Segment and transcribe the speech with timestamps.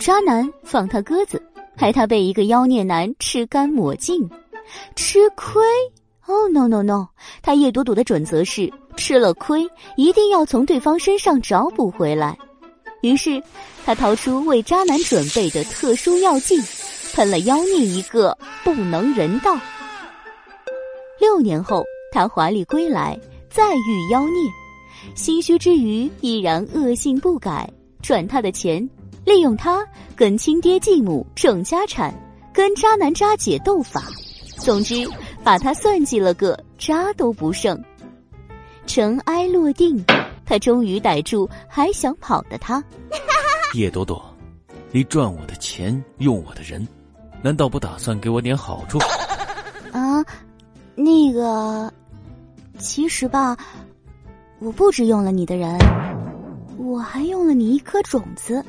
[0.00, 1.40] 渣男放他鸽子，
[1.76, 4.26] 害他被一个妖孽男吃干抹净，
[4.96, 5.62] 吃亏。
[6.26, 7.06] 哦，no no no！
[7.42, 12.38] 他叶朵朵的准则是吃了亏，一定要从对方身上找补回来。
[13.02, 13.42] 于是，
[13.84, 16.58] 他掏出为渣男准备的特殊药剂，
[17.12, 19.54] 喷了妖孽一个不能人道。
[21.20, 23.20] 六年后，他华丽归来，
[23.50, 24.50] 再遇妖孽，
[25.14, 27.70] 心虚之余依然恶性不改，
[28.00, 28.88] 赚他的钱，
[29.24, 32.14] 利用他跟亲爹继母争家产，
[32.52, 34.02] 跟渣男渣姐斗法。
[34.58, 35.08] 总之。
[35.42, 37.82] 把他算计了个渣都不剩，
[38.84, 40.04] 尘埃落定，
[40.44, 42.84] 他终于逮住还想跑的他。
[43.72, 44.22] 叶朵朵，
[44.92, 46.86] 你赚我的钱，用我的人，
[47.40, 48.98] 难道不打算给我点好处？
[49.92, 50.22] 啊，
[50.94, 51.90] 那个，
[52.78, 53.56] 其实吧，
[54.58, 55.74] 我不止用了你的人，
[56.80, 58.64] 我还用了你一颗种子。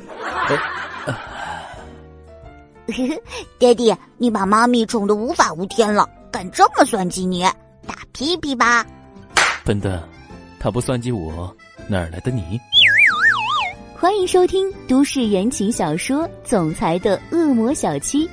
[3.57, 6.09] 爹地，你把妈咪宠得无法无天了。
[6.29, 7.43] 敢这么算计你，
[7.87, 8.85] 打屁屁吧！
[9.63, 10.01] 笨蛋，
[10.59, 11.55] 他不算计我，
[11.87, 12.59] 哪儿来的你？
[13.97, 18.27] 欢迎收听都市言情小说《总裁的恶魔小七》，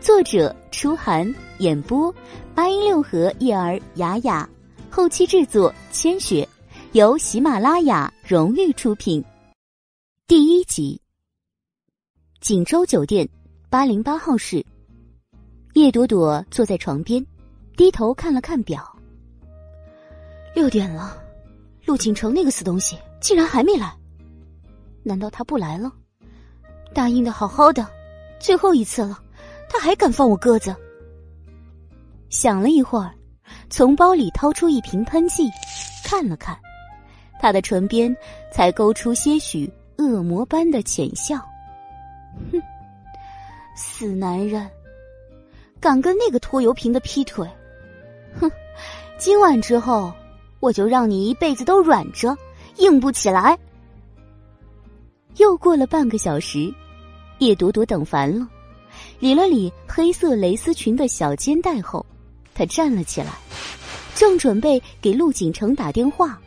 [0.00, 2.14] 作者：初寒，演播：
[2.54, 4.46] 八音六合叶儿雅雅，
[4.90, 6.46] 后期制作：千雪，
[6.92, 9.24] 由喜马拉雅荣誉出品。
[10.26, 11.00] 第一集，
[12.42, 13.26] 锦州酒店
[13.70, 14.62] 八零八号室，
[15.72, 17.24] 叶朵朵坐在床边。
[17.78, 18.86] 低头看了看表，
[20.54, 21.16] 六点了，
[21.86, 23.96] 陆景城那个死东西竟然还没来。
[25.02, 25.90] 难道他不来了？
[26.92, 27.88] 答应的好好的，
[28.38, 29.18] 最后一次了，
[29.66, 30.76] 他还敢放我鸽子？
[32.28, 33.14] 想了一会儿，
[33.70, 35.48] 从包里掏出一瓶喷剂，
[36.04, 36.54] 看了看，
[37.42, 38.16] 他的唇边
[38.52, 41.36] 才勾出些许恶魔般的浅笑。
[42.52, 42.62] 哼，
[43.74, 44.70] 死男人，
[45.80, 47.44] 敢跟那个拖油瓶的劈腿！
[48.40, 48.48] 哼，
[49.18, 50.12] 今晚之后，
[50.60, 52.38] 我就让你一辈子都软着，
[52.76, 53.58] 硬不起来。
[55.38, 56.72] 又过了半个小时，
[57.38, 58.48] 叶朵朵等烦了，
[59.18, 62.06] 理了理黑色蕾丝裙的小肩带后，
[62.54, 63.32] 她站了起来，
[64.14, 66.40] 正准备给陆景城打电话，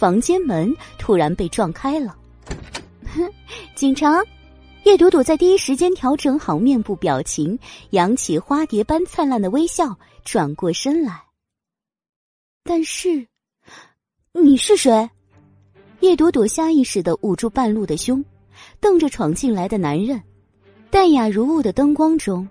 [0.00, 2.16] 房间门突然被撞开了。
[3.14, 3.30] 哼，
[3.76, 4.24] 警察，
[4.84, 7.58] 叶朵朵在第一时间调整好面部表情，
[7.90, 9.94] 扬起花蝶般灿烂的微笑。
[10.24, 11.22] 转过身来，
[12.64, 13.26] 但是
[14.32, 15.10] 你是谁？
[16.00, 18.24] 叶朵朵下意识的捂住半路的胸，
[18.80, 20.22] 瞪着闯进来的男人。
[20.90, 22.48] 淡雅如雾的灯光中，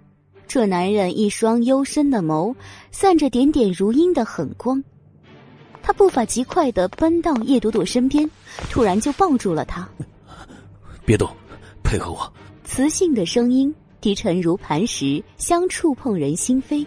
[0.47, 2.53] 这男人一双幽深的眸
[2.91, 4.83] 散着点点如阴的狠光。
[5.81, 8.29] 他步伐极快的奔到叶朵朵身边，
[8.69, 9.87] 突然就抱住了她。
[11.05, 11.29] 别动，
[11.83, 12.33] 配合我。
[12.63, 16.85] 磁性的声音低沉如磐石，相触碰人心扉。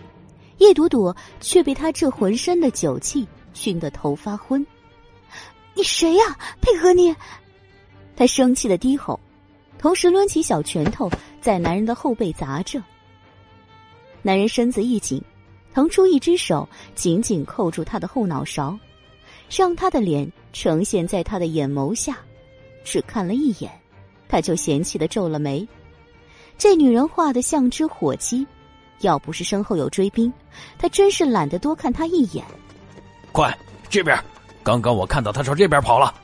[0.59, 4.65] 叶朵朵却被他这浑身的酒气熏得头发昏。
[5.75, 6.39] 你谁呀？
[6.61, 7.13] 配合你！
[8.15, 9.19] 他生气的低吼，
[9.79, 11.11] 同时抡起小拳头
[11.41, 12.81] 在男人的后背砸着。
[14.21, 15.21] 男人身子一紧，
[15.73, 18.79] 腾出一只手紧紧扣住他的后脑勺，
[19.51, 22.19] 让他的脸呈现在他的眼眸下。
[22.85, 23.71] 只看了一眼，
[24.29, 25.67] 他就嫌弃的皱了眉。
[26.59, 28.47] 这女人画的像只火鸡。
[29.01, 30.33] 要不是身后有追兵，
[30.79, 32.45] 他真是懒得多看他一眼。
[33.33, 33.57] 快
[33.89, 34.17] 这边！
[34.63, 36.15] 刚刚我看到他朝这边跑了。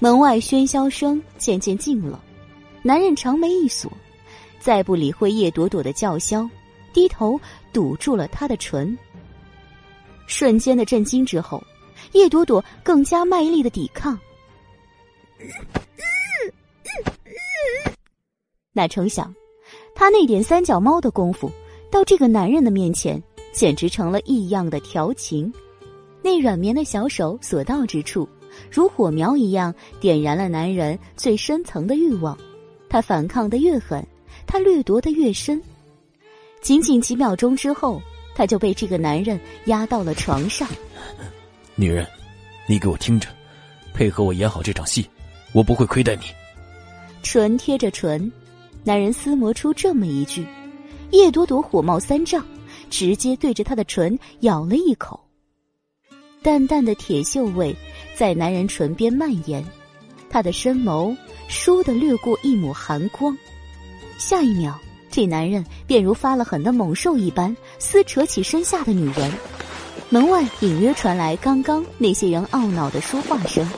[0.00, 2.20] 门外喧嚣声渐渐静了，
[2.82, 3.88] 男人长眉一锁，
[4.58, 6.50] 再不理会叶朵朵的叫嚣，
[6.92, 7.40] 低头
[7.72, 8.96] 堵住了她的唇。
[10.26, 11.62] 瞬间的震惊之后，
[12.12, 14.18] 叶朵朵更加卖力的抵抗。
[18.72, 19.34] 哪成想，
[19.94, 21.50] 他那点三脚猫的功夫。
[21.90, 23.22] 到这个男人的面前，
[23.52, 25.52] 简直成了异样的调情。
[26.22, 28.26] 那软绵的小手所到之处，
[28.70, 32.38] 如火苗一样点燃了男人最深层的欲望。
[32.88, 34.02] 他反抗的越狠，
[34.46, 35.62] 他掠夺的越深。
[36.62, 38.00] 仅仅几秒钟之后，
[38.34, 40.66] 他就被这个男人压到了床上。
[41.74, 42.06] 女人，
[42.68, 43.28] 你给我听着，
[43.92, 45.04] 配合我演好这场戏，
[45.52, 46.22] 我不会亏待你。
[47.22, 48.30] 唇贴着唇，
[48.84, 50.46] 男人撕磨出这么一句。
[51.10, 52.42] 叶朵朵火冒三丈，
[52.88, 55.20] 直接对着他的唇咬了一口。
[56.42, 57.76] 淡淡的铁锈味
[58.16, 59.64] 在男人唇边蔓延，
[60.30, 61.14] 他的深眸
[61.50, 63.36] 倏地掠过一抹寒光。
[64.16, 64.78] 下一秒，
[65.12, 69.30] 这男人便如发了狠的猛兽一般撕扯起身下的女人。
[70.08, 73.68] 门外隐约传来刚刚那些人懊恼的说话声，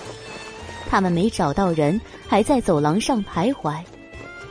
[0.88, 3.82] 他们没找到人，还在走廊上徘徊。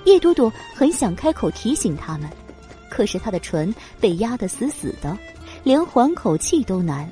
[0.03, 2.29] 叶朵朵很想开口提醒他们，
[2.89, 5.17] 可是她的唇被压得死死的，
[5.63, 7.09] 连缓口气都难。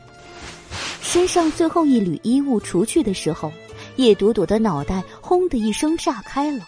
[1.02, 3.52] 身上最后一缕衣物除去的时候，
[3.96, 6.68] 叶朵朵的脑袋轰的一声炸开了。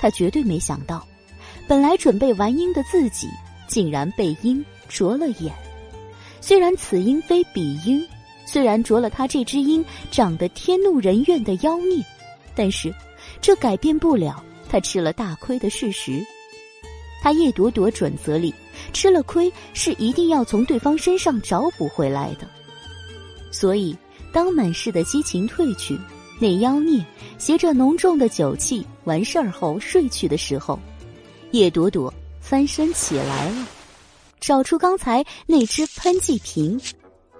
[0.00, 1.06] 她绝对没想到，
[1.68, 3.28] 本来准备完鹰的自己，
[3.66, 5.52] 竟然被鹰啄了眼。
[6.40, 8.06] 虽然此鹰非彼鹰，
[8.44, 12.04] 虽然啄了他这只鹰长得天怒人怨的妖孽，
[12.54, 12.92] 但是
[13.40, 16.24] 这改变不了他吃了大亏的事实。
[17.22, 18.52] 他一朵朵准则里，
[18.92, 22.48] 吃了亏是一定要从对方身上找补回来的。
[23.52, 23.96] 所以，
[24.32, 25.96] 当满室的激情褪去，
[26.40, 27.04] 那妖孽
[27.38, 30.76] 携着浓重的酒气完事儿后睡去的时候，
[31.52, 33.66] 叶朵朵翻身起来了，
[34.40, 36.80] 找出刚才那只喷剂瓶，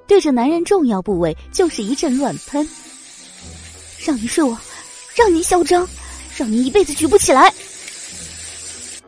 [0.06, 2.67] 对着男人重要部位就是一阵乱喷。
[4.05, 4.56] 让你睡我，
[5.14, 5.87] 让你嚣张，
[6.37, 7.53] 让你一辈子举不起来，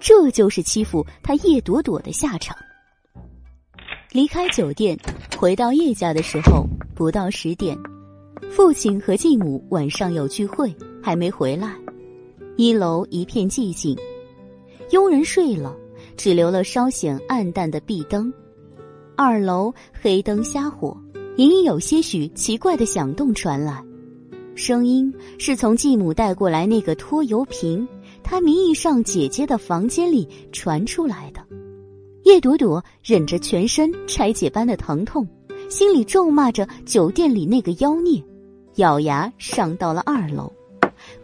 [0.00, 2.56] 这就是欺负他叶朵朵的下场。
[4.10, 4.98] 离开酒店，
[5.36, 6.66] 回到叶家的时候。
[6.96, 7.76] 不到十点，
[8.52, 10.72] 父亲和继母晚上有聚会，
[11.02, 11.74] 还没回来。
[12.56, 13.98] 一楼一片寂静，
[14.90, 15.74] 佣人睡了，
[16.16, 18.32] 只留了稍显暗淡的壁灯。
[19.16, 20.96] 二楼黑灯瞎火，
[21.36, 23.82] 隐隐有些许奇怪的响动传来，
[24.54, 27.86] 声音是从继母带过来那个拖油瓶，
[28.22, 31.40] 她名义上姐姐的房间里传出来的。
[32.24, 35.26] 叶朵朵忍着全身拆解般的疼痛。
[35.70, 38.22] 心里咒骂着酒店里那个妖孽，
[38.76, 40.52] 咬牙上到了二楼，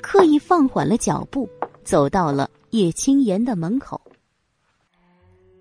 [0.00, 1.46] 刻意放缓了脚步，
[1.84, 4.00] 走到了叶青言的门口，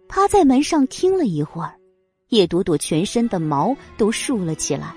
[0.07, 1.73] 趴在门上听了一会儿，
[2.27, 4.93] 叶朵朵全身的毛都竖了起来。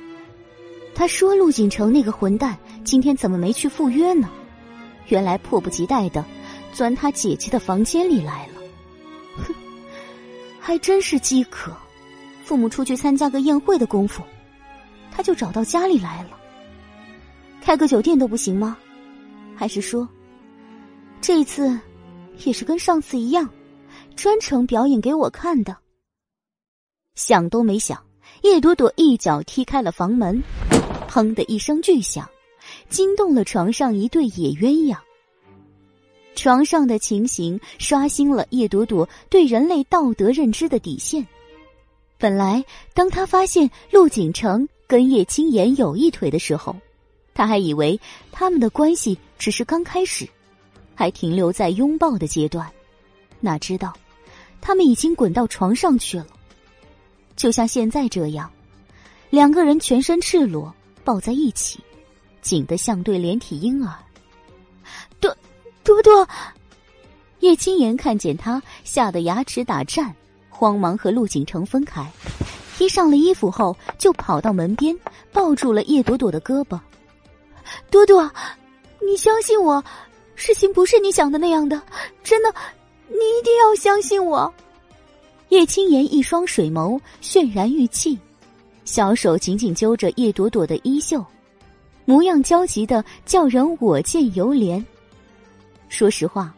[0.94, 4.28] 他说：“陆景城那个混蛋今天怎么没去赴约呢？
[5.08, 6.22] 原来迫不及待的
[6.70, 8.60] 钻他姐姐的房间里来了。
[9.38, 9.54] 哼，
[10.60, 11.74] 还真是饥渴。”
[12.44, 14.22] 父母出去参加个宴会的功夫，
[15.10, 16.38] 他就找到家里来了。
[17.62, 18.76] 开个酒店都不行吗？
[19.56, 20.06] 还是说，
[21.22, 21.78] 这一次
[22.44, 23.48] 也是跟上次一样，
[24.16, 25.76] 专程表演给我看的？
[27.14, 28.02] 想都没想，
[28.42, 30.42] 叶朵朵一脚踢开了房门，
[31.08, 32.28] 砰的一声巨响，
[32.88, 34.96] 惊动了床上一对野鸳鸯。
[36.34, 41.26] 床上的情形刷新了叶朵朵对人类道德认知的底线。
[42.18, 42.64] 本来，
[42.94, 46.74] 当他发现陆景城跟叶青言有一腿的时候，
[47.34, 48.00] 他还以为
[48.30, 50.26] 他们的关系只是刚开始，
[50.94, 52.70] 还停留在拥抱的阶段。
[53.40, 53.92] 哪知道，
[54.60, 56.26] 他们已经滚到床上去了，
[57.36, 58.50] 就像现在这样，
[59.30, 60.72] 两个人全身赤裸
[61.04, 61.80] 抱在一起，
[62.40, 63.94] 紧得像对连体婴儿。
[65.20, 65.36] 多
[65.82, 66.28] 多多，
[67.40, 70.14] 叶青言看见他，吓得牙齿打颤。
[70.48, 72.08] 慌忙和陆景城分开，
[72.76, 74.96] 披上了衣服后，就跑到门边，
[75.32, 76.78] 抱住了叶朵朵的胳膊。
[77.90, 78.30] 朵朵，
[79.04, 79.82] 你相信我，
[80.34, 81.80] 事情不是你想的那样的，
[82.22, 82.52] 真的，
[83.08, 84.52] 你一定要相信我。
[85.50, 88.18] 叶青言一双水眸渲然欲泣，
[88.84, 91.24] 小手紧紧揪着叶朵朵的衣袖，
[92.04, 94.82] 模样焦急的叫人我见犹怜。
[95.88, 96.54] 说实话。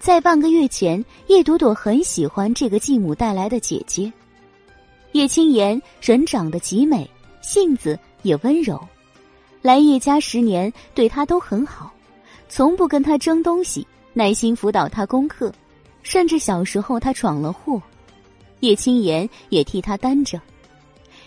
[0.00, 4.12] 在半个月前，叶朵朵很喜欢这个继母带来的姐姐。
[5.10, 7.10] 叶青言人长得极美，
[7.42, 8.80] 性子也温柔，
[9.60, 11.92] 来叶家十年，对她都很好，
[12.48, 15.52] 从不跟他争东西，耐心辅导他功课，
[16.02, 17.80] 甚至小时候他闯了祸，
[18.60, 20.40] 叶青言也替他担着。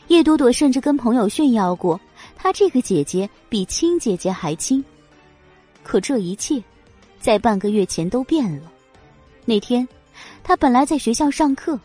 [0.07, 1.99] 叶朵朵甚至跟朋友炫耀过，
[2.35, 4.83] 她这个姐姐比亲姐姐还亲。
[5.83, 6.61] 可这一切。
[7.19, 8.71] 在半个月前都变了。
[9.45, 9.87] 那天，
[10.41, 11.79] 他本来在学校上课，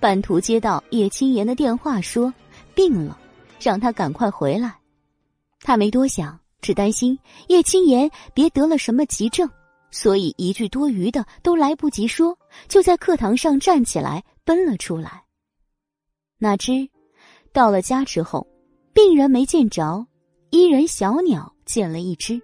[0.00, 2.34] 半途接到叶青言的电话，说
[2.74, 3.16] 病了，
[3.60, 4.74] 让他赶快回来。
[5.60, 7.18] 他没多想，只担心
[7.48, 9.46] 叶青言别得了什么急症，
[9.90, 12.34] 所以一句多余的都来不及说，
[12.68, 15.24] 就在课堂上站起来奔了出来。
[16.38, 16.88] 哪知，
[17.52, 18.46] 到了家之后，
[18.94, 20.06] 病人没见着，
[20.48, 22.40] 一人小鸟见了一只。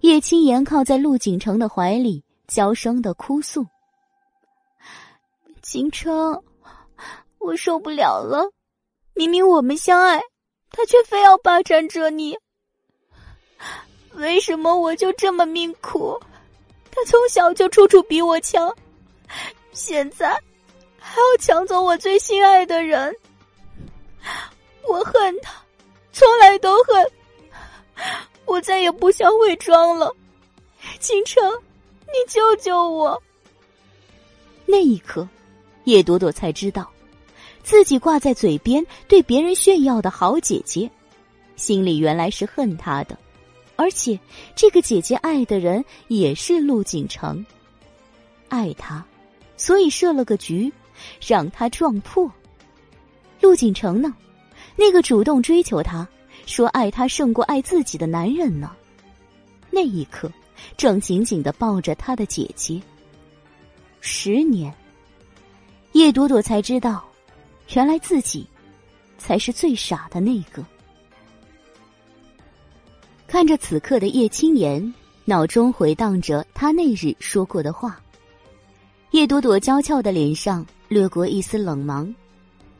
[0.00, 3.64] 叶青言靠在陆景城的怀里，娇声的哭诉
[5.62, 6.42] ：“景城，
[7.38, 8.50] 我受不了了！
[9.14, 10.20] 明明我们相爱，
[10.72, 12.36] 他却非要霸占着你。
[14.18, 16.20] 为什么我就这么命苦？
[16.90, 18.74] 他从小就处处比我强，
[19.72, 20.30] 现在
[20.98, 23.14] 还要抢走我最心爱的人。
[24.88, 25.52] 我恨他，
[26.12, 27.06] 从来都恨。”
[28.44, 30.14] 我再也不想伪装了，
[31.00, 31.44] 倾城，
[32.06, 33.22] 你救救我！
[34.64, 35.28] 那一刻，
[35.84, 36.90] 叶朵朵才知道，
[37.62, 40.90] 自己挂在嘴边对别人炫耀的好姐姐，
[41.56, 43.18] 心里原来是恨她的，
[43.78, 44.18] 而且
[44.56, 47.46] 这个姐姐爱的人也是陆景成，
[48.48, 49.04] 爱他，
[49.56, 50.70] 所以设了个局，
[51.24, 52.28] 让他撞破。
[53.40, 54.12] 陆景成呢，
[54.74, 56.06] 那个主动追求他，
[56.44, 58.74] 说爱他胜过爱自己的男人呢，
[59.70, 60.28] 那一刻
[60.76, 62.82] 正紧紧的抱着他的姐姐。
[64.00, 64.74] 十年，
[65.92, 67.08] 叶朵朵才知道，
[67.74, 68.44] 原来自己
[69.18, 70.66] 才是最傻的那个。
[73.28, 74.94] 看着此刻的叶青言，
[75.26, 78.00] 脑中回荡着他那日说过的话。
[79.10, 82.12] 叶朵朵娇俏的脸上掠过一丝冷芒，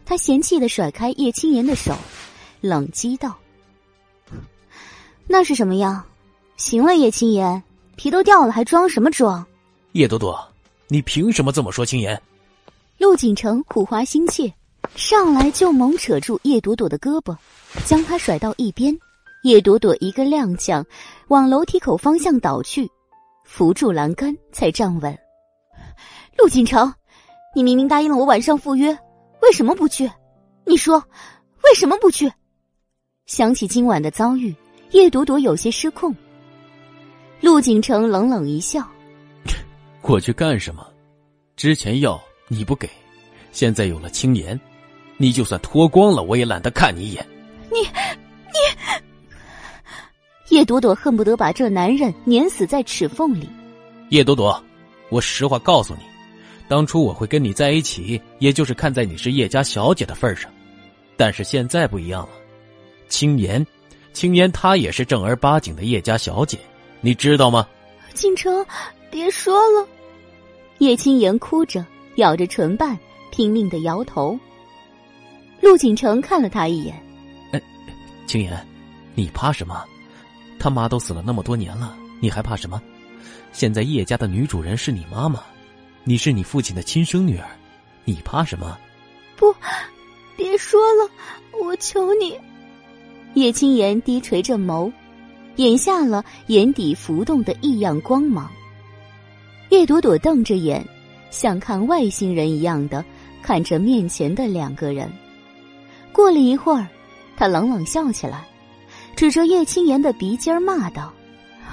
[0.07, 1.95] 她嫌弃的甩开叶青言的手，
[2.63, 3.37] 冷讥道
[5.29, 6.03] ：“那是什么样？
[6.57, 7.63] 行了，叶青言，
[7.97, 9.47] 皮都掉了，还装什么装？”
[9.93, 10.43] 叶朵朵。
[10.89, 12.19] 你凭什么这么说，青言？
[12.97, 14.51] 陆景城苦花心切，
[14.97, 17.37] 上来就猛扯住叶朵朵的胳膊，
[17.85, 18.99] 将她甩到一边。
[19.43, 20.85] 叶朵朵一个踉跄，
[21.29, 22.89] 往楼梯口方向倒去，
[23.45, 25.17] 扶住栏杆才站稳。
[26.37, 26.93] 陆景城，
[27.55, 28.97] 你明明答应了我晚上赴约，
[29.43, 30.11] 为什么不去？
[30.65, 31.03] 你说，
[31.65, 32.31] 为什么不去？
[33.27, 34.55] 想起今晚的遭遇，
[34.91, 36.15] 叶朵朵有些失控。
[37.41, 38.87] 陆景城冷冷一笑。
[40.03, 40.87] 过去干什么？
[41.57, 42.89] 之前要你不给，
[43.53, 44.59] 现在有了青颜，
[45.17, 47.27] 你就算脱光了，我也懒得看你一眼。
[47.71, 48.99] 你，你，
[50.51, 53.49] 叶朵朵恨不得把这男人碾死在齿缝里。
[54.11, 54.63] 叶朵朵，
[55.11, 56.01] 我实话告诉你，
[56.69, 60.51] 当初我会跟你在一起，也就是看在你是叶家小姐的份上。
[61.17, 62.31] 但是现在不一样了，
[63.09, 63.67] 青言，
[64.13, 66.59] 青言她也是正儿八经的叶家小姐，
[67.01, 67.67] 你知道吗？
[68.15, 68.65] 锦城。
[69.11, 69.89] 别说了，
[70.81, 71.83] 叶青言哭着，
[72.17, 72.95] 咬着唇瓣，
[73.31, 74.39] 拼命的摇头。
[75.63, 76.95] 陆景城看了他一眼
[77.53, 77.63] ：“哎，
[78.27, 78.67] 青言，
[79.15, 79.83] 你怕什么？
[80.59, 82.81] 他妈都死了那么多年了，你还怕什么？
[83.53, 85.41] 现在叶家的女主人是你妈妈，
[86.05, 87.47] 你是你父亲的亲生女儿，
[88.05, 88.79] 你怕什么？”
[89.37, 89.55] 不，
[90.37, 91.09] 别说了，
[91.63, 92.39] 我求你。
[93.35, 94.91] 叶青言低垂着眸，
[95.57, 98.51] 掩下了眼底浮动的异样光芒。
[99.69, 100.85] 叶朵朵瞪着眼，
[101.31, 103.05] 像看外星人一样的
[103.43, 105.13] 看着面前的两个人。
[106.11, 106.89] 过了一会儿，
[107.37, 108.48] 他冷冷笑起来，
[109.19, 111.13] 指着叶青言的鼻尖骂道：“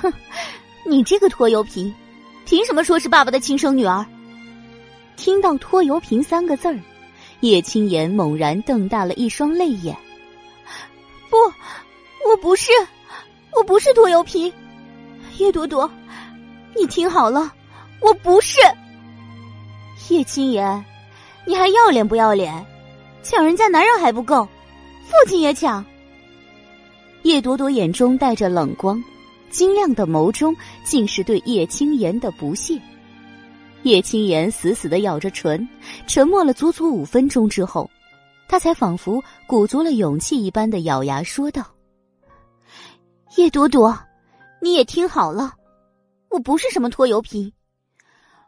[0.01, 0.11] 哼，
[0.83, 1.93] 你这个拖油瓶，
[2.43, 4.03] 凭什么说是爸爸的亲生女儿？”
[5.15, 6.79] 听到“拖油瓶”三个字儿，
[7.41, 9.95] 叶青言猛然瞪大了一双泪眼。
[11.29, 11.37] “不，
[12.27, 12.71] 我不是，
[13.55, 14.51] 我不是拖油瓶。”
[15.37, 15.87] 叶朵朵，
[16.75, 17.53] 你听好了。
[18.01, 18.59] 我不是
[20.09, 20.83] 叶青言，
[21.45, 22.65] 你还要脸不要脸？
[23.21, 24.47] 抢人家男人还不够，
[25.05, 25.85] 父亲也抢。
[27.25, 29.03] 叶朵朵眼中带着冷光，
[29.49, 32.79] 晶亮的眸中尽是对叶青言的不屑。
[33.81, 35.67] 叶青言死死的咬着唇，
[36.05, 37.89] 沉默了足足五分钟之后，
[38.47, 41.65] 他才仿佛鼓足了勇气一般的咬牙说道
[43.37, 43.97] ：“叶朵朵，
[44.61, 45.55] 你也听好了，
[46.29, 47.51] 我不是什么拖油瓶。”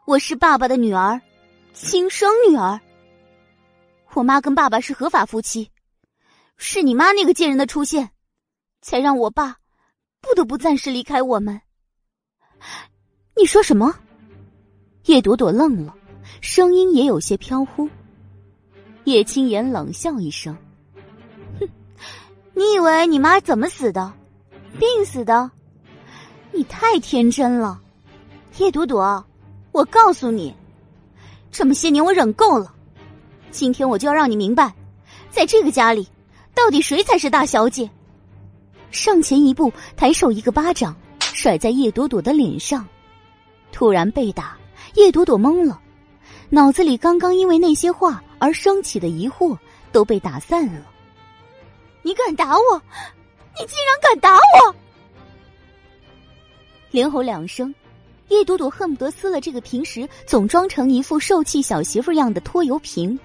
[0.06, 1.20] 我是爸爸的女儿，
[1.72, 2.78] 亲生女儿。
[4.14, 5.68] 我妈跟爸爸是合法夫妻，
[6.56, 8.10] 是你妈那个贱人的出现，
[8.88, 9.54] 才让我爸
[10.22, 11.60] 不得不暂时离开我们。
[13.36, 13.94] 你说什么？
[15.04, 15.94] 叶朵朵愣了，
[16.40, 17.86] 声音也有些飘忽。
[19.04, 20.56] 叶青言冷笑一声
[21.60, 21.68] ：“哼，
[22.54, 24.10] 你以为你妈怎么死的？
[24.78, 25.50] 病死的？
[26.50, 27.78] 你太天真了，
[28.56, 29.22] 叶朵朵。”
[29.70, 30.56] 我告诉你，
[31.52, 32.74] 这么些年我忍够了，
[33.50, 34.74] 今天我就要让你明白，
[35.30, 36.08] 在这个家里，
[36.54, 37.88] 到底谁才是大小姐。
[38.90, 42.86] 上前一步，抬手一个巴掌甩在叶朵朵的脸上，
[43.70, 44.56] 突然被打，
[44.94, 45.80] 叶朵朵懵了，
[46.48, 49.56] 脑子里刚刚因为那些话而升起的疑惑
[49.92, 50.86] 都被打散了。
[52.02, 52.82] 你敢打我？
[53.58, 54.74] 你竟然敢打我！
[56.90, 57.74] 连吼两声。
[58.28, 63.18] 叶朵朵恨不得撕了这个平时总装成一副受气小媳妇样的拖油瓶，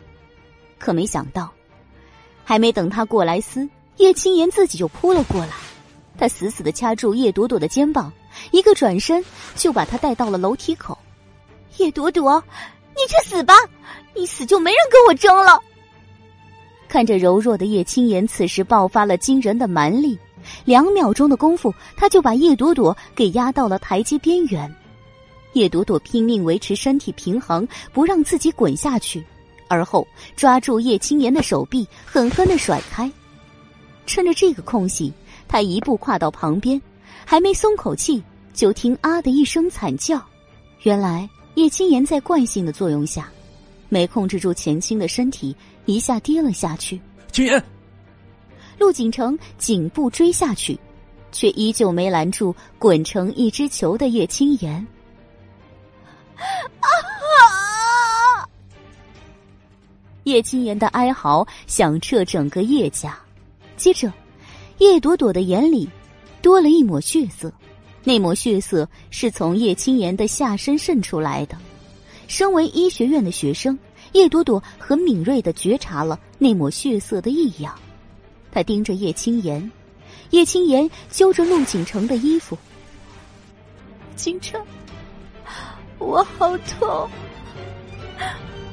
[0.79, 1.51] 可没想到，
[2.45, 5.51] 还没等他过来撕，叶青言自己就扑了过来。
[6.17, 8.11] 他死死的掐住叶朵朵的肩膀，
[8.51, 9.23] 一个转身
[9.55, 10.97] 就把她带到了楼梯口。
[11.77, 12.41] 叶朵朵，
[12.95, 13.53] 你去死吧！
[14.15, 15.59] 你死就没人跟我争了。
[16.87, 20.17] 看着柔弱的叶青言，此时爆发了惊人的蛮力，
[20.65, 24.71] 两秒钟的功夫，他就把叶朵朵给压到了台阶边缘。
[25.53, 29.25] 叶朵朵拼命维持身体平衡，不让自己滚下去，
[29.67, 33.11] 而后抓住叶青言的手臂，狠狠的甩开。
[34.05, 35.11] 趁着这个空隙，
[35.47, 36.81] 他一步跨到旁边，
[37.25, 40.21] 还没松口气，就听“啊”的一声惨叫。
[40.83, 43.31] 原来叶青言在惯性的作用下，
[43.89, 45.55] 没控制住前倾的身体，
[45.85, 46.99] 一下跌了下去。
[47.31, 47.63] 青言，
[48.77, 50.77] 陆景城紧步追下去，
[51.31, 54.85] 却依旧没拦住滚成一只球的叶青言。
[56.35, 56.87] 啊！
[60.23, 63.17] 叶青言的哀嚎响彻整个叶家，
[63.83, 64.13] 接着，
[64.77, 65.89] 叶朵朵的眼里
[66.41, 67.51] 多了一抹血色，
[68.05, 71.57] 那抹血色是从叶青言的下身渗出来的。
[72.29, 73.77] 身为医学院的学生，
[74.13, 77.77] 叶朵朵很敏锐的觉察了那抹血色的异样，
[78.53, 79.69] 他盯着叶青言，
[80.29, 82.57] 叶青言揪着陆景成的衣服，
[84.15, 84.65] 景成。
[85.97, 87.09] 我好痛，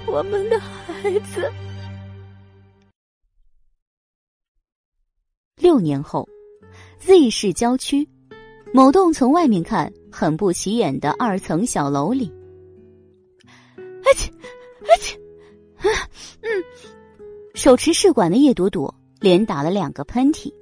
[0.06, 1.50] 我们的孩子。
[5.60, 6.26] 六年后
[7.00, 8.08] ，Z 市郊区
[8.72, 12.32] 某栋从外面看很不起眼的二层小楼里，
[13.76, 14.32] 而且，
[14.88, 15.18] 而且，
[16.40, 16.64] 嗯，
[17.54, 20.52] 手持试管的叶朵朵连打了两个喷嚏。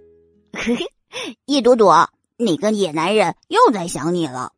[1.47, 4.53] 叶朵朵，你个野男人又在想你了。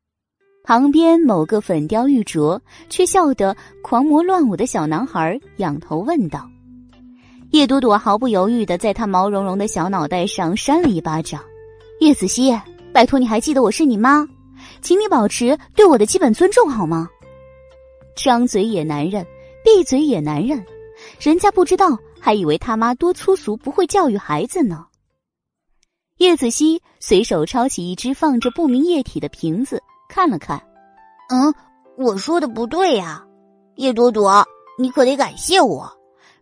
[0.63, 6.49] 旁边某个粉雕玉琢却笑得狂魔乱舞的小男孩仰头问道
[7.51, 11.43] ：“叶朵朵毫不犹豫的在他毛茸茸的小脑袋上扇了一巴掌。
[11.99, 12.57] 叶子熙，
[12.93, 14.25] 拜托你还记得我是你妈，
[14.81, 17.09] 请你保持对我的基本尊重好吗？
[18.15, 19.27] 张嘴野男人，
[19.65, 20.65] 闭嘴野男人，
[21.19, 24.87] 人家不知道还以为他妈多粗俗不会教育孩子呢。”
[26.19, 29.83] 叶子熙随手抄起一只放着不明液体的瓶子。
[30.09, 30.63] 看了看，
[31.31, 31.53] 嗯，
[31.97, 33.25] 我说的不对呀，
[33.75, 34.45] 叶朵朵，
[34.79, 35.91] 你可得感谢我。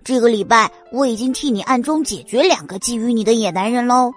[0.08, 4.10] 这个礼拜我已经替你暗中解决两个觊觎你的野男人喽。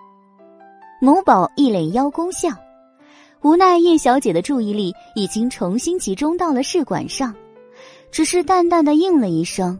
[1.02, 2.58] 某宝一脸邀功相，
[3.42, 7.36] 无奈叶小姐的注意力已经重新集中到了试管上，
[8.10, 9.78] 只是淡淡的应了一声：“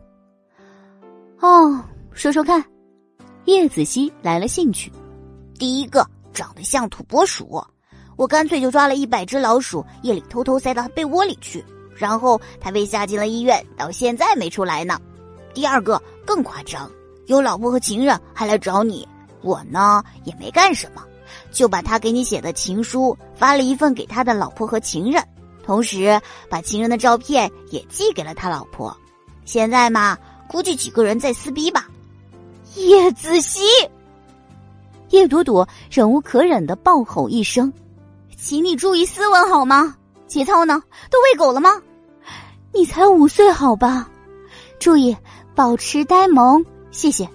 [1.40, 2.62] 哦，说说看。”
[3.48, 4.92] 叶子熙来了兴趣，
[5.58, 7.64] 第一个长得像土拨鼠。
[8.18, 11.64] 我干脆就抓了一百只老鼠，夜里偷偷塞到他被窝里去，
[11.96, 15.00] 然后他被吓进了医院，到现在没出来呢。
[15.54, 16.90] 第二个更夸张，
[17.28, 19.08] 有老婆和情人还来找你，
[19.42, 21.04] 我呢也没干什么，
[21.52, 25.24] 就把他给你写的情书发了一份给他的老婆和情人，
[25.64, 28.96] 同时把情人的照片也寄给了他老婆。
[29.46, 31.88] 现在嘛，估计几个人在撕逼吧。
[32.76, 33.62] 叶子熙，
[35.10, 37.72] 叶朵朵忍无可忍的暴吼一声。
[38.38, 39.96] 请你注意斯文好吗？
[40.28, 40.82] 节操呢？
[41.10, 41.70] 都喂狗了吗？
[42.72, 44.10] 你才五岁好吧？
[44.80, 45.16] 注意
[45.56, 47.30] 保持呆萌，谢谢。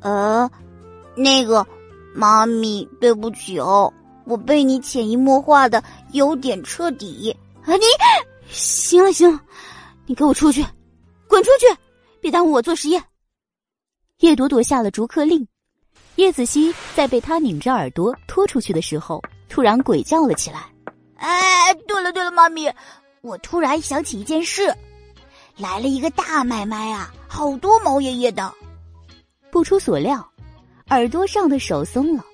[0.00, 0.50] 呃，
[1.16, 1.66] 那个，
[2.14, 3.92] 妈咪，对不起哦，
[4.24, 7.36] 我被你潜移默化的有点彻底。
[7.64, 7.82] 啊，你
[8.48, 9.40] 行了行了，
[10.06, 10.64] 你给我出去，
[11.26, 11.66] 滚出去，
[12.20, 13.02] 别耽误我做实验。
[14.20, 15.46] 叶朵朵下了逐客令，
[16.16, 19.22] 叶子熙在被他拧着耳朵拖出去的时候。
[19.50, 20.66] 突然鬼叫了起来！
[21.16, 22.70] 哎，对了对了，妈咪，
[23.22, 24.72] 我突然想起一件事，
[25.56, 28.52] 来了一个大买卖啊，好多毛爷爷的。
[29.50, 30.26] 不出所料，
[30.88, 32.24] 耳朵上的手松了，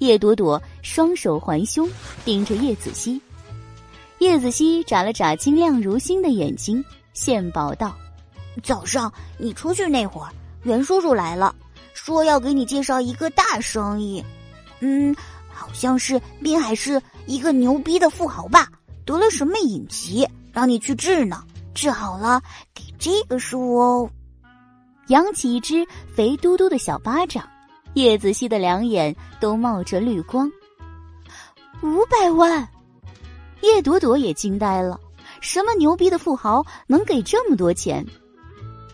[0.00, 1.88] 叶朵朵双手环胸，
[2.24, 3.20] 盯着叶子熙。
[4.18, 7.96] 叶子熙眨了眨晶亮如星的眼睛，献宝道
[8.62, 11.54] ：“早上你出去那会儿，袁叔叔来了，
[11.94, 14.24] 说要给你介绍一个大生意，
[14.80, 15.14] 嗯。”
[15.56, 18.68] 好像是滨海市一个牛逼的富豪吧，
[19.06, 21.42] 得了什么隐疾，让你去治呢？
[21.74, 22.42] 治好了
[22.74, 24.10] 给这个数哦。
[25.08, 27.48] 扬起一只肥嘟嘟的小巴掌，
[27.94, 30.50] 叶子熙的两眼都冒着绿光。
[31.82, 32.66] 五百万，
[33.60, 34.98] 叶朵朵也惊呆了，
[35.40, 38.04] 什么牛逼的富豪能给这么多钱？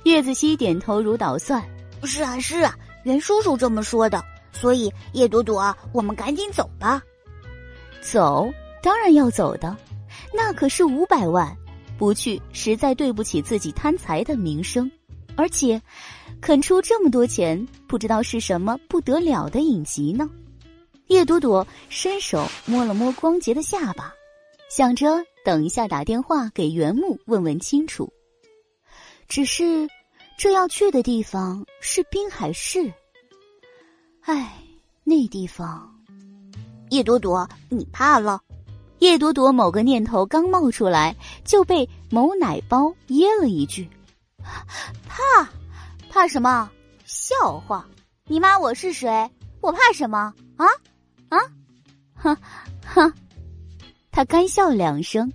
[0.05, 1.63] 叶子熙点头如捣蒜
[2.05, 7.01] ：“是啊，是啊，袁叔叔这么说的。”所以，叶朵朵，我们赶紧走吧。
[8.03, 8.51] 走，
[8.83, 9.77] 当然要走的，
[10.35, 11.57] 那可是五百万，
[11.97, 14.91] 不去实在对不起自己贪财的名声。
[15.41, 15.81] 而且，
[16.43, 20.29] 肯出这么多钱，不知道是什么不得了的隐疾呢？
[21.07, 24.13] 叶朵朵伸手摸了摸光洁的下巴，
[24.69, 28.13] 想着等一下打电话给袁木问问清楚。
[29.29, 29.89] 只是，
[30.37, 32.93] 这要去的地方是滨海市。
[34.21, 34.59] 唉，
[35.05, 35.91] 那地方，
[36.91, 38.39] 叶朵朵，你怕了？
[38.99, 43.89] 叶朵朵某个念头刚冒出来，就被某奶包噎了一句
[45.09, 45.49] ：“怕？
[46.11, 46.71] 怕什么？
[47.05, 47.85] 笑话！
[48.27, 49.31] 你骂我是谁？
[49.61, 50.33] 我怕什么？
[50.57, 50.67] 啊
[51.29, 51.39] 啊！
[52.15, 52.37] 哈
[52.85, 53.13] 哈！”
[54.13, 55.33] 他干笑两声，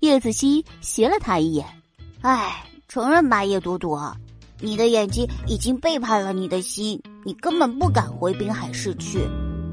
[0.00, 1.66] 叶子熙斜了他一眼
[2.22, 4.16] ：“哎，承认吧，叶朵朵，
[4.60, 9.28] 你的眼睛已经背叛了你的心，你根本不敢回滨海市去，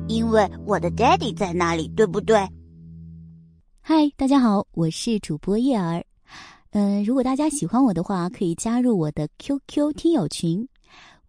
[0.07, 2.47] 因为我的 daddy 在那里，对不对？”
[3.81, 6.03] 嗨，大家好，我是主播叶儿。
[6.75, 10.67] 嗯，如果大家喜欢我的话，可以加入我的 QQ 听友群，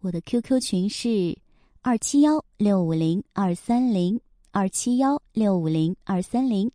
[0.01, 1.37] 我的 QQ 群是
[1.83, 4.19] 二七幺六五零二三零
[4.53, 6.71] 二七幺六五零二三零。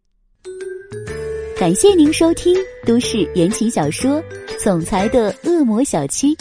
[1.58, 2.56] 感谢您收听
[2.86, 4.22] 都市言情小说
[4.64, 6.36] 《总裁的恶魔小七》，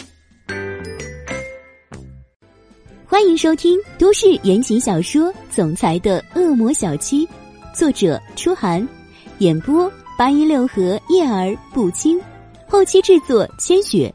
[3.07, 7.25] 欢迎收听都市言情小说《总裁的恶魔小七》，
[7.73, 8.87] 作者：初寒。
[9.39, 12.19] 演播八音六合叶儿不清，
[12.67, 14.13] 后期制作千雪，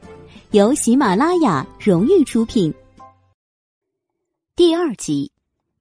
[0.50, 2.70] 由喜马拉雅荣誉出品。
[4.54, 5.32] 第二集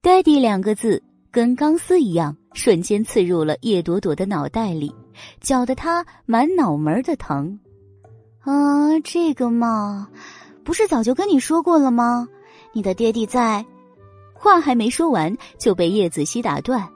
[0.02, 4.96] ，“daddy” 两个字跟钢丝一样，瞬间刺入了叶朵朵的脑袋里，
[5.42, 7.60] 搅得她满脑门的疼。
[8.46, 10.08] 啊，这个嘛，
[10.64, 12.30] 不是早就跟你说过了吗？
[12.72, 13.66] 你的爹地在，
[14.32, 16.88] 话还没说完就被叶子熙打断，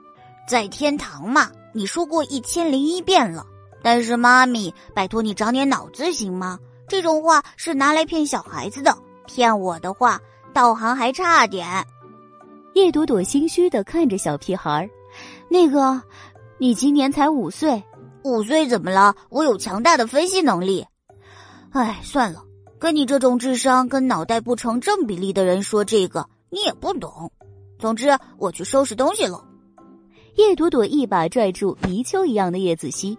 [0.48, 1.50] 在天堂嘛。
[1.72, 3.46] 你说过一千零一遍了，
[3.82, 6.58] 但是妈咪，拜托你长点脑子行吗？
[6.88, 10.20] 这种话是拿来骗小孩子的，骗我的话，
[10.54, 11.86] 道行还差点。
[12.74, 14.90] 叶朵朵心虚的看着小屁孩儿，
[15.50, 16.00] 那个，
[16.58, 17.82] 你今年才五岁，
[18.22, 19.14] 五岁怎么了？
[19.28, 20.86] 我有强大的分析能力。
[21.70, 22.42] 哎，算了，
[22.78, 27.30] 跟你这种智商跟脑袋不成正比例的人说这个，你也不懂。
[27.78, 29.44] 总之，我去收拾东西了。
[30.38, 33.18] 叶朵朵一把拽住泥鳅一样的叶子熙，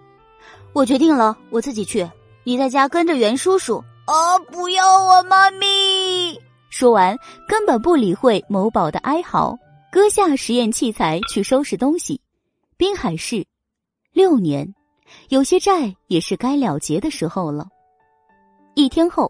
[0.71, 2.09] 我决定了，我自己去，
[2.45, 3.83] 你在家跟着袁叔叔。
[4.05, 6.39] 啊，不要啊，妈咪！
[6.69, 9.53] 说完，根本不理会某宝的哀嚎，
[9.91, 12.21] 割下实验器材去收拾东西。
[12.77, 13.45] 滨海市，
[14.13, 14.73] 六年，
[15.27, 17.67] 有些债也是该了结的时候了。
[18.75, 19.29] 一天后，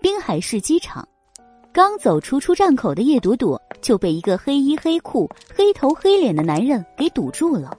[0.00, 1.06] 滨海市机场。
[1.74, 7.76] 刚走出出站口的叶朵朵就被一个黑衣黑裤、黑头黑脸的男人给堵住了。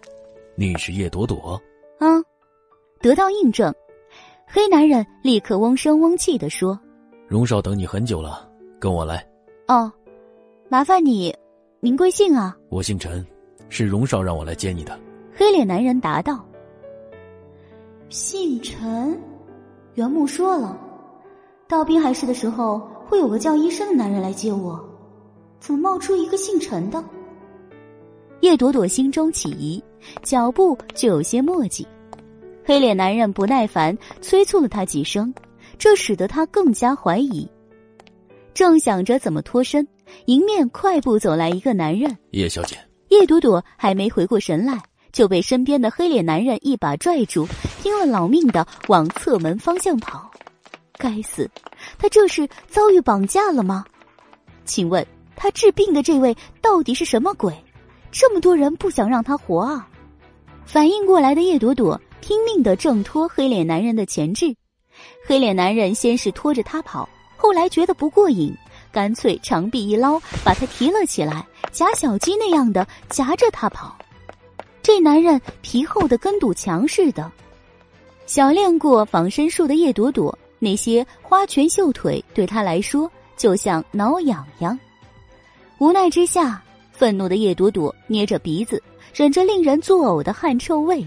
[0.55, 1.57] 你是叶朵朵？
[1.97, 2.21] 啊，
[2.99, 3.73] 得到印证，
[4.45, 6.77] 黑男人立刻嗡声嗡气的说
[7.25, 8.45] ：“荣少等你很久了，
[8.81, 9.25] 跟我来。”
[9.69, 9.89] 哦，
[10.67, 11.33] 麻烦你，
[11.79, 12.53] 您贵姓啊？
[12.67, 13.25] 我姓陈，
[13.69, 14.99] 是荣少让我来接你的。
[15.33, 16.45] 黑脸男人答道
[18.11, 19.17] ：“姓陈，
[19.93, 20.77] 袁木说了，
[21.65, 24.83] 到滨海市的时候。”会有个叫医生的男人来接我，
[25.59, 27.03] 怎么冒出一个姓陈的？
[28.41, 29.81] 叶朵朵心中起疑，
[30.23, 31.87] 脚步就有些墨迹。
[32.63, 35.33] 黑脸男人不耐烦，催促了他几声，
[35.77, 37.47] 这使得他更加怀疑。
[38.53, 39.87] 正想着怎么脱身，
[40.25, 42.17] 迎面快步走来一个男人。
[42.31, 42.77] 叶小姐，
[43.09, 47.47] 叶朵朵还没回过神来，就被身边的黑脸男人一把拽住，
[47.81, 50.31] 拼了老命的往侧门方向跑。
[50.97, 51.49] 该死！
[51.97, 53.85] 他这是遭遇绑架了吗？
[54.65, 57.53] 请问他治病的这位到底是什么鬼？
[58.11, 59.87] 这么多人不想让他活啊！
[60.65, 64.55] 反应过来的叶朵朵拼命的挣脱黑脸男人的钳制，
[65.27, 68.55] 黑脸男人先是拖着他跑，后来觉得不过瘾，
[68.91, 73.95] 干脆长臂一捞，把他提了起来，夹小鸡那样的夹着他跑。
[74.81, 77.31] 这男人皮厚的跟堵墙似的，
[78.25, 80.35] 小练过防身术的叶朵朵。
[80.59, 84.77] 那些花拳绣腿对他来说就像挠痒痒，
[85.77, 88.81] 无奈之下，愤怒的叶朵朵捏着鼻子，
[89.13, 91.05] 忍着令人作呕的汗臭味，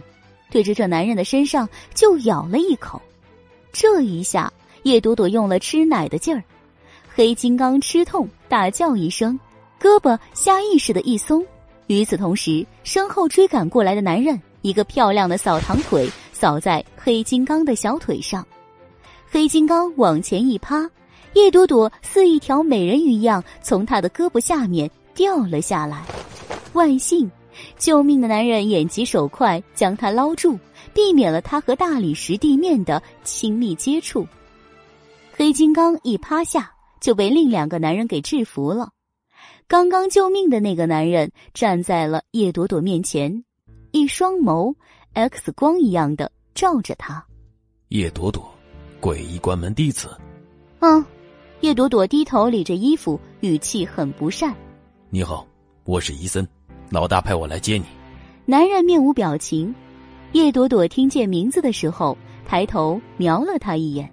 [0.51, 3.01] 对着这男人的身上就咬了一口。
[3.73, 6.45] 这一下，叶朵朵用了吃奶的劲儿，
[7.09, 9.39] 黑金刚吃痛大叫一声，
[9.81, 11.45] 胳膊下意识的一松。
[11.87, 18.47] 与此同时，身后追赶过来的男人一个漂亮的扫堂腿扫在黑金刚的小腿上。
[19.31, 20.91] 黑金刚往前一趴，
[21.35, 26.05] 叶朵朵似一条美人鱼一样从他的胳膊下面掉了下来。
[26.73, 27.31] 万幸，
[27.77, 30.59] 救命的男人眼疾手快，将他捞住，
[30.95, 34.27] 避免了他和大理石地面的亲密接触。
[35.31, 38.91] 黑金刚一趴下就被另两个男人给制服了。
[39.67, 43.45] 刚刚救命的那个男人站在了叶朵朵面前，
[43.93, 44.75] 一双眸
[45.13, 47.23] X 光一样的照着他。
[47.89, 48.58] 叶朵朵。
[49.01, 50.09] 诡异关门弟子，
[50.81, 51.05] 嗯，
[51.61, 54.55] 叶朵朵低头理着衣服，语气很不善。
[55.09, 55.47] 你好，
[55.85, 56.47] 我是伊森，
[56.91, 57.85] 老大派我来接你。
[58.45, 59.73] 男人面无表情，
[60.33, 64.13] 叶朵朵听见名字的时候，抬头瞄了他一眼。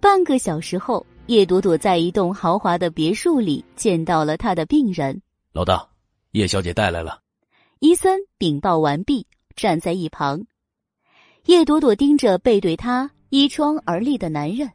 [0.00, 5.20] 半个小时后，叶朵朵在一栋豪华的别墅里见到了他的病人。
[5.52, 5.84] 老大，
[6.30, 7.20] 叶小姐带来了。
[7.80, 10.44] 伊森禀报完毕，站在一旁。
[11.46, 14.66] 叶朵朵盯着背对他依窗而立的男人，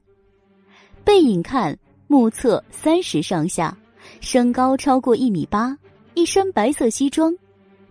[1.03, 3.75] 背影看，目测三十上下，
[4.19, 5.75] 身高超过一米八，
[6.13, 7.35] 一身白色西装。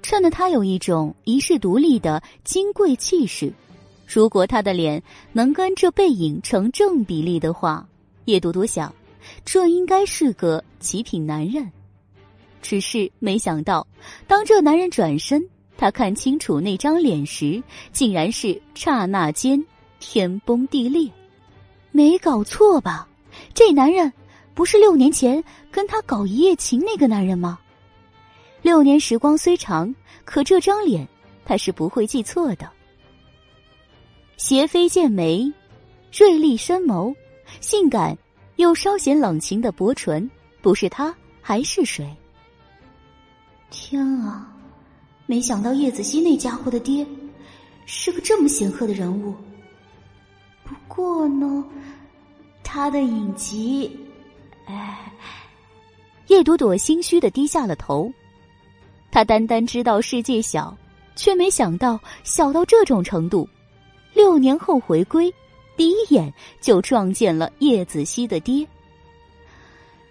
[0.00, 3.52] 衬得他有一种遗世独立的金贵气势。
[4.06, 5.02] 如果他的脸
[5.32, 7.84] 能跟这背影成正比例的话，
[8.26, 8.94] 叶朵朵想，
[9.44, 11.68] 这应该是个极品男人。
[12.62, 13.84] 只是没想到，
[14.28, 15.44] 当这男人转身，
[15.76, 19.60] 他看清楚那张脸时，竟然是刹那间
[20.00, 21.08] 天崩地裂。
[21.92, 23.06] 没搞错吧？
[23.54, 24.12] 这男人
[24.54, 27.58] 不是六年前跟他搞一夜情那个男人吗？
[28.62, 31.06] 六年时光虽长，可这张脸
[31.44, 32.68] 他是不会记错的。
[34.36, 35.52] 斜飞剑眉，
[36.12, 37.14] 锐利深眸，
[37.60, 38.16] 性感
[38.56, 40.28] 又稍显冷情的薄唇，
[40.60, 42.14] 不是他还是谁？
[43.70, 44.52] 天啊！
[45.26, 47.06] 没想到叶子熙那家伙的爹
[47.86, 49.34] 是个这么显赫的人物。
[50.70, 51.64] 不过呢，
[52.62, 53.90] 他的影集……
[54.66, 55.12] 哎，
[56.28, 58.08] 叶朵朵心虚的低下了头。
[59.10, 60.76] 他单单知道世界小，
[61.16, 63.48] 却没想到小到这种程度。
[64.14, 65.34] 六年后回归，
[65.76, 68.64] 第一眼就撞见了叶子熙的爹。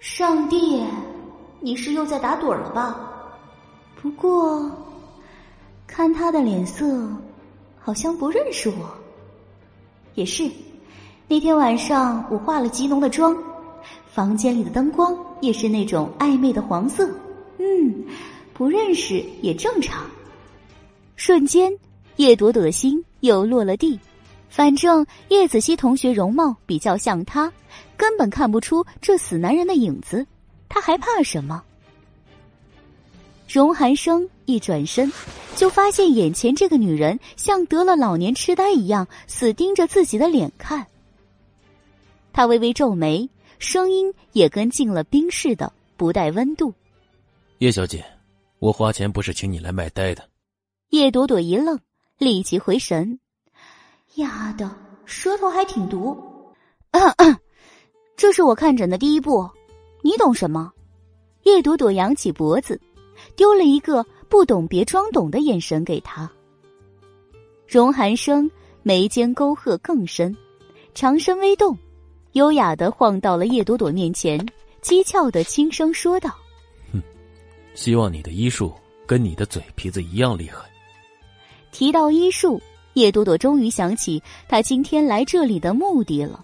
[0.01, 0.83] 上帝，
[1.61, 2.99] 你是又在打盹了吧？
[4.01, 4.69] 不过，
[5.87, 7.09] 看他的脸色，
[7.79, 8.98] 好像不认识我。
[10.19, 10.51] 也是，
[11.29, 13.37] 那天晚上我化了极浓的妆，
[14.11, 17.09] 房间里的灯光也是那种暧昧的黄色。
[17.57, 18.03] 嗯。
[18.53, 20.05] 不认识也正常。
[21.15, 21.71] 瞬间，
[22.17, 23.97] 叶朵朵的心又落了地。
[24.49, 27.49] 反正叶子熙同学容貌比较像他，
[27.95, 30.27] 根本看不出这死男人的影子。
[30.67, 31.63] 他还怕什么？
[33.47, 35.11] 荣寒生一转身，
[35.55, 40.85] 就发现眼前这个女人像得了老年痴呆一样，死盯着自己的脸看。
[42.33, 46.73] 他微微皱眉，声音也跟进了冰似的，不带温度。
[47.59, 48.03] 叶小姐。
[48.57, 50.27] 我花钱不是请你来卖呆的。
[50.89, 51.79] 叶朵朵一愣，
[52.17, 53.17] 立即回神。
[54.15, 54.69] 丫的，
[55.05, 56.17] 舌头还挺毒。
[56.91, 57.37] 咳咳
[58.17, 59.49] 这是我看诊的第一步，
[60.01, 60.73] 你懂什么？
[61.43, 62.77] 叶朵朵扬起脖子，
[63.37, 66.29] 丢了一个不懂别装懂的眼神给他。
[67.67, 68.49] 荣寒生
[68.83, 70.35] 眉间沟壑更深，
[70.93, 71.77] 长身微动，
[72.33, 74.39] 优雅的晃到了叶朵朵面前，
[74.81, 76.29] 讥诮的轻声说道。
[76.93, 77.01] 哼
[77.75, 78.73] 希望你的医术
[79.05, 80.59] 跟你的嘴皮子一样厉害。
[81.71, 82.61] 提到医术，
[82.93, 86.43] 叶朵朵终于想起她今天来这里的目的了。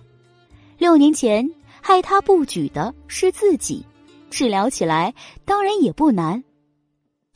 [0.77, 1.49] 六年前
[1.81, 3.83] 害他不举的是自己，
[4.29, 5.13] 治疗起来
[5.45, 6.43] 当然也不难。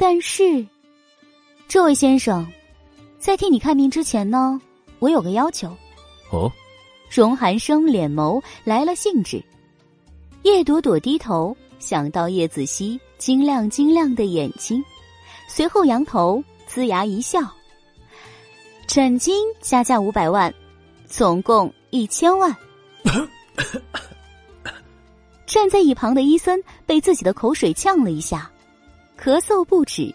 [0.02, 0.66] 但是，
[1.68, 2.48] 这位先生，
[3.20, 4.60] 在替你看病之前呢，
[5.00, 5.76] 我有个要求。
[6.32, 6.50] 哦，
[7.12, 9.44] 荣寒生脸眸来了兴致。
[10.44, 12.98] 叶朵朵低头想到叶子熙。
[13.18, 14.82] 晶亮晶亮的眼睛，
[15.50, 17.42] 随后扬头，呲牙一笑。
[18.88, 20.54] 诊金加价五百万，
[21.06, 22.56] 总共一千万。
[25.46, 28.50] 站在一旁的伊森被自己的口水呛了一下，
[29.22, 30.14] 咳嗽不止。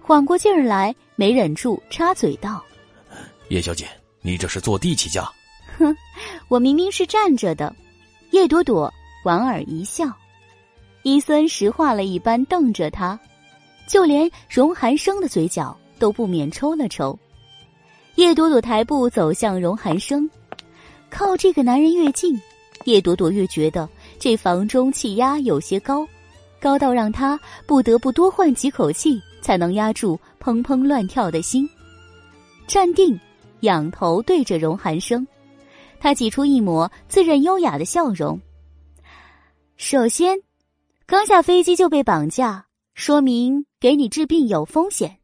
[0.00, 2.64] 缓过劲儿来，没忍住插嘴道
[3.50, 3.86] ：“叶小姐，
[4.22, 5.30] 你这是坐地起价？”
[5.78, 5.94] 哼，
[6.48, 7.74] 我明明是站着的。
[8.30, 10.10] 叶朵朵莞尔一笑。
[11.02, 13.18] 伊森石化了一般瞪着他，
[13.86, 17.18] 就连荣寒生的嘴角都不免抽了抽。
[18.16, 20.28] 叶朵朵抬步走向荣寒生，
[21.10, 22.38] 靠这个男人越近，
[22.84, 26.06] 叶朵朵越觉得这房中气压有些高，
[26.60, 31.68] 高到让他不得不多换几口气才能压住砰砰乱跳的心。
[32.66, 33.18] 站定，
[33.60, 35.26] 仰头对着荣寒生，
[35.98, 38.40] 他挤出一抹自认优雅的笑容。
[39.76, 40.38] 首先。
[41.06, 45.18] 刚下飞机就被绑架，说明给你治病有风险，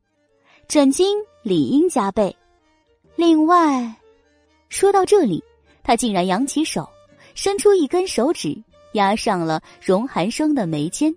[0.66, 2.36] 诊金理应加倍。
[3.14, 3.94] 另外，
[4.68, 5.40] 说到这里，
[5.84, 6.88] 他竟然扬起手，
[7.36, 8.60] 伸出一根手指
[8.94, 11.14] 压上了荣寒生的眉间，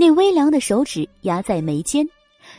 [0.00, 2.08] 那微凉的手指压在眉间，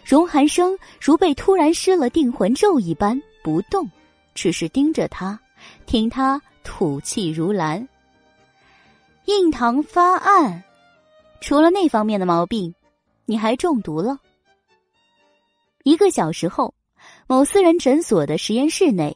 [0.04, 3.90] 荣寒生如被突然施了定魂咒一般不动，
[4.36, 5.40] 只是盯着他，
[5.86, 7.88] 听他吐气如兰。
[9.24, 10.62] 印堂发暗。
[11.40, 12.76] 除了那方面的毛病，
[13.26, 14.20] 你还中毒了。
[15.84, 16.74] 一个小时后，
[17.26, 19.16] 某私人诊所的实验室内，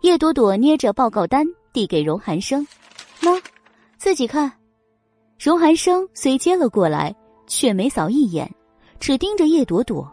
[0.00, 2.66] 叶朵朵捏着报告单递给荣寒生
[3.22, 3.40] ：“喏，
[3.98, 4.52] 自己看。”
[5.38, 7.14] 荣寒生虽接了过来，
[7.46, 8.50] 却没扫一眼，
[9.00, 10.10] 只盯着叶朵朵。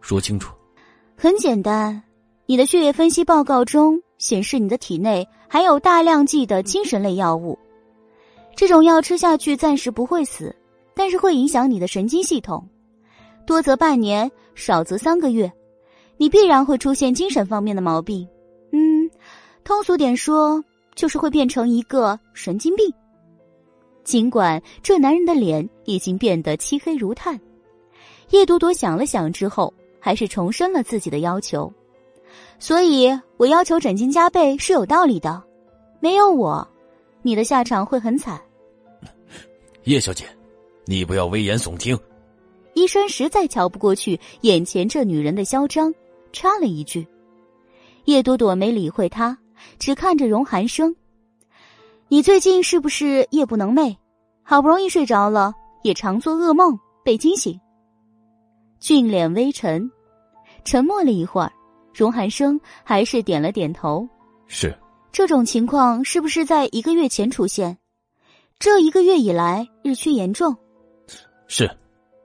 [0.00, 0.54] 说清楚。
[1.16, 2.02] 很简单，
[2.46, 7.58] 你的血液分析报告中显示，你的体内含有大量剂的精神类药物。
[8.56, 10.54] 这种药吃下去暂时不会死，
[10.94, 12.68] 但是会影响你的神经系统，
[13.46, 15.50] 多则半年，少则三个月，
[16.16, 18.26] 你必然会出现精神方面的毛病。
[18.72, 19.10] 嗯，
[19.64, 20.62] 通俗点说，
[20.94, 22.92] 就是会变成一个神经病。
[24.04, 27.40] 尽管这男人的脸已经变得漆黑如炭，
[28.30, 29.72] 叶朵朵想了想之后。
[30.04, 31.72] 还是重申了自己的要求，
[32.58, 35.42] 所以我要求整金加倍是有道理的。
[35.98, 36.68] 没有我，
[37.22, 38.38] 你的下场会很惨。
[39.84, 40.26] 叶小姐，
[40.84, 41.98] 你不要危言耸听。
[42.74, 45.90] 医生实在瞧不过去眼前这女人的嚣张，
[46.34, 47.08] 插了一句。
[48.04, 49.38] 叶朵朵没理会他，
[49.78, 50.94] 只看着荣寒生
[52.08, 53.96] ：“你最近是不是夜不能寐？
[54.42, 57.58] 好不容易睡着了，也常做噩梦被惊醒？”
[58.78, 59.90] 俊脸微沉。
[60.64, 61.52] 沉默了一会儿，
[61.92, 64.06] 荣寒生还是点了点头。
[64.46, 64.74] 是
[65.12, 67.76] 这种情况，是不是在一个月前出现？
[68.58, 70.56] 这一个月以来日趋严重。
[71.48, 71.70] 是。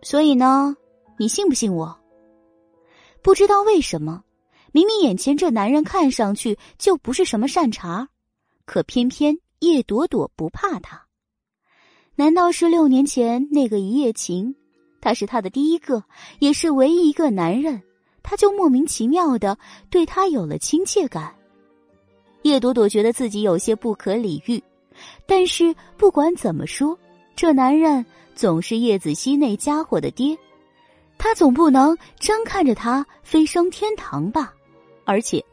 [0.02, 0.76] 所以呢，
[1.18, 1.98] 你信不信我？
[3.22, 4.24] 不知道为什么，
[4.72, 8.08] 明明眼前这男人看上去就不是什么善茬，
[8.66, 11.06] 可偏偏叶朵朵不怕他。
[12.16, 14.56] 难道是六年前那个一夜情？
[15.02, 16.04] 他是他的第一个，
[16.40, 17.82] 也是唯一一个男人。
[18.22, 19.58] 他就莫名其妙的
[19.90, 21.34] 对他有了亲切感。
[22.44, 24.62] 叶朵朵觉得自己有些不可理喻，
[25.26, 26.98] 但是不管怎么说，
[27.36, 30.38] 这男人总是叶子熙那家伙的爹，
[31.18, 34.54] 他总不能真看着他飞升天堂吧？
[35.06, 35.44] 而且，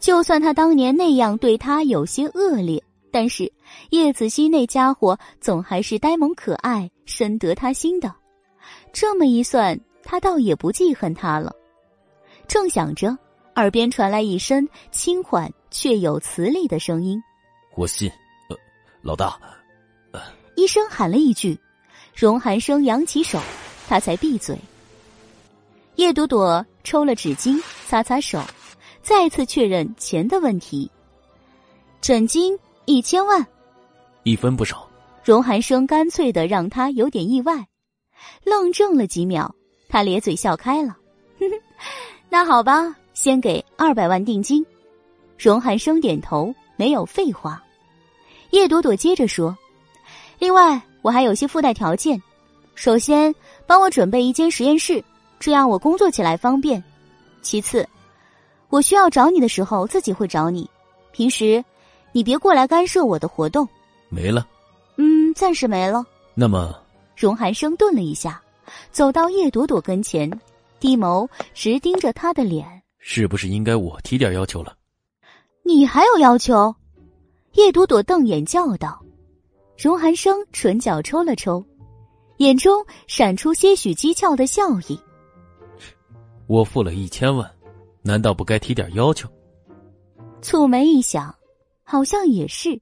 [0.00, 2.82] 就算他当年那样对他有些恶劣，
[3.14, 3.52] 但是
[3.90, 8.12] 叶子熙那家伙总还是呆萌可爱，深得他心的。
[8.92, 11.54] 这么一算，他倒也不记恨他了。
[12.48, 13.16] 正想着，
[13.54, 17.22] 耳边传来一声轻缓却有磁力的声音
[17.78, 18.10] ：“我信。”
[18.50, 18.56] 呃，
[19.00, 19.38] 老大。
[20.56, 21.56] 医生喊了一句，
[22.16, 23.40] 荣寒生扬起手，
[23.86, 24.58] 他才闭嘴。
[25.94, 28.42] 叶朵朵抽了纸巾擦擦手，
[29.02, 30.90] 再次确认钱的问题。
[32.00, 33.46] 诊金一千万，
[34.24, 34.88] 一分不少。
[35.22, 37.66] 荣寒生干脆的让他有点意外，
[38.44, 39.50] 愣怔了几秒，
[39.88, 40.96] 他咧嘴笑开了，
[41.38, 41.56] 哼哼。
[42.28, 44.64] 那好吧，先给二百万定金。
[45.38, 47.62] 荣寒生点头，没有废话。
[48.50, 49.56] 叶朵朵接着说
[50.38, 52.20] ：“另外，我还有些附带条件。
[52.74, 53.34] 首先，
[53.66, 55.02] 帮我准备一间实验室，
[55.40, 56.82] 这样我工作起来方便。
[57.40, 57.88] 其次，
[58.68, 60.68] 我需要找你的时候自己会找你，
[61.12, 61.64] 平时
[62.14, 63.68] 你别过来干涉我的活动。”
[64.08, 64.48] 没了。
[64.96, 66.02] 嗯，暂时没了。
[66.34, 66.74] 那么，
[67.14, 68.40] 荣寒生顿了一下，
[68.90, 70.30] 走到叶朵朵跟前。
[70.80, 74.76] 低眸直盯着她的脸，是不是应该我提点要求了？
[75.64, 76.74] 你还有要求？
[77.52, 79.00] 叶朵朵瞪眼叫道。
[79.78, 81.64] 荣寒生唇角抽了抽，
[82.36, 85.00] 眼中闪出些许讥诮的笑意。
[86.46, 87.50] 我付了一千万，
[88.02, 89.26] 难道不该提点要求？
[90.42, 91.34] 蹙眉一想，
[91.84, 92.80] 好像也是。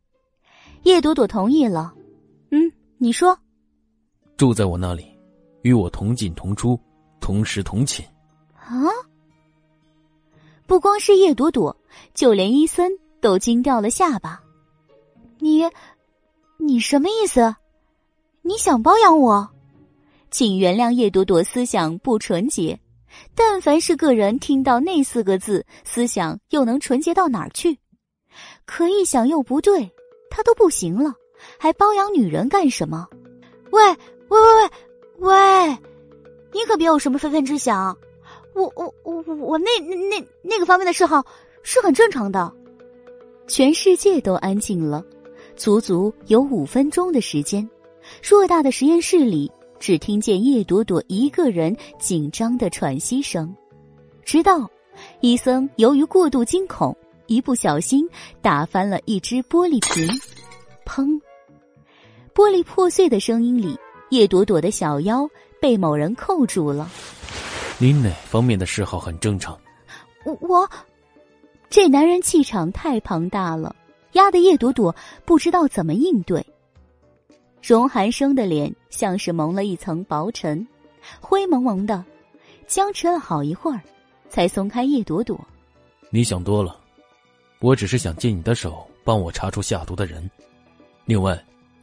[0.84, 1.92] 叶朵朵同意了。
[2.50, 3.38] 嗯，你说。
[4.36, 5.06] 住在我那里，
[5.60, 6.80] 与我同进同出。
[7.20, 8.04] 同食同寝，
[8.56, 8.90] 啊！
[10.66, 11.76] 不光是叶朵朵，
[12.14, 14.42] 就连伊森都惊掉了下巴。
[15.38, 15.62] 你，
[16.58, 17.54] 你什么意思？
[18.42, 19.48] 你想包养我？
[20.32, 22.76] 请原谅叶朵朵思想不纯洁。
[23.36, 27.78] 但凡是个人听到那四个字，思想又能纯洁到哪儿去？
[28.64, 29.90] 可一想又不对，
[30.30, 31.14] 他都不行了，
[31.58, 33.08] 还包养女人干什么？
[33.70, 33.82] 喂
[34.28, 34.70] 喂喂
[35.18, 35.78] 喂喂！
[36.52, 37.96] 你可别有什么非分之想，
[38.54, 41.24] 我我我我那那那个方面的嗜好
[41.62, 42.52] 是很正常的。
[43.46, 45.04] 全世界都安静了，
[45.56, 47.68] 足足有五分钟的时间。
[48.22, 53.54] 偌大的实验室里，只听见叶朵朵一个人紧张的喘息声。
[54.24, 54.70] 直到
[55.20, 56.96] 伊森由于过度惊恐，
[57.32, 58.06] 一不小心
[58.42, 60.06] 打翻了一只玻璃瓶，
[60.84, 61.18] 砰！
[62.34, 63.78] 玻璃破碎的声音里，
[64.10, 65.28] 叶朵朵的小腰。
[65.60, 66.90] 被某人扣住了。
[67.78, 69.56] 您哪方面的嗜好很正常？
[70.24, 70.68] 我我，
[71.70, 73.76] 这男人气场太庞大了，
[74.14, 74.92] 压得叶朵朵
[75.24, 76.44] 不知道怎么应对。
[77.62, 80.66] 荣寒生的脸像是蒙了一层薄尘，
[81.20, 82.04] 灰蒙蒙的，
[82.66, 83.80] 僵持了好一会儿，
[84.28, 85.40] 才松开叶朵朵。
[86.10, 86.76] 你想多了，
[87.62, 90.28] 我只是想借你的手帮我查出下毒的人。
[91.04, 91.40] 另外，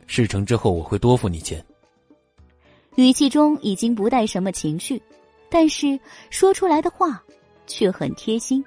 [0.08, 1.66] 事成之后我会多付你钱。
[2.96, 5.02] 语气中已经不带什么情绪，
[5.50, 5.98] 但是
[6.30, 7.24] 说出来的话
[7.66, 8.64] 却很贴心。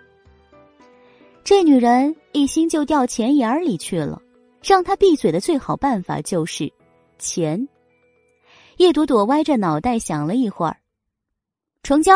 [1.44, 4.22] 这女人一心就掉钱眼里去了，
[4.62, 6.72] 让她闭嘴的最好办法就是
[7.18, 7.68] 钱。
[8.78, 10.78] 叶朵朵歪着脑袋想了一会儿，
[11.82, 12.14] 成交。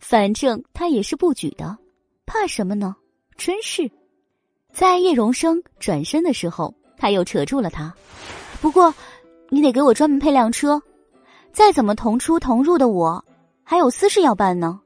[0.00, 1.78] 反正她也是不举的，
[2.26, 2.96] 怕什么呢？
[3.36, 3.90] 真是。
[4.72, 7.94] 在叶荣生转身的时候，他又扯住了他。
[8.60, 8.94] 不过，
[9.50, 10.80] 你得给我专门配辆车。
[11.52, 13.22] 再怎么同出同入的我，
[13.62, 14.80] 还有私事要办呢。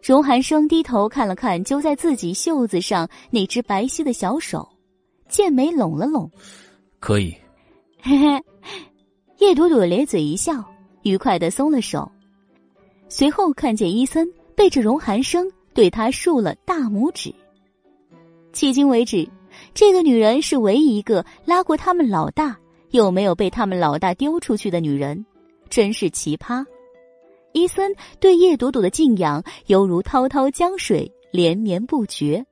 [0.00, 4.68] 荣寒生低头看了看揪在自己袖子上那只白皙的小手，
[5.28, 6.30] 剑眉拢了拢。
[7.00, 7.34] 可以。
[8.00, 8.44] 嘿嘿。
[9.38, 10.64] 叶朵朵咧嘴一笑，
[11.02, 12.08] 愉快的松了手，
[13.08, 17.34] 随后看见伊森背着荣寒生对他竖了大拇指。
[18.52, 19.28] 迄今为止，
[19.74, 22.56] 这个女人是唯一一个拉过他们老大
[22.90, 25.24] 又没有被他们老大丢出去的女人，
[25.68, 26.64] 真是奇葩。
[27.52, 32.44] 伊森对叶朵朵的敬仰犹如滔滔江水，连绵不绝。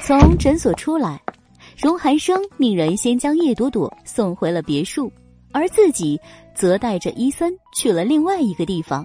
[0.00, 1.22] 从诊所出来，
[1.76, 5.10] 荣寒生命人先将叶朵朵送回了别墅。
[5.54, 6.18] 而自己
[6.54, 9.04] 则带着伊森去了另外一个地方。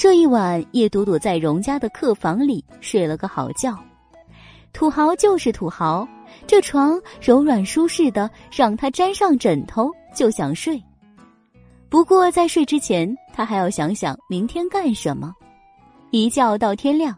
[0.00, 3.78] 这一晚，叶朵朵在荣家的客房里睡了个好觉。
[4.72, 6.08] 土豪就是土豪，
[6.46, 10.82] 这床柔软舒适的，让他沾上枕头就想睡。
[11.90, 15.34] 不过在睡之前，他还要想想明天干什么。
[16.12, 17.14] 一觉到天亮，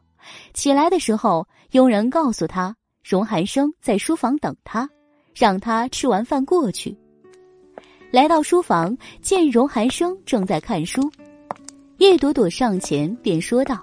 [0.53, 2.75] 起来的时候，佣人告诉他，
[3.09, 4.91] 荣寒生在书房等他，
[5.37, 6.99] 让他吃完饭过去。
[8.11, 11.01] 来到书房，见荣寒生正在看书，
[12.03, 13.81] 叶朵朵上前便说道：“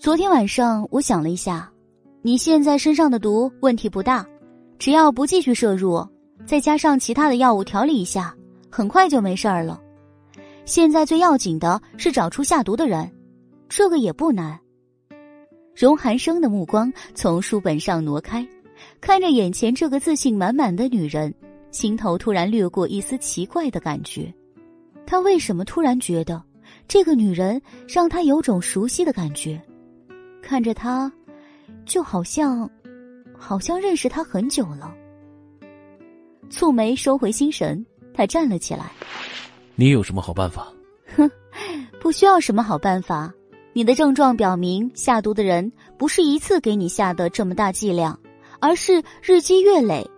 [0.00, 1.70] 昨天晚上我想了一下，
[2.22, 4.26] 你现在身上的毒问题不大，
[4.80, 6.04] 只要不继续摄入，
[6.44, 8.34] 再加上其他的药物调理一下，
[8.68, 9.80] 很快就没事儿了。
[10.64, 13.08] 现在最要紧的是找出下毒的人，
[13.68, 14.58] 这个也不难。”
[15.76, 18.44] 荣寒生的目光从书本上挪开，
[19.00, 21.32] 看着眼前这个自信满满的女人。
[21.70, 24.34] 心头突然掠过一丝奇怪的感觉，
[25.06, 26.42] 他为什么突然觉得
[26.88, 29.60] 这个女人让他有种熟悉的感觉？
[30.42, 31.12] 看着她，
[31.84, 32.68] 就好像，
[33.36, 34.94] 好像认识她很久了。
[36.48, 37.84] 蹙眉收回心神，
[38.14, 38.90] 他站了起来。
[39.74, 40.66] 你有什么好办法？
[41.14, 41.30] 哼，
[42.00, 43.30] 不需要什么好办法。
[43.74, 48.18] 你的症状表明，下毒的人不是一次给你下的这么大剂量，
[48.60, 50.08] 而是日积月累。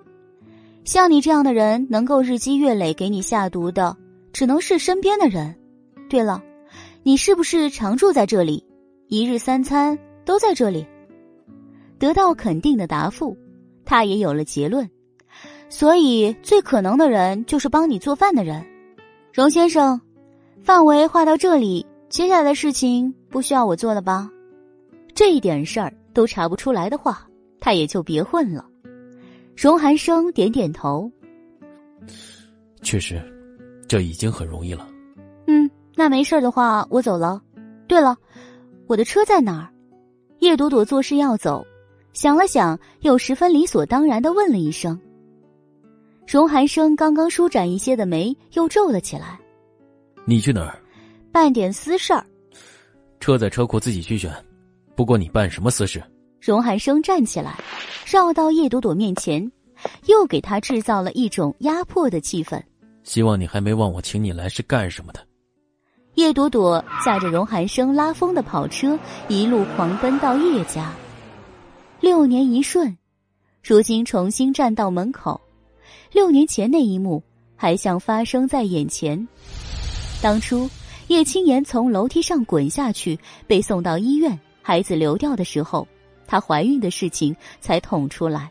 [0.85, 3.97] 像你这样的人，能够日积月累给你下毒的，
[4.33, 5.55] 只能是身边的人。
[6.09, 6.43] 对了，
[7.03, 8.63] 你是不是常住在这里，
[9.09, 10.87] 一日三餐都在这里？
[11.99, 13.37] 得到肯定的答复，
[13.85, 14.89] 他也有了结论。
[15.69, 18.65] 所以，最可能的人就是帮你做饭的人。
[19.33, 20.01] 荣先生，
[20.63, 24.31] 范围画到这里，接下来的事情不需要我做了吧？
[25.15, 27.27] 这一点事儿都查不出来的话，
[27.61, 28.67] 他也就别混了。
[29.57, 31.11] 荣寒生点点头，
[32.83, 33.23] 确实，
[33.87, 34.89] 这已经很容易了。
[35.47, 37.41] 嗯，那没事的话，我走了。
[37.87, 38.17] 对了，
[38.87, 39.69] 我的车在哪儿？
[40.39, 41.67] 叶朵朵做事要走，
[42.13, 44.99] 想了想，又十分理所当然的问了一声。
[46.27, 49.39] 荣寒生刚刚舒展一些的眉又皱了起来。
[50.25, 50.79] 你去哪儿？
[51.33, 52.25] 办点私事儿。
[53.19, 54.33] 车在车库，自己去选。
[54.95, 56.03] 不过你办什么私事？
[56.41, 57.59] 荣寒生站起来，
[58.07, 59.51] 绕到叶朵朵面前，
[60.07, 62.63] 又给她制造了一种压迫的气氛。
[63.03, 65.21] 希望你还没忘我请你来是干什么的。
[66.15, 68.99] 叶朵朵驾着荣寒生拉风的跑车，
[69.29, 70.93] 一路狂奔到叶家。
[72.01, 72.97] 六年一瞬，
[73.63, 75.41] 如今重新站到门口，
[76.13, 77.23] 六年前那一幕
[77.57, 79.27] 还像发生在眼前。
[80.21, 80.69] 当初
[81.07, 85.87] 叶青言从楼梯上滚下去，被送到医院，孩子流掉的时候。
[86.27, 88.51] 她怀孕的事情才捅出来，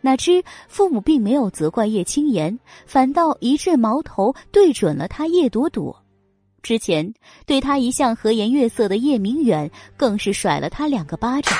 [0.00, 6.01] 哪知父母并没有责怪叶青言，反倒一阵矛头对准了他叶朵朵。
[6.62, 7.12] 之前
[7.44, 11.58] 对他一向和颜悦色的叶明远，更是甩了他两个巴掌。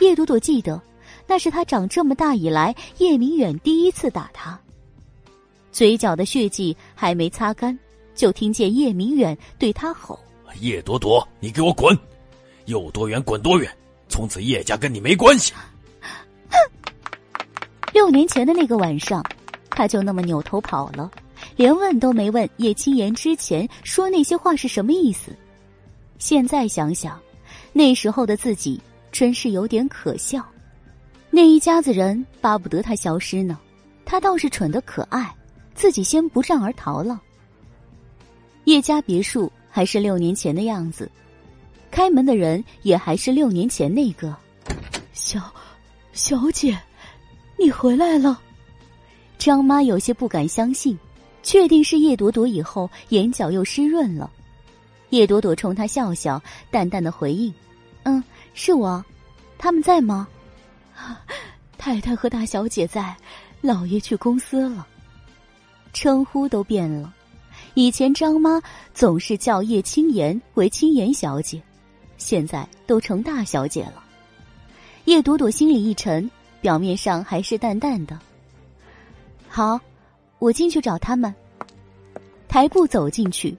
[0.00, 0.80] 叶朵朵记得，
[1.26, 4.58] 那是他长这么大以来，叶明远第一次打他。
[5.72, 7.78] 嘴角的血迹还没擦干，
[8.14, 10.18] 就听见叶明远对他吼
[10.60, 11.96] ：“叶朵朵，你给我滚，
[12.66, 13.70] 有多远滚多远！”
[14.08, 15.52] 从此叶家跟你没关系。
[16.50, 16.56] 哼！
[17.92, 19.24] 六年前的那个晚上，
[19.70, 21.10] 他就那么扭头跑了，
[21.56, 25.36] 连问都没问叶青言之前说那些话是什么意思。
[26.18, 27.20] 现在想想，
[27.72, 28.80] 那时候的自己
[29.10, 30.44] 真是有点可笑。
[31.30, 33.58] 那一家子人巴不得他消失呢，
[34.04, 35.34] 他倒是蠢得可爱，
[35.74, 37.20] 自己先不战而逃了。
[38.64, 41.10] 叶家别墅还是六年前的样子，
[41.90, 44.36] 开门的人也还是六年前那个。
[45.12, 45.40] 小，
[46.12, 46.78] 小姐，
[47.58, 48.40] 你回来了。
[49.38, 50.98] 张妈有些不敢相信，
[51.42, 54.30] 确定是叶朵朵以后，眼角又湿润了。
[55.10, 57.52] 叶朵朵冲他笑笑，淡淡的回应
[58.04, 58.22] ：“嗯，
[58.54, 59.04] 是我。
[59.58, 60.28] 他们在吗？
[61.76, 63.16] 太太和大小姐在，
[63.60, 64.86] 老爷去公司了。
[65.92, 67.14] 称呼都变了。”
[67.74, 68.60] 以前张妈
[68.92, 71.60] 总是叫叶青言为青言小姐，
[72.18, 74.04] 现在都成大小姐了。
[75.04, 76.28] 叶朵朵心里一沉，
[76.60, 78.18] 表面上还是淡淡的。
[79.48, 79.80] 好，
[80.40, 81.32] 我进去找他们。
[82.48, 83.56] 抬步走进去，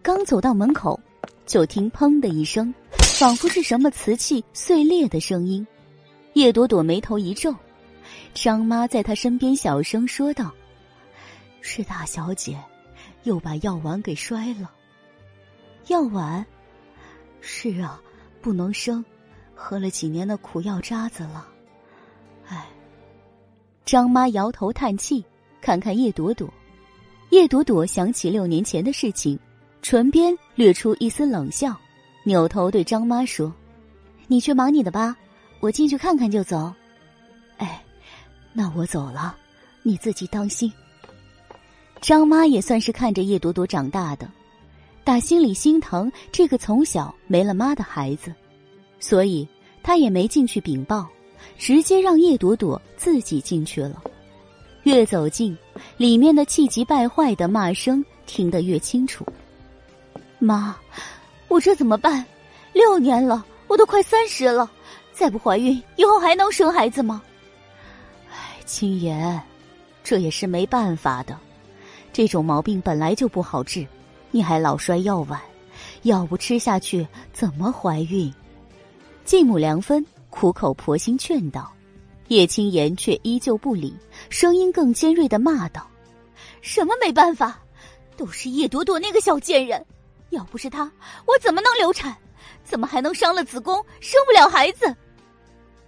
[0.00, 0.98] 刚走到门口，
[1.46, 2.72] 就听“砰”的一声，
[3.18, 5.66] 仿佛是什么瓷器碎裂的声音。
[6.34, 7.52] 叶朵朵眉头一皱，
[8.32, 10.54] 张妈在她身边小声说道
[11.60, 12.56] ：“是大小姐。”
[13.24, 14.70] 又把药丸给摔了。
[15.88, 16.42] 药丸，
[17.42, 18.00] 是啊，
[18.40, 19.04] 不能生，
[19.54, 21.46] 喝了几年的苦药渣子了。
[22.48, 22.66] 哎，
[23.84, 25.22] 张妈摇头叹气，
[25.60, 26.52] 看看叶朵朵。
[27.30, 29.38] 叶朵朵想起六年前的事情，
[29.82, 31.76] 唇边掠出一丝冷笑，
[32.24, 33.52] 扭头对张妈说
[34.26, 35.16] ：“你去忙你的吧，
[35.60, 36.72] 我进去看看就走。”
[37.58, 37.82] 哎，
[38.52, 39.36] 那我走了，
[39.82, 40.72] 你自己当心。
[42.00, 44.28] 张妈也算是看着叶朵朵长大的，
[45.04, 48.34] 打心里心疼这个从小没了妈的孩子，
[48.98, 49.46] 所以
[49.82, 51.06] 她也没进去禀报，
[51.58, 54.02] 直接让叶朵朵自己进去了。
[54.84, 55.56] 越走近，
[55.96, 59.26] 里面的气急败坏的骂声听得越清楚。
[60.38, 60.76] 妈，
[61.48, 62.24] 我这怎么办？
[62.72, 64.70] 六年了，我都快三十了，
[65.12, 67.20] 再不怀孕，以后还能生孩子吗？
[68.30, 69.40] 唉，青言，
[70.02, 71.36] 这也是没办法的。
[72.12, 73.86] 这种毛病本来就不好治，
[74.30, 75.38] 你还老摔药丸，
[76.02, 78.32] 药不吃下去怎么怀孕？
[79.24, 81.70] 继母梁芬苦口婆心劝道，
[82.28, 83.94] 叶青言却依旧不理，
[84.30, 85.86] 声音更尖锐的骂道
[86.62, 87.60] ：“什么没办法？
[88.16, 89.84] 都是叶朵朵那个小贱人！
[90.30, 90.90] 要不是她，
[91.26, 92.16] 我怎么能流产？
[92.64, 94.94] 怎么还能伤了子宫，生不了孩子？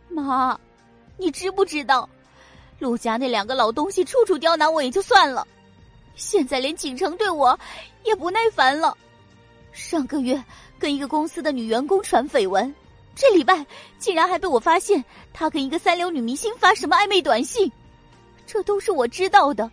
[0.08, 0.58] 妈，
[1.16, 2.08] 你知不知道，
[2.80, 5.46] 陆家那两个老东西处处刁难我也就算了。”
[6.16, 7.58] 现在连锦城对我
[8.04, 8.96] 也不耐烦了。
[9.72, 10.42] 上个月
[10.78, 12.74] 跟一个公司的女员工传绯闻，
[13.14, 13.64] 这礼拜
[13.98, 17.70] 竟然还被我发现他跟一个三流女明星发什么暧昧短信。
[18.46, 19.70] 这都是我知道的，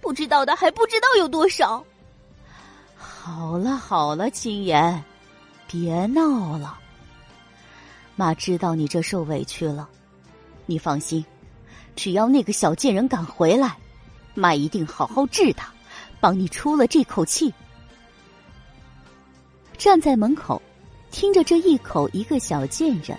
[0.00, 1.84] 不知道的还不知道有多少。
[2.96, 5.02] 好了好了，青言，
[5.66, 6.78] 别闹了。
[8.16, 9.88] 妈知道你这受委屈了，
[10.66, 11.24] 你放心，
[11.94, 13.76] 只要那个小贱人敢回来，
[14.34, 15.72] 妈一定好好治他。
[16.20, 17.54] 帮你出了这口气，
[19.76, 20.60] 站在门口，
[21.12, 23.16] 听着这一口一个小贱人，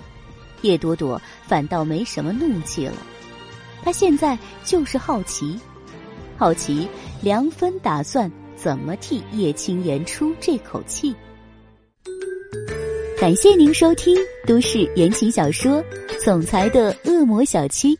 [0.63, 2.97] 叶朵朵反倒没什么怒气了。
[3.83, 5.57] 他现在就是好奇，
[6.37, 6.87] 好奇
[7.21, 11.15] 梁芬打算怎么替叶青言出这口气。
[13.19, 14.17] 感谢您收听
[14.47, 15.83] 都市言情小说
[16.23, 17.95] 《总裁的恶魔小七》。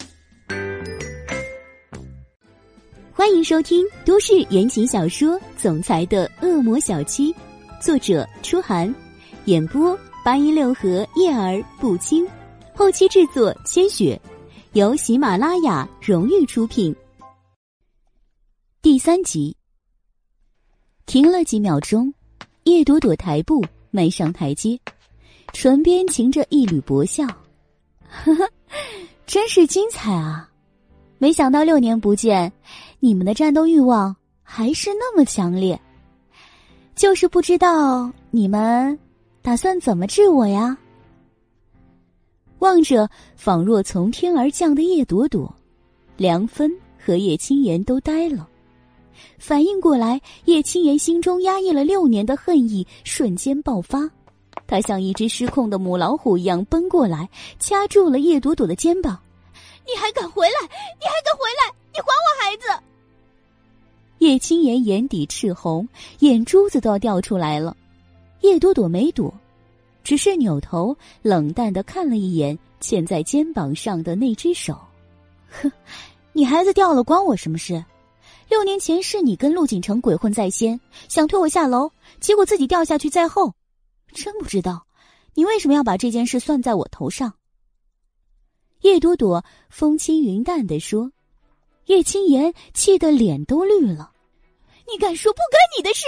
[3.12, 7.34] 欢迎收听都市言情小说《总裁的恶魔小七》，
[7.82, 8.94] 作者：初寒，
[9.44, 12.26] 演播：八一六和叶儿不轻，
[12.74, 14.20] 后期制作：千雪，
[14.74, 16.96] 由喜马拉雅荣誉出品。
[18.84, 19.58] 第三集，
[21.08, 22.14] 停了几秒钟，
[22.66, 24.80] 叶朵朵抬步迈上台阶，
[25.54, 27.26] 唇边噙着一缕薄笑，
[28.08, 28.48] 呵呵，
[29.26, 30.48] 真是精彩啊！
[31.18, 32.52] 没想到六年不见。
[33.00, 35.82] 你们的战斗欲望还是那么强烈，
[36.96, 38.98] 就是不知道你们
[39.42, 40.78] 打算怎么治我呀？
[42.60, 45.53] 望着仿若从天而降的叶朵朵，
[46.18, 46.72] 梁芬
[47.03, 48.47] 和叶青言都呆了，
[49.38, 54.10] 反应过来，叶青言心中压抑了六年的恨意瞬间爆发，
[54.68, 57.30] 他像一只失控的母老虎一样奔过来，
[57.60, 59.20] 掐住了叶朵朵的肩膀
[59.88, 60.62] ：“你还敢回来？
[60.62, 61.74] 你还敢回来？
[61.93, 62.84] 你还我孩子！”
[64.20, 65.88] 叶青言眼底赤红，
[66.20, 67.76] 眼珠子都要掉出来了。
[68.41, 69.34] 叶朵朵没躲，
[70.10, 74.76] 只是扭头冷淡的看了一眼嵌在肩膀上的那只手。
[75.51, 75.72] 哼，
[76.34, 77.86] 你孩子掉了关我什么事？
[78.49, 83.53] 六年前是你跟陆景城鬼混在先，想推我下楼，结果自己掉下去在后。
[84.12, 84.88] 真不知道，
[85.36, 87.32] 你为什么要把这件事算在我头上？
[88.82, 91.12] 叶朵朵风轻云淡的说。
[91.86, 94.12] 叶青言气得脸都绿了。
[94.91, 96.07] 你敢说不关你的事？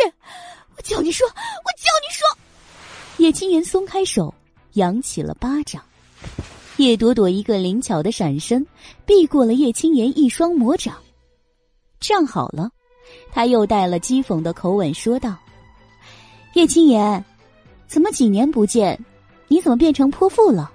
[0.76, 1.32] 我叫你说，我
[1.78, 2.41] 叫你说！
[3.18, 4.34] 叶青言松开手，
[4.74, 5.82] 扬起了巴掌。
[6.78, 8.66] 叶朵朵一个灵巧的闪身，
[9.06, 10.96] 避过了叶青言一双魔掌。
[12.00, 12.70] 站好了，
[13.32, 15.38] 他又带了讥讽的口吻说道
[16.56, 17.24] ：“叶青言，
[17.88, 19.00] 怎么几年不见，
[19.48, 20.72] 你怎么变成泼妇了？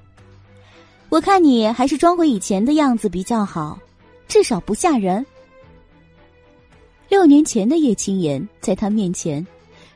[1.09, 3.79] 我看你还是装回以前的样子比较好。”
[4.29, 5.25] 至少不吓人。
[7.09, 9.47] 六年前的叶青言在他面前，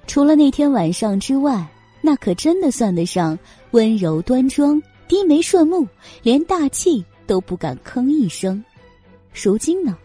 [0.06, 1.66] 除了那天晚上之外，
[2.00, 3.38] 那可真的算得上
[3.72, 5.86] 温柔端庄、低眉顺目，
[6.22, 8.62] 连大气都不敢吭一声。
[9.32, 9.96] 如今呢？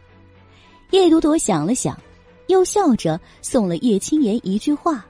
[0.92, 2.00] 叶朵朵想了想，
[2.48, 5.06] 又笑着送了叶青言一句话：“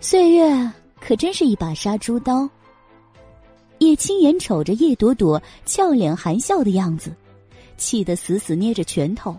[0.00, 2.48] 岁月可真是一把杀猪刀。”
[3.78, 7.12] 叶青言瞅着叶朵朵俏脸含笑的样子。
[7.76, 9.38] 气得死死捏着拳头，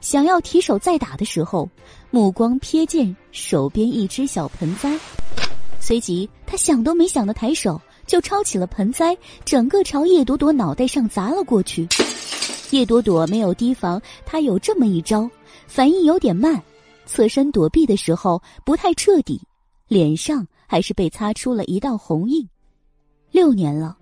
[0.00, 1.68] 想要提手再打的时候，
[2.10, 4.98] 目光瞥见手边一只小盆栽，
[5.78, 11.86] 随即他想都没想的抬手就抄起了盆栽，整个朝叶朵朵脑袋上砸了过去。
[12.70, 15.30] 叶朵朵没有提防他有这么一招，
[15.66, 16.62] 反应有点慢，
[17.06, 19.40] 侧身躲避的时候不太彻底，
[19.86, 22.48] 脸上还是被擦出了一道红印。
[23.30, 23.96] 六年了。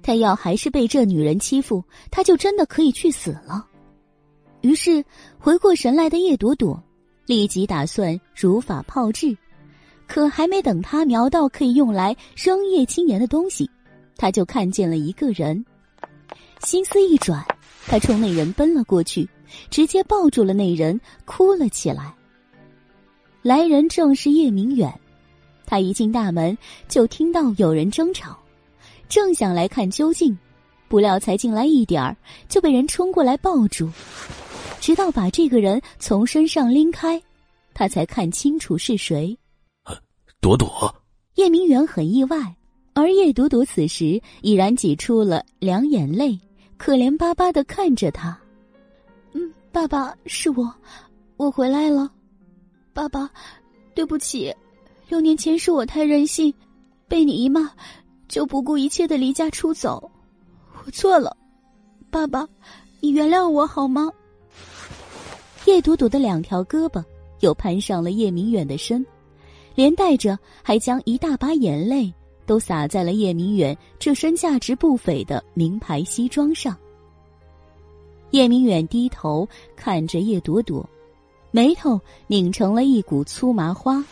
[0.00, 3.66] 他要还是被这女人欺负，他就真的可以去死了。
[4.62, 5.04] 于是
[5.38, 6.82] 回过神来的叶朵朵，
[7.28, 9.36] 立即打算如法炮制。
[10.06, 13.70] 可还没等他瞄到可以用来扔叶青岩的东西，
[14.16, 15.62] 他就看见了一个人。
[16.64, 17.44] 心思一转，
[17.86, 19.28] 他冲那人奔了过去，
[19.68, 22.12] 直接抱住了那人，哭了起来。
[23.42, 24.92] 来人正是叶明远，
[25.66, 26.56] 他一进大门
[26.88, 28.36] 就听到有人争吵。
[29.08, 30.36] 正想来看究竟，
[30.88, 32.16] 不料才进来一点儿，
[32.48, 33.90] 就被人冲过来抱住，
[34.80, 37.20] 直到把这个人从身上拎开，
[37.74, 39.36] 他才看清楚是谁。
[40.40, 40.94] 朵朵，
[41.34, 42.56] 叶明远很意外，
[42.94, 46.38] 而叶朵朵此时已然挤出了两眼泪，
[46.76, 48.38] 可怜巴巴的看着他。
[49.32, 50.72] 嗯，爸爸是我，
[51.36, 52.10] 我回来了。
[52.92, 53.30] 爸爸，
[53.94, 54.54] 对不起，
[55.08, 56.52] 六年前是我太任性，
[57.06, 57.70] 被你一骂。
[58.28, 60.10] 就不顾一切的离家出走，
[60.84, 61.34] 我错了，
[62.10, 62.46] 爸爸，
[63.00, 64.10] 你原谅我好吗？
[65.68, 67.04] 叶朵朵的两条胳膊
[67.40, 69.04] 又攀上了叶明远的身，
[69.74, 72.10] 连带着还将一大把眼泪
[72.46, 76.74] 都洒在了叶明远这身价值不菲的名牌西装上。
[78.30, 79.46] 叶明远低头
[79.76, 80.88] 看着叶朵朵，
[81.50, 84.02] 眉头拧成了一股粗麻花。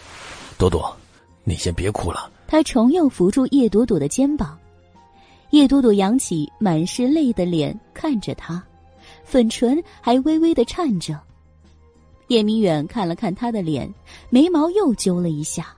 [0.59, 0.95] 朵朵，
[1.43, 2.31] 你先别哭了。
[2.47, 4.59] 他重又扶住叶朵朵的肩膀，
[5.53, 8.63] 叶朵朵扬起满是泪的脸看着他，
[9.25, 11.19] 粉唇还微微的颤着。
[12.29, 13.93] 叶明远看了看他的脸，
[14.31, 15.75] 眉毛又揪了一下。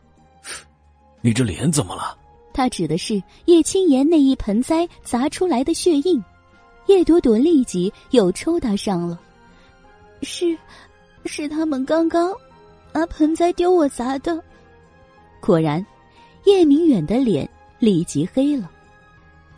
[1.21, 2.17] 你这脸怎么了？
[2.53, 6.23] 他指的是叶青言那一盆栽砸出来的血印。
[6.87, 9.21] 叶朵朵立即又抽打上了。
[10.23, 10.57] 是，
[11.25, 12.33] 是他们刚刚
[12.93, 14.43] 拿盆栽丢我砸的。
[15.41, 15.85] 果然。
[16.45, 17.47] 叶明远的脸
[17.79, 18.71] 立即黑了。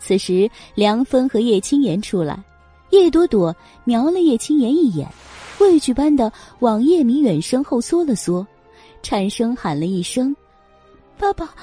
[0.00, 2.42] 此时，梁芬和叶青言出来，
[2.90, 5.06] 叶朵朵瞄了叶青言一眼，
[5.60, 8.46] 畏惧般的往叶明远身后缩了缩，
[9.02, 10.34] 颤声喊了一声
[11.16, 11.54] ：“爸爸。”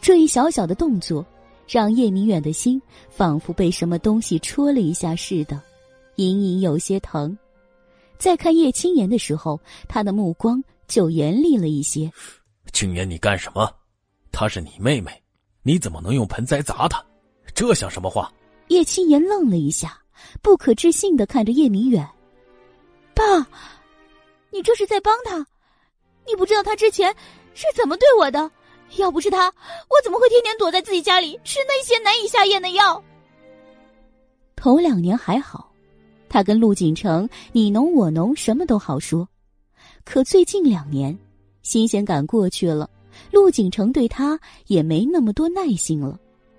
[0.00, 1.24] 这一小小的动作，
[1.68, 2.80] 让叶明远的心
[3.10, 5.60] 仿佛被什么东西戳了一下似的，
[6.16, 7.36] 隐隐有些疼。
[8.16, 12.10] 在看叶青言的时候，他的目光就严厉了一些。
[12.72, 13.70] 青言，你干什么？
[14.32, 15.10] 她是你妹妹，
[15.62, 17.04] 你怎么能用盆栽砸她？
[17.54, 18.32] 这像什么话？
[18.68, 19.98] 叶青言愣了一下，
[20.42, 22.08] 不可置信的看着叶明远
[23.18, 23.44] ：“爸，
[24.50, 25.44] 你这是在帮他？
[26.24, 27.12] 你不知道他之前
[27.52, 28.48] 是怎么对我的？
[28.96, 33.02] 要不是他，我怎么会天天躲在自己家里吃那些难以下咽的药？”
[34.54, 35.72] 头两年还好，
[36.28, 39.28] 他跟陆锦城你侬我侬，什么都好说。
[40.04, 41.18] 可最近两年，
[41.62, 42.88] 新鲜感过去了。
[43.32, 44.38] 陆景城对他
[44.68, 46.16] 也没那么多耐心了，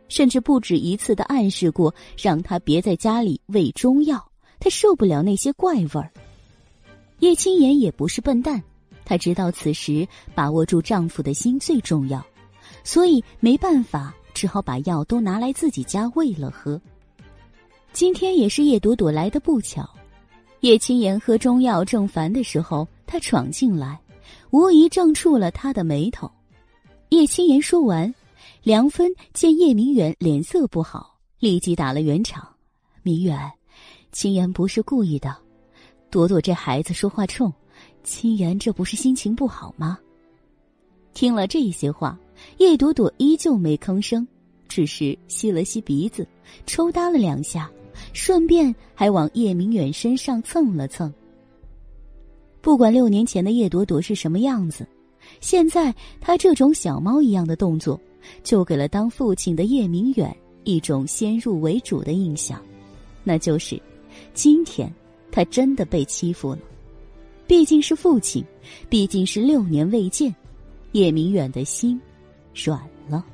[0.10, 4.30] 甚至不止一次的暗示过，让他别在家里喂中药，
[4.60, 6.12] 他受不了那些怪味儿。
[7.20, 8.62] 叶青言也不是笨蛋，
[9.04, 12.26] 他知道此时把握住丈夫的心最重要，
[12.84, 16.80] 所以没办法，只好把药都拿来自己家喂了喝。
[17.92, 19.88] 今天也是叶朵朵来的不巧，
[20.62, 24.00] 叶青言喝中药正烦的时候，他闯进来，
[24.52, 26.30] 无疑正触了他的眉头。
[27.10, 28.14] 叶青言说完，
[28.64, 32.48] 梁芬见叶明远脸色不好，立即打了圆场
[33.04, 33.52] ：“明远，
[34.12, 35.36] 青言不是故意的。
[36.12, 37.54] 朵朵这孩子说话冲，
[38.04, 39.98] 青言这不是心情不好吗？”
[41.14, 42.18] 听了这些话，
[42.58, 44.28] 叶朵朵依旧没吭声，
[44.68, 46.28] 只是吸了吸鼻子，
[46.66, 47.70] 抽搭了两下，
[48.14, 51.14] 顺便还往叶明远身上蹭了蹭。
[52.62, 54.88] 不管六年前的叶朵朵是什么样子，
[55.42, 58.00] 现在他这种小猫一样的动作，
[58.44, 62.62] 就给了当父亲的叶明远一种先入为主的印象，
[63.24, 63.82] 那就是
[64.34, 64.94] 今天
[65.32, 66.60] 他真的被欺负了。
[67.48, 68.46] 毕竟是父亲，
[68.90, 70.34] 毕竟是六年未见，
[70.92, 72.00] 叶明远的心
[72.54, 73.26] 软了。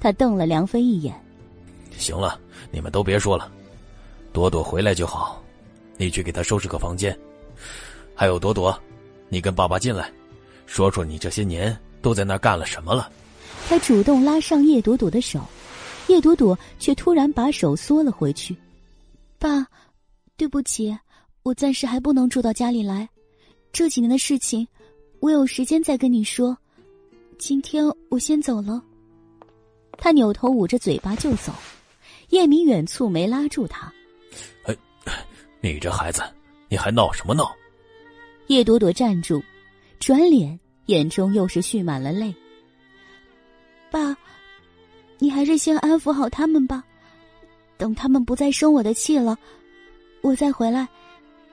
[0.00, 1.14] 他瞪了梁飞一眼
[1.98, 2.40] ：“行了，
[2.70, 3.52] 你们都别说了，
[4.32, 5.42] 朵朵回来就好，
[5.96, 7.16] 你去给她收拾个房间。”
[8.14, 8.76] 还有朵朵，
[9.28, 10.10] 你跟爸爸进来，
[10.66, 13.10] 说说你这些年都在那儿干了什么了。
[13.68, 15.40] 他主动拉上叶朵朵的手，
[16.06, 18.56] 叶朵朵却突然把手缩了回去。
[19.38, 19.66] 爸，
[20.38, 20.96] 对不起，
[21.42, 23.08] 我暂时还不能住到家里来，
[23.72, 24.66] 这几年的事情，
[25.18, 26.56] 我有时间再跟你说。
[27.38, 28.80] 今天我先走了。
[29.98, 31.52] 他扭头捂着嘴巴就走，
[32.28, 33.92] 叶明远蹙眉拉住他
[34.64, 34.76] ：“哎，
[35.60, 36.22] 你这孩子，
[36.68, 37.52] 你还闹什么闹？”
[38.46, 39.42] 叶朵朵站住，
[39.98, 42.32] 转脸，眼中又是蓄满了泪。
[43.90, 44.16] 爸，
[45.18, 46.84] 你还是先安抚好他们吧，
[47.76, 49.36] 等他们不再生我的气了，
[50.20, 50.86] 我再回来。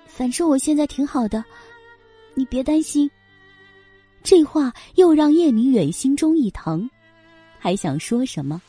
[0.05, 1.43] 反正我现在挺好的，
[2.33, 3.09] 你别担心。
[4.23, 6.89] 这话又让叶明远心中一疼，
[7.59, 8.61] 还想说什么，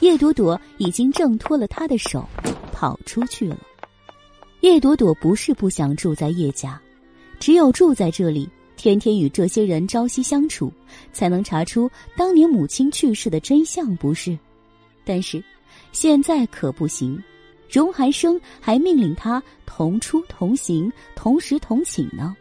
[0.00, 2.26] 叶朵朵已经挣脱了他的手，
[2.72, 3.58] 跑出去了。
[4.60, 6.80] 叶朵朵不是不想住在叶家。
[7.38, 10.72] 只有住在这里，天天与这些人朝夕相处，
[11.12, 14.38] 才能查出当年母亲去世的真相，不是？
[15.04, 15.44] 但是，
[15.92, 17.22] 现在可不行。
[17.74, 22.36] 荣寒生还命令他同出同行，同时同寝呢。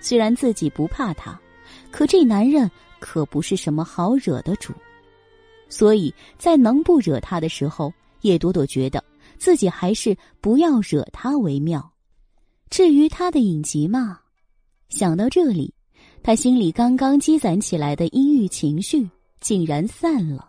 [0.00, 1.36] 虽然自己不怕他，
[1.90, 4.72] 可这男人可不是什么好惹的主。
[5.68, 9.02] 所以在能不惹他的时候，叶朵朵觉得
[9.36, 11.92] 自己还是不要惹他为妙。
[12.70, 14.20] 至于他的隐疾嘛，
[14.90, 15.74] 想到这里，
[16.22, 19.10] 他心里刚刚积攒起来的阴郁情绪
[19.40, 20.48] 竟然散了。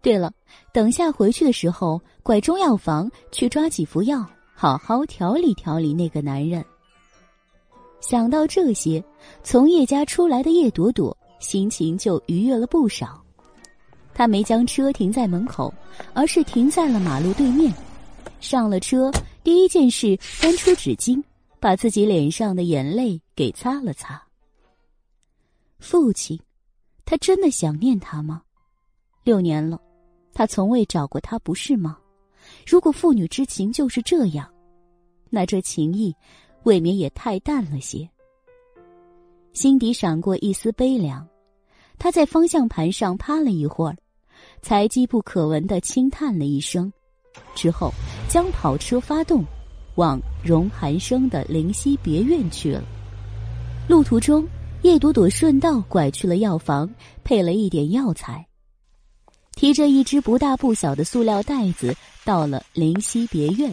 [0.00, 0.32] 对了，
[0.72, 6.64] 等下回去的时候，拐中药房去抓几服药，好好调理调理那个男人。
[8.00, 9.02] 想到这些，
[9.42, 13.22] 从叶家出来的叶朵朵心情就愉悦了不少。
[14.14, 15.72] 他没将车停在门口，
[16.14, 17.72] 而是停在了马路对面。
[18.40, 19.10] 上了车，
[19.44, 21.22] 第一件事翻出纸巾。
[21.60, 24.20] 把自己脸上的眼泪给擦了擦。
[25.78, 26.36] 父亲，
[27.04, 28.42] 他真的想念他吗？
[29.22, 29.80] 六年了，
[30.32, 31.98] 他从未找过他，不是吗？
[32.66, 34.48] 如果父女之情就是这样，
[35.30, 36.14] 那这情谊
[36.64, 38.08] 未免也太淡了些。
[39.52, 41.26] 心底闪过一丝悲凉，
[41.98, 43.96] 他在方向盘上趴了一会儿，
[44.62, 46.92] 才机不可闻的轻叹了一声，
[47.54, 47.92] 之后
[48.28, 49.44] 将跑车发动。
[49.96, 52.82] 往荣寒生的灵溪别院去了。
[53.86, 54.42] 路途中，
[54.80, 56.88] 叶朵朵顺道拐去了药房，
[57.22, 58.42] 配了一点药材，
[59.54, 61.94] 提着一只不大不小的塑料袋子，
[62.24, 63.72] 到了灵溪别院。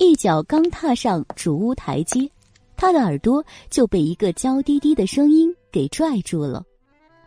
[0.00, 2.30] 一脚刚踏上主屋台阶，
[2.76, 6.64] 他的耳朵就被一个娇滴滴的声音给拽住了：“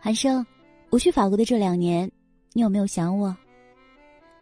[0.00, 0.44] 寒生，
[0.90, 2.10] 我去法国的这两年，
[2.52, 3.34] 你有没有想我？”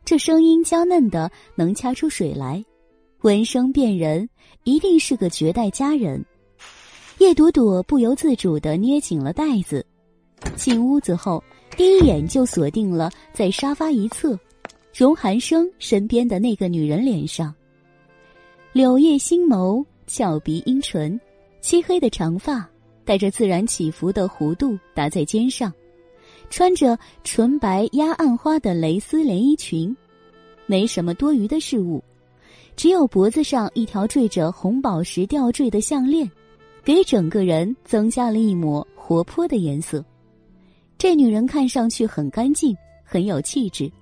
[0.05, 2.65] 这声音娇嫩的，能掐出水来。
[3.23, 4.29] 闻声辨人，
[4.65, 6.23] 一定是个绝代佳人。
[7.19, 9.85] 叶朵朵不由自主的捏紧了袋子。
[10.57, 11.43] 进屋子后，
[11.77, 14.39] 第一眼就锁定了在沙发一侧，
[14.95, 17.53] 荣寒生身边的那个女人脸上。
[18.73, 21.19] 柳叶星眸，俏鼻阴唇，
[21.61, 22.69] 漆黑的长发
[23.05, 25.73] 带着自然起伏的弧度打在肩上，
[26.49, 29.97] 穿着纯白压暗花的蕾丝连衣裙，
[30.67, 32.03] 没什么多余的事物。
[32.77, 36.31] 只有脖子上一条缀着红宝石吊坠的项链，
[36.85, 40.05] 给整个人增加了一抹活泼的颜色。
[41.05, 42.75] 这女人看上去很干净，
[43.05, 43.93] 很有气质，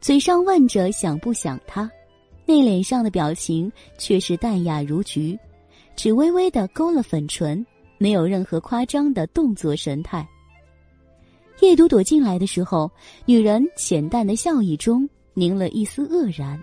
[0.00, 1.90] 嘴上问着想不想他，
[2.46, 3.68] 那脸上的表情
[3.98, 5.36] 却是淡雅如菊，
[5.96, 7.66] 只微微的勾了粉唇，
[7.98, 10.24] 没有任何夸张的动作神态。
[11.62, 12.88] 叶朵朵进来的时候，
[13.26, 16.56] 女人浅淡的笑意中凝了一丝愕然。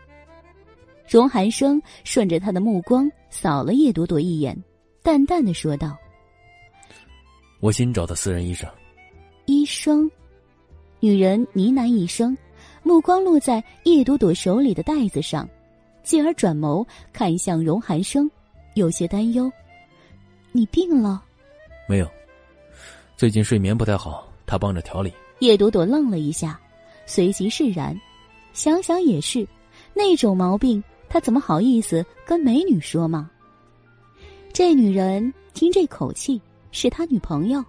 [1.09, 4.57] 荣寒生顺着他的目光扫了叶朵朵一眼，
[5.03, 5.97] 淡淡的说道
[7.59, 8.65] ：“我新找的私人医生。”
[9.47, 10.09] 医生。
[10.99, 12.37] 女人呢喃一声，
[12.83, 15.47] 目光落在叶朵朵手里的袋子上，
[16.03, 18.29] 继而转眸看向荣寒生，
[18.75, 19.51] 有些担忧
[20.51, 21.23] ：“你病了
[21.87, 22.09] ？”“没有，
[23.15, 26.59] 最近睡眠不太好，他帮着调理。”叶朵朵愣了一下，
[27.05, 27.97] 随即释然，
[28.53, 29.47] 想想也是，
[29.93, 33.29] 那种毛病他怎么好意思跟美女说嘛？
[34.51, 36.41] 这女人听这口气
[36.71, 37.63] 是他女朋友。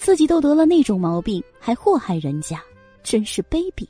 [0.00, 2.58] 自己都得了那种毛病，还祸害人家，
[3.02, 3.86] 真是卑鄙。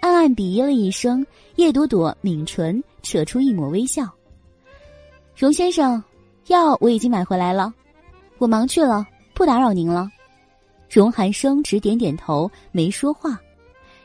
[0.00, 1.24] 暗暗鄙夷了一声，
[1.54, 4.10] 叶朵朵抿唇，扯出一抹微笑。
[5.36, 6.02] 荣先生，
[6.48, 7.72] 药我已经买回来了，
[8.38, 10.10] 我忙去了，不打扰您了。
[10.90, 13.40] 荣寒生只点点头，没说话。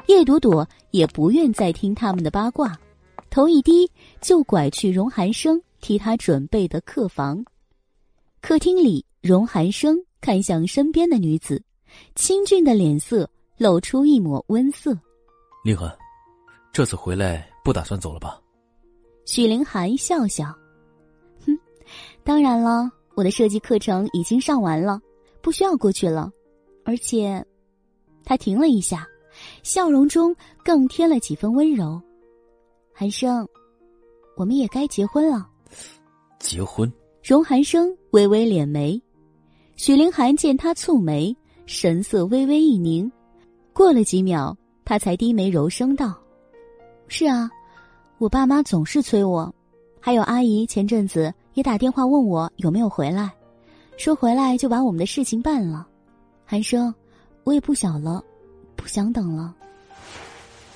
[0.05, 2.79] 叶朵朵也不愿再听他们的八卦，
[3.31, 3.89] 头一低
[4.21, 7.43] 就拐去荣寒生替他准备的客房。
[8.41, 9.99] 客厅里，荣寒生。
[10.23, 11.61] 看向身边的女子，
[12.15, 14.97] 清俊的脸色露出一抹温色。
[15.65, 15.93] 林寒，
[16.71, 18.41] 这次回来不打算走了吧？
[19.25, 20.45] 许凌寒笑笑，
[21.45, 21.59] 哼，
[22.23, 24.97] 当然了，我的设计课程已经上完了，
[25.41, 26.31] 不需要过去了。
[26.85, 27.45] 而且，
[28.23, 29.05] 他停了一下，
[29.61, 32.01] 笑容中更添了几分温柔。
[32.93, 33.45] 寒生，
[34.37, 35.49] 我们也该结婚了。
[36.39, 36.89] 结婚？
[37.21, 39.01] 荣寒生微微敛眉。
[39.75, 43.11] 许凌寒见他蹙眉，神色微微一凝，
[43.73, 44.55] 过了几秒，
[44.85, 46.15] 他才低眉柔声道
[47.07, 47.49] ：“是啊，
[48.19, 49.53] 我爸妈总是催我，
[49.99, 53.31] 还有阿姨前阵子也打电话问我有没有回来，
[53.97, 55.87] 说回来就把我们的事情办了。
[56.45, 56.93] 寒生，
[57.43, 58.23] 我也不小了，
[58.75, 59.55] 不想等了。”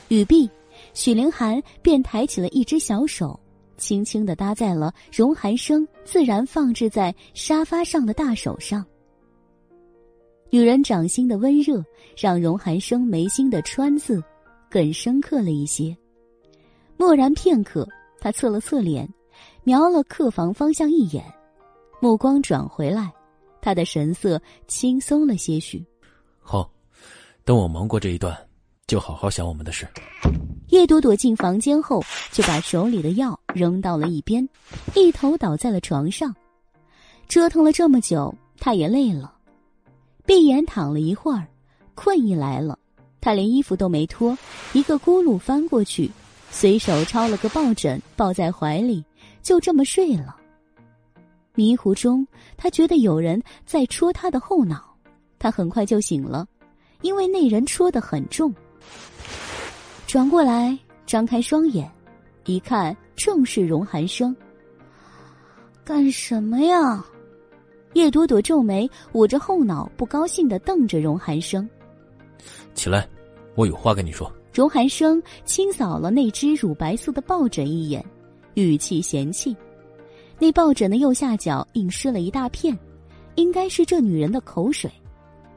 [0.10, 0.50] 语毕，
[0.94, 3.40] 许凌寒便抬起了一只小手，
[3.78, 8.86] 轻轻的搭在了荣寒生自然放置在沙发上的大手上。
[10.50, 11.84] 女人掌心的温热，
[12.18, 14.24] 让荣寒生眉心的川字
[14.70, 15.96] 更深刻了一些。
[16.96, 17.88] 默然片刻，
[18.20, 19.08] 他侧了侧脸，
[19.64, 21.24] 瞄了客房方向一眼，
[22.00, 23.12] 目光转回来，
[23.62, 25.86] 他的神色轻松了些许。
[26.40, 26.72] 好，
[27.44, 28.47] 等我忙过这一段，
[28.88, 29.86] 就好好想我们的事。
[30.70, 34.48] 叶朵朵进房间后，就把手里的药扔到了一边，
[34.96, 36.34] 一头倒在了床上。
[37.28, 39.34] 折腾了这么久，她也累了。
[40.26, 41.46] 闭眼躺了一会儿，
[41.96, 42.80] 困意来了，
[43.20, 44.38] 她连衣服都没脱，
[44.72, 46.10] 一个咕噜翻过去，
[46.50, 49.04] 随手抄了个抱枕抱在怀里，
[49.44, 50.38] 就这么睡了。
[51.56, 52.26] 迷糊中，
[52.56, 54.96] 他觉得有人在戳他的后脑，
[55.40, 56.48] 他很快就醒了，
[57.02, 58.54] 因为那人戳得很重。
[60.06, 61.90] 转过来，张开双眼，
[62.46, 64.36] 一看正是荣寒生。
[65.84, 67.06] 干什么呀？
[67.94, 71.68] 叶朵朵皱眉，捂着后脑，不高兴的瞪着荣寒生。
[72.74, 73.08] 起来，
[73.56, 74.32] 我有话跟你说。
[74.54, 78.04] 荣寒生清扫了那只乳白色的抱枕一眼，
[78.56, 79.56] 语气嫌弃。
[80.40, 82.78] 那抱枕的右下角印湿了一大片，
[83.36, 84.92] 应该是这女人的口水。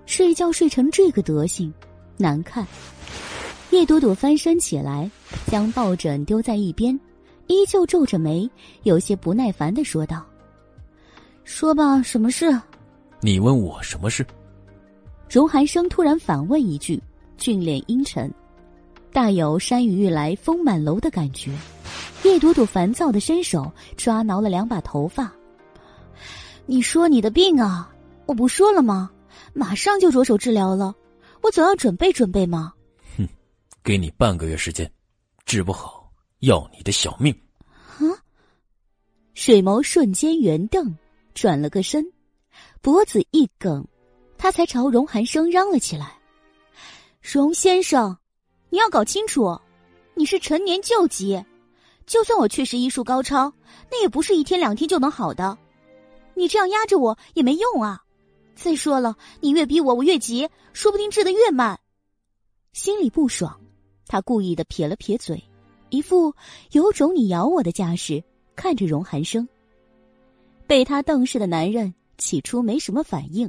[0.07, 1.73] 睡觉睡成这个德行，
[2.17, 2.67] 难看。
[3.71, 5.09] 叶朵朵翻身起来，
[5.47, 6.99] 将抱枕丢在一边，
[7.47, 8.49] 依旧皱着眉，
[8.83, 10.27] 有些不耐烦的说道。
[11.45, 12.51] 说吧，什么事？
[13.21, 14.27] 你问我什么事？
[15.29, 17.01] 荣寒生突然反问一句，
[17.37, 18.33] 俊脸阴沉，
[19.13, 21.53] 大有山雨欲来风满楼的感觉。
[22.25, 25.31] 叶朵朵烦躁的伸手抓挠了两把头发。
[26.67, 27.89] 你说你的病啊，
[28.27, 29.11] 我不说了吗？
[29.55, 30.93] 马上就着手治疗了，
[31.41, 32.73] 我总要准备准备吗？
[33.83, 34.91] 给你半个月时间，
[35.45, 36.11] 治不好
[36.41, 37.33] 要你的小命。
[37.99, 38.05] 啊！
[39.35, 40.97] 水眸瞬间圆瞪。
[41.33, 42.05] 转了个身，
[42.83, 43.87] 脖子一梗，
[44.37, 46.19] 他才朝荣寒生嚷了起来
[47.23, 48.19] ：“荣先生，
[48.69, 49.59] 你要搞清楚，
[50.15, 51.43] 你是陈年旧疾，
[52.05, 53.51] 就算我确实医术高超，
[53.91, 55.57] 那也不是一天两天就能好的。
[56.35, 58.03] 你这样压着我也没用啊！
[58.57, 61.79] 再说了，你越逼我，我越急，说不定治得越慢。”
[62.75, 63.59] 心里不爽，
[64.11, 65.41] 他故意的撇了撇嘴，
[65.89, 66.35] 一副
[66.73, 68.21] 有种你咬我的架势，
[68.57, 69.49] 看着荣寒生。
[70.67, 73.49] 被他瞪视的男人起初没什么反应，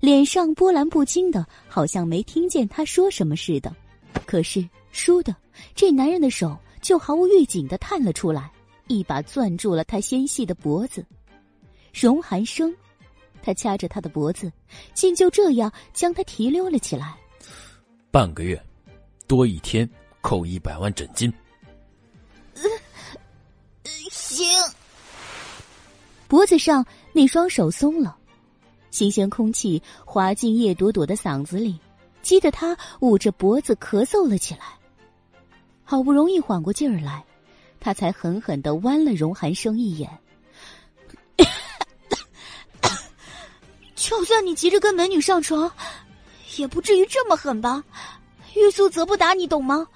[0.00, 3.76] 脸上波澜不惊的，好像没听见他说什么似的。
[4.24, 5.36] 可是，倏的，
[5.74, 8.50] 这男人的手就毫无预警的探了出来，
[8.86, 11.04] 一把攥住了他纤细的脖子。
[11.92, 12.74] 荣寒生，
[13.42, 14.50] 他掐着他的脖子，
[14.94, 17.14] 竟就这样将他提溜了起来。
[18.10, 18.58] 半个月，
[19.26, 19.88] 多一天
[20.20, 21.32] 扣一百万诊金。
[24.10, 24.46] 行。
[26.28, 28.16] 脖子上那双手松了，
[28.90, 31.78] 新鲜空气滑进叶朵朵的嗓子里，
[32.22, 34.60] 激得她捂着脖子咳嗽了起来。
[35.84, 37.24] 好不容易缓过劲儿来，
[37.78, 40.10] 他才狠狠的剜了荣寒生一眼。
[43.94, 45.70] 就算你急着跟美女上床，
[46.56, 47.84] 也不至于这么狠吧？
[48.54, 49.86] 欲速则不达，你懂吗？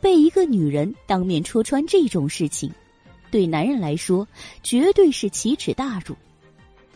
[0.00, 2.72] 被一个女人当面戳穿这种事情，
[3.30, 4.26] 对男人来说
[4.62, 6.16] 绝对是奇耻大辱。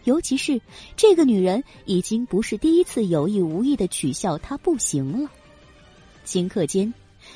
[0.05, 0.61] 尤其是
[0.97, 5.31] 这个女人已经不是第一次有意无意的取笑他不行了。
[6.27, 6.93] 顷刻间，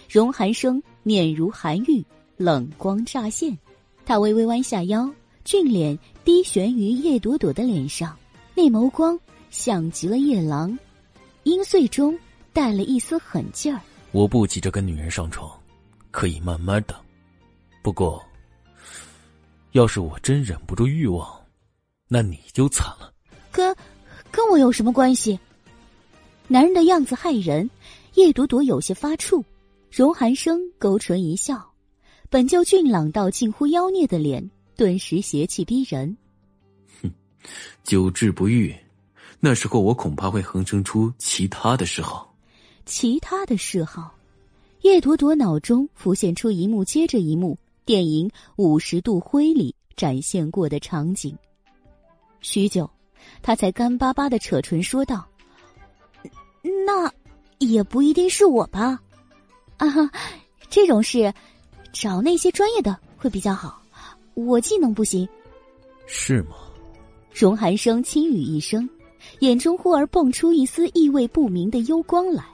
[0.09, 2.05] 荣寒生面如寒玉，
[2.37, 3.57] 冷光乍现。
[4.05, 5.11] 他微微弯下腰，
[5.45, 8.19] 俊脸低悬于叶朵朵的脸上，
[8.55, 9.19] 那眸光
[9.51, 10.79] 像极了夜郎，
[11.49, 12.17] 阴碎中
[12.53, 13.81] 带了一丝狠劲儿。
[14.13, 15.51] 我不急着跟女人上床，
[16.11, 16.95] 可以慢慢等。
[17.83, 18.23] 不过，
[19.73, 21.27] 要是我真忍不住欲望，
[22.07, 23.11] 那你就惨了。
[23.51, 23.75] 跟，
[24.31, 25.41] 跟我有什么关系？
[26.49, 27.69] 男人的样子害人，
[28.15, 29.43] 叶朵朵有些发怵。
[29.91, 31.67] 荣寒生勾唇一笑，
[32.29, 36.15] 本就俊朗到近乎妖孽的脸，顿时邪气逼人。
[37.01, 37.11] 哼，
[37.85, 38.75] 久治不愈，
[39.41, 42.35] 那时候我恐怕会横生出其他的嗜好。
[42.85, 44.15] 其他的嗜好，
[44.83, 51.37] 叶朵朵脑中浮现出一幕接着一幕电影《五十度灰》里展现过的场景。
[52.41, 52.91] 许久，
[53.43, 55.27] 他才干巴巴的扯唇说道
[56.87, 57.13] ：“那
[57.59, 59.01] 也不一定是我吧？
[59.77, 59.87] 啊，
[60.69, 61.33] 这种事
[61.93, 63.83] 找那些专业的会比较好。
[64.35, 65.29] 我技能不行。”
[66.07, 66.57] 是吗？
[67.33, 68.89] 荣寒生轻语一声，
[69.41, 72.45] 眼中忽而蹦出一丝意味不明的幽光来。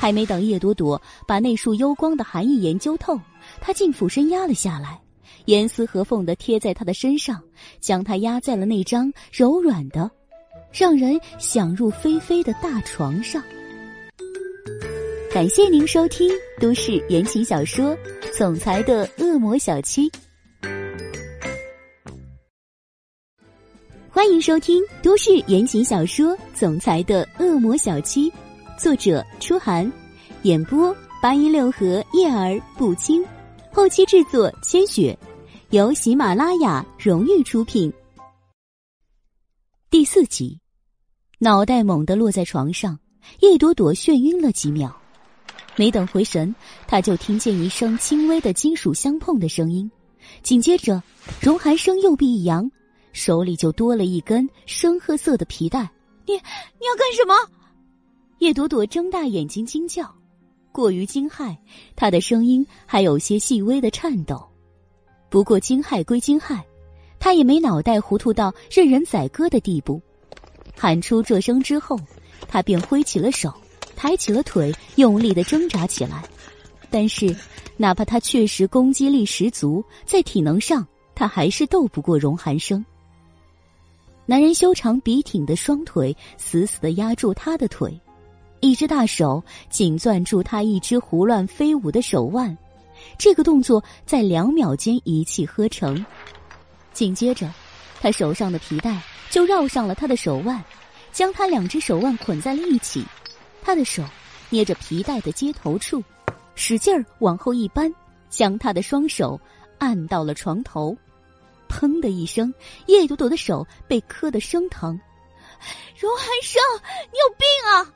[0.00, 3.18] 还没等叶朵朵把那束幽光的含义研究透，
[3.60, 5.00] 他竟俯身压了下来。
[5.46, 7.42] 严丝合缝的贴在他的身上，
[7.80, 10.10] 将他压在了那张柔软的、
[10.72, 13.42] 让人想入非非的大床上。
[15.30, 16.30] 感谢您收听
[16.60, 17.90] 都市言情小说
[18.38, 20.08] 《总裁的恶魔小七》，
[24.24, 28.30] 欢迎收听都市言情小说《总裁的恶魔小七》，
[28.80, 29.92] 作者：初寒，
[30.44, 33.22] 演播：八一六合叶儿不轻，
[33.70, 35.16] 后期制作：千雪。
[35.68, 37.92] 由喜马拉雅荣誉出品。
[39.90, 40.58] 第四集，
[41.38, 42.98] 脑袋猛地落在床上，
[43.40, 44.90] 叶朵朵眩晕了几秒，
[45.76, 46.54] 没等回神，
[46.86, 49.90] 他就听见一声轻微的金属相碰的声音，
[50.42, 51.02] 紧接着，
[51.42, 52.70] 荣寒生右臂一扬，
[53.14, 55.88] 手里就多了一根深褐色的皮带。
[56.26, 57.34] 你你要干什么？
[58.40, 60.14] 叶朵朵睁大眼睛惊叫，
[60.72, 61.56] 过于惊骇，
[61.96, 64.46] 她的声音还有些细微的颤抖。
[65.30, 66.60] 不过惊骇归惊骇，
[67.18, 70.02] 他也没脑袋糊涂到任人宰割的地步。
[70.76, 71.98] 喊出这声之后，
[72.48, 73.52] 他便挥起了手，
[73.96, 76.24] 抬起了腿，用力的挣扎起来。
[76.90, 77.34] 但是，
[77.76, 82.84] 哪怕他确实攻击力十足，在体能上他还是斗不过荣寒生。
[84.26, 88.00] 男人修长笔挺的双腿死死的压住他的腿，
[88.60, 92.56] 一只大手紧攥住他一只胡乱飞舞的手腕。
[93.18, 96.02] 这个动作在两秒间一气呵成，
[96.94, 97.52] 紧接着，
[98.00, 98.98] 他手上的皮带
[99.28, 100.64] 就绕上了他的手腕，
[101.12, 103.04] 将他两只手腕捆在了一起。
[103.60, 104.02] 他的手
[104.48, 106.02] 捏着皮带的接头处，
[106.54, 107.92] 使劲儿往后一扳，
[108.30, 109.38] 将他的双手
[109.76, 110.96] 按到了床头。
[111.74, 112.54] 砰的一声，
[112.86, 114.98] 叶朵朵的手被磕得生疼。
[115.98, 116.62] 荣寒生，
[117.10, 117.92] 你有病啊！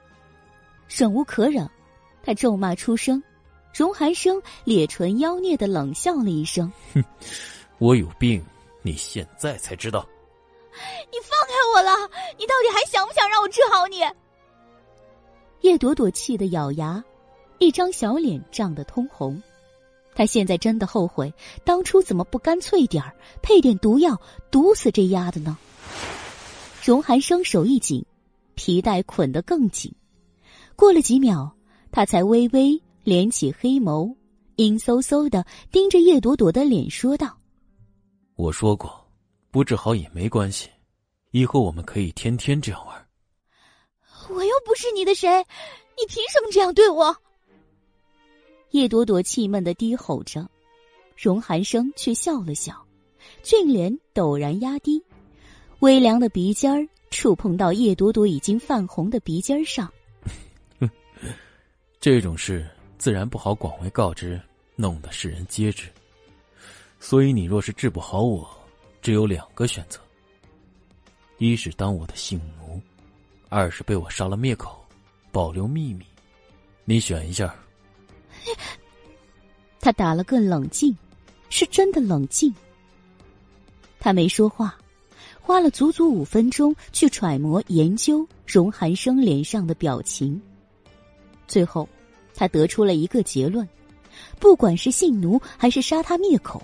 [0.88, 1.70] 忍无可忍，
[2.24, 3.22] 他咒骂出声。
[3.72, 7.04] 荣寒生咧唇妖孽的冷笑了一声：“哼，
[7.78, 8.44] 我有病，
[8.82, 10.04] 你现在才知道。
[11.12, 12.10] 你放开我了！
[12.36, 14.00] 你到底还想不想让我治好你？”
[15.62, 17.02] 叶朵朵气得咬牙，
[17.58, 19.40] 一张小脸涨得通红。
[20.18, 21.32] 他现在真的后悔
[21.64, 25.56] 当初怎么不干脆点儿配点毒药毒死这丫的呢？
[26.82, 28.04] 荣寒生手一紧，
[28.56, 29.94] 皮带捆得更紧。
[30.74, 31.54] 过了几秒，
[31.92, 32.82] 他才微微。
[33.04, 34.12] 敛起黑眸，
[34.56, 37.38] 阴飕飕的盯着叶朵朵的脸，说道
[38.34, 39.08] ：“我说过，
[39.52, 40.68] 不治好也没关系，
[41.30, 43.06] 以后我们可以天天这样玩。”
[44.28, 45.28] 我又不是你的谁，
[45.96, 47.16] 你凭什么这样对我？
[48.70, 50.48] 叶朵朵气闷的低吼着，
[51.16, 52.84] 荣寒生却笑了笑，
[53.42, 55.02] 俊脸陡然压低，
[55.80, 59.92] 微凉的鼻尖儿触碰到叶朵朵已经泛红的鼻尖上。
[62.00, 62.66] 这种事。
[62.98, 64.40] 自然不好广为告知，
[64.74, 65.88] 弄得世人皆知。
[66.98, 68.44] 所以你若是治不好我，
[69.00, 70.00] 只有两个选择：
[71.38, 72.80] 一是当我的性奴，
[73.48, 74.84] 二是被我杀了灭口，
[75.30, 76.04] 保留秘密。
[76.84, 77.54] 你选一下。
[79.80, 80.96] 他打了个冷静，
[81.50, 82.54] 是真的冷静。
[84.00, 84.76] 他没说话，
[85.40, 90.40] 花了足足五分钟去揣摩研究荣寒生脸上的表情。
[91.46, 91.88] 最后，
[92.34, 93.68] 他得出了一个结论：
[94.38, 96.62] 不管是性奴还是杀他灭口，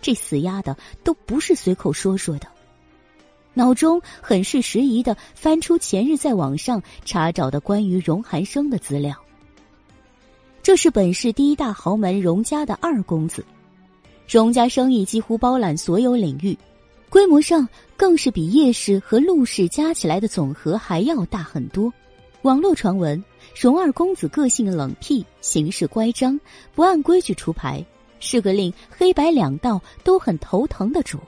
[0.00, 2.48] 这死丫的都不是随口说说的。
[3.52, 9.23] 脑中很是时宜的翻出前日在网上查找的关于荣寒生的资料。
[10.64, 13.44] 这是本市第一大豪门荣家的二公子。
[14.26, 16.56] 荣家生意几乎包揽所有领域，
[17.10, 21.92] 规模上更是比叶氏和陆氏加起来的总和还要大很多。
[22.40, 23.22] 网络传闻，
[23.54, 26.40] 荣二公子个性冷僻，行事乖张，
[26.74, 27.84] 不按规矩出牌，
[28.18, 31.18] 是个令黑白两道都很头疼的主。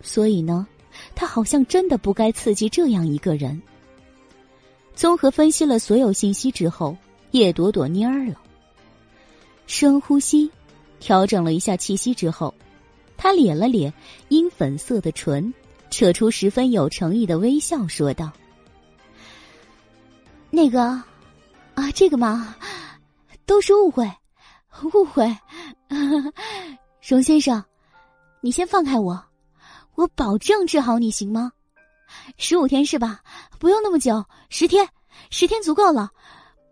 [0.00, 0.66] 所以呢，
[1.14, 3.60] 他好像真的不该刺激这样一个人。
[4.94, 6.96] 综合分析了所有信息之后，
[7.32, 8.40] 叶朵朵蔫儿了，
[9.66, 10.50] 深呼吸。
[10.98, 12.54] 调整了一下气息之后，
[13.18, 13.92] 他咧了咧
[14.28, 15.52] 阴粉色的唇，
[15.90, 18.32] 扯出十分有诚意的微笑，说道
[20.50, 20.80] ：“那个，
[21.74, 22.56] 啊，这个嘛，
[23.44, 24.10] 都是误会，
[24.94, 25.36] 误会。
[27.06, 27.62] 荣先生，
[28.40, 29.22] 你先放开我，
[29.96, 31.52] 我保证治好你，行吗？
[32.38, 33.20] 十五天是吧？
[33.58, 34.88] 不用那么久，十天，
[35.30, 36.10] 十天足够了，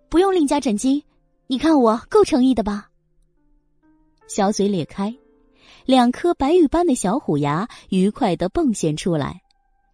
[0.08, 1.02] 不用另加诊金。
[1.54, 2.90] 你看我够诚意的吧？”
[4.26, 5.14] 小嘴咧开，
[5.84, 9.40] 两颗白玉般的小虎牙愉快的迸现出来，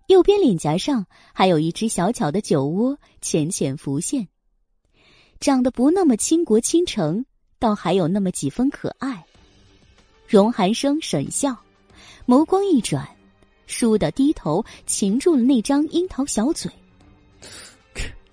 [0.07, 1.05] 右边脸颊上
[1.35, 4.29] 还有一只小巧的酒窝浅浅浮现，
[5.39, 7.27] 长得不那么倾国倾城，
[7.59, 9.27] 倒还有那么几分可爱。
[10.27, 11.55] 荣寒生沈笑，
[12.27, 13.07] 眸光一转，
[13.69, 16.73] 倏地低头擒住了那张樱桃小嘴。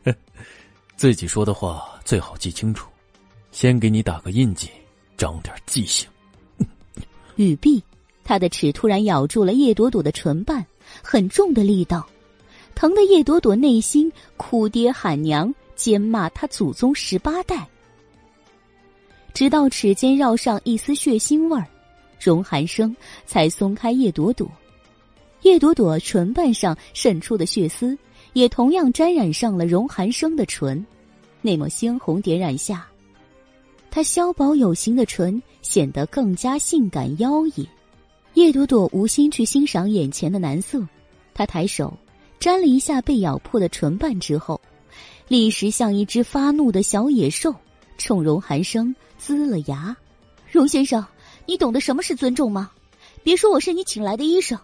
[0.96, 2.90] 自己说的话最好记清楚，
[3.60, 4.70] 先给你打个印记。
[5.18, 6.08] 长点记性。
[7.38, 7.82] 语毕，
[8.24, 10.64] 他的齿突然咬住了叶朵朵的唇瓣，
[11.02, 12.08] 很重的力道，
[12.76, 17.68] 疼得叶朵朵内心哭爹喊娘，尖骂他祖宗十八代。
[19.34, 21.66] 直到齿间绕上一丝血腥味儿，
[22.22, 22.96] 荣寒生
[23.26, 24.48] 才松开叶朵朵。
[25.42, 27.98] 叶朵朵唇瓣上渗出的血丝，
[28.34, 30.86] 也同样沾染上了荣寒生的唇，
[31.42, 32.88] 那抹鲜红点染下。
[33.98, 37.68] 她削薄有型的唇显得更加性感妖冶，
[38.36, 40.88] 叶朵朵无心去欣赏眼前的男色，
[41.34, 41.98] 她抬手
[42.40, 44.62] 沾了一下被咬破的唇瓣之后，
[45.28, 47.56] 立时像一只发怒的小野兽，
[47.98, 49.98] 冲荣寒生呲了牙。
[50.52, 51.04] 荣先生，
[51.48, 52.70] 你懂得什么是尊重吗？
[53.24, 54.60] 别说我是你请来的医生，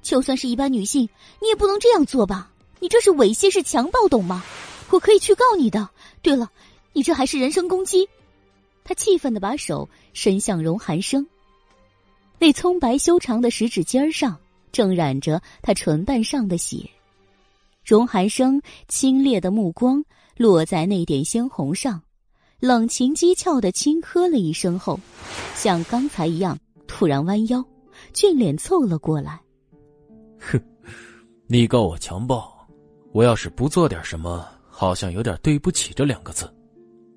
[0.00, 1.08] 就算是一般女性，
[1.42, 2.52] 你也不能这样做吧？
[2.78, 4.44] 你这是猥亵，是强暴，懂吗？
[4.90, 5.88] 我可以去告你的。
[6.22, 6.52] 对了，
[6.92, 8.08] 你这还是人身攻击。
[8.90, 11.24] 他气愤的把手伸向荣寒生，
[12.40, 14.36] 那葱白修长的食指尖上
[14.72, 16.90] 正染着他唇瓣上的血。
[17.84, 20.04] 荣寒生清冽的目光
[20.36, 22.02] 落在那点鲜红上，
[22.58, 24.98] 冷情讥诮的轻喝了一声后，
[25.54, 26.58] 像刚才一样
[26.88, 27.64] 突然弯腰，
[28.12, 29.40] 俊脸凑了过来。
[30.40, 30.60] 哼，
[31.46, 32.52] 你告我强暴，
[33.12, 36.52] 我要是不做点什么，好像有点对不起这两个字，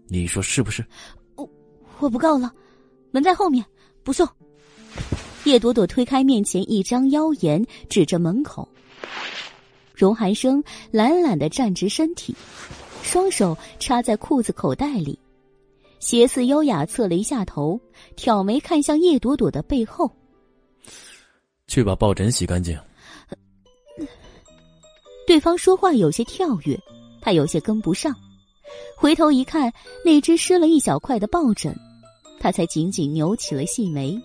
[0.08, 0.86] 你说是不是？
[2.00, 2.52] 我不告了，
[3.12, 3.66] 门在后面，
[4.04, 4.28] 不送。
[5.46, 8.68] 叶朵朵推开面前一张妖颜，指着门口。
[9.94, 12.36] 荣寒生懒懒的站直身体，
[13.02, 15.18] 双手插在裤子口袋里，
[16.00, 17.80] 斜似优雅侧了一下头，
[18.16, 20.12] 挑眉看向叶朵朵的背后。
[21.68, 22.78] 去把抱枕洗干净。
[25.26, 26.78] 对方说话有些跳跃，
[27.22, 28.14] 他有些跟不上，
[28.96, 29.72] 回头一看，
[30.04, 31.76] 那只湿了一小块的抱枕。
[32.40, 34.22] 他才紧紧扭起了细眉，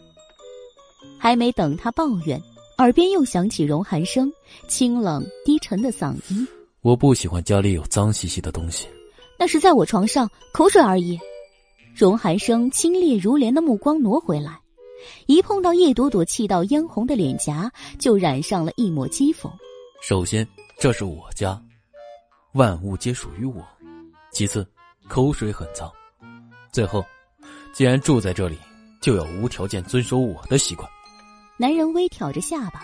[1.19, 2.43] 还没等他抱怨，
[2.79, 4.33] 耳边又响起荣寒生
[4.67, 6.47] 清冷低沉的嗓音
[6.83, 8.89] ：“我不喜欢家里有脏兮兮的东西。”
[9.39, 11.17] 那是在我床上口水而已。
[11.95, 14.59] 荣寒生清冽如莲的目光挪回来，
[15.27, 17.71] 一碰到叶朵朵气到嫣红的脸颊，
[18.01, 19.49] 就染上了一抹讥讽。
[20.03, 20.45] 首先，
[20.77, 21.61] 这是我家，
[22.55, 23.63] 万物皆属于我；
[24.31, 24.67] 其次，
[25.09, 25.89] 口水很脏；
[26.73, 27.05] 最后。
[27.73, 28.59] 既然住在这里，
[29.01, 30.89] 就要无条件遵守我的习惯。
[31.57, 32.83] 男人微挑着下巴，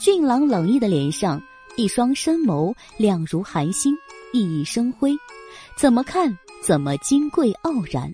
[0.00, 1.40] 俊朗冷意的脸上，
[1.76, 3.94] 一双深眸亮如寒星，
[4.32, 5.16] 熠熠生辉，
[5.76, 8.12] 怎么看怎么金贵傲然。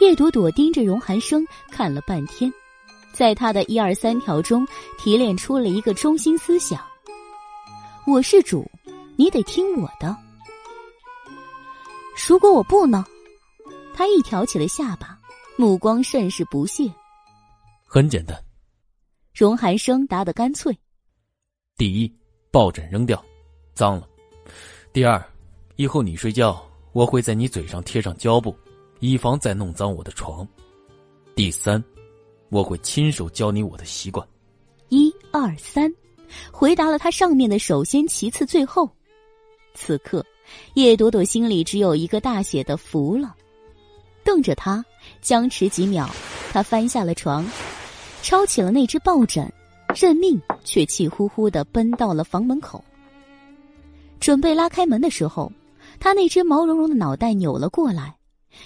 [0.00, 2.52] 叶朵朵盯着荣寒生看了半天，
[3.12, 4.64] 在他的一二三条中
[4.98, 6.80] 提炼出了一个中心思想：
[8.06, 8.70] 我是主，
[9.16, 10.16] 你得听我的。
[12.16, 13.04] 如果我不呢？
[13.94, 15.18] 他一挑起了下巴，
[15.56, 16.90] 目光甚是不屑。
[17.84, 18.36] 很简单，
[19.34, 20.76] 荣寒生答得干脆。
[21.76, 22.12] 第一，
[22.50, 23.22] 抱枕扔掉，
[23.74, 24.06] 脏了；
[24.92, 25.22] 第二，
[25.76, 26.62] 以后你睡觉，
[26.92, 28.56] 我会在你嘴上贴上胶布，
[29.00, 30.46] 以防再弄脏我的床；
[31.34, 31.82] 第三，
[32.48, 34.26] 我会亲手教你我的习惯。
[34.88, 35.92] 一二三，
[36.50, 38.90] 回答了他上面的首先其次最后。
[39.74, 40.24] 此刻，
[40.74, 43.34] 叶朵朵心里只有一个大写的“服”了，
[44.24, 44.84] 瞪着他，
[45.20, 46.08] 僵持几秒，
[46.52, 47.44] 他翻下了床，
[48.22, 49.52] 抄起了那只抱枕。
[49.94, 52.84] 认命，却气呼呼的奔到了房门口。
[54.20, 55.50] 准备拉开门的时候，
[55.98, 58.14] 他那只毛茸茸的脑袋扭了过来，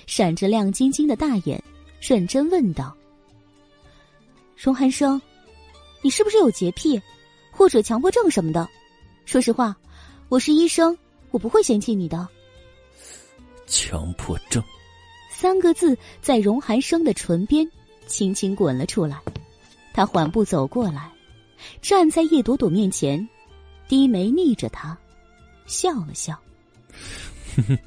[0.06, 1.62] 闪着亮晶晶的大眼，
[2.00, 2.96] 认真问道
[4.56, 5.20] ：“荣寒生，
[6.02, 7.00] 你是不是有洁癖，
[7.52, 8.68] 或者强迫症什么的？
[9.24, 9.76] 说实话，
[10.28, 10.96] 我是医生，
[11.30, 12.28] 我不会嫌弃你的。”
[13.66, 14.62] 强迫症，
[15.30, 17.68] 三个字在荣寒生的唇边
[18.06, 19.20] 轻轻滚了出来。
[19.92, 21.10] 他缓步走过来。
[21.82, 23.28] 站在叶朵朵面前，
[23.86, 24.96] 低眉睨着她，
[25.66, 26.34] 笑了笑。
[27.54, 27.78] 哼哼，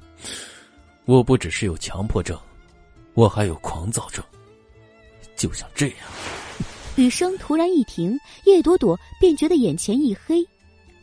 [1.06, 2.40] 我不只是有强迫症，
[3.16, 4.24] 我还有狂躁症。
[5.36, 5.98] 就像这样。
[6.98, 8.16] 雨声突然一停，
[8.46, 10.48] 叶朵朵便觉得眼前一黑。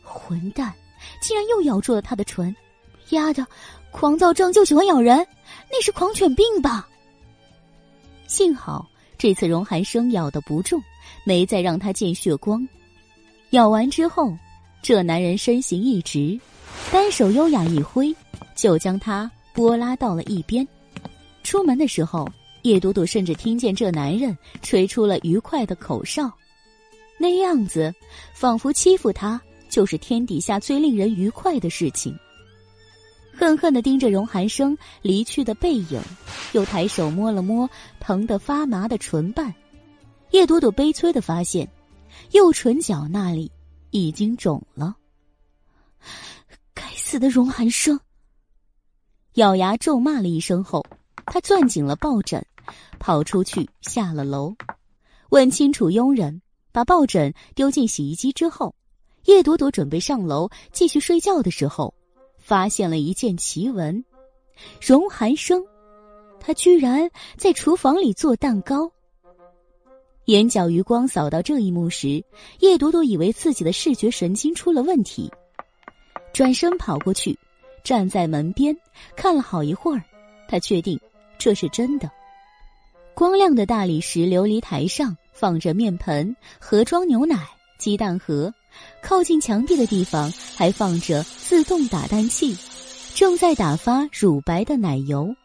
[0.01, 0.73] 混蛋，
[1.21, 2.55] 竟然又咬住了他的唇！
[3.09, 3.45] 丫的，
[3.91, 5.17] 狂躁症就喜欢咬人，
[5.69, 6.87] 那是狂犬病吧？
[8.27, 8.87] 幸好
[9.17, 10.81] 这次荣寒生咬的不重。
[11.23, 12.67] 没再让他见血光，
[13.51, 14.35] 咬完之后，
[14.81, 16.39] 这男人身形一直，
[16.91, 18.15] 单手优雅一挥，
[18.55, 20.67] 就将他拨拉到了一边。
[21.43, 22.27] 出门的时候，
[22.63, 26.31] 叶朵朵甚至听见这男人吹出了愉快的口哨，
[27.19, 27.93] 那样子
[28.33, 29.39] 仿佛欺负他
[29.71, 32.15] 就是天底下最令人愉快的事情。
[33.33, 35.99] 恨恨的盯着荣寒生离去的背影，
[36.51, 37.67] 又抬手摸了摸
[37.99, 39.51] 疼得发麻的唇瓣。
[40.29, 41.67] 叶朵朵悲催的发现，
[42.31, 43.51] 右唇角那里
[43.89, 44.95] 已经肿了。
[46.73, 47.99] 该死的荣寒生！
[49.35, 50.85] 咬牙咒骂了一声后，
[51.25, 52.45] 他攥紧了抱枕，
[52.99, 54.53] 跑出去下了楼，
[55.29, 56.41] 问清楚佣人，
[56.71, 58.75] 把抱枕丢进洗衣机之后，
[59.25, 61.93] 叶朵朵准备上楼继续睡觉的时候，
[62.37, 64.03] 发现了一件奇闻：
[64.79, 65.63] 荣寒生，
[66.39, 68.91] 他居然在厨房里做蛋糕。
[70.25, 72.23] 眼角余光扫到这一幕时，
[72.59, 75.31] 叶朵朵以为自己的视觉神经出了问题，
[76.31, 77.37] 转身跑过去，
[77.83, 78.75] 站在门边
[79.15, 80.03] 看了好一会儿，
[80.47, 80.99] 他确定
[81.37, 82.09] 这是真的。
[83.13, 88.53] 光亮的大理石琉璃台上放着面盆、盒装牛奶、鸡蛋盒，
[89.01, 92.55] 靠近墙壁的地方还放着自动打蛋器，
[93.13, 95.35] 正在打发乳白的奶油。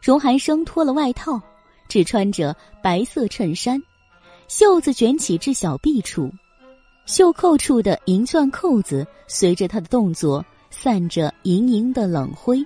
[0.00, 1.40] 荣寒生脱了外套，
[1.88, 3.82] 只穿着白色衬衫。
[4.46, 6.30] 袖子卷起至小臂处，
[7.04, 12.64] 袖扣处的银钻扣子随着他的动作散着盈盈的冷灰。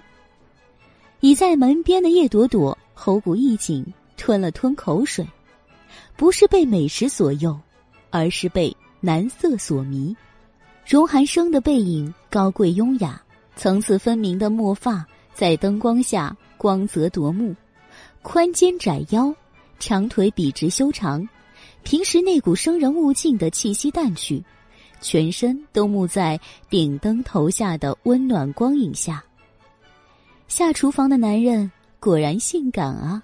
[1.21, 3.85] 倚在门边的叶朵朵喉骨一紧，
[4.17, 5.27] 吞了吞口水，
[6.17, 7.59] 不是被美食所诱，
[8.11, 10.17] 而是被男色所迷。
[10.87, 13.21] 荣寒生的背影高贵优雅，
[13.55, 15.05] 层次分明的墨发
[15.35, 17.55] 在灯光下光泽夺目，
[18.23, 19.35] 宽肩窄腰，
[19.79, 21.29] 长腿笔直修长。
[21.83, 24.43] 平时那股生人勿近的气息淡去，
[25.01, 26.39] 全身都沐在
[26.71, 29.23] 顶灯投下的温暖光影下。
[30.47, 33.23] 下厨房的男人果然性感啊！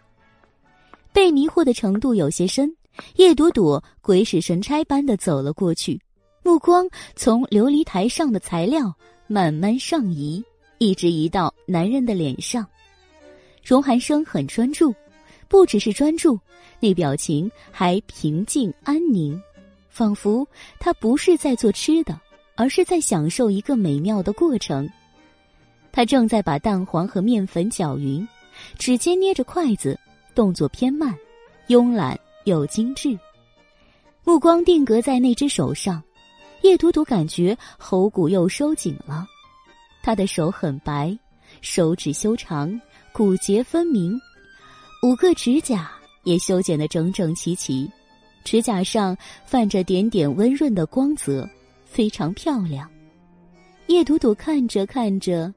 [1.13, 2.75] 被迷惑的程度有些深，
[3.17, 6.01] 叶朵朵鬼使神差般的走了过去，
[6.43, 8.95] 目光从琉璃台上的材料
[9.27, 10.43] 慢慢上移，
[10.79, 12.67] 一直移到男人的脸上。
[13.65, 14.95] 荣寒生很专注，
[15.49, 16.39] 不只是专注。
[16.81, 19.41] 那表情还平静安宁，
[19.89, 20.47] 仿佛
[20.79, 22.19] 他不是在做吃的，
[22.55, 24.89] 而是在享受一个美妙的过程。
[25.91, 28.27] 他正在把蛋黄和面粉搅匀，
[28.79, 29.99] 指尖捏着筷子，
[30.37, 31.13] 动作偏慢，
[31.67, 32.19] 慵懒
[32.49, 33.19] 又精致。
[34.25, 36.03] 目光定格在那只手上，
[36.63, 39.27] 叶朵朵感觉喉骨又收紧了。
[40.03, 41.17] 他的手很白，
[41.61, 42.81] 手指修长，
[43.13, 44.19] 骨节分明，
[45.03, 45.91] 五个指甲。
[46.25, 47.91] 也修剪得整整齐齐，
[48.45, 49.17] 指甲上
[49.47, 51.49] 泛着点点温润的光泽，
[51.87, 52.87] 非常漂亮。
[53.87, 55.51] 叶朵朵看着看着，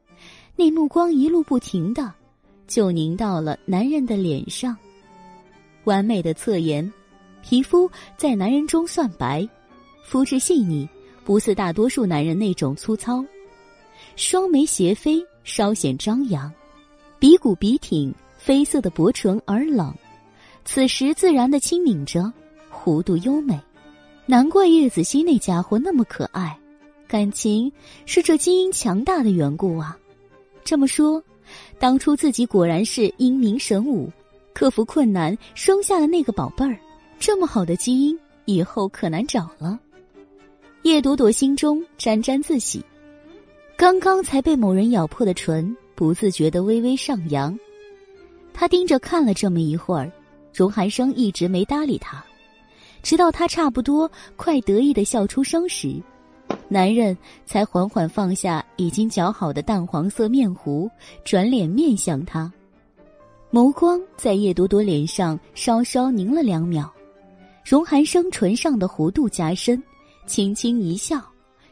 [0.55, 2.13] 那目光一路不停的，
[2.67, 4.77] 就凝到了男人的脸上。
[5.85, 6.91] 完美的侧颜，
[7.41, 9.47] 皮肤在男人中算白，
[10.03, 10.87] 肤质细腻，
[11.23, 13.23] 不似大多数男人那种粗糙。
[14.15, 16.51] 双眉斜飞，稍显张扬，
[17.17, 18.13] 鼻骨鼻挺，
[18.43, 19.93] 绯色的薄唇而冷，
[20.65, 22.31] 此时自然的轻抿着，
[22.71, 23.59] 弧度优美。
[24.25, 26.57] 难怪叶子熙那家伙那么可爱，
[27.07, 27.71] 感情
[28.05, 29.97] 是这基因强大的缘故啊。
[30.63, 31.21] 这么说，
[31.79, 34.11] 当初自己果然是英明神武，
[34.53, 36.77] 克服困难生下了那个宝贝儿。
[37.19, 39.79] 这么好的基因，以后可难找了。
[40.83, 42.83] 叶朵朵心中沾沾自喜，
[43.77, 47.57] 刚刚才被某人咬破的唇，不自觉的微微上扬。
[48.53, 50.11] 他盯着看了这么一会儿，
[50.53, 52.23] 荣寒生一直没搭理他，
[53.03, 56.01] 直到他差不多快得意的笑出声时，
[56.67, 57.15] 男人
[57.45, 60.89] 才缓缓放下已经搅好的淡黄色面糊，
[61.23, 62.51] 转脸面向他，
[63.51, 66.91] 眸光在叶朵朵脸上稍稍凝了两秒。
[67.65, 69.81] 荣寒生唇上的弧度加深，
[70.25, 71.21] 轻轻一笑，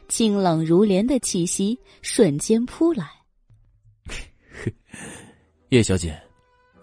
[0.06, 3.08] 清冷如莲的气息瞬间扑来。
[5.70, 6.20] 叶小姐，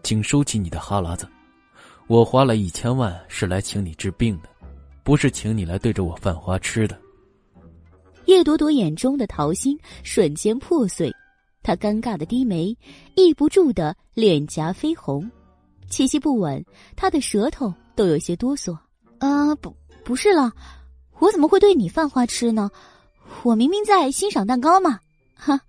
[0.01, 1.27] 请收起你的哈喇子。
[2.07, 4.49] 我花了一千万是来请你治病的，
[5.03, 6.99] 不是请你来对着我犯花痴的。
[8.25, 11.13] 叶朵朵眼中的桃心瞬间破碎，
[11.67, 12.73] 他尴尬的低眉，
[13.15, 15.29] 抑不住的脸颊绯红，
[15.89, 16.63] 气息不稳，
[16.95, 18.73] 他的舌头都有些哆嗦。
[19.19, 19.75] 啊，不，
[20.05, 20.49] 不是了，
[21.19, 22.71] 我怎么会对你犯花痴呢？
[23.43, 24.97] 我明明在欣赏蛋糕嘛！
[25.35, 25.59] 哈，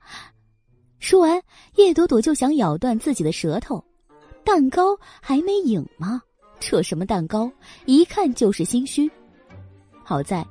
[1.01, 1.43] 说完，
[1.75, 3.85] 叶朵朵就想咬断自己的舌头。
[4.45, 6.23] 蛋糕还没影吗？
[6.61, 7.51] 扯什么蛋糕？
[7.87, 9.11] 一看就是心虚。
[10.05, 10.47] 好在，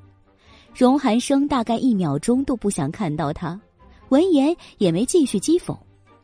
[0.76, 3.58] 荣寒生大概一秒钟都不想看到他，
[4.10, 5.78] 闻言也没继续讥讽，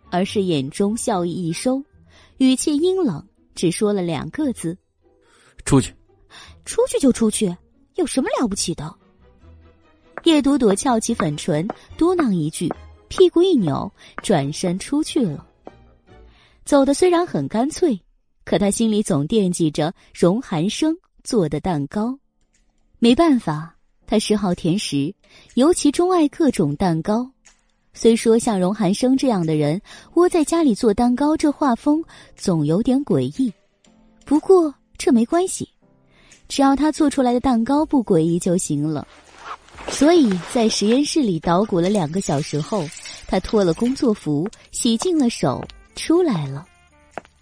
[0.09, 1.83] 而是眼中笑意一收，
[2.37, 4.77] 语气阴冷，只说了两个字
[5.65, 5.93] ：“出去。”
[6.65, 7.53] 出去就出去，
[7.95, 8.95] 有什么了不起的？
[10.23, 12.71] 叶朵朵翘起粉唇，嘟囔一句，
[13.09, 13.91] 屁股一扭，
[14.21, 15.45] 转身出去了。
[16.63, 17.99] 走的虽然很干脆，
[18.45, 22.17] 可他心里总惦记着荣寒生做的蛋糕。
[22.99, 23.75] 没办法，
[24.07, 25.13] 他嗜好甜食，
[25.55, 27.32] 尤其钟爱各种蛋糕。
[27.93, 29.81] 虽说像荣寒生这样的人
[30.15, 32.03] 窝在家里做蛋糕，这画风
[32.35, 33.53] 总有点诡异。
[34.25, 35.67] 不过这没关系。
[36.49, 39.07] 只要他做出来的蛋糕不诡异就行了，
[39.87, 42.85] 所以在实验室里捣鼓了两个小时后，
[43.25, 45.65] 他脱了工作服，洗净了手，
[45.95, 46.67] 出来了。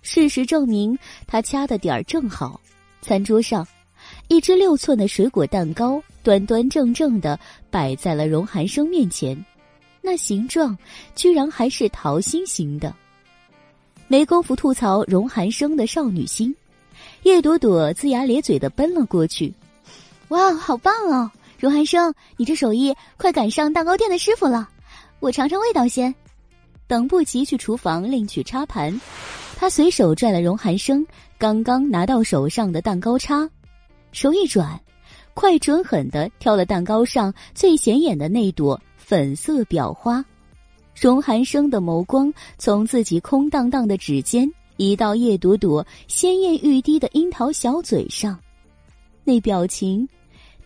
[0.02, 0.98] 事实证明，
[1.28, 2.62] 他掐的点儿正好。
[3.02, 3.68] 餐桌上，
[4.28, 7.38] 一只六寸的水果蛋糕端端正正的
[7.70, 9.36] 摆在了荣寒生面前，
[10.02, 10.78] 那形状
[11.16, 12.94] 居然还是桃心形的。
[14.08, 16.54] 没工夫吐槽荣寒生的少女心。
[17.24, 19.54] 叶朵朵龇牙咧嘴的奔了过去，
[20.30, 21.30] 哇，好棒哦！
[21.60, 24.68] 荣寒生，你这手艺快赶上蛋糕店的师傅了，
[25.20, 26.14] 我尝尝味道先。
[26.88, 29.00] 等不及去厨房另取插盘，
[29.56, 31.06] 他随手拽了荣寒生
[31.38, 33.48] 刚刚拿到手上的蛋糕叉，
[34.12, 34.80] 手一转，
[35.34, 38.80] 快准狠的挑了蛋糕上最显眼的那朵
[39.12, 40.24] 粉色裱花。
[40.96, 44.50] 荣寒生的眸光从自己空荡荡的指尖。
[44.78, 48.40] 移到叶朵朵鲜艳欲滴的樱桃小嘴上，
[49.26, 50.08] 那表情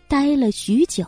[0.07, 1.03] 呆了许久。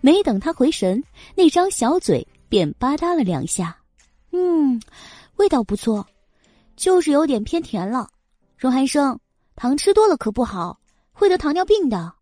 [0.00, 1.02] 没等他回神，
[1.36, 3.74] 那张小嘴便吧嗒了两下。
[4.32, 4.82] 嗯，
[5.36, 6.04] 味道不错，
[6.74, 8.08] 就是有点偏甜了。
[8.58, 9.16] 荣寒生，
[9.54, 10.80] 糖吃多了可不好，
[11.12, 12.12] 会得糖尿病的。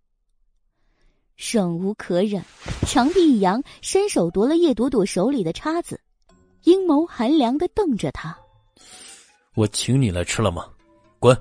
[1.36, 2.42] 忍无可忍，
[2.86, 6.00] 长臂一扬，伸手夺了叶朵朵手里的叉子，
[6.64, 8.36] 阴谋寒凉的瞪着他。
[9.54, 10.66] 我请你来吃了吗？
[11.18, 11.36] 滚！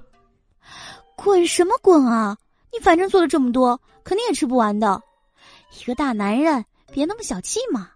[1.16, 2.38] 滚什么滚啊！
[2.74, 5.02] 你反正做了这么多，肯定也吃不完的。
[5.80, 7.92] 一个大男人，别那么小气嘛。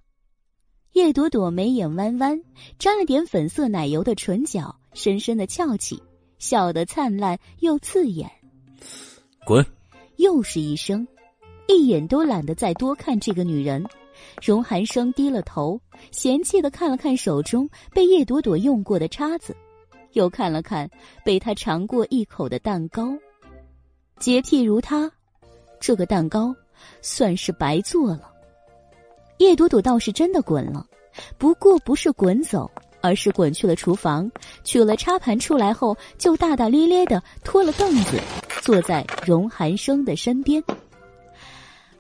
[0.94, 2.40] 叶朵朵眉眼弯弯，
[2.78, 6.02] 沾了点粉色奶油的唇角深深的翘起，
[6.40, 8.30] 笑得灿烂又刺眼。
[9.46, 9.66] 滚！
[10.18, 11.06] 又是一声，
[11.68, 13.86] 一眼都懒得再多看这个女人。
[14.42, 15.80] 荣寒生低了头，
[16.12, 19.56] 嫌弃的看了看手中被叶朵朵用过的叉子。
[20.14, 20.90] 又看了看
[21.26, 23.14] 被他尝过一口的蛋糕，
[24.18, 25.12] 洁癖如他，
[25.78, 26.56] 这个蛋糕
[27.02, 28.32] 算是白做了。
[29.40, 30.88] 叶朵朵倒是真的滚了，
[31.38, 32.72] 不过不是滚走，
[33.02, 34.32] 而是滚去了厨房，
[34.64, 38.18] 取了插盘出来后，就大大咧咧的拖了凳子，
[38.62, 40.64] 坐在荣寒生的身边。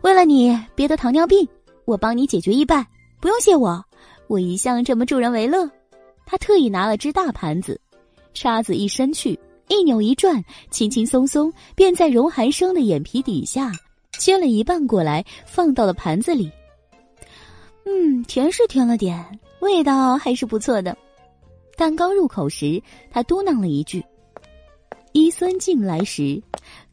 [0.06, 1.48] 为了你别得糖尿病，
[1.86, 2.86] 我帮你解决一半，
[3.20, 3.84] 不用谢我，
[4.28, 5.68] 我一向这么助人为乐。
[6.28, 7.82] 他特意拿了只大盘子。
[8.32, 13.72] 叉子一伸去，一扭一转，轻轻松松便在荣寒生的眼皮底下
[14.20, 16.52] 切了一半过来，放到了盘子里。
[17.86, 19.26] 嗯，甜是甜了点，
[19.60, 20.96] 味道还是不错的。
[21.76, 22.80] 蛋糕入口时，
[23.10, 24.06] 他嘟囔了一句。
[25.14, 26.40] 医森进来时，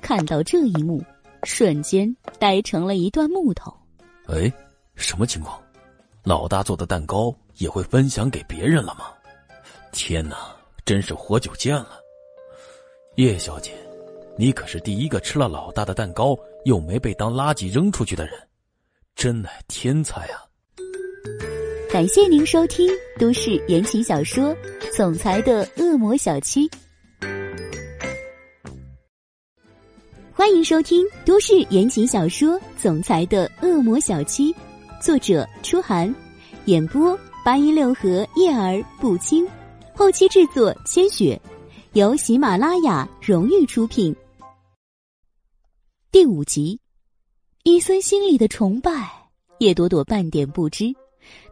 [0.01, 1.05] 看到这一幕，
[1.45, 3.73] 瞬间呆成了一段木头。
[4.27, 4.53] 哎，
[4.95, 5.61] 什么情况？
[6.25, 9.07] 老大做的蛋糕也会分享给别人了吗？
[9.91, 10.37] 天哪，
[10.85, 12.01] 真是活久见了！
[13.17, 13.73] 叶小姐，
[14.39, 18.35] 你可是第一个吃了老大的蛋糕又没被当垃圾扔出去的人，
[19.15, 20.47] 真乃天才啊！
[21.91, 22.89] 感谢您收听
[23.19, 24.55] 都市言情小说
[24.97, 26.67] 《总裁的恶魔小七》。
[30.35, 34.51] 欢迎收听都市言情小说《总裁的恶魔小七》，
[34.99, 36.13] 作者：初寒，
[36.65, 39.47] 演播：八音六合叶儿不清，
[39.95, 41.39] 后期制作：千雪，
[41.93, 44.17] 由喜马拉雅荣誉出品。
[46.11, 46.81] 第五集，
[47.65, 49.11] 伊森心里的崇拜，
[49.59, 50.95] 叶朵朵半点不知。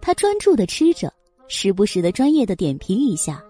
[0.00, 1.12] 他专注的吃着，
[1.48, 3.44] 时不时的专业的点评一下。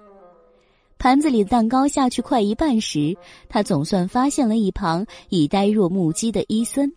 [1.00, 3.16] 盘子里的蛋糕下去快一半时，
[3.48, 6.92] 他总算发现了一旁已呆若木鸡的伊森，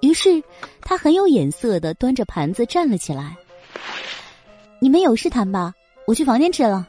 [0.00, 0.40] 于是
[0.80, 3.36] 他很有眼色的端着盘子站了起来。
[4.78, 5.74] 你们有事谈吧，
[6.06, 6.86] 我去房间吃了。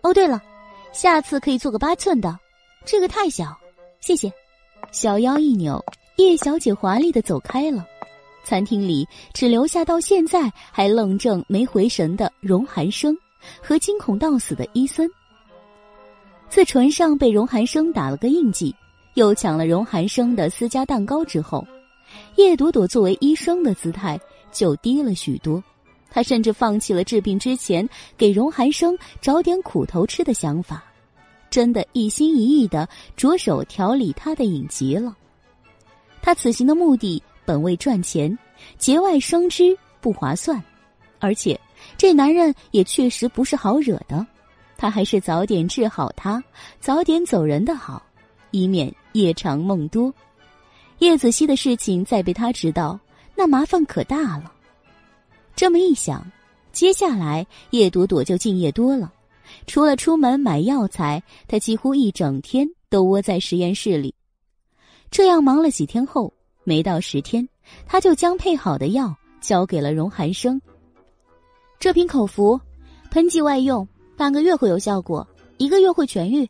[0.00, 0.42] 哦，对了，
[0.90, 2.38] 下次可以做个八寸的，
[2.86, 3.54] 这个太小，
[4.00, 4.32] 谢谢。
[4.92, 5.84] 小腰一扭，
[6.16, 7.86] 叶小姐华丽的走开了。
[8.42, 13.14] 餐厅里只留下到现在还愣怔没回神的荣寒生，
[13.60, 15.06] 和惊恐到死的伊森。
[16.48, 18.74] 自唇上被荣寒生打了个印记，
[19.14, 21.66] 又抢了荣寒生的私家蛋糕之后，
[22.36, 24.18] 叶朵朵作为医生的姿态
[24.50, 25.62] 就低了许多。
[26.08, 27.86] 她甚至放弃了治病之前
[28.16, 30.82] 给荣寒生找点苦头吃的想法，
[31.50, 35.14] 真的一心一意的着手调理他的隐疾了。
[36.22, 38.36] 他此行的目的本为赚钱，
[38.78, 40.62] 节外生枝不划算，
[41.18, 41.60] 而且
[41.98, 44.26] 这男人也确实不是好惹的。
[44.76, 46.42] 他还是早点治好他，
[46.80, 48.02] 早点走人的好，
[48.50, 50.12] 以免夜长梦多。
[50.98, 52.98] 叶子熙的事情再被他知道，
[53.34, 54.52] 那麻烦可大了。
[55.54, 56.30] 这么一想，
[56.72, 59.12] 接下来叶朵朵就敬业多了。
[59.66, 64.14] 除了出门买药材，她几乎一整天都窝在实验室里。
[65.10, 66.32] 这样忙了几天后，
[66.64, 67.48] 没到十天，
[67.86, 70.60] 他就将配好的药交给了荣寒生。
[71.78, 72.60] 这瓶口服，
[73.10, 73.86] 喷剂外用。
[74.16, 75.26] 半个月会有效果，
[75.58, 76.48] 一个月会痊愈，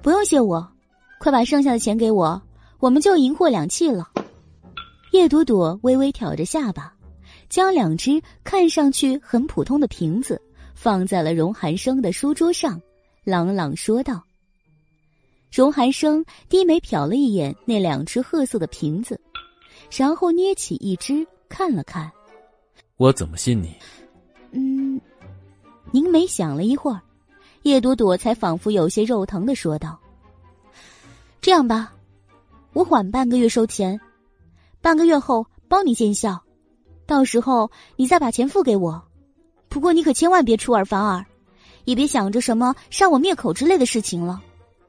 [0.00, 0.66] 不用谢我，
[1.18, 2.40] 快把剩下的钱给我，
[2.80, 4.10] 我们就银货两讫了。
[5.12, 6.94] 叶朵朵微微挑着下巴，
[7.50, 10.40] 将两只看上去很普通的瓶子
[10.74, 12.80] 放在了荣寒生的书桌上，
[13.24, 14.22] 朗朗说道。
[15.52, 19.20] 荣寒生低眉瞟了一眼那两只褐色的瓶子，
[19.96, 22.10] 然后捏起一只看了看。
[22.96, 23.74] 我怎么信你？
[24.52, 25.00] 嗯。
[25.92, 27.00] 宁美想了一会儿，
[27.62, 29.98] 叶朵朵才仿佛有些肉疼的说道
[31.40, 31.92] ：“这样吧，
[32.72, 33.98] 我缓半个月收钱，
[34.80, 36.42] 半个月后帮你见效，
[37.06, 39.02] 到时候你再把钱付给我。
[39.68, 41.24] 不过你可千万别出尔反尔，
[41.84, 44.42] 也别想着什么杀我灭口之类的事情了，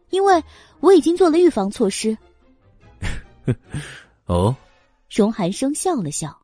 [0.10, 0.44] 因为
[0.80, 2.18] 我已经做了预防措施。”
[4.26, 4.56] 哦，
[5.10, 6.42] 荣寒生笑了笑，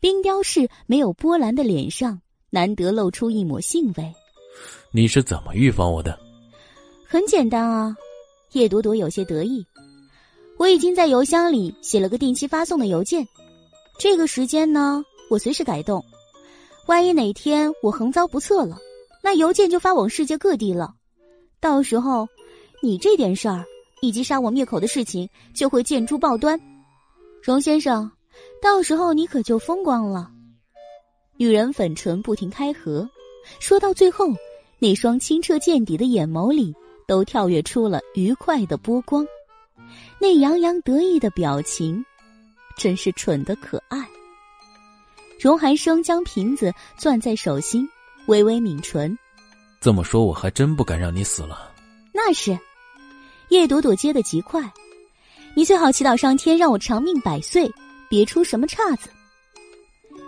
[0.00, 2.20] 冰雕式没有波澜的脸上。
[2.54, 4.14] 难得露出一抹兴味，
[4.90, 6.18] 你是怎么预防我的？
[7.08, 7.96] 很简单啊，
[8.52, 9.66] 叶朵朵有些得意。
[10.58, 13.26] 我已经在邮箱里写了个定期发送的邮件，
[13.98, 16.04] 这个时间呢，我随时改动。
[16.84, 18.76] 万一哪天我横遭不测了，
[19.22, 20.94] 那邮件就发往世界各地了。
[21.58, 22.28] 到时候，
[22.82, 23.64] 你这点事儿
[24.02, 26.60] 以及杀我灭口的事情就会见诸报端。
[27.42, 28.10] 荣先生，
[28.60, 30.30] 到时候你可就风光了。
[31.42, 33.10] 女人粉唇不停开合，
[33.58, 34.28] 说到最后，
[34.78, 36.72] 那双清澈见底的眼眸里
[37.04, 39.26] 都跳跃出了愉快的波光，
[40.20, 42.06] 那洋洋得意的表情，
[42.76, 44.06] 真是蠢的可爱。
[45.40, 47.88] 荣寒生将瓶子攥在手心，
[48.26, 49.18] 微微抿唇。
[49.80, 51.72] 这么说，我还真不敢让你死了。
[52.12, 52.56] 那是，
[53.48, 54.62] 叶朵朵接的极快，
[55.56, 57.68] 你最好祈祷上天让我长命百岁，
[58.08, 59.10] 别出什么岔子。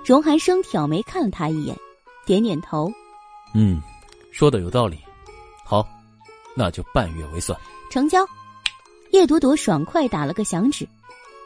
[0.04, 1.74] 荣寒生挑眉看了他一眼，
[2.26, 2.92] 点点头
[3.54, 3.80] ：“嗯，
[4.30, 4.98] 说的有道理。
[5.64, 5.88] 好，
[6.54, 7.58] 那就半月为算，
[7.90, 8.22] 成交。”
[9.12, 10.86] 叶朵朵爽快打了个响指：“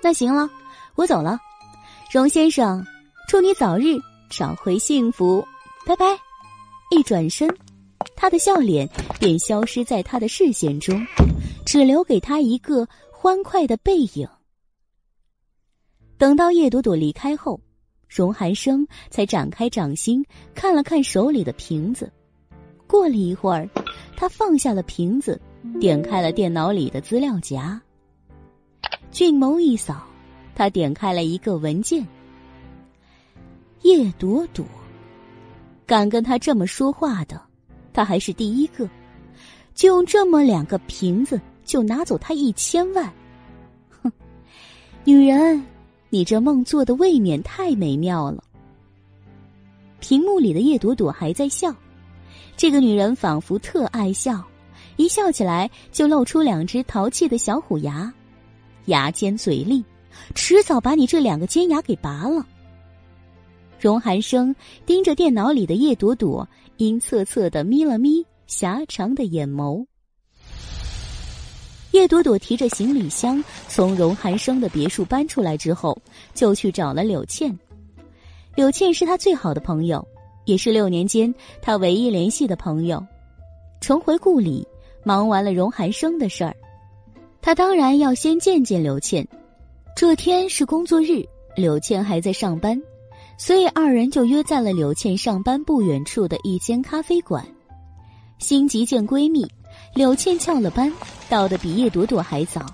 [0.03, 0.51] 那行了，
[0.97, 1.39] 我走了。
[2.11, 2.85] 荣先生，
[3.29, 3.97] 祝你早日
[4.29, 5.47] 找回幸福，
[5.87, 6.05] 拜拜。”
[6.91, 7.49] 一转身，
[8.17, 8.89] 他的笑脸
[9.21, 11.07] 便消失在他的视线中，
[11.65, 14.29] 只留给他一个欢快的背影。
[16.17, 17.61] 等到叶朵朵离开后。
[18.09, 20.25] 荣寒生才展开掌心
[20.55, 22.11] 看了看手里的瓶子。
[22.87, 23.69] 过了一会儿，
[24.17, 25.41] 他放下了瓶子，
[25.79, 27.81] 点开了电脑里的资料夹。
[29.11, 30.07] 俊眸一扫，
[30.55, 32.07] 他点开了一个文件。
[33.83, 34.65] 叶朵朵，
[35.87, 37.41] 敢跟他这么说话的，
[37.93, 38.89] 他还是第一个。
[39.75, 43.13] 就这么两个瓶子，就拿走他一千万。
[44.03, 44.11] 哼，
[45.05, 45.65] 女人，
[46.11, 48.43] 你这梦做的未免太美妙了。
[50.01, 51.75] 屏幕里的叶朵朵还在笑，
[52.57, 54.43] 这个女人仿佛特爱笑，
[54.97, 58.13] 一笑起来就露出两只淘气的小虎牙，
[58.87, 59.85] 牙尖嘴利，
[60.35, 62.47] 迟早把你这两个尖牙给拔了。
[63.79, 64.55] 荣寒生
[64.87, 66.49] 盯着电脑里的叶朵朵，
[66.79, 68.25] 阴恻恻的眯了眯。
[68.49, 69.85] 狭长的眼眸。
[71.93, 75.97] 叶朵朵提着行李箱从荣寒生的别墅搬出来之后，
[76.35, 77.57] 就去找了柳倩。
[78.55, 80.07] 柳倩是他最好的朋友，
[80.45, 83.05] 也是六年间他唯一联系的朋友。
[83.81, 84.67] 重回故里，
[85.05, 86.55] 忙完了荣寒生的事儿，
[87.41, 89.27] 他当然要先见见柳倩。
[89.97, 91.25] 这天是工作日，
[91.57, 92.81] 柳倩还在上班，
[93.39, 97.45] 所以二人就约在了柳倩上班不远处的一间咖啡馆。
[98.39, 99.45] 心急见闺蜜，
[99.95, 100.93] 柳倩翘了班，
[101.29, 102.65] 到的比叶朵朵还早。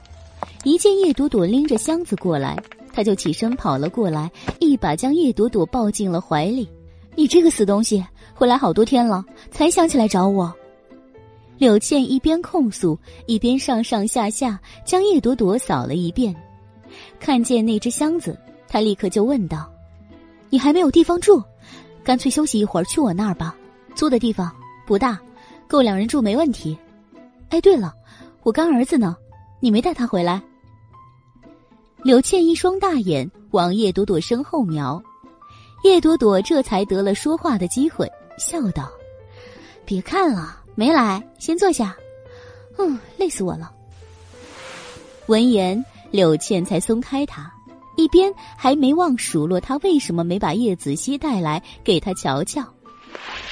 [0.63, 2.59] 一见叶朵朵拎着箱子过来，
[2.93, 4.31] 她就起身跑了过来，
[4.61, 6.69] 一把将叶朵朵抱进了怀里。
[7.17, 8.05] “你这个死东西，
[8.35, 10.53] 回来好多天了，才想起来找我。”
[11.57, 16.35] 柳倩一边控诉，一边上上下下将叶朵朵扫了一遍。
[17.19, 18.39] 看见那只箱子，
[18.69, 19.71] 她立刻就问道
[20.51, 21.43] ：“你还没有地方住？
[22.03, 23.57] 干脆休息一会儿，去我那儿吧。
[23.95, 24.53] 租的地方
[24.87, 25.19] 不大。”
[25.67, 26.77] 够两人住没问题。
[27.51, 27.95] 哎，对了，
[28.43, 29.17] 我干儿子呢？
[29.61, 30.43] 你没带他回来？
[32.03, 35.03] 柳倩一双大眼往叶朵朵身后瞄，
[35.85, 38.91] 叶朵朵这才得了说话的机会，笑道
[39.87, 41.97] ：“别看了，没来，先坐下。
[42.77, 43.73] 嗯，累死我了。”
[45.27, 47.51] 闻言，柳倩才松开他，
[47.97, 52.63] 一边还没忘数落他为什么没把叶子熙带来给他瞧瞧。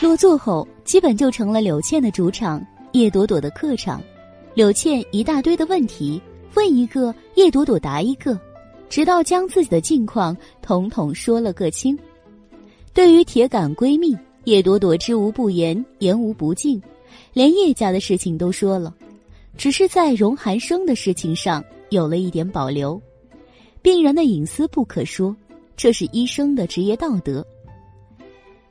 [0.01, 2.62] 落座后，基本就成了柳倩的主场，
[2.93, 4.02] 叶朵朵的客场。
[4.55, 6.20] 柳倩一大堆的问题
[6.55, 8.39] 问一个，叶朵朵答一个，
[8.90, 11.98] 直到将自己的近况统统说了个清。
[12.93, 14.14] 对于铁杆闺蜜，
[14.44, 16.81] 叶朵朵知无不言，言无不尽，
[17.32, 18.94] 连叶家的事情都说了，
[19.56, 23.01] 只是在荣寒生的事情上有了一点保留。
[23.81, 25.35] 病人的隐私不可说，
[25.78, 27.43] 这是医生的职业道德。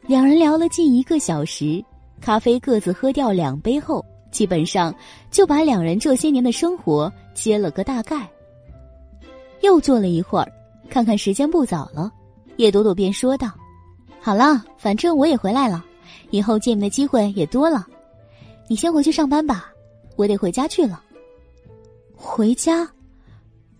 [0.05, 1.83] 两人聊了近一个小时，
[2.21, 4.93] 咖啡各自喝掉两杯后，基本上
[5.31, 8.29] 就把两人这些年的生活揭了个大概。
[9.61, 10.51] 又坐了一会儿，
[10.89, 12.11] 看看时间不早了，
[12.57, 13.51] 叶朵朵便说道
[14.21, 15.83] ：“好了，反正我也回来了，
[16.29, 17.87] 以后见面的机会也多了，
[18.67, 19.71] 你先回去上班吧，
[20.15, 21.03] 我得回家去了。”
[22.15, 22.87] 回家，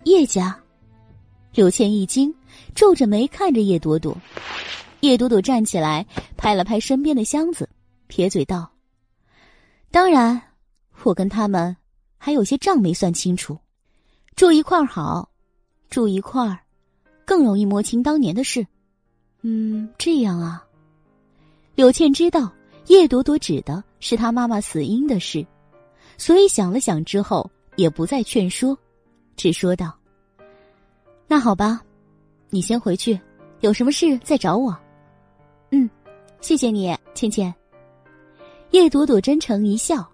[0.04, 0.58] 叶家，
[1.54, 2.34] 柳倩一惊，
[2.74, 4.18] 皱着眉看着叶朵朵。
[5.02, 6.06] 叶朵朵站起来，
[6.38, 7.68] 拍了拍身边的箱子，
[8.12, 8.70] 撇嘴道
[9.90, 10.42] ：“当然，
[11.04, 11.78] 我跟他们
[12.18, 13.58] 还有些账没算清楚。
[14.36, 15.32] 住一块儿好，
[15.90, 16.60] 住一块儿，
[17.24, 18.68] 更容易摸清当年的事。
[19.44, 20.68] 嗯，这样啊。”
[21.74, 22.52] 柳倩知道
[22.88, 25.48] 叶朵朵指的是她妈妈死因的事，
[26.18, 28.78] 所以想了想之后，也不再劝说，
[29.38, 29.98] 只说道
[31.30, 31.82] ：“那好吧，
[32.50, 33.18] 你先回去，
[33.62, 34.78] 有什么事再找我。”
[35.72, 35.90] 嗯，
[36.42, 37.56] 谢谢你，倩倩。
[38.72, 40.10] 叶朵朵真诚一笑，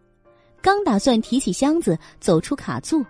[0.62, 3.06] 刚打算提起箱子走出卡座，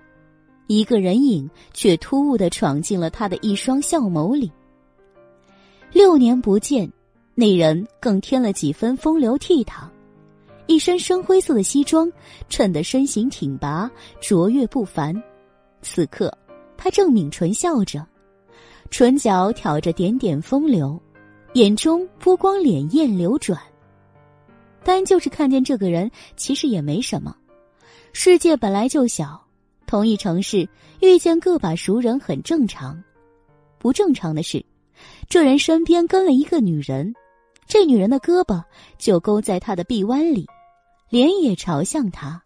[0.68, 4.52] 一个人影却突兀的闯进了他的一双笑眸里。
[5.90, 6.92] 六年不见，
[7.34, 9.88] 那人更添了几分风流倜傥，
[10.66, 12.12] 一身深灰色的西装
[12.50, 15.16] 衬得身形挺拔，卓越不凡。
[15.82, 16.30] 此刻，
[16.76, 18.06] 他正抿唇笑着，
[18.90, 21.02] 唇角挑着点点风流。
[21.54, 23.58] 眼中波光潋滟流转，
[24.88, 27.36] 但就是看见这个人，其实也没什么。
[28.14, 29.46] 世界本来就小，
[29.86, 30.66] 同一城市
[31.02, 33.04] 遇见个把熟人很正常。
[33.80, 34.66] 不正常的是，
[35.28, 37.14] 这人身边跟了一个女人，
[37.68, 38.64] 这女人的胳膊
[38.98, 40.48] 就勾在他的臂弯里，
[41.10, 42.42] 脸也朝向他，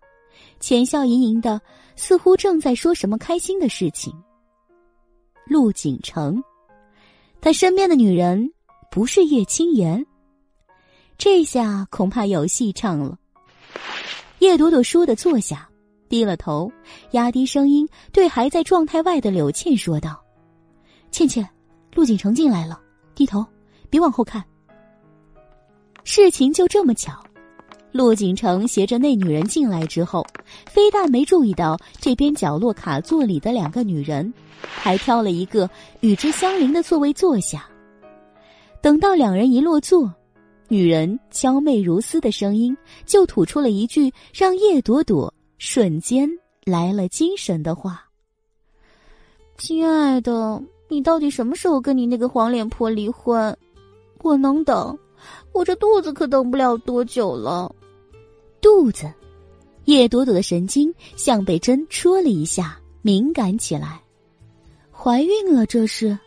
[0.60, 1.62] 浅笑盈盈的，
[1.96, 4.12] 似乎正在说什么开心的事情。
[5.46, 6.44] 陆景城，
[7.40, 8.52] 他身边的女人。
[8.90, 10.06] 不是叶青言，
[11.24, 13.16] 这下恐怕有戏唱了。
[14.40, 15.70] 叶朵朵倏地坐下，
[16.10, 16.72] 低了头，
[17.12, 20.20] 压低声音对还在状态外的柳倩说道
[21.14, 21.48] ：“倩倩，
[21.94, 22.82] 陆景成进来了，
[23.14, 23.46] 低头，
[23.88, 24.44] 别往后看。
[26.04, 27.24] 事情就这么巧，
[27.92, 30.26] 陆景城携着那女人进来之后，
[30.66, 35.70] 非但没注意到这边角落卡座里的两个女人，还挑了一个
[36.00, 37.64] 与之相邻的座位坐下。
[38.82, 40.12] 等到两人一落座，
[40.72, 46.30] 女人娇媚如丝的声音就吐出了一句让叶朵朵瞬间
[46.64, 48.06] 来了精神的话
[49.60, 53.54] ：“亲爱的，你到底什么时候跟你那个黄脸婆离婚？
[54.20, 54.98] 我能等。”
[55.52, 57.76] 我这肚子可等不了多久了，
[58.62, 59.12] 肚子，
[59.84, 64.02] 叶朵朵的神经像被针戳了一下，敏感起来。
[64.90, 66.18] 怀孕了，这是。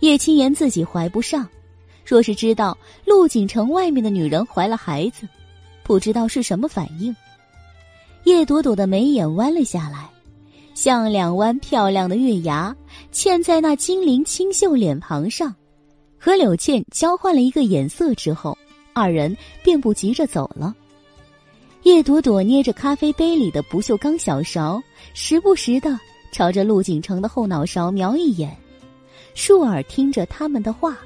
[0.00, 1.48] 叶青言自己怀不上，
[2.04, 5.28] 若是知道陆景城外面的女人怀了孩子，
[5.82, 7.14] 不知道是什么反应。
[8.24, 10.08] 叶朵朵的眉眼弯了下来，
[10.74, 12.74] 像两弯漂亮的月牙
[13.12, 15.54] 嵌在那精灵清秀脸庞上。
[16.18, 18.56] 和柳倩交换了一个眼色之后，
[18.92, 20.72] 二人便不急着走了。
[21.82, 24.80] 叶朵朵捏着咖啡杯里的不锈钢小勺，
[25.14, 25.98] 时不时的
[26.30, 28.56] 朝着陆景城的后脑勺瞄一眼，
[29.34, 30.96] 竖耳听着他们的话。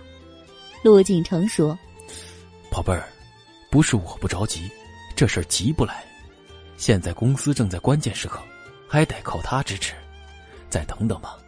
[0.87, 1.77] 陆景成说
[2.71, 3.09] ：“宝贝儿，
[3.73, 4.71] 不是我不着急，
[5.17, 6.05] 这事儿急不来。
[6.77, 8.39] 现在公司正在关键时刻，
[8.87, 9.95] 还得靠他支持。
[10.71, 11.39] 再等等吧。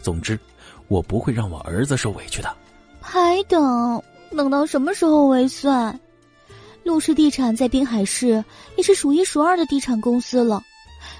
[0.00, 0.40] 总之，
[0.88, 2.56] 我不会让我儿子受委屈的。”
[2.98, 4.02] 还等，
[4.34, 6.00] 等到什么时候为算？
[6.82, 8.42] 陆氏地产在滨海市
[8.78, 10.62] 也是数一数二的地产公司了，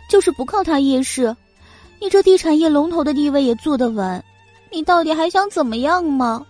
[0.09, 1.36] 就是不靠他夜市，
[2.01, 4.24] 你这地产业龙头的地位也坐得稳。
[4.73, 6.47] 你到底还想怎么样吗？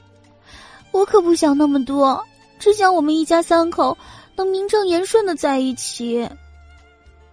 [0.99, 2.21] 我可不想那么多，
[2.59, 3.97] 只想我们一家三口
[4.35, 6.29] 能名正言顺的在一起。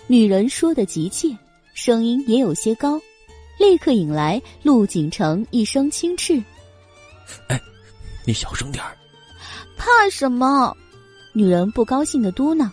[0.05, 1.35] 女人说的急切，
[1.73, 3.01] 声音也有些高，
[3.57, 6.35] 立刻引来陆景城一声轻斥
[7.49, 7.59] ：“哎。”
[8.27, 8.95] 你小声点儿，
[9.77, 10.75] 怕什么？
[11.33, 12.69] 女人不高兴的嘟囔：“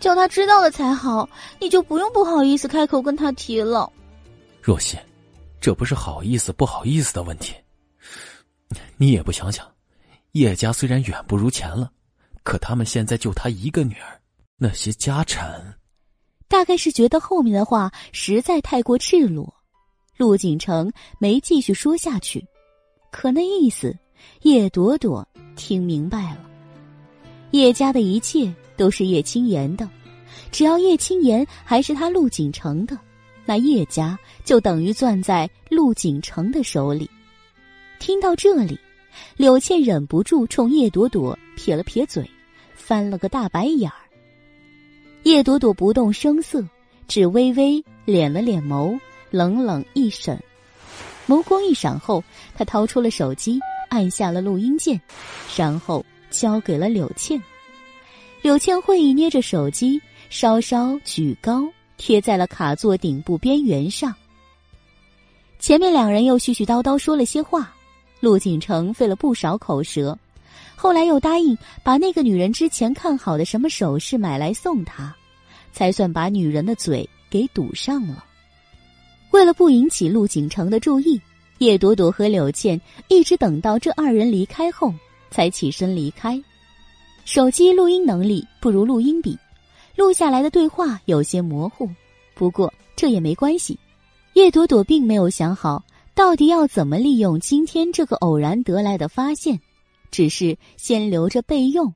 [0.00, 3.90] 叫他知道了才好，你就不用不好意思开口跟他提了。”
[4.60, 4.98] 若曦，
[5.58, 7.54] 这不是好意思不好意思的问题。
[8.96, 9.66] 你也不想想，
[10.34, 11.92] 叶家虽然远不如前了，
[12.42, 14.20] 可他们现在就他一个女儿，
[14.56, 15.78] 那些家产……
[16.48, 19.54] 大概是觉得后面的话实在太过赤裸，
[20.16, 22.44] 陆景城没继续说下去，
[23.12, 23.96] 可那意思。
[24.42, 26.50] 叶朵朵听明白了，
[27.52, 29.88] 叶家的一切都是叶青言的，
[30.50, 32.98] 只要叶青言还是他陆景城的，
[33.44, 37.08] 那叶家就等于攥在陆景城的手里。
[38.00, 38.78] 听到这里，
[39.36, 42.28] 柳倩忍不住冲叶朵朵撇了撇嘴，
[42.74, 43.96] 翻了个大白眼儿。
[45.22, 46.62] 叶朵朵不动声色，
[47.08, 48.98] 只微微敛了敛眸，
[49.30, 50.38] 冷冷一审。
[51.26, 52.22] 眸光一闪后，
[52.54, 53.58] 她掏出了手机。
[53.90, 55.00] 按下了录音键，
[55.56, 57.40] 然后交给了柳倩。
[58.42, 64.12] 柳倩会意捏着手机，稍稍举高，贴在了卡座顶部边缘上。
[65.60, 67.72] 前面两人又絮絮叨叨说了些话，
[68.24, 70.18] 陆景城费了不少口舌，
[70.74, 75.14] 后来又答应把那个女人之前看好的什么首饰买来送她，
[75.72, 78.24] 才算把女人的嘴给堵上了。
[79.30, 81.20] 为了不引起陆景城的注意。
[81.58, 84.92] 叶朵朵和柳倩一直等到这二人离开后，
[85.30, 86.42] 才起身离开。
[87.24, 89.38] 手机录音能力不如录音笔，
[89.94, 91.88] 录下来的对话有些模糊。
[92.34, 93.78] 不过这也没关系，
[94.32, 95.82] 叶朵朵并没有想好
[96.14, 99.60] 到底要怎么利用今天这个偶然得来的发现，
[100.10, 101.94] 只是先留着备用。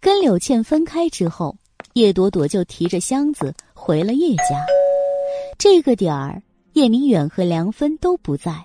[0.00, 1.56] 跟柳倩分开之后，
[1.94, 4.64] 叶朵朵就提着箱子回了叶家。
[5.58, 6.42] 这个点儿。
[6.74, 8.64] 叶明远和梁芬都不在，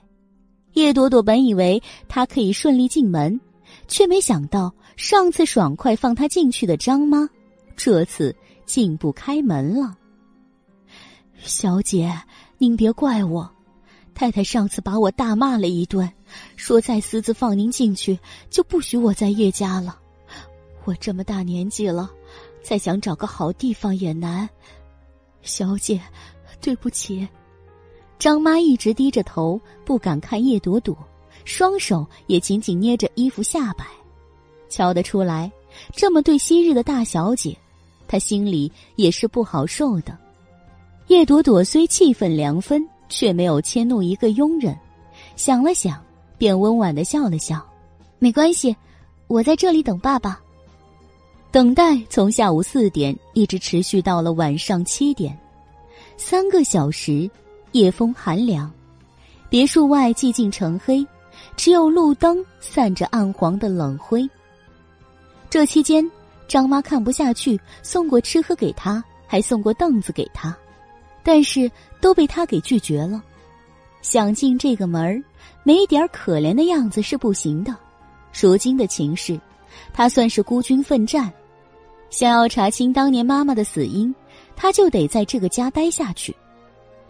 [0.74, 3.40] 叶朵朵本以为他可以顺利进门，
[3.88, 7.28] 却没想到上次爽快放他进去的张妈，
[7.76, 8.36] 这次
[8.68, 9.98] 竟不开门了。
[11.38, 12.14] 小姐，
[12.60, 13.50] 您别怪我，
[14.16, 16.10] 太太上次把我大骂了一顿，
[16.56, 18.18] 说再私自放您进去
[18.50, 20.00] 就不许我在叶家了。
[20.86, 22.12] 我这么大年纪了，
[22.62, 24.48] 再想找个好地方也难。
[25.42, 26.02] 小姐，
[26.62, 27.28] 对不起。
[28.20, 30.98] 张妈一直低着头，不敢看叶朵朵，
[31.44, 33.86] 双手也紧紧捏着衣服下摆。
[34.70, 35.52] 瞧得出来，
[35.94, 37.58] 这么对昔日的大小姐，
[38.08, 40.18] 她心里也是不好受的。
[41.08, 44.76] 叶朵朵虽气愤梁芬，却没有迁怒一个佣人。
[45.36, 46.04] 想了想，
[46.38, 47.64] 便温婉的笑了笑
[48.18, 48.76] ：“没关系，
[49.28, 50.42] 我在这里等爸爸。”
[51.52, 55.38] 等待从下午四点一直持续到了晚上七点，
[56.18, 57.30] 三个小时。
[57.74, 58.72] 夜风寒凉，
[59.50, 61.04] 别墅外寂静成黑，
[61.58, 64.30] 只有路灯散着暗黄的冷灰。
[65.50, 66.08] 这期间，
[66.48, 70.56] 张妈看不下去，送过吃喝给他，还送过凳子给他，
[71.24, 71.72] 但是
[72.02, 73.24] 都被他给拒绝了。
[74.02, 75.24] 想进这个门儿，
[75.64, 77.76] 没点可怜的样子是不行的。
[78.40, 79.40] 如今的情势，
[79.94, 81.32] 他算是孤军奋战，
[82.10, 84.14] 想要查清当年妈妈的死因，
[84.56, 86.34] 他就得在这个家待下去；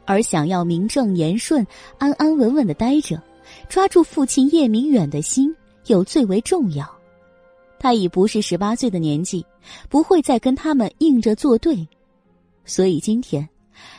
[0.06, 1.65] 而想要名正言顺、
[1.98, 3.22] 安安稳稳的待着，
[3.68, 5.53] 抓住父亲叶明远的心，
[5.88, 6.88] 又最为重要。
[7.80, 9.45] 他已不是十八岁的年纪，
[9.90, 11.88] 不会再跟他们硬着作对，
[12.65, 13.48] 所以今天，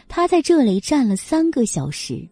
[0.08, 2.28] 他在这里站了三个小时。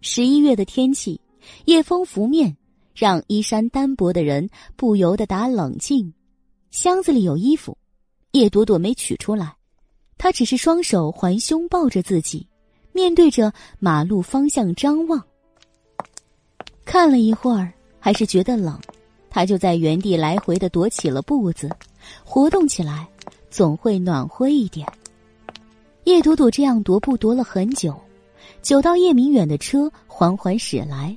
[0.00, 1.20] 十一月的天气，
[1.64, 2.56] 夜风拂面。
[2.96, 6.14] 让衣衫单薄的人不由得打冷静。
[6.70, 7.76] 箱子里有衣服，
[8.30, 9.56] 叶朵朵没取出来，
[10.16, 12.46] 她只是双手环胸抱着自己，
[12.92, 15.20] 面对着马路方向张望。
[16.84, 18.80] 看了一会儿，还是觉得冷，
[19.28, 21.68] 她就在原地来回的踱起了步子，
[22.24, 23.08] 活动起来
[23.50, 24.86] 总会暖和一点。
[26.04, 27.94] 叶朵朵这样踱步踱了很久，
[28.60, 31.16] 久到叶明远的车缓缓驶来。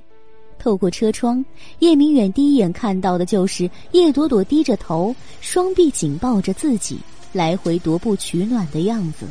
[0.58, 1.44] 透过车窗，
[1.78, 6.98] 叶明远第一眼看到的就是叶朵朵低着头，双臂紧抱着自己，
[7.32, 9.26] 来回踱步取暖的样子。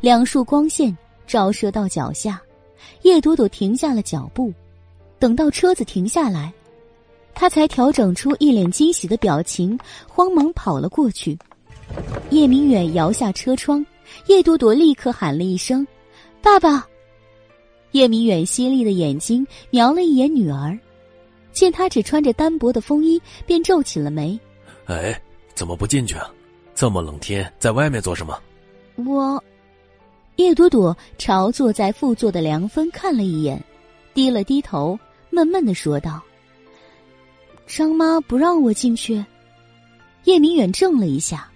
[0.00, 0.96] 两束光线
[1.26, 2.40] 照射到脚下，
[3.02, 4.52] 叶朵朵停下了脚步。
[5.18, 6.52] 等到车子停下来，
[7.34, 11.36] 他才调整出一脸惊喜的表情，慌忙跑了过去。
[12.30, 13.84] 叶明远摇下车窗，
[14.26, 15.86] 叶朵朵立刻喊了一声
[16.42, 16.86] ：“爸爸。”
[17.92, 20.78] 叶明远犀利的眼睛瞄了一眼女儿，
[21.52, 24.38] 见她只穿着单薄的风衣，便皱起了眉。
[24.86, 25.18] 哎，
[25.54, 26.30] 怎么不进去啊？
[26.74, 28.38] 这么冷天，在外面做什么？
[28.96, 29.42] 我，
[30.36, 33.62] 叶朵朵朝坐在副座的梁芬看了一眼，
[34.12, 34.98] 低了低头，
[35.30, 36.20] 闷闷的说道
[37.66, 39.24] ：“张妈不让我进去。”
[40.24, 41.48] 叶明远怔了一下，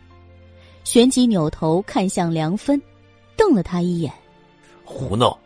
[0.84, 2.80] 旋即扭头看向梁芬，
[3.36, 4.12] 瞪了他一眼
[4.84, 5.38] ：“胡闹！”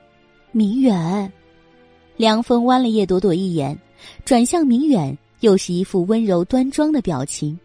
[0.53, 1.31] 明远，
[2.17, 3.79] 梁峰弯了叶朵朵一眼，
[4.25, 7.59] 转向明远，又是一副温柔端庄的表情。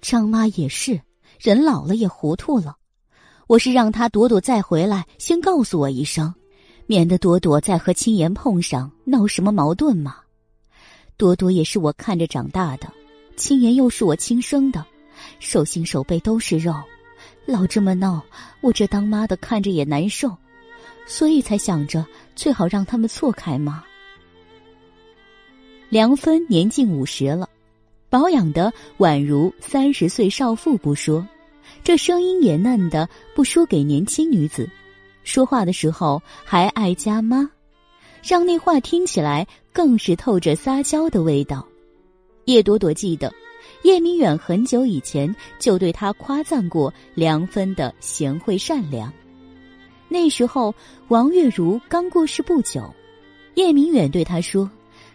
[0.00, 1.00] 张妈也是，
[1.38, 2.76] 人老了也糊涂了。
[3.46, 6.34] 我是让他朵朵再回来，先告诉我一声，
[6.86, 10.16] 免得朵朵再和青岩碰上，闹什么矛盾嘛。
[11.16, 12.92] 朵朵也是我看着长大的，
[13.36, 14.84] 青岩又是我亲生的，
[15.38, 16.74] 手心手背都是肉，
[17.46, 18.22] 老这么闹，
[18.60, 20.36] 我这当妈的看着也难受。
[21.06, 22.04] 所以才想着
[22.36, 23.82] 最好让他们错开嘛？
[25.88, 27.48] 梁芬年近五十了，
[28.10, 31.26] 保养的宛如三十岁少妇不说，
[31.82, 34.68] 这声音也嫩的不输给年轻女子，
[35.24, 37.50] 说话的时候还爱加妈，
[38.22, 41.66] 让那话听起来更是透着撒娇的味道。
[42.44, 43.32] 叶朵朵记得，
[43.82, 49.12] 叶明远很久以前就对她夸赞过梁芬的贤惠善良。
[50.08, 50.74] 那时候，
[51.08, 52.94] 王月如刚过世不久，
[53.54, 54.70] 叶明远对他说：“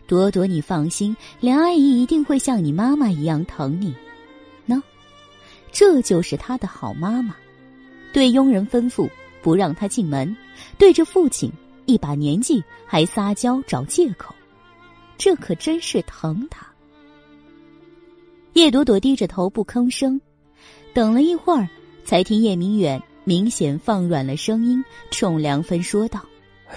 [0.05, 3.95] 朵朵，你放心，梁阿姨一定会像你妈妈一样疼你。”
[4.67, 4.81] 喏，
[5.71, 7.35] 这就是他的好妈妈。
[8.13, 9.09] 对佣人吩咐
[9.41, 10.35] 不让他进门，
[10.77, 11.51] 对着父亲
[11.85, 14.35] 一把年纪还撒娇找借口，
[15.17, 16.67] 这可真是疼他。
[18.53, 20.19] 叶朵朵低着头不吭声，
[20.93, 21.67] 等了一会儿，
[22.05, 23.01] 才听叶明远。
[23.25, 26.19] 明显放软了声音，冲梁芬说道：“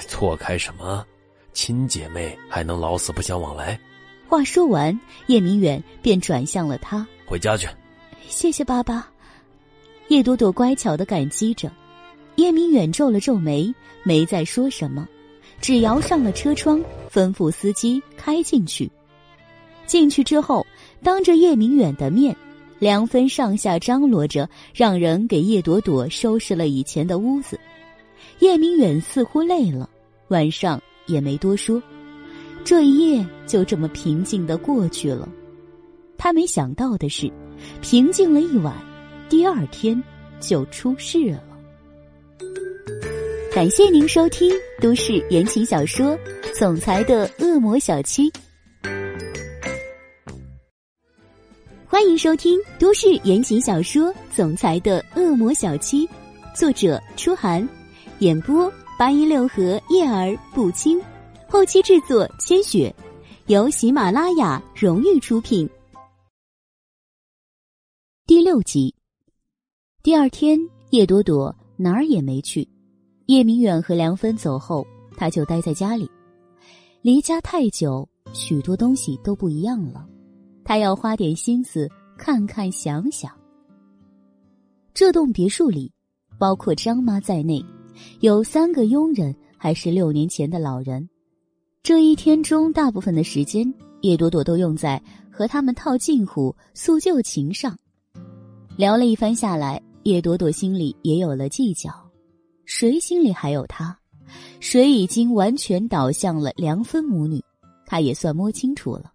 [0.06, 1.04] 错开什么？
[1.52, 3.76] 亲姐妹还能老死不相往来？”
[4.28, 4.96] 话说完，
[5.26, 7.66] 叶明远便转向了他：“回家去。”
[8.28, 9.10] 谢谢爸爸。
[10.06, 11.68] 叶朵朵乖巧的感激着。
[12.36, 13.74] 叶明远皱了皱眉，
[14.04, 15.08] 没再说什么，
[15.60, 16.80] 只摇上了车窗，
[17.10, 18.88] 吩咐司机开进去。
[19.84, 20.64] 进去之后，
[21.02, 22.36] 当着叶明远的面。
[22.78, 27.58] 梁芬上下张罗着，让人给叶朵朵收拾了以前的屋子。
[28.40, 29.88] 叶明远似乎累了，
[30.28, 31.82] 晚上也没多说。
[32.64, 35.26] 这一夜就这么平静的过去了。
[36.18, 37.32] 他没想到的是，
[37.80, 38.74] 平静了一晚，
[39.30, 40.02] 第二天
[40.38, 41.42] 就出事了。
[43.54, 44.52] 感谢您收听
[44.82, 46.08] 都市言情小说
[46.58, 48.30] 《总裁的恶魔小七》。
[51.96, 56.06] 欢迎收听都市言情小说《总裁的恶魔小七》，
[56.54, 57.66] 作者：初寒，
[58.18, 61.02] 演播：八一六和叶儿不轻，
[61.48, 62.94] 后期制作：千雪，
[63.46, 65.66] 由喜马拉雅荣誉出品。
[68.26, 68.94] 第六集，
[70.02, 70.60] 第二天，
[70.90, 72.68] 叶朵朵哪儿也没去。
[73.24, 74.86] 叶明远和梁芬走后，
[75.16, 76.06] 他就待在家里。
[77.00, 80.06] 离家太久，许多东西都不一样了。
[80.66, 81.88] 他要花点心思
[82.18, 83.30] 看看想想。
[84.92, 85.92] 这栋别墅里，
[86.38, 87.64] 包括张妈在内，
[88.18, 91.08] 有三个佣人，还是六年前的老人。
[91.84, 97.78] 这一天中，大部分的时间，叶朵朵都用在和他们套近乎、诉旧情上。
[98.76, 101.92] 聊了一番下来，叶朵朵心里也有了计较。
[102.64, 103.96] 谁心里还有他？
[104.58, 107.40] 谁已经完全倒向了梁芬母女？
[107.86, 109.12] 他也算摸清楚了。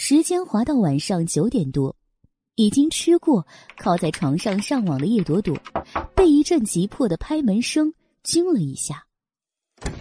[0.00, 1.94] 时间滑到晚上九点多，
[2.54, 3.44] 已经吃过，
[3.76, 5.58] 靠在床上上网的叶朵朵，
[6.14, 7.92] 被一阵急迫的拍门声
[8.22, 9.04] 惊了一下。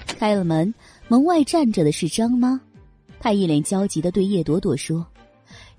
[0.05, 0.71] 开了门，
[1.07, 2.61] 门外站着的是张妈，
[3.19, 5.03] 她一脸焦急的对叶朵朵说：“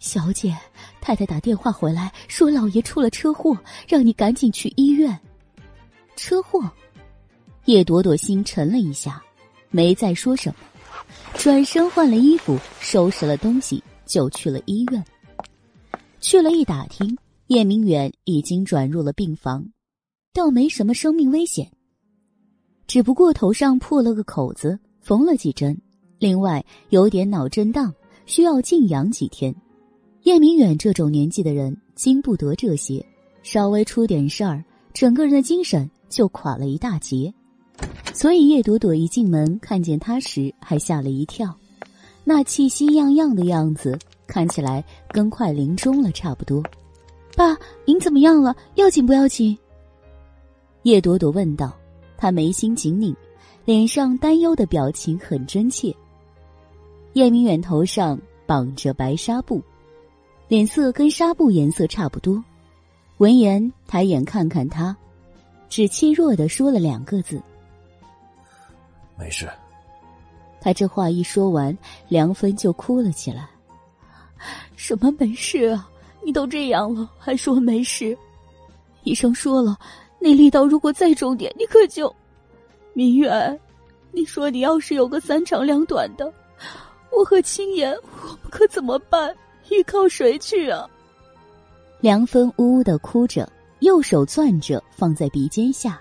[0.01, 0.55] 小姐，
[1.01, 5.17] 太太打电话回来，说老爷出了车祸，让你赶紧去医院。”
[6.17, 6.69] 车祸，
[7.67, 9.23] 叶朵朵心沉了一下，
[9.71, 10.57] 没再说什么，
[11.35, 13.81] 转身换了衣服，收拾了东西。
[14.09, 15.05] 就去了医院，
[16.19, 17.17] 去了一打听，
[17.49, 19.65] 叶明远已经转入了病房，
[20.33, 21.71] 倒没什么生命危险，
[22.87, 25.79] 只不过头上破了个口子，缝了几针，
[26.19, 27.95] 另外有点脑震荡，
[28.25, 29.55] 需要静养几天。
[30.23, 33.05] 叶明远这种年纪的人经不得这些，
[33.43, 37.33] 稍微出点事儿，整个人的精神就垮了一大截，
[38.13, 41.57] 所以叶朵朵一进门看见他时，还吓了一跳。
[42.29, 46.63] 那气息样样的样子，看起来跟快临终了差不多。
[47.35, 47.57] 爸，
[47.87, 48.55] 您怎么样了？
[48.75, 49.57] 要紧不要紧？
[50.83, 51.75] 叶朵朵问道。
[52.19, 53.17] 她眉心紧拧，
[53.65, 55.91] 脸上担忧的表情很真切。
[57.15, 59.63] 叶明远头上绑着白纱布，
[60.49, 62.45] 脸色跟纱布颜色差不多。
[63.17, 64.95] 闻言，抬眼看看他，
[65.71, 67.41] 只气弱的说了两个字
[69.19, 69.49] ：“没事。”
[70.61, 71.77] 他这话一说完，
[72.09, 73.49] 梁芬就哭了起来。
[74.77, 75.89] 什么没事啊？
[76.25, 78.17] 你都这样了，还说没事？
[79.05, 79.79] 医生说了，
[80.19, 82.15] 那力道如果再重点，你可就……
[82.93, 83.59] 明远，
[84.13, 86.33] 你说你要是有个三长两短的，
[87.11, 89.35] 我和青言，我们可怎么办？
[89.71, 90.89] 依靠谁去啊？
[92.01, 96.01] 梁芬呜呜的哭着，右手攥着放在鼻尖下，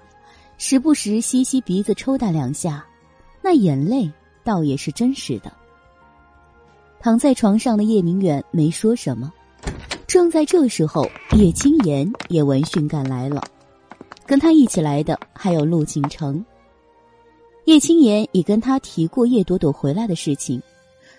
[0.58, 2.86] 时不时吸吸鼻子，抽打两下，
[3.42, 4.12] 那眼泪。
[4.48, 5.52] 倒也是真实的。
[7.02, 9.30] 躺在床上的叶明远没说什么。
[10.08, 11.06] 正在这时候，
[11.36, 13.44] 叶青言也闻讯赶来了，
[14.26, 16.44] 跟他一起来的还有陆景城。
[17.66, 20.62] 叶青言已跟他提过叶朵朵回来的事情，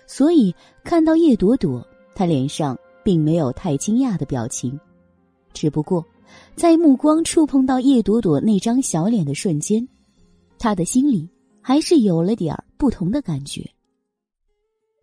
[0.07, 0.53] 所以
[0.83, 1.85] 看到叶朵朵，
[2.15, 4.77] 他脸上并没有太惊讶的表情，
[5.53, 6.03] 只不过
[6.55, 9.87] 在目光触碰到叶朵朵那张小脸的瞬间，
[10.57, 11.29] 他的心里。
[11.61, 13.63] 还是有了点儿不同的感觉。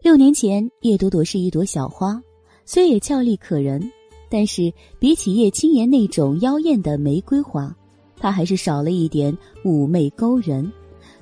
[0.02, 2.20] 六年前，叶朵朵是一朵小花，
[2.64, 3.90] 虽也俏丽可人，
[4.28, 7.74] 但是比起叶青言那种妖艳的玫瑰花，
[8.16, 10.70] 她还是少了一点妩媚勾人，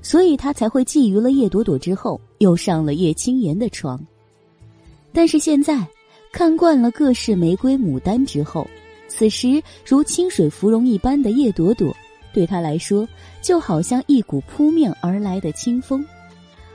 [0.02, 3.98] 所以她才会觊觎了叶朵朵之后，又上了叶青言的床。
[5.12, 5.86] 但是现在，
[6.32, 8.66] 看惯了各式玫瑰牡丹之后，
[9.08, 11.94] 此时如清水芙蓉一般的叶朵朵。
[12.34, 13.08] 对他来说，
[13.40, 16.04] 就好像一股扑面而来的清风，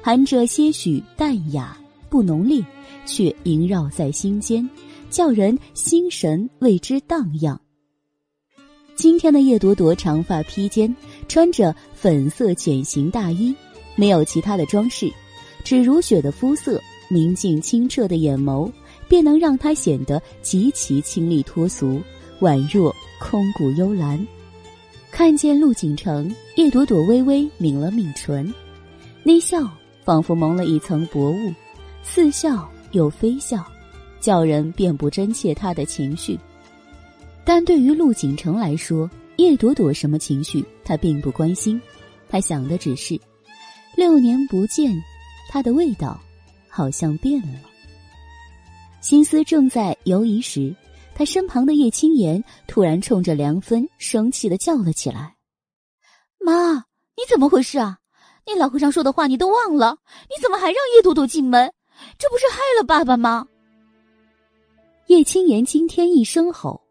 [0.01, 1.77] 含着些许淡雅，
[2.09, 2.63] 不浓烈，
[3.05, 4.67] 却萦绕在心间，
[5.09, 7.59] 叫人心神为之荡漾。
[8.95, 10.93] 今天的叶朵朵长发披肩，
[11.27, 13.53] 穿着粉色茧型大衣，
[13.95, 15.11] 没有其他的装饰，
[15.63, 18.71] 只如雪的肤色，明净清澈的眼眸，
[19.07, 22.01] 便能让她显得极其清丽脱俗，
[22.41, 24.25] 宛若空谷幽兰。
[25.11, 28.53] 看见陆景城，叶朵朵微微抿了抿唇，
[29.23, 29.69] 那笑
[30.05, 31.53] 仿佛蒙了一层薄雾，
[32.03, 33.65] 似笑又非笑，
[34.21, 36.39] 叫人辨不真切他的情绪。
[37.43, 41.81] 但对于陆景城来说，叶朵朵什么情绪他并不关心，
[42.29, 43.19] 他想的只是，
[43.95, 44.95] 六年不见，
[45.49, 46.17] 他的味道
[46.69, 47.59] 好像变了。
[49.01, 50.73] 心思正在游移时。
[51.19, 55.35] 他身旁的叶青言突然冲着梁芬生气的叫了起来
[56.39, 57.97] ：“妈，你怎么回事啊？
[58.47, 59.97] 那老和尚说的话你都忘了？
[60.29, 61.73] 你怎么还让叶朵朵进门？
[62.17, 63.45] 这不是害了爸爸吗？”
[65.07, 66.81] 叶青言今天一声吼，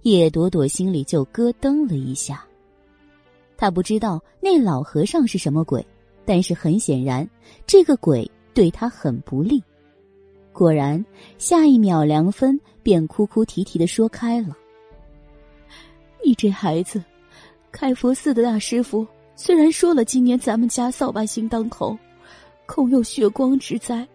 [0.00, 2.42] 叶朵朵心里就咯噔了一下。
[3.54, 5.86] 他不知道那老和尚是什么鬼，
[6.24, 7.28] 但是很显然，
[7.66, 9.62] 这个鬼对他很不利。
[10.54, 11.04] 果然，
[11.36, 14.56] 下一秒梁芬便哭哭啼啼的说开了
[16.24, 17.02] ：“你这孩子，
[17.72, 19.04] 开佛寺的大师傅
[19.34, 21.98] 虽然说了今年咱们家扫把星当头，
[22.66, 24.06] 恐有血光之灾。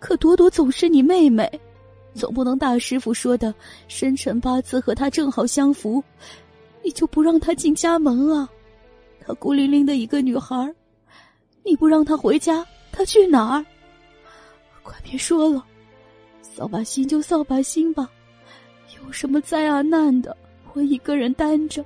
[0.00, 1.48] 可朵朵总是你妹妹，
[2.14, 3.54] 总不能大师傅说的
[3.86, 6.02] 生辰八字和她正好相符，
[6.82, 8.50] 你就不让她进家门啊？
[9.24, 10.74] 她孤零零的一个女孩，
[11.64, 13.64] 你不让她回家，她去哪儿？
[14.82, 15.64] 快别说了，
[16.42, 18.10] 扫把星就扫把星吧，
[18.98, 20.36] 有什么灾啊难的，
[20.72, 21.84] 我一个人担着，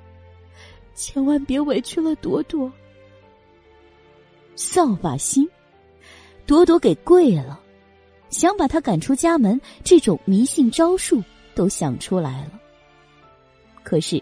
[0.95, 2.71] 千万别委屈了朵朵。
[4.57, 5.49] 扫把星，
[6.47, 7.61] 朵朵给跪了。
[8.31, 11.23] 想把他赶出家门，这种迷信招数
[11.55, 12.61] 都想出来了。
[13.85, 14.21] 可是，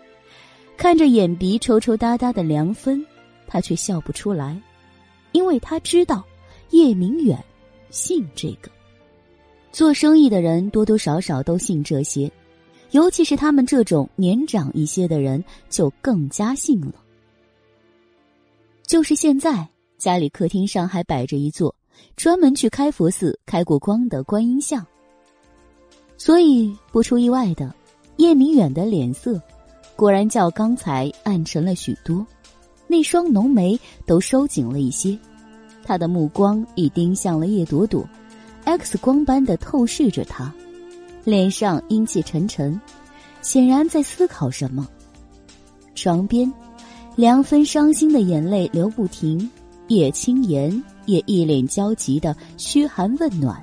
[0.76, 3.02] 看着眼鼻抽抽搭搭的梁芬，
[3.46, 4.60] 他却笑不出来，
[5.32, 6.22] 因为他知道
[6.70, 7.42] 叶明远
[7.92, 8.68] 信这个。
[9.70, 12.28] 做生意的人多多少少都信这些，
[12.90, 16.94] 尤其是他们这种年长一些的人，就更加信了。
[18.84, 21.72] 就是现在，家里客厅上还摆着一座。
[22.16, 24.84] 专门去开佛寺开过光的观音像，
[26.16, 27.72] 所以不出意外的，
[28.16, 29.40] 叶明远的脸色
[29.94, 32.26] 果然较刚才暗沉了许多，
[32.88, 35.16] 那双浓眉都收紧了一些，
[35.84, 38.06] 他的目光已盯向了叶朵朵
[38.64, 40.52] ，X 光般的透视着他，
[41.24, 42.80] 脸上阴气沉沉，
[43.40, 44.86] 显然在思考什么。
[45.94, 46.52] 床边，
[47.16, 49.50] 梁芬伤心的眼泪流不停，
[49.88, 50.82] 叶青言。
[51.04, 53.60] 也一脸焦急的嘘寒问暖。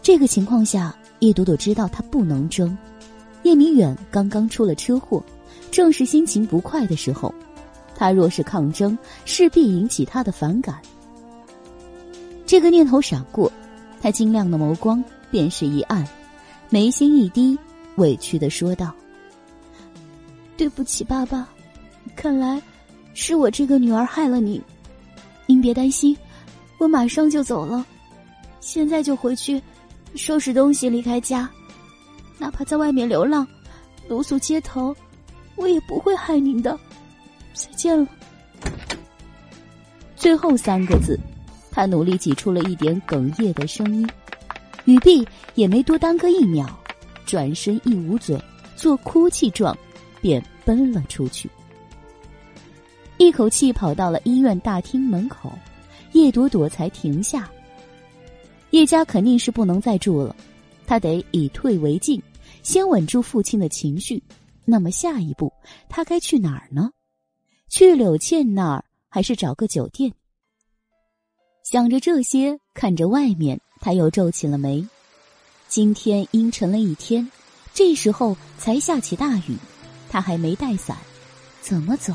[0.00, 2.78] 这个情况下，叶朵朵知道她不能争。
[3.42, 5.20] 叶明远刚刚出了车祸，
[5.72, 7.34] 正是心情不快的时候，
[8.00, 8.96] 他若是抗争，
[9.26, 10.80] 势必引起他的反感。
[12.46, 13.52] 这个念头闪过，
[14.00, 16.02] 他晶亮的眸光便是一暗，
[16.70, 17.58] 眉心一低，
[17.96, 18.90] 委屈的说道
[20.56, 21.46] ：“对不起，爸爸，
[22.16, 22.58] 看来
[23.12, 24.62] 是我这个女儿害了你。”
[25.44, 26.16] 您别担心，
[26.78, 27.84] 我马上就走了，
[28.60, 29.62] 现在就回去
[30.14, 31.46] 收拾东西离开家，
[32.38, 33.46] 哪怕在外面流浪，
[34.08, 34.96] 露宿街头，
[35.56, 36.80] 我也不会害您的。
[37.52, 38.06] 再见了。
[40.16, 41.18] 最后三个字，
[41.70, 44.08] 他努力挤出了一点哽咽的声音，
[44.84, 46.66] 雨碧也没多耽搁一秒，
[47.24, 48.38] 转身一捂嘴，
[48.76, 49.76] 做哭泣状，
[50.20, 51.48] 便奔了出去。
[53.16, 55.52] 一口气跑到了医院大厅门口，
[56.12, 57.50] 叶朵朵才停下。
[58.70, 60.34] 叶家肯定是不能再住了，
[60.86, 62.22] 他得以退为进，
[62.62, 64.22] 先稳住父亲的情绪。
[64.64, 65.52] 那么下一步，
[65.88, 66.90] 他该去哪儿呢？
[67.70, 70.12] 去柳倩那儿，还是找个酒店？
[71.62, 74.84] 想着这些，看着外面，他又皱起了眉。
[75.68, 77.30] 今天阴沉了一天，
[77.72, 79.56] 这时候才下起大雨，
[80.10, 80.98] 他还没带伞，
[81.60, 82.12] 怎么走？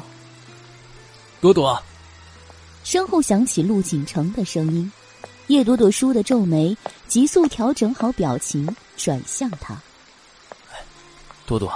[1.40, 1.82] 朵朵，
[2.84, 4.91] 身后响起陆景城的声音。
[5.48, 6.76] 叶朵朵倏地皱眉，
[7.07, 8.68] 急速调整好表情，
[8.98, 9.82] 转向他。
[11.45, 11.72] 朵朵，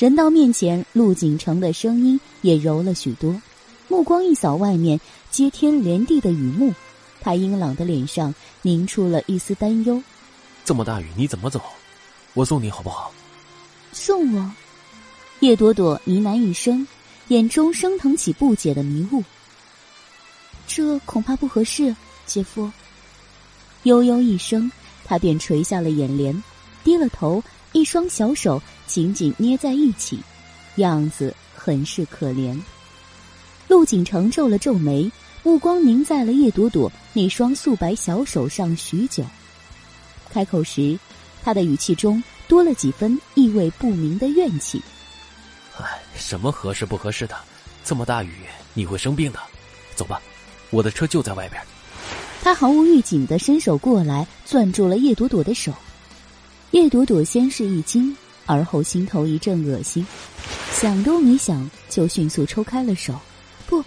[0.00, 3.38] 人到面前，陆景城的声音也柔了许多，
[3.86, 4.98] 目光一扫外面
[5.30, 6.72] 接天连地的雨幕，
[7.20, 10.02] 他英朗的脸上凝出了一丝担忧。
[10.64, 11.60] 这么大雨，你怎么走？
[12.32, 13.12] 我送你好不好？
[13.92, 14.50] 送我？
[15.40, 16.88] 叶朵朵呢喃一声。
[17.28, 19.22] 眼中升腾起不解的迷雾。
[20.66, 21.94] 这恐怕不合适，
[22.24, 22.68] 姐夫。
[23.82, 24.72] 悠悠一声，
[25.04, 26.42] 他便垂下了眼帘，
[26.82, 27.40] 低了头，
[27.72, 28.60] 一双小手
[28.90, 30.18] 紧紧捏在一起，
[30.76, 32.60] 样子很是可怜。
[33.68, 35.08] 陆景城皱了皱眉，
[35.44, 39.24] 目光凝在了叶朵朵那双素白小手上许久。
[40.28, 40.98] 开口时，
[41.44, 44.82] 他的语气中多了几分意味不明的怨气。
[45.78, 47.36] 唉什么合适不合适的？
[47.84, 48.32] 这么大雨，
[48.74, 49.38] 你会生病的。
[49.94, 50.20] 走吧，
[50.70, 51.62] 我的车就在外边。
[52.42, 55.72] 他毫无预警的伸手过来，攥住了叶朵朵的手。
[56.72, 58.16] 叶朵朵先是一惊，
[58.50, 60.04] 而后心头一阵恶心，
[60.72, 63.14] 想都没想就迅速抽开了手。
[63.66, 63.84] 不，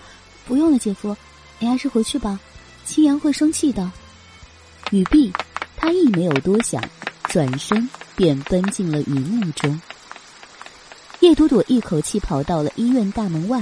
[0.47, 1.15] 不用了，姐夫，
[1.59, 2.39] 你还是回去吧，
[2.85, 3.91] 青阳会生气的。
[4.91, 5.33] 雨碧，
[5.75, 6.81] 他亦没有多想，
[7.25, 9.81] 转身便奔进了雨幕中。
[11.19, 13.61] 叶朵朵一口气跑到了医院大门外，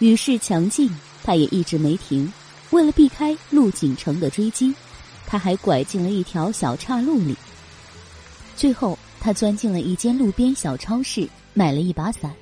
[0.00, 0.90] 雨势强劲，
[1.22, 2.32] 他也一直没停。
[2.70, 4.74] 为了避开陆景城的追击，
[5.28, 7.36] 他还拐进了一条小岔路里。
[8.56, 12.32] 最后，他钻进了一间路边小超市，买了一把伞。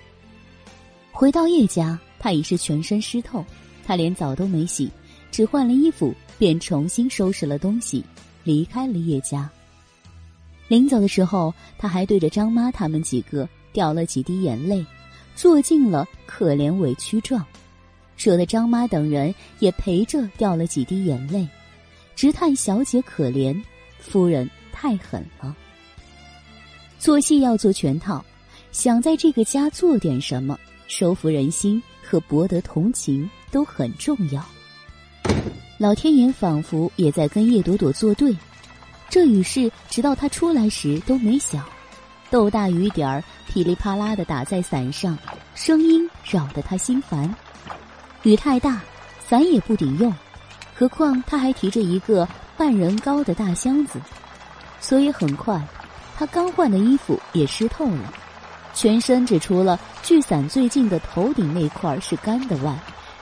[1.12, 3.42] 回到叶家，他已是全身湿透，
[3.86, 4.90] 他连澡都没洗，
[5.30, 8.04] 只换了衣服，便重新收拾了东西，
[8.42, 9.50] 离开了叶家。
[10.68, 13.48] 临走的时候，他还对着张妈他们几个。
[13.72, 14.84] 掉了几滴眼泪，
[15.34, 17.42] 做尽了可怜委屈状。
[18.18, 21.48] 惹得张妈等人也陪着掉了几滴眼泪，
[22.14, 23.58] 直叹小姐可怜，
[23.98, 25.56] 夫人太狠了。
[27.04, 28.24] 做戏要做全套，
[28.72, 30.58] 想在这个家做点什么，
[30.88, 34.42] 收服人心和博得同情都很重要。
[35.76, 38.34] 老天爷仿佛也在跟叶朵朵作对，
[39.10, 41.62] 这雨势直到他出来时都没小，
[42.30, 45.14] 豆大雨点儿噼里啪啦的打在伞上，
[45.54, 47.36] 声音扰得他心烦。
[48.22, 48.80] 雨太大，
[49.28, 50.10] 伞也不顶用，
[50.74, 52.26] 何况他还提着一个
[52.56, 54.00] 半人高的大箱子，
[54.80, 55.62] 所以很快，
[56.16, 58.12] 他刚换的衣服也湿透了，
[58.72, 62.74] 全身只除了距伞最近的头顶那块是干的外，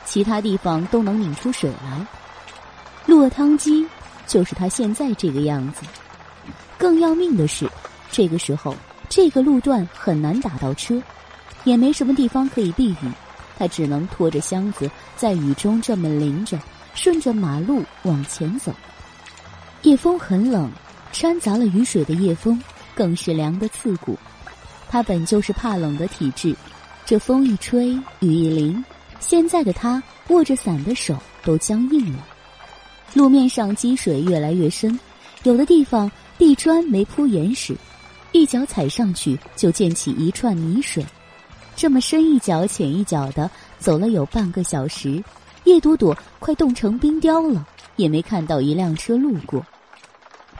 [0.04, 2.06] 其他地方都能拧出水来。
[3.06, 3.86] 落汤鸡
[4.26, 5.82] 就是他现在这个样子。
[6.78, 7.68] 更要命的是，
[8.10, 8.74] 这个时候
[9.08, 11.00] 这个路段很难打到车，
[11.64, 13.12] 也没什么地方可以避雨。
[13.58, 16.58] 他只能拖着箱子在雨中这么淋着，
[16.94, 18.72] 顺着马路往前走。
[19.82, 20.70] 夜风很冷，
[21.12, 22.60] 掺杂了雨水的夜风
[22.94, 24.18] 更是凉得刺骨。
[24.88, 26.54] 他本就是怕冷的体质，
[27.06, 27.88] 这风一吹，
[28.20, 28.84] 雨一淋，
[29.20, 32.26] 现在的他握着伞的手都僵硬了。
[33.14, 34.98] 路面上积水越来越深，
[35.42, 37.76] 有的地方地砖没铺严实，
[38.32, 41.04] 一脚踩上去就溅起一串泥水。
[41.74, 45.22] 这么深一脚浅一脚的走了有半个小时，
[45.64, 47.66] 叶朵朵快冻成冰雕了，
[47.96, 49.64] 也没看到一辆车路过。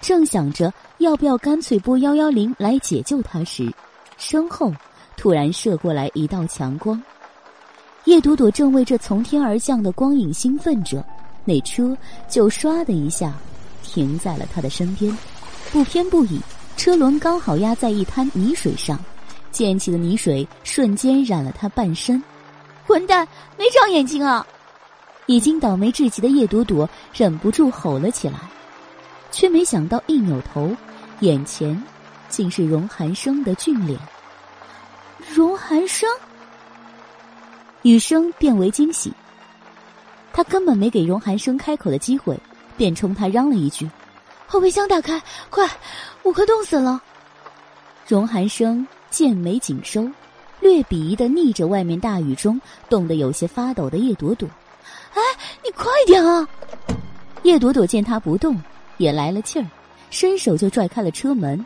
[0.03, 3.73] 正想着要不要干脆拨幺幺零来解救他时，
[4.19, 4.73] 身后
[5.17, 7.01] 突然射过来一道强光。
[8.05, 11.03] 叶朵朵正为这从天而降的光影兴奋着，
[11.45, 11.97] 那车
[12.29, 13.33] 就唰的一下
[13.85, 15.17] 停在了他的身边，
[15.71, 16.41] 不偏不倚，
[16.77, 18.99] 车轮刚好压在一滩泥水上。
[19.53, 22.21] 溅起的泥水瞬间染了他半身，
[22.87, 24.45] 混蛋，没长眼睛啊！
[25.27, 28.39] 已经倒霉至极的叶朵朵忍不住吼了起来，
[29.33, 30.71] 却没想到一扭头，
[31.19, 31.83] 眼前
[32.29, 33.99] 竟是荣寒生的俊脸。
[35.35, 36.09] 荣寒生，
[37.83, 39.13] 雨声变为惊喜。
[40.33, 42.39] 他根本没给荣寒生开口的机会，
[42.77, 43.91] 便冲他嚷了一句
[44.47, 45.69] ：“后备箱打开，快，
[46.23, 47.03] 我快冻死了！”
[48.07, 48.87] 荣寒生。
[49.11, 50.11] 剑眉紧收，
[50.59, 54.49] 略鄙夷的逆着外面大雨中冻得有些发抖的叶朵朵。
[55.13, 55.21] 哎，
[55.63, 56.49] 你快点啊！
[57.43, 58.59] 叶朵朵见他不动，
[59.03, 59.67] 也来了气儿，
[60.11, 61.65] 伸手就拽开了车门。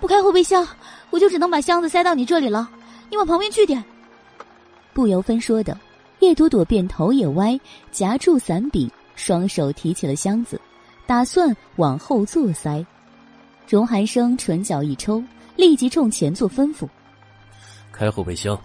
[0.00, 0.66] 不开后备箱，
[1.10, 2.70] 我就只能把箱子塞到你这里了。
[3.10, 3.82] 你往旁边去点。
[4.94, 5.78] 不由分说的，
[6.20, 7.58] 叶朵朵便头也歪，
[7.90, 10.60] 夹住伞柄，双手提起了箱子，
[11.06, 12.84] 打算往后座塞。
[13.68, 15.22] 荣寒生唇角一抽。
[15.56, 16.86] 立即冲前座吩咐
[17.90, 18.60] ：“开后备箱。”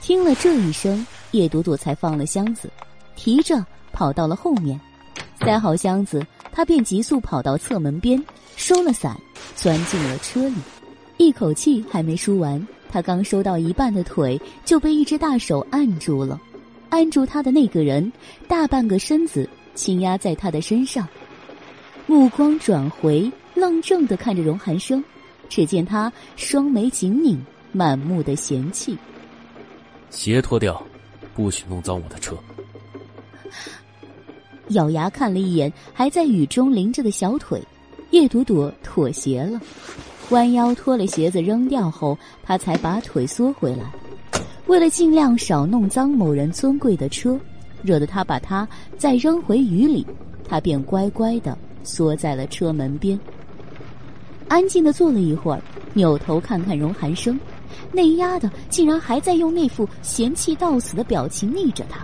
[0.00, 2.70] 听了这一声，叶朵朵才放了箱子，
[3.16, 3.62] 提着
[3.92, 4.80] 跑到了后面，
[5.40, 6.26] 塞好箱子，
[6.56, 8.18] 他便急速跑到侧门边，
[8.56, 9.14] 收了伞，
[9.54, 10.54] 钻进了车里。
[11.18, 16.40] 一口气还没输完，他刚收到一半的腿就被一只大手按住了。
[16.88, 18.10] 按住他的那个人，
[18.48, 21.06] 大半个身子倾压在他的身上，
[22.06, 25.04] 目光转回，愣怔的看着荣寒生。
[25.50, 27.38] 只见他双眉紧拧，
[27.70, 28.96] 满目的嫌弃。
[30.08, 30.82] 鞋脱掉，
[31.34, 32.34] 不许弄脏我的车。
[34.70, 37.62] 咬牙看了一眼还在雨中淋着的小腿，
[38.10, 39.60] 叶朵朵妥协了，
[40.30, 43.84] 弯腰脱了鞋子扔掉后，他才把腿缩回来。
[44.66, 47.38] 为了尽量少弄脏某人尊贵的车，
[47.82, 48.68] 惹得他把他
[48.98, 50.04] 再扔回雨里，
[50.48, 53.18] 他便乖乖的缩在了车门边。
[54.48, 55.62] 安静的坐了一会儿，
[55.94, 57.38] 扭头看看荣寒生，
[57.92, 62.00] 那丫的竟然还在用那副嫌弃到死的表情睨着他。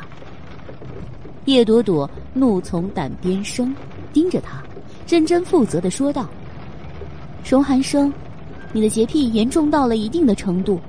[1.46, 3.74] 叶朵朵怒从胆边生，
[4.12, 4.62] 盯着他，
[5.06, 6.26] 认真负责的说道
[7.48, 8.12] ：“荣寒生，
[8.72, 10.80] 你的洁癖严重到了一定的程度，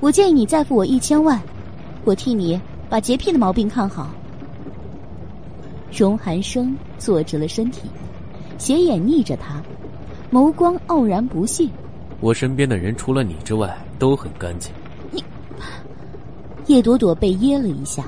[0.00, 1.40] 我建议你再付我一千万，
[2.04, 2.60] 我替你
[2.90, 4.10] 把洁癖的毛病看好。”
[5.90, 7.82] 荣寒生坐直了身体，
[8.58, 9.62] 斜眼睨着他。
[10.30, 11.68] 眸光傲然不屑，
[12.20, 14.72] 我身边的人除了你之外都很干净。
[15.10, 15.22] 你，
[16.66, 18.06] 叶朵朵被噎了一下，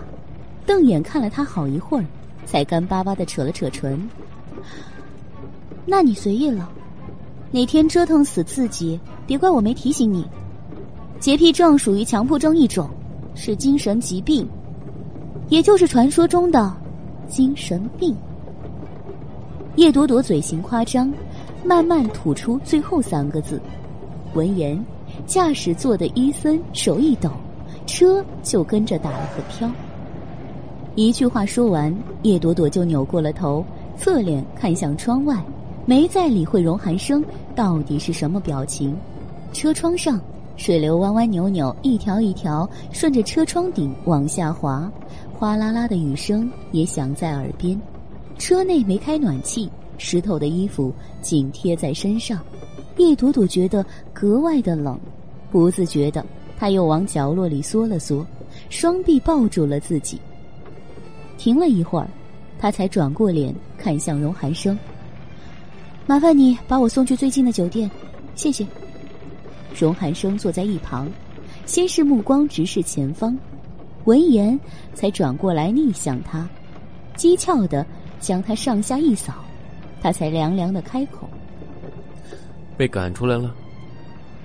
[0.64, 2.04] 瞪眼看了他好一会儿，
[2.44, 4.08] 才干巴巴的扯了扯唇。
[5.84, 6.70] 那你随意了，
[7.50, 10.24] 哪天折腾死自己，别怪我没提醒你。
[11.20, 12.88] 洁癖症属于强迫症一种，
[13.34, 14.48] 是精神疾病，
[15.48, 16.74] 也就是传说中的
[17.28, 18.14] 精神病。
[19.76, 21.12] 叶朵朵嘴型夸张。
[21.66, 23.58] 慢慢吐出最后三个字，
[24.34, 24.78] 闻言，
[25.24, 27.30] 驾驶座的伊森手一抖，
[27.86, 29.66] 车就跟着打了个飘。
[30.96, 31.92] 一句话说完，
[32.22, 33.64] 叶朵朵就扭过了头，
[33.98, 35.44] 侧脸看向窗外，
[35.86, 37.24] 没再理会荣寒生
[37.56, 38.96] 到底是什么表情。
[39.52, 40.20] 车窗上，
[40.56, 44.88] 水流弯弯扭扭，一条一条顺着车窗顶往下滑，
[45.32, 47.80] 哗啦啦的雨声也响在耳边。
[48.38, 49.68] 车内没开暖气，
[49.98, 52.38] 湿透的衣服紧贴在身上，
[52.98, 54.96] 叶朵朵觉得格外的冷，
[55.50, 56.24] 不自觉的，
[56.56, 58.24] 她又往角落里缩了缩，
[58.70, 60.20] 双臂抱住了自己。
[61.36, 62.08] 停了一会儿，
[62.58, 64.78] 他才转过脸看向荣寒生。
[66.06, 67.90] 麻烦你把我送去最近的酒店，
[68.34, 68.66] 谢谢。
[69.78, 71.08] 荣寒生坐在一旁，
[71.66, 73.36] 先是目光直视前方，
[74.04, 74.58] 闻言
[74.94, 76.48] 才转过来逆向他，
[77.16, 77.84] 机巧的
[78.20, 79.34] 将他上下一扫，
[80.00, 81.28] 他才凉凉的开口
[82.76, 83.54] ：“被赶出来了。”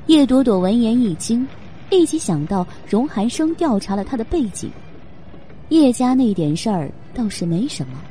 [0.07, 1.47] 叶朵朵闻言一惊，
[1.89, 4.71] 立即想到荣寒生调查了他的背景。
[5.69, 8.01] 叶家那点事儿倒是没什么，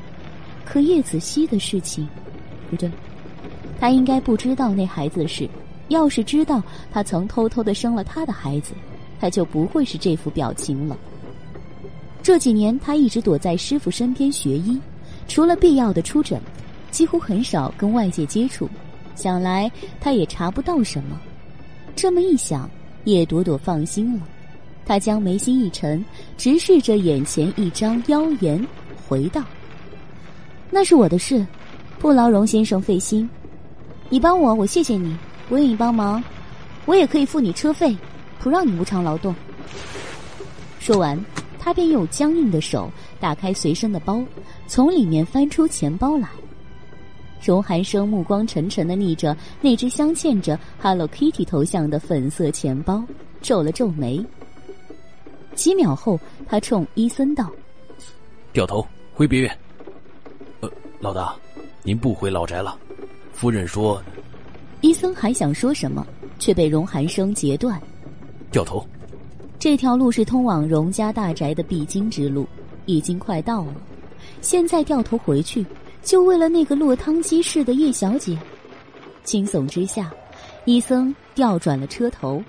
[0.65, 2.09] 可叶子熙的事情，
[2.71, 2.91] 不对，
[3.81, 5.49] 他应该不知道那孩子的事。
[5.89, 6.63] 要是知道
[6.93, 8.75] 他曾偷偷的生了他的孩子，
[9.19, 10.97] 他就不会是这副表情了。
[12.23, 14.79] 这几年他一直躲在师傅身边学医，
[15.27, 16.39] 除了必要的出诊，
[16.91, 18.69] 几乎很少跟外界接触。
[19.15, 21.19] 想来他也查不到什么。
[21.97, 22.71] 这么一想，
[23.05, 24.29] 叶朵朵放心了。
[24.89, 26.03] 他将眉心一沉，
[26.39, 28.67] 直视着眼前一张妖颜，
[29.07, 29.45] 回道
[30.73, 31.47] ：“那是我的事，
[31.99, 33.29] 不劳荣先生费心。
[34.09, 35.15] 你帮我，我谢谢你。
[35.51, 36.25] 我愿意帮忙，
[36.87, 37.95] 我也可以付你车费，
[38.39, 39.35] 不让你无偿劳动。”
[40.81, 41.23] 说完，
[41.59, 42.91] 他便用僵硬的手
[43.21, 44.25] 打开随身的包，
[44.67, 46.31] 从里面翻出钱包来。
[47.45, 53.05] 荣寒生目光沉沉的睨着那只镶嵌着 Hello Kitty 头像的粉色钱包，
[53.43, 54.25] 皱了皱眉。
[55.59, 57.51] 几秒后，他冲伊森道
[58.55, 59.59] ：“掉头回别院。
[60.63, 60.71] ”“呃，
[61.01, 61.35] 老大，
[61.83, 62.79] 您不回老宅了？”
[63.35, 64.01] 夫人说。
[64.83, 66.07] 伊森还想说什么，
[66.39, 67.83] 却被荣寒生截断
[68.53, 68.87] ：“掉头！
[69.59, 72.47] 这条路是通往荣家大宅的必经之路，
[72.87, 73.75] 已经快到了。
[74.41, 75.67] 现在掉头回去，
[76.05, 78.39] 就为了那个落汤鸡似的叶小姐？”
[79.25, 80.15] 惊悚之下，
[80.67, 82.41] 伊森调转了车头。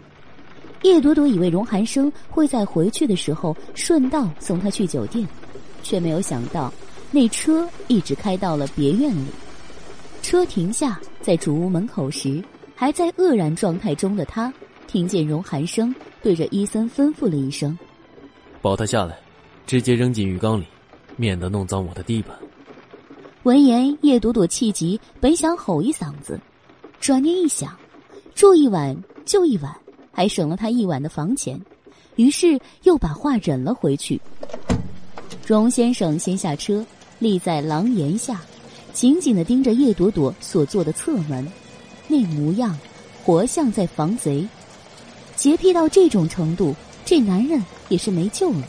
[0.83, 5.27] 叶朵朵以为荣寒生会在回去的时候顺道送他去酒店，
[5.83, 6.73] 却没有想到
[7.11, 9.25] 那车一直开到了别院里。
[10.21, 12.41] 车停下在主屋门口时，
[12.75, 14.53] 还在愕然状态中的他，
[14.87, 17.77] 听见荣寒生对着伊森吩咐了一声
[18.61, 19.19] ：“抱他下来，
[19.65, 20.65] 直接扔进浴缸里，
[21.17, 22.37] 免得弄脏我的地板。”
[23.43, 26.39] 闻言，叶朵朵气急，本想吼一嗓子，
[26.99, 27.75] 转念一想，
[28.35, 28.95] 住一晚
[29.25, 29.75] 就一晚。
[30.19, 31.57] 还省了他一晚的房钱，
[32.17, 34.19] 于是又把话忍了回去。
[35.47, 36.85] 荣先生先下车，
[37.19, 38.41] 立在廊檐下，
[38.91, 41.47] 紧紧的盯着叶朵朵所坐的侧门，
[42.09, 42.77] 那模样，
[43.23, 44.45] 活像在防贼。
[45.37, 46.75] 洁癖到这种程度，
[47.05, 48.67] 这男人也是没救了。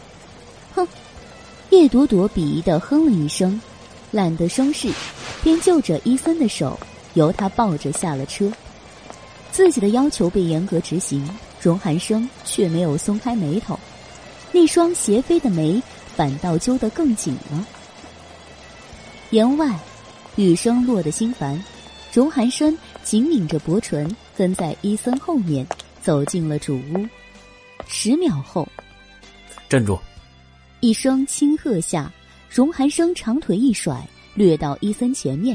[0.77, 0.86] 哼！
[1.70, 3.60] 叶朵朵鄙夷的哼了一声，
[4.12, 4.89] 懒得生事，
[5.43, 6.78] 便就着伊森的手，
[7.14, 8.48] 由他抱着下了车。
[9.61, 11.23] 自己的要求被严格执行，
[11.61, 13.78] 荣寒生却没有松开眉头，
[14.53, 15.82] 那双斜飞的眉
[16.16, 17.66] 反倒揪得更紧了。
[19.28, 19.78] 言外，
[20.37, 21.62] 雨声落得心烦，
[22.11, 25.66] 荣寒生紧抿着薄唇，跟在伊森后面
[26.03, 27.07] 走进了主屋。
[27.87, 28.66] 十秒后，
[29.69, 30.01] 站住！
[30.81, 32.11] 一声轻喝下，
[32.49, 35.55] 荣寒生长腿一甩，掠到伊森前面，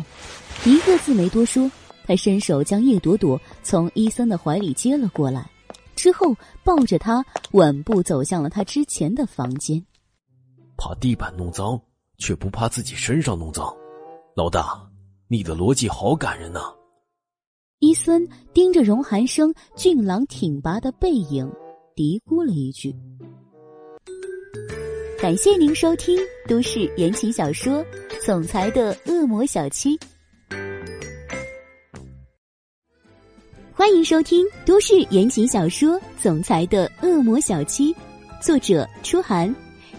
[0.63, 1.71] 一个字没多说。
[2.05, 5.49] 他伸手将叶朵朵从伊森的怀里接了过来，
[5.95, 9.83] 之后抱着她稳步走向了他之前的房间。
[10.77, 11.81] 怕地板弄脏，
[12.17, 13.75] 却不怕自己身上弄脏，
[14.35, 14.87] 老大，
[15.27, 16.59] 你的逻辑好感人呐！
[17.79, 21.51] 伊森盯着荣寒生俊朗挺拔的背影，
[21.95, 22.95] 嘀咕了一句
[25.19, 26.17] ：“感谢您收听
[26.47, 27.83] 都市言情小说
[28.25, 29.97] 《总裁的恶魔小七》。”
[33.77, 37.93] 欢迎收听都市言情小说《总裁的恶魔小七》，
[38.41, 39.53] 作者：初寒，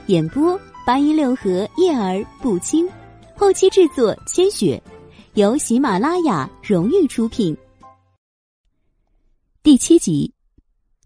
[0.06, 2.88] 演播：八一六和叶儿不清，
[3.36, 4.82] 后期制作：千雪，
[5.34, 7.54] 由喜马拉雅荣誉出品。
[9.62, 10.32] 第七集，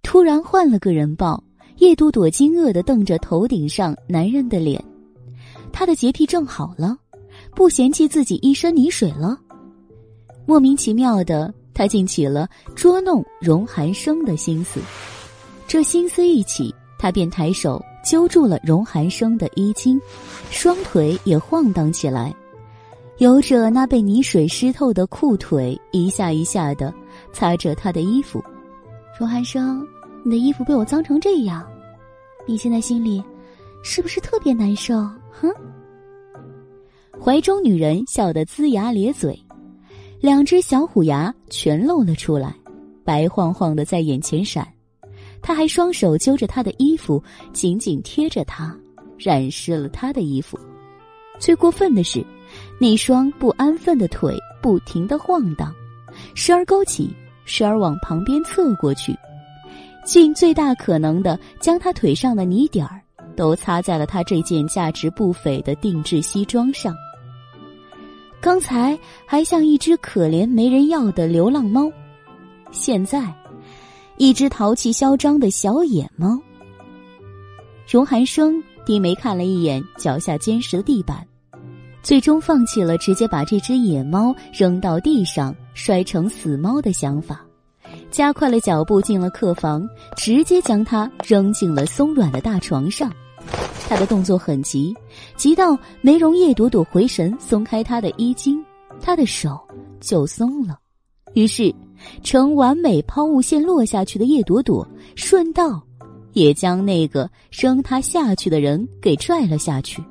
[0.05, 1.43] 突然换了个人抱，
[1.79, 4.81] 叶朵朵惊愕的瞪着头顶上男人的脸，
[5.73, 6.97] 他的洁癖症好了，
[7.53, 9.37] 不嫌弃自己一身泥水了，
[10.47, 11.53] 莫名其妙的。
[11.81, 12.47] 他竟起了
[12.77, 14.83] 捉弄荣寒生的心思，
[15.67, 19.99] 这心思一起，他便抬手揪住了荣寒生的衣襟，
[20.51, 22.35] 双腿也晃荡起来，
[23.17, 26.93] 由着那被泥水湿透的裤腿，一下一下的
[27.33, 28.45] 擦着他的衣服。
[29.19, 29.83] 荣寒生，
[30.23, 31.67] 你的衣服被我脏成这样，
[32.45, 33.25] 你现在心里
[33.83, 34.97] 是不是特别难受？
[35.31, 35.51] 哼！
[37.19, 39.43] 怀中女人笑得龇牙咧嘴，
[40.21, 42.55] 两只小虎牙全露了出来，
[43.05, 44.69] 白晃晃的在眼前闪。
[45.41, 47.23] 他还双手揪着他的衣服，
[47.55, 48.77] 紧紧贴着他，
[49.17, 50.61] 染湿了他的衣服。
[51.39, 52.23] 最过分的是，
[52.79, 55.75] 那双不安分的腿不停的晃荡，
[56.35, 57.11] 时而勾起，
[57.47, 59.17] 时而往旁边侧过去，
[60.05, 63.01] 尽最大可能的将他腿上的泥点儿
[63.35, 66.95] 都擦在了他这件价值不菲的定制西装上。
[68.41, 71.91] 刚才还像一只可怜没人要的流浪猫，
[72.71, 73.23] 现在。
[74.17, 76.39] 一只淘气嚣张的小野猫。
[77.91, 81.27] 荣寒生低眉看了一眼脚下坚实的地板，
[82.03, 87.41] 最终放弃了直接把这只野猫扔到地上摔成死猫的想法，
[88.11, 89.89] 加快了脚步进了客房，
[90.19, 93.11] 直接将它扔进了松软的大床上。
[93.89, 94.95] 他的动作很急，
[95.37, 98.63] 急到没容叶朵朵回神松开他的衣襟，
[99.01, 99.59] 他的手
[100.01, 100.79] 就松了。
[101.35, 101.75] 于是。
[102.23, 105.87] 呈完美抛物线落下去的叶朵朵，顺道
[106.33, 110.03] 也将那个扔他下去的人给拽了下去。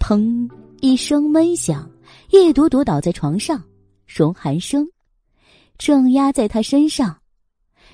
[0.00, 0.48] 砰！
[0.80, 1.86] 一声闷响，
[2.30, 3.62] 叶朵朵倒在床上，
[4.06, 4.88] 容寒生
[5.76, 7.14] 正压在他身上，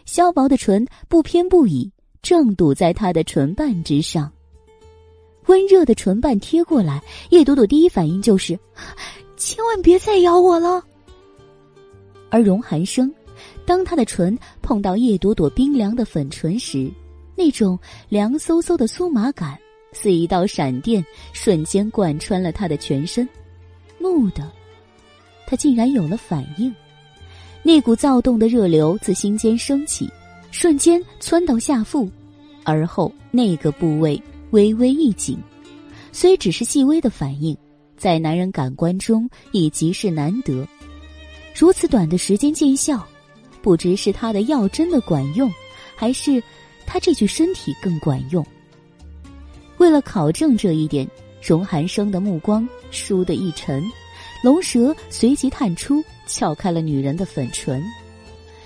[0.06, 1.90] 削薄的唇不偏不倚，
[2.22, 4.30] 正堵在他的唇瓣之上。
[5.46, 8.58] 温热的唇瓣贴过来，叶朵朵第一反应就是：
[9.36, 10.82] 千万别再咬我了。
[12.30, 13.12] 而荣寒生。
[13.64, 16.90] 当他的唇碰到叶朵朵冰凉的粉唇时，
[17.36, 17.78] 那种
[18.08, 19.56] 凉飕飕的酥麻感
[19.92, 23.28] 似一道闪电，瞬间贯穿了他的全身。
[23.98, 24.50] 怒的，
[25.46, 26.74] 他竟然有了反应，
[27.62, 30.10] 那股躁动的热流自心间升起，
[30.50, 32.08] 瞬间窜到下腹，
[32.64, 34.20] 而后那个部位
[34.52, 35.36] 微微一紧。
[36.12, 37.56] 虽只是细微的反应，
[37.96, 40.66] 在男人感官中已极是难得，
[41.54, 43.06] 如此短的时间见效。
[43.60, 45.48] 不知是他的药真的管用，
[45.94, 46.42] 还是
[46.84, 48.44] 他这具身体更管用。
[49.78, 51.08] 为了考证这一点，
[51.40, 53.82] 荣寒生的目光倏地一沉，
[54.42, 57.80] 龙舌随即探出，撬开了女人的粉唇，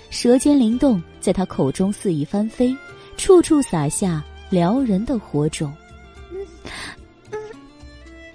[0.09, 2.75] 舌尖灵动，在他口中肆意翻飞，
[3.17, 5.73] 处处洒下撩人的火种。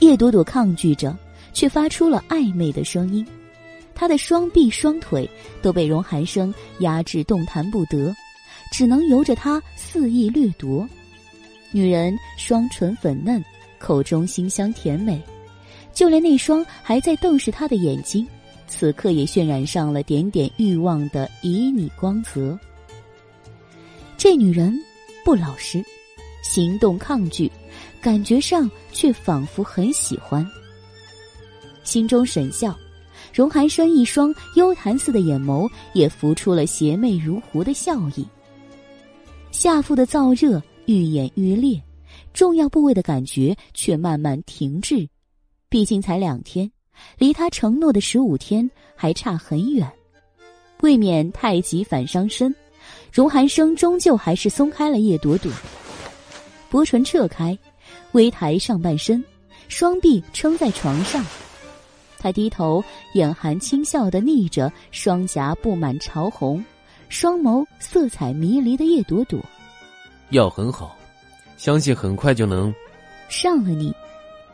[0.00, 1.16] 叶朵朵抗拒着，
[1.52, 3.26] 却发出了暧昧的声音。
[3.94, 5.28] 她的双臂、双腿
[5.62, 8.12] 都被荣寒生压制，动弹不得，
[8.72, 10.88] 只能由着他肆意掠夺。
[11.70, 13.42] 女人双唇粉嫩，
[13.78, 15.22] 口中馨香甜美，
[15.92, 18.26] 就连那双还在瞪视他的眼睛，
[18.66, 22.58] 此刻也渲染上了点点欲望的旖旎光泽。
[24.16, 24.76] 这女人
[25.24, 25.84] 不老实，
[26.42, 27.50] 行动抗拒，
[28.00, 30.46] 感觉上却仿佛很喜欢，
[31.84, 32.76] 心中神笑。
[33.32, 38.26] 荣寒生一双幽潭似的眼眸也浮出了邪魅如狐的笑意。
[39.50, 41.80] 下腹的燥热愈演愈烈，
[42.34, 45.08] 重要部位的感觉却慢慢停滞。
[45.70, 46.70] 毕竟才两天，
[47.16, 49.90] 离他承诺的十五天还差很远，
[50.82, 52.54] 未免太急反伤身。
[53.10, 55.50] 荣寒生终究还是松开了叶朵朵，
[56.72, 57.56] 薄唇撤开，
[58.12, 59.22] 微抬上半身，
[59.68, 61.22] 双臂撑在床上。
[62.18, 62.82] 他低头，
[63.12, 66.64] 眼含轻笑的睨着双颊布满潮红、
[67.10, 69.38] 双眸色彩迷离的叶朵朵。
[70.30, 70.96] 药很好，
[71.58, 72.74] 相信很快就能
[73.28, 73.94] 上了你。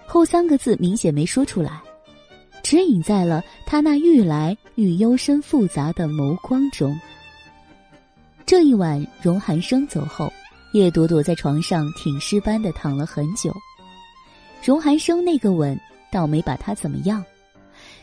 [0.04, 1.80] 后三个字明显没说出来，
[2.64, 6.98] 只隐在了他那愈来愈幽深复杂的眸光中。
[8.44, 10.32] 这一晚，荣寒生走后，
[10.72, 13.54] 叶朵朵在床上挺尸般的躺了很久。
[14.62, 15.78] 荣寒生那个吻
[16.12, 17.24] 倒没把她怎么样。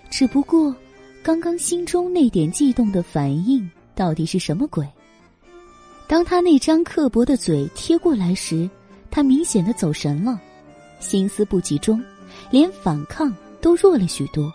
[0.09, 0.75] 只不过，
[1.23, 4.87] 刚刚心中那点悸动的反应到底是什么鬼？
[6.07, 8.69] 当他那张刻薄的嘴贴过来时，
[9.09, 10.39] 他明显的走神了，
[10.99, 12.01] 心思不集中，
[12.51, 14.53] 连反抗都弱了许多。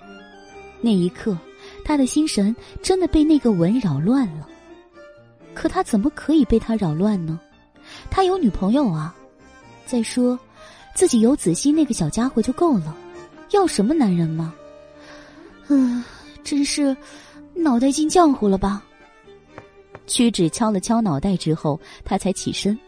[0.80, 1.36] 那一刻，
[1.84, 4.48] 他的心神真的被那个吻扰乱了。
[5.52, 7.38] 可他怎么可以被他扰乱呢？
[8.10, 9.14] 他有女朋友啊！
[9.86, 10.38] 再说，
[10.94, 12.96] 自己有子熙那个小家伙就够了，
[13.50, 14.54] 要什么男人吗？
[15.68, 16.02] 嗯，
[16.42, 16.96] 真是
[17.54, 18.82] 脑袋进浆糊了吧？
[20.06, 22.78] 屈指敲了敲脑袋之后，他才起身，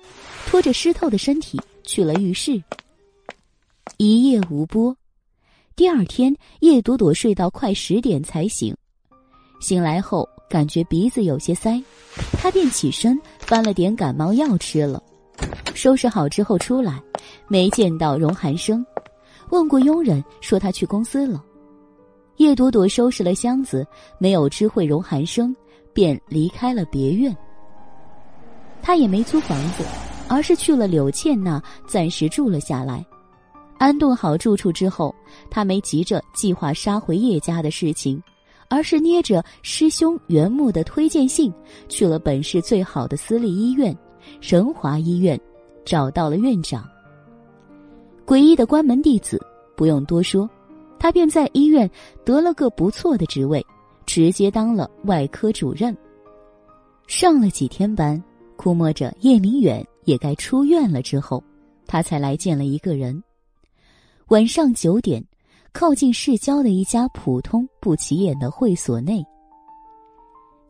[0.46, 2.60] 拖着湿透的身体去了浴室。
[3.96, 4.96] 一夜无波，
[5.76, 8.76] 第二天叶朵朵睡到快十点才醒。
[9.60, 11.82] 醒来后感觉鼻子有些塞，
[12.32, 15.02] 他便起身翻了点感冒药吃了。
[15.72, 17.02] 收拾好之后出来，
[17.48, 18.84] 没见到荣寒生，
[19.48, 21.42] 问过佣人说他去公司了。
[22.36, 23.86] 叶朵朵收拾了箱子，
[24.18, 25.56] 没有知会荣寒生，
[25.94, 27.34] 便离开了别院。
[28.82, 29.82] 他也没租房子，
[30.28, 33.02] 而是去了柳倩那暂时住了下来。
[33.78, 35.14] 安顿好住处之后，
[35.50, 38.22] 他没急着计划杀回叶家的事情，
[38.72, 41.52] 而是捏着师兄袁木的推荐信，
[41.90, 43.94] 去了本市最好的私立医院——
[44.40, 45.38] 神华医院，
[45.84, 46.88] 找到了院长。
[48.24, 49.38] 诡异的关门弟子，
[49.76, 50.48] 不用多说，
[50.98, 51.88] 他便在医院
[52.24, 53.62] 得了个不错的职位，
[54.06, 55.94] 直接当了外科主任。
[57.06, 58.24] 上了几天班，
[58.56, 61.44] 估摸着叶明远也该出院了之后，
[61.86, 63.22] 他才来见了一个人。
[64.28, 65.22] 晚上九点，
[65.72, 69.24] 靠近市郊的一家普通不起眼的会所内，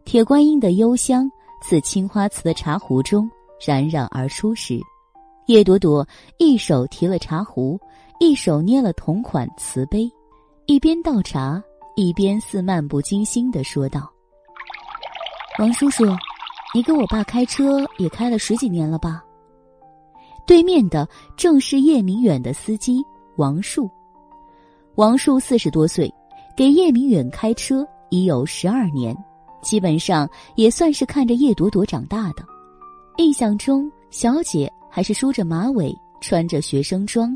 [0.04, 1.30] 铁观音的幽香
[1.60, 3.28] 自青花瓷的茶壶中
[3.60, 4.80] 冉冉而出时，
[5.46, 6.06] 叶朵朵
[6.38, 7.78] 一手提了茶壶，
[8.20, 10.10] 一手捏了同款瓷杯，
[10.66, 11.62] 一边倒茶，
[11.96, 14.08] 一边似漫不经心的说道
[15.58, 16.04] ：“王叔叔，
[16.74, 19.22] 你给我爸开车也开了十几年了吧？”
[20.46, 23.02] 对面的正是叶明远的司机。
[23.36, 23.90] 王树，
[24.97, 26.12] 王树四十多岁，
[26.55, 29.16] 给叶明远开车已有十二年，
[29.62, 32.44] 基本上也算是看着叶朵朵长大的。
[33.16, 37.35] 印象中，小姐还是梳着马尾，穿着学生装，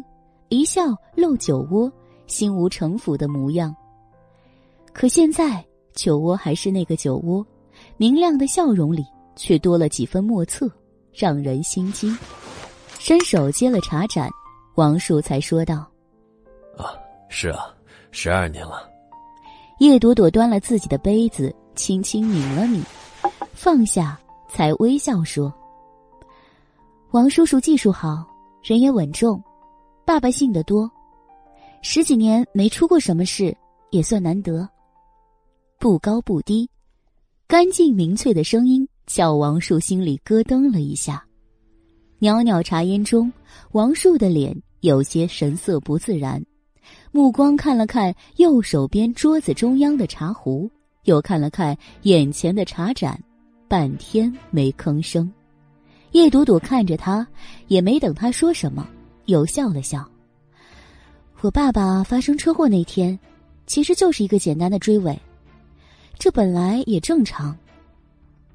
[0.51, 0.83] 一笑
[1.15, 1.91] 露酒窝，
[2.27, 3.75] 心无城府的模样。
[4.93, 5.65] 可现在，
[5.95, 7.45] 酒窝还是那个酒窝，
[7.97, 9.03] 明亮的笑容里
[9.35, 10.71] 却多了几分莫测，
[11.11, 12.15] 让人心惊。
[12.99, 14.29] 伸手接了茶盏。
[14.75, 15.91] 王树才说道：“，
[17.29, 17.75] 是啊，
[18.11, 18.89] 十二年了。”
[19.79, 22.83] 叶朵朵端了自己的杯子，轻轻抿了抿，
[23.53, 25.53] 放下，才微笑说
[27.13, 28.27] ：“王叔叔技术好，
[28.63, 29.43] 人也稳重，
[30.05, 30.91] 爸爸信得多，
[31.83, 33.55] 十几年没出过什么事，
[33.91, 34.67] 也算难得。”
[35.79, 36.69] 不高不低，
[37.47, 41.23] 干净明脆的声音叫王树心里咯噔了一下。
[42.19, 43.31] 袅袅茶烟中，
[43.73, 44.57] 王树的脸。
[44.81, 46.41] 有些神色不自然，
[47.17, 50.71] 目光看了看右手边桌子中央的茶壶，
[51.05, 53.19] 又看了看眼前的茶盏，
[53.67, 55.33] 半天没吭声。
[56.13, 57.27] 叶朵朵看着他，
[57.69, 58.87] 也没等他说什么，
[59.25, 60.07] 又笑了笑。
[61.41, 63.19] 我爸爸发生车祸那天，
[63.67, 65.19] 其实就是一个简单的追尾，
[66.19, 67.57] 这本来也正常。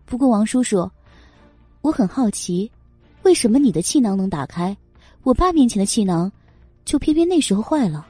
[0.05, 0.87] 不过王叔叔，
[1.81, 2.71] 我很好奇，
[3.23, 4.77] 为什么你的气囊能打开？
[5.23, 6.31] 我爸面前的气囊，
[6.85, 8.05] 就偏偏那时候坏了。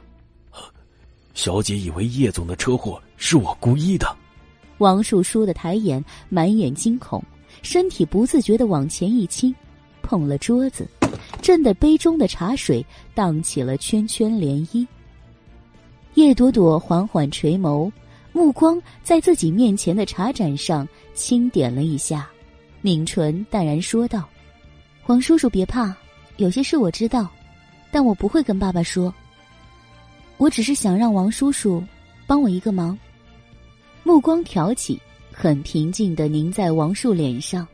[1.34, 4.06] 小姐以为叶总的车祸是我故意的。
[4.78, 7.22] 王树倏的抬眼，满眼惊恐，
[7.62, 9.54] 身体不自觉的往前一倾，
[10.02, 10.86] 碰了桌子，
[11.40, 12.84] 震得杯中的茶水
[13.14, 14.86] 荡起了圈圈涟漪。
[16.14, 17.90] 叶朵朵缓缓垂眸，
[18.32, 22.28] 目光在自己面前的茶盏上轻点了一下，
[22.82, 24.28] 抿唇淡然说道
[25.06, 25.94] ：“王叔叔别怕。”
[26.38, 27.30] 有些事我知道，
[27.90, 29.14] 但我不会跟爸爸说。
[30.42, 31.80] 我只是想让王叔叔
[32.26, 32.98] 帮我一个忙。
[34.02, 35.00] 目光挑起，
[35.30, 37.64] 很平静的凝在王树脸上，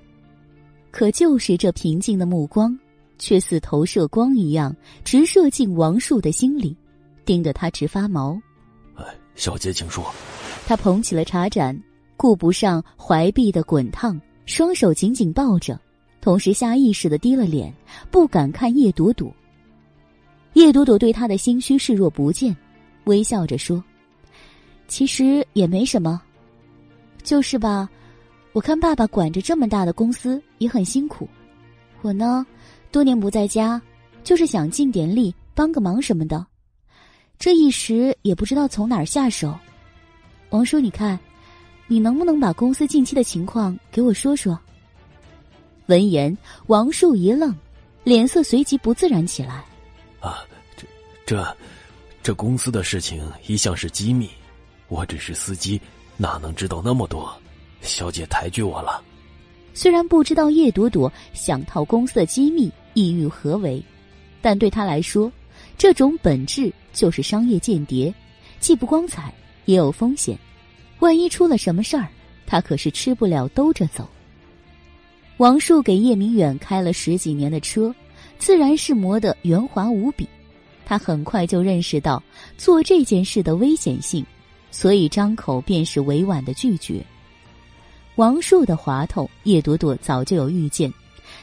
[0.90, 2.78] 可就是这平静的目光，
[3.19, 6.77] 却似投射光一样，直射进王树的心里，
[7.24, 8.39] 盯得他直发毛。
[8.97, 9.05] 哎，
[9.35, 10.05] 小姐，请说。
[10.66, 11.74] 他捧起了茶盏，
[12.19, 15.81] 顾不上怀臂的滚烫，双手紧紧抱着。
[16.20, 17.73] 同时，下意识的低了脸，
[18.11, 19.35] 不敢看叶朵朵。
[20.59, 22.55] 叶朵朵对他的心虚视若不见，
[23.05, 23.82] 微笑着说
[24.89, 26.20] ：“其实也没什么，
[27.22, 27.89] 就是吧。
[28.52, 31.28] 我看爸爸管着这么大的公司也很辛苦，
[32.02, 32.44] 我呢，
[32.90, 33.80] 多年不在家，
[34.24, 36.44] 就是想尽点力帮个忙什么的。
[37.39, 39.56] 这一时也不知道从哪儿下手。
[40.51, 41.16] 王叔，你看，
[41.86, 44.59] 你能不能把公司近期的情况给我说说？”
[45.86, 46.36] 闻言，
[46.66, 47.55] 王树一愣，
[48.02, 49.64] 脸色随即不自然起来。
[50.20, 50.43] 啊，
[51.28, 51.46] 这、
[52.22, 54.30] 这、公司的事情一向是机密，
[54.88, 55.78] 我只是司机，
[56.16, 57.30] 哪能知道那么多？
[57.82, 59.05] 小姐抬举我了。
[59.74, 63.84] 虽然不知道叶朵朵想套公司的机密意欲何为，
[64.40, 65.30] 但对他来说，
[65.76, 68.10] 这种本质就是商业间谍，
[68.59, 69.30] 既不光彩，
[69.66, 70.34] 也有风险。
[71.00, 72.09] 万一出了什么事儿，
[72.46, 74.09] 他可是吃不了兜着走。
[75.36, 77.94] 王树给叶明远开了十几年的车，
[78.38, 80.26] 自然是磨得圆滑无比。
[80.89, 82.23] 他很快就认识到
[82.56, 84.24] 做这件事的危险性，
[84.70, 87.05] 所以张口便是委婉的拒绝。
[88.16, 90.90] 王树的滑头，叶朵朵早就有预见，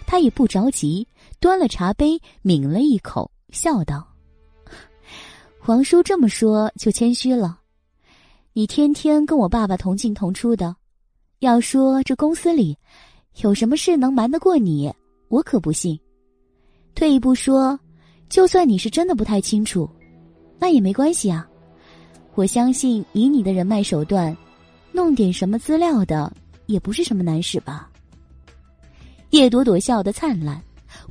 [0.08, 1.08] 她也不着急，
[1.40, 4.08] 端了茶杯抿了一口，笑道：
[5.68, 7.60] “王叔这么说就谦虚了。
[8.54, 10.76] 你天天跟我爸爸同进同出的，
[11.38, 12.76] 要说这公司里
[13.44, 14.92] 有什么事能瞒得过你，
[15.28, 16.00] 我可不信。
[16.96, 17.80] 退一步说。”
[18.36, 19.90] 就算你是真的不太清楚，
[20.60, 21.48] 那也没关系啊。
[22.34, 24.36] 我相信以你的人脉手段，
[24.92, 26.30] 弄点什么资料的
[26.66, 27.90] 也不是什么难事吧。
[29.30, 30.62] 叶朵朵笑得灿烂，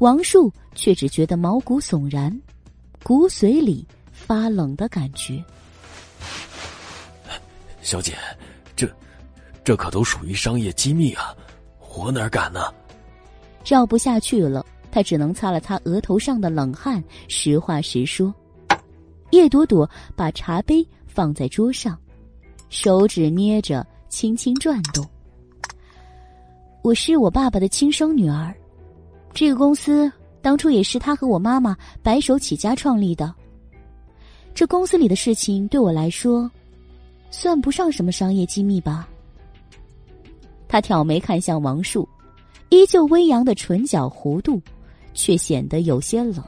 [0.01, 2.31] 王树却只觉得毛骨悚然，
[3.03, 5.43] 骨髓里发冷的感觉。
[7.81, 8.13] 小姐，
[8.77, 8.87] 这
[9.65, 11.35] 这可都属于商业机密啊，
[11.97, 12.61] 我哪敢呢？
[13.65, 14.67] 绕不下去了。
[14.95, 18.33] 他只能擦了擦额头上的冷汗，实话实说。
[19.33, 21.99] 叶朵朵把茶杯放在桌上，
[22.69, 25.05] 手指捏着，轻轻转动。
[26.81, 28.55] 我是我爸爸的亲生女儿，
[29.33, 30.09] 这个公司
[30.41, 33.35] 当初也是他和我妈妈白手起家创立的。
[34.55, 36.49] 这公司里的事情对我来说，
[37.33, 39.09] 算不上什么商业机密吧。
[40.69, 42.09] 他挑眉看向王树，
[42.69, 44.63] 依旧微扬的唇角弧度。
[45.15, 46.45] 却显得有些冷。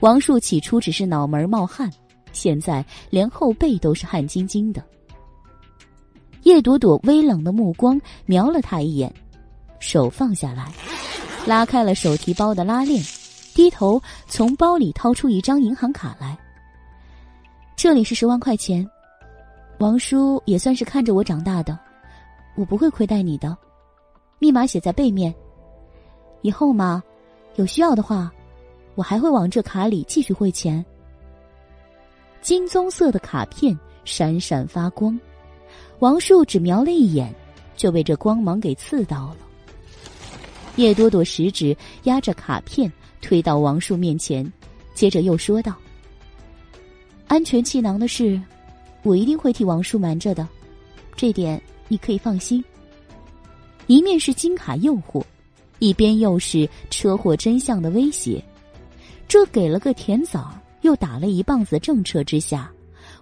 [0.00, 1.90] 王树起初只是脑门冒汗，
[2.32, 4.82] 现在连后背都是汗津津的。
[6.44, 9.12] 叶朵朵微冷的目光瞄了他一眼，
[9.78, 10.72] 手放下来，
[11.46, 13.02] 拉开了手提包的拉链，
[13.54, 16.38] 低头从包里掏出一张银行卡来。
[17.76, 18.88] 这里是十万块钱，
[19.80, 21.78] 王叔也算是看着我长大的，
[22.56, 23.54] 我不会亏待你的。
[24.38, 25.34] 密码写在背面。
[26.42, 27.02] 以后嘛，
[27.56, 28.32] 有需要的话，
[28.94, 30.84] 我还会往这卡里继续汇钱。
[32.40, 35.18] 金棕色的卡片闪闪发光，
[35.98, 37.34] 王树只瞄了一眼，
[37.76, 39.36] 就被这光芒给刺到了。
[40.76, 42.90] 叶朵朵食指压着卡片
[43.20, 44.50] 推到王树面前，
[44.94, 45.74] 接着又说道
[47.28, 48.40] ：“安全气囊的事，
[49.02, 50.48] 我一定会替王树瞒着的，
[51.14, 52.64] 这点你可以放心。”
[53.86, 55.22] 一面是金卡诱惑。
[55.80, 58.42] 一边又是车祸真相的威胁，
[59.26, 61.78] 这给了个甜枣，又打了一棒子。
[61.78, 62.70] 政策之下，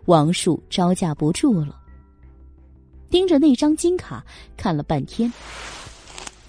[0.05, 1.75] 王树招架不住了，
[3.09, 4.23] 盯着那张金卡
[4.57, 5.33] 看了半天，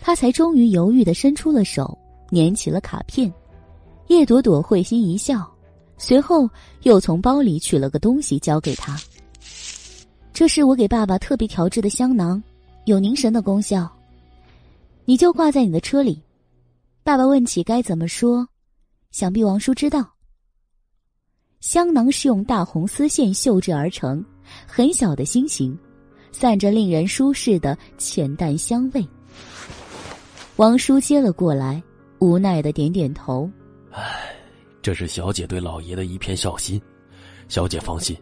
[0.02, 1.98] 他才终于犹豫的伸出了手，
[2.30, 3.32] 捻起了卡片。
[4.08, 5.48] 叶朵朵会心一笑，
[6.00, 6.50] 随后
[6.82, 9.00] 又从包里取了个东西交给他。
[10.34, 12.42] 这是我给爸爸特别调制的香囊，
[12.86, 13.88] 有凝神的功效。
[15.10, 16.22] 你就挂在你的车里，
[17.04, 18.48] 爸爸问起该怎么说，
[19.10, 20.08] 想必王叔知道。
[21.62, 24.24] 香囊是用大红丝线绣制而成，
[24.68, 25.76] 很小的心形，
[26.32, 29.04] 散着令人舒适的浅淡香味。
[30.58, 31.82] 王叔接了过来，
[32.20, 33.50] 无奈的点点头。
[33.90, 34.32] 唉，
[34.80, 36.80] 这是小姐对老爷的一片孝心，
[37.48, 38.16] 小姐放心，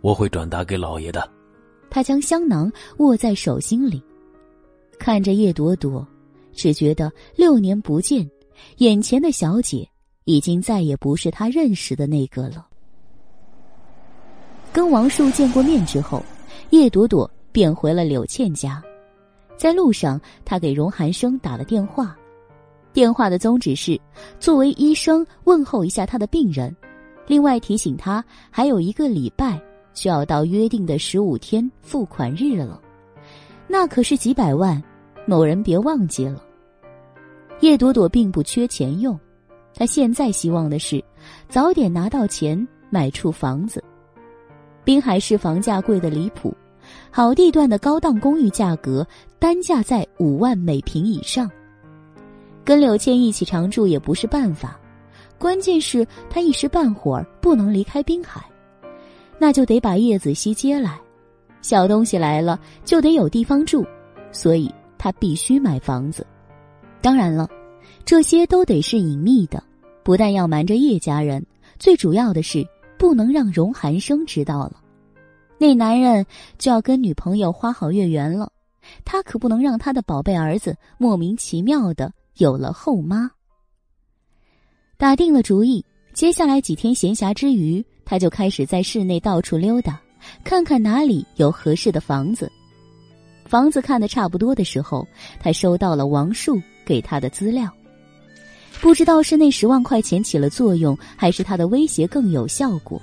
[0.00, 1.30] 我会转达给老爷的。
[1.88, 4.02] 他将香囊握在手心里，
[4.98, 6.04] 看着叶朵朵。
[6.54, 8.28] 只觉得六年不见，
[8.78, 9.88] 眼前的小姐
[10.24, 12.66] 已经再也不是他认识的那个了。
[14.72, 16.22] 跟王树见过面之后，
[16.70, 18.82] 叶朵朵便回了柳倩家。
[19.56, 22.16] 在路上，他给荣寒生打了电话，
[22.92, 24.00] 电话的宗旨是
[24.40, 26.74] 作为医生问候一下他的病人，
[27.26, 29.60] 另外提醒他还有一个礼拜
[29.92, 32.80] 就要到约定的十五天付款日了，
[33.68, 34.82] 那可是几百万。
[35.24, 36.42] 某人别忘记了，
[37.60, 39.18] 叶朵朵并不缺钱用，
[39.74, 41.02] 她现在希望的是
[41.48, 43.82] 早点拿到钱买处房子。
[44.84, 46.52] 滨海市房价贵的离谱，
[47.10, 49.06] 好地段的高档公寓价格
[49.38, 51.48] 单价在五万每平以上。
[52.64, 54.78] 跟柳倩一起常住也不是办法，
[55.38, 58.44] 关键是她一时半会儿不能离开滨海，
[59.38, 61.00] 那就得把叶子熙接来，
[61.60, 63.86] 小东西来了就得有地方住，
[64.32, 64.68] 所以。
[65.02, 66.24] 他必须买房子，
[67.00, 67.50] 当然了，
[68.04, 69.60] 这些都得是隐秘的，
[70.04, 71.44] 不但要瞒着叶家人，
[71.76, 72.64] 最主要的是
[72.96, 74.80] 不能让荣寒生知道了。
[75.58, 76.24] 那男人
[76.56, 78.52] 就要跟女朋友花好月圆了，
[79.04, 83.28] 他可不能让他的宝贝儿子莫名其妙的有了后妈。
[84.96, 85.84] 打定了主意，
[86.14, 90.00] 接下来几天闲暇之余，他就开始在室内到处溜达，
[90.44, 92.48] 看看哪里有合适的房子。
[93.44, 95.06] 房子看得差不多的时候，
[95.40, 97.70] 他收到了王树给他的资料。
[98.80, 103.00] 不知道是那十万块钱起了作用，还是他的威胁更有效果。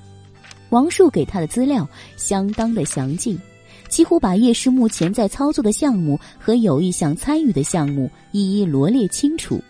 [0.71, 1.87] 王树给他的资料
[2.17, 3.39] 相当的详尽，
[3.87, 9.61] 几乎把叶氏目前在操作的项目和有意向参与的项目一一罗列清楚。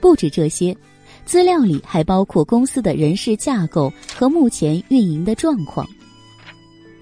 [0.00, 0.76] 不止这些，
[1.24, 5.86] 资料里还包括公司的人事架构和目前运营的状况。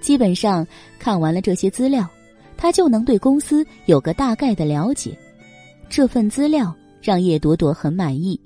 [0.00, 0.66] 基本上
[0.98, 2.06] 看完了这些资料，
[2.60, 5.18] 他就能对公司有个大概的了解。
[5.88, 8.38] 这份资料让叶朵朵很满意。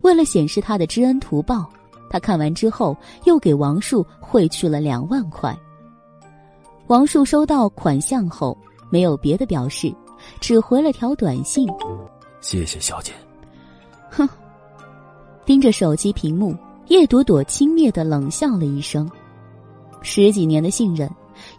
[0.00, 1.68] 为了显示他的知恩图报，
[2.08, 5.54] 他看完之后又给王树汇去了两万块。
[6.86, 8.56] 王树收到款项后，
[8.90, 9.94] 没有别的表示，
[10.40, 11.68] 只回了条短信
[12.40, 13.12] ：“谢谢小姐。”
[14.10, 14.26] 哼，
[15.44, 16.56] 盯着手机屏幕，
[16.88, 19.08] 叶朵朵轻蔑的冷笑了一声。
[20.00, 21.08] 十几年的信任，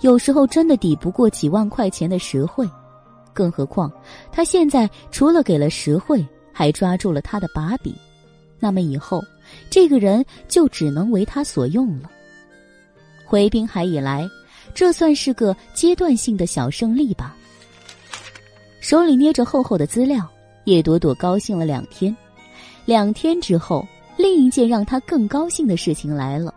[0.02, 2.68] 有时候真的抵不过几万块钱的实惠。
[3.34, 3.92] 更何况，
[4.32, 7.94] 他现在除了给了实惠，还抓住了他的把柄。
[8.60, 9.24] 那么以后，
[9.70, 12.12] 这个人就只能为他所用了。
[13.26, 14.30] 回滨海以来，
[14.74, 17.36] 这算是个阶段性的小胜利吧。
[18.82, 20.28] 手里捏着厚厚的资料，
[20.66, 22.16] 叶朵朵高兴了两天。
[22.86, 23.88] 两天之后，
[24.18, 26.54] 另一件让他更高兴的事情来了，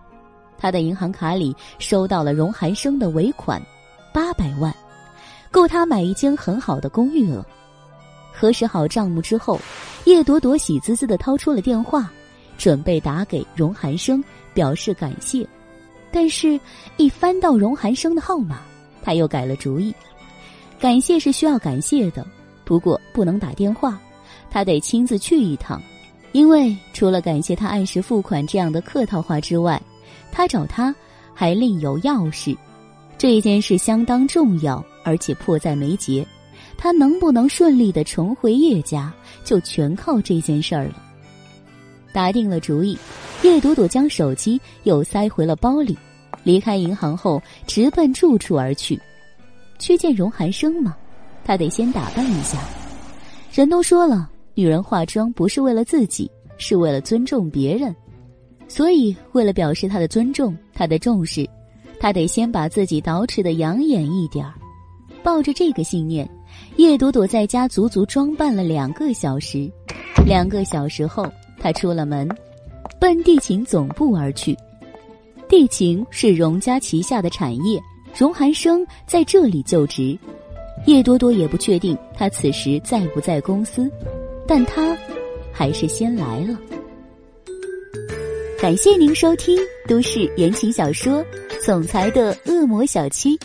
[0.59, 3.61] 他的银行卡里收到了荣寒生的尾款，
[4.13, 4.75] 八百万，
[5.51, 7.47] 够他买一间很好的公寓了。
[8.33, 9.61] 核实好账目之后，
[10.05, 12.11] 叶朵朵喜滋滋的掏出了电话，
[12.59, 14.23] 准备打给荣寒生
[14.53, 15.47] 表示感谢，
[16.11, 16.59] 但是，
[16.97, 18.61] 一翻到荣寒生的号码，
[19.03, 19.95] 他又改了主意。
[20.81, 22.27] 感谢是需要感谢的，
[22.65, 23.99] 不过不能打电话，
[24.51, 25.81] 他得亲自去一趟。
[26.33, 29.81] 因为除了感谢他按时付款这样的客套话之外，
[30.33, 30.95] 他找他
[31.33, 32.57] 还另有要事，
[33.19, 36.27] 这件事相当重要，而且迫在眉睫。
[36.77, 39.13] 他能不能顺利的重回叶家，
[39.45, 41.03] 就全靠这件事儿了。
[42.13, 42.99] 打定了主意，
[43.43, 45.97] 叶朵朵将手机又塞回了包里，
[46.43, 49.01] 离开银行后直奔住处而去。
[49.79, 50.97] 去见荣寒生吗？
[51.45, 52.59] 他得先打扮一下。
[53.53, 54.31] 人都说了。
[54.57, 57.95] 女人化妆不是为了自己，是为了尊重别人，
[58.67, 61.49] 所以为了表示他的尊重、他的重视，
[62.01, 64.55] 他得先把自己捯饬的养眼一点儿。
[65.23, 66.29] 抱着这个信念，
[66.77, 69.71] 叶朵朵在家足足装扮了两个小时。
[70.27, 71.27] 两个小时后，
[71.59, 72.29] 她出了门，
[72.99, 74.57] 奔地勤总部而去。
[75.49, 77.81] 地勤是荣家旗下的产业，
[78.17, 80.19] 荣寒生在这里就职。
[80.87, 83.91] 叶朵朵也不确定他此时在不在公司。
[84.47, 84.95] 但他
[85.51, 86.59] 还是先来了。
[88.61, 91.23] 感谢您收听都市言情小说
[91.65, 93.37] 《总裁的恶魔小七》，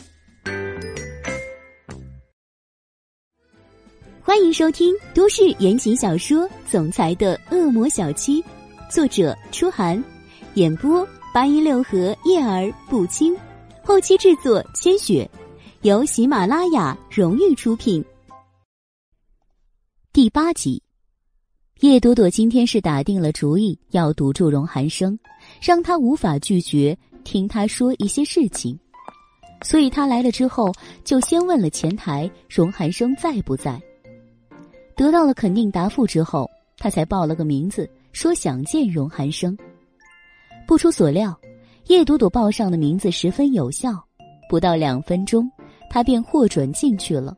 [4.22, 8.42] 欢迎收听都市言情小说《总裁的恶魔小七》，
[8.90, 10.02] 作者：初寒，
[10.54, 13.36] 演播：八一六和叶儿不轻，
[13.84, 15.30] 后期制作：千雪，
[15.82, 18.04] 由喜马拉雅荣誉出品。
[20.14, 20.82] 第八集。
[21.80, 25.18] 叶朵朵今天是打定了主意要堵住荣寒生，
[25.62, 28.78] 让他无法拒绝听他说一些事情，
[29.62, 30.74] 所以他来了之后
[31.06, 33.82] 就先问了前台荣寒生在不在。
[34.94, 39.58] 得到了肯定答复之后，他才报了个名字，说想见荣寒生。
[40.68, 41.34] 不出所料，
[41.88, 43.92] 叶朵朵报上的名字十分有效，
[44.50, 45.50] 不到两分钟，
[45.90, 47.38] 他便获准进去了。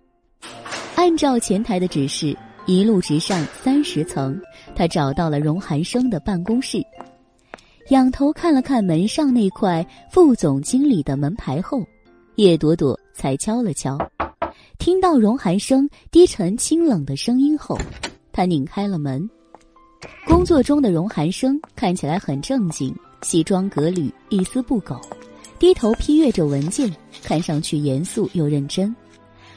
[0.96, 2.36] 按照前台的指示。
[2.68, 4.40] 一路直上三十层，
[4.76, 6.82] 他找到了荣寒生的办公室，
[7.90, 11.84] 仰头看了看门上那块副总经理的门牌后，
[12.36, 13.98] 叶朵朵才敲了敲。
[14.78, 17.78] 听到荣寒生低沉清冷的声音后，
[18.32, 19.28] 他拧开了门。
[20.26, 25.00] 工作中的荣寒生看起来很正经，西装革履，一丝不苟，
[25.58, 28.96] 低头批阅着文件，看上去严肃又认真。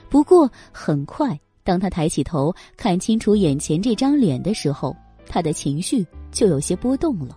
[0.09, 1.39] 不过很快。
[1.65, 4.95] 当他抬起头看清楚眼前这张脸的时候，
[5.27, 7.37] 他的情绪就有些波动了。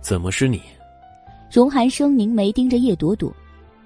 [0.00, 0.60] 怎么是你？
[1.52, 3.32] 荣寒生凝眉盯着叶朵朵，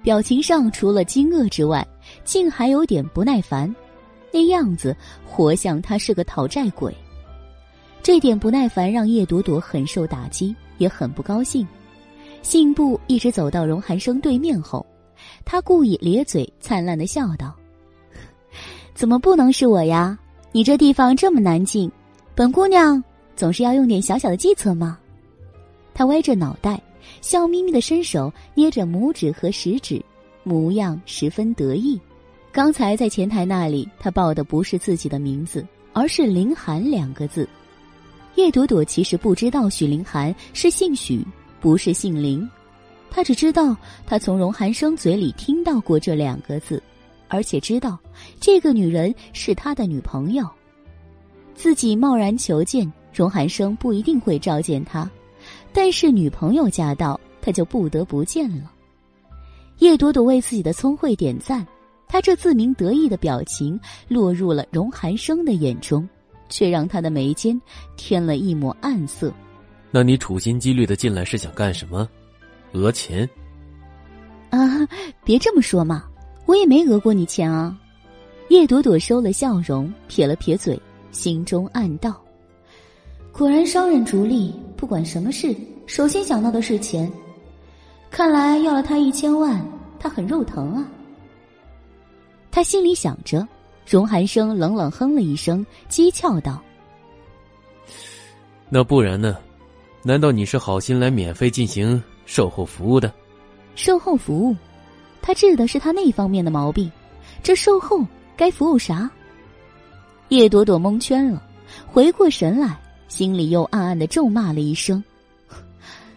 [0.01, 1.85] 表情上除了惊愕之外，
[2.23, 3.73] 竟还有点不耐烦，
[4.31, 6.95] 那样子活像他是个讨债鬼。
[8.01, 11.67] 这点不耐烦让叶朵朵很受打击，也很不高兴。
[12.41, 14.85] 信步一直走到荣寒生对面后，
[15.45, 17.55] 他故意咧嘴，灿烂的笑道。
[19.01, 20.15] 怎么不能是我呀？
[20.51, 21.91] 你这地方这么难进，
[22.35, 23.03] 本姑娘
[23.35, 24.95] 总是要用点小小的计策吗？
[25.91, 26.79] 他歪着脑袋，
[27.19, 29.99] 笑眯眯的伸手捏着拇指和食指，
[30.43, 31.99] 模样十分得意。
[32.51, 37.49] 刚才在前台那里，他报的不是自己的名字，而是“林寒”两个字。
[38.35, 41.25] 叶朵朵其实不知道许凌寒是姓许，
[41.59, 42.47] 不是姓林，
[43.09, 46.79] 她只知道她从荣寒生嘴里听到过这两个字，
[47.31, 47.97] 而且知道
[48.39, 50.45] 这个女人是他的女朋友。
[51.55, 55.09] 自己贸然求见荣寒生，不一定会召见他，
[55.73, 58.71] 但是女朋友驾到，他就不得不见了。
[59.79, 61.65] 叶朵朵为自己的聪慧点赞，
[62.07, 66.07] 她这自鸣得意的表情落入了荣寒生的眼中。
[66.51, 67.57] 却让他的眉间
[67.95, 69.33] 添了一抹暗色。
[69.89, 72.05] 那你处心积虑的进来是想干什么？
[72.73, 73.27] 讹钱？
[74.49, 74.59] 啊，
[75.23, 76.03] 别这么说嘛，
[76.51, 77.73] 我也没讹过你钱啊。
[78.49, 80.77] 叶朵朵收了笑容，撇了撇嘴，
[81.09, 82.21] 心中暗道：
[83.31, 85.55] 果然商人逐利，不管什么事，
[85.87, 87.09] 首先想到的是钱。
[88.09, 89.65] 看来要了他一千万，
[89.97, 90.85] 他很肉疼啊。
[92.51, 93.47] 他心里想着。
[93.87, 96.61] 荣寒生冷冷哼了一声，讥诮道
[98.69, 99.37] ：“那不然呢？
[100.03, 103.13] 难道你是好心来免费进行售后服务的？
[103.75, 104.55] 售后服务，
[105.21, 106.91] 他治的是他那方面的毛病，
[107.43, 109.09] 这售后该服务啥？”
[110.29, 111.41] 叶朵朵蒙圈了，
[111.85, 115.03] 回过神来，心里又暗暗的咒骂了一声：“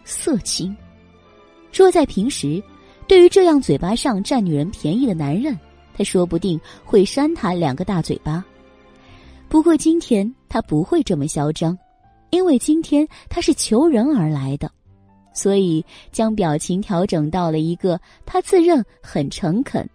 [0.03, 0.75] 色情！”
[1.73, 2.63] 若在平时，
[3.07, 5.57] 对于这样嘴巴上占女人便宜的男人。
[5.97, 8.43] 他说不定会扇他两个大嘴巴，
[9.47, 11.77] 不过今天他不会这么嚣张，
[12.31, 14.69] 因为今天他是求人而来的，
[15.35, 19.87] 所以将表情调整到了一个他自认很诚恳、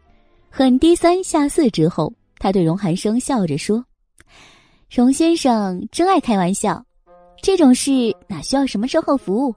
[0.48, 3.84] 很低三下四之后，他对荣寒生笑着说
[4.88, 6.84] ：“荣先生真爱开玩笑，
[7.42, 9.54] 这种事哪需要什么售后服务？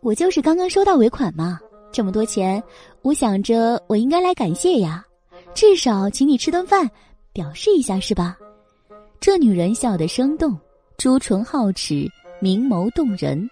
[0.00, 1.60] 我就是刚刚收到尾款嘛，
[1.92, 2.60] 这么多钱，
[3.02, 5.04] 我想着我应该来感谢呀。”
[5.54, 6.90] 至少请你吃顿饭，
[7.34, 8.38] 表示一下是吧？
[9.20, 10.58] 这女人笑得生动，
[10.96, 12.10] 朱唇皓齿，
[12.40, 13.46] 明眸动人，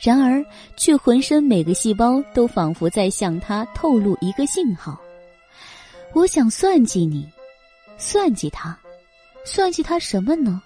[0.00, 0.44] 然而
[0.76, 4.98] 却浑身每个细胞都仿佛在向他透露一个信号。
[6.14, 7.28] 我想算计你，
[7.98, 8.78] 算计他，
[9.44, 10.62] 算计他什么呢？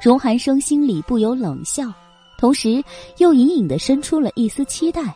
[0.00, 1.92] 荣寒生心里不由冷笑，
[2.38, 2.82] 同时
[3.18, 5.14] 又隐隐的生出了一丝期待，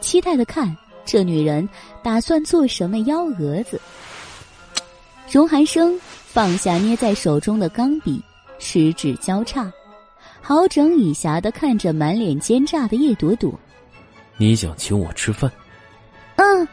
[0.00, 0.76] 期待的看。
[1.04, 1.66] 这女人
[2.02, 3.80] 打算做什么幺蛾子？
[5.30, 8.22] 荣寒生放下捏在手中的钢笔，
[8.58, 9.72] 十指交叉，
[10.48, 13.52] 好整以暇的看着满脸奸诈的叶朵朵。
[14.38, 15.52] 你想请我吃饭？
[16.36, 16.66] 嗯，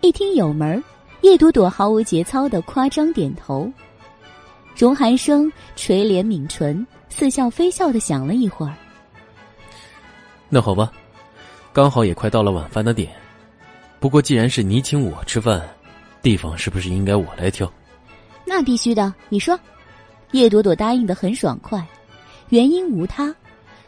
[0.00, 0.82] 一听有门
[1.20, 3.70] 叶朵朵毫无节操的夸张点头。
[4.74, 8.74] 荣寒生垂帘抿唇，似笑非笑的想了一会儿。
[10.48, 10.90] 那好吧，
[11.74, 13.12] 刚好也快到了晚饭的点。
[13.98, 15.62] 不过，既然是你请我吃饭，
[16.22, 17.70] 地方是不是应该我来挑？
[18.46, 19.12] 那必须的。
[19.28, 19.60] 你说，
[20.30, 21.86] 叶朵朵答应的很爽快，
[22.50, 23.34] 原因无他，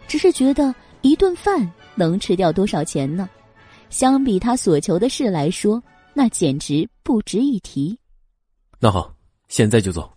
[0.09, 3.29] 只是觉得一顿饭能吃掉多少钱呢？
[3.91, 5.83] 相比他所求的事来说，
[6.15, 7.99] 那简直不值一提。
[8.81, 9.15] 那好，
[9.49, 10.11] 现在就走。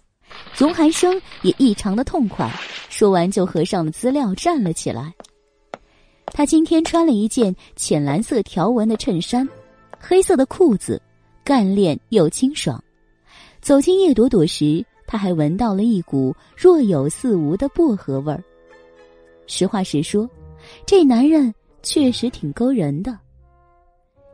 [0.56, 2.50] 荣寒生也异常的痛快，
[2.90, 5.14] 说完就合上了资料，站了起来。
[6.28, 9.48] 他今天穿了一件浅蓝色条纹的衬衫。
[10.00, 11.02] 黑色的裤子，
[11.44, 12.82] 干练又清爽。
[13.60, 18.44] 走进叶朵朵时，他还闻到了一股若有似无的薄荷味儿。
[19.48, 20.30] 实话实说，
[20.86, 21.54] 这男人
[21.84, 23.18] 确实挺勾人的。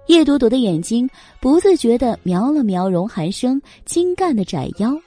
[0.08, 1.10] 叶朵朵的眼睛
[1.40, 4.98] 不自觉地瞄了瞄荣寒生精干的窄腰，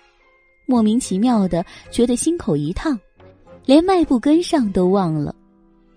[0.67, 2.99] 莫名其妙的觉得心口一烫，
[3.67, 5.35] 连迈步跟上都忘了。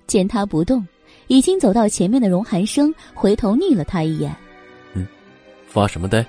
[0.08, 0.86] 见他不动，
[1.28, 4.36] 已经走到前面的荣寒生回头睨了他一眼。
[4.94, 5.06] 嗯
[5.68, 6.26] 发什么呆？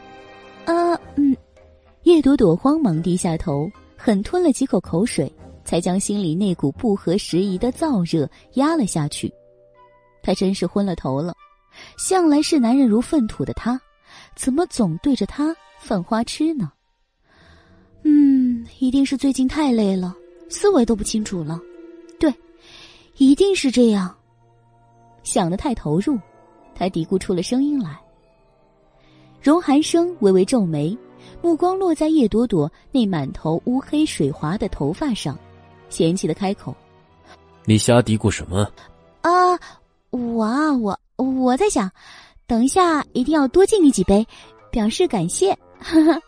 [0.67, 1.35] 啊，嗯，
[2.09, 5.31] 叶朵朵慌忙低下头，狠吞了几口口水，
[5.63, 9.31] 才将心里那股不合时宜的燥热压了下去。
[10.23, 11.35] 他真是昏了头了，
[11.99, 13.79] 向来视男人如粪土的他，
[14.35, 16.73] 怎么总对着他犯花痴呢？
[18.05, 20.17] 嗯，一定是最近太累了，
[20.49, 21.61] 思维都不清楚了。
[22.19, 22.33] 对，
[23.19, 24.17] 一定是这样。
[25.25, 26.19] 想得太投入，
[26.75, 28.01] 他嘀咕出了声音来。
[29.43, 30.97] 荣寒生微微皱眉，
[31.41, 35.39] 目光落在叶朵朵那满头乌黑水滑的头发上，
[35.89, 36.75] 嫌弃的开口
[37.65, 38.71] ：“你瞎嘀咕什么
[39.23, 39.59] ？”“啊，
[40.11, 41.91] 我啊，我我在想，
[42.47, 44.27] 等一下一定要多敬你几杯，
[44.71, 46.21] 表示感谢。”哈哈，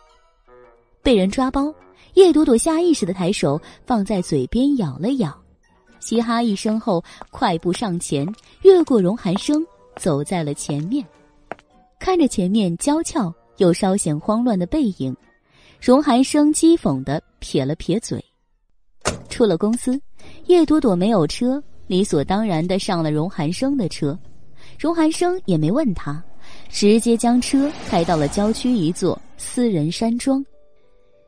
[1.03, 1.73] 被人抓包，
[2.13, 5.37] 叶朵朵下意识的抬手放在嘴边咬了咬，
[5.99, 8.25] 嘻哈一声后，快步上前，
[8.61, 9.65] 越过荣寒生，
[9.97, 11.05] 走在了前面。
[11.99, 15.15] 看着前面娇俏又稍显慌乱的背影，
[15.79, 18.23] 荣寒生讥讽的撇了撇嘴。
[19.29, 19.99] 出了公司，
[20.47, 24.17] 叶朵朵没有车，理所当然的上了荣寒生的车。
[24.79, 26.23] 荣寒生也没问他，
[26.69, 30.43] 直接将车开到了郊区一座私人山庄。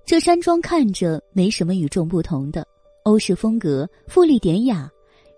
[0.06, 2.68] 这山庄看着没什么与众不同的，
[3.04, 4.90] 欧式风格，富丽典雅，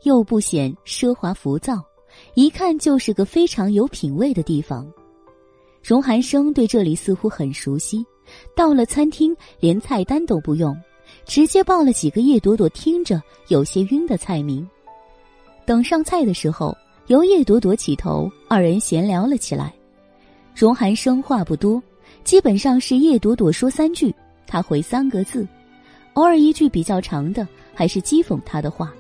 [0.04, 1.84] 又不显奢华浮躁，
[2.34, 4.92] 一看就是个非常有品位的地方。
[5.86, 8.04] 荣寒生对这里似乎很熟悉，
[8.56, 10.76] 到了餐厅连菜单都不用，
[11.28, 14.68] 直接报了几个叶朵朵听着有些晕的菜名。
[15.64, 19.72] 等上菜的时候，由叶朵朵起头，二人闲聊了起来。
[20.56, 21.80] 荣寒生话不多，
[22.24, 24.12] 基本上是叶朵朵说三句，
[24.48, 25.48] 他回三个字，
[26.16, 28.92] 偶尔一句比较长的，还是讥讽他的话。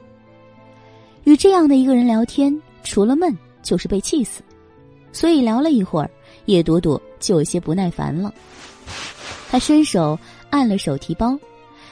[1.23, 4.43] 与这样的一个人聊天，除了闷就是被气死，
[5.11, 6.11] 所以聊了一会儿。
[6.45, 8.33] 叶朵朵就有些不耐烦了，
[9.49, 10.17] 她伸手
[10.49, 11.37] 按了手提包，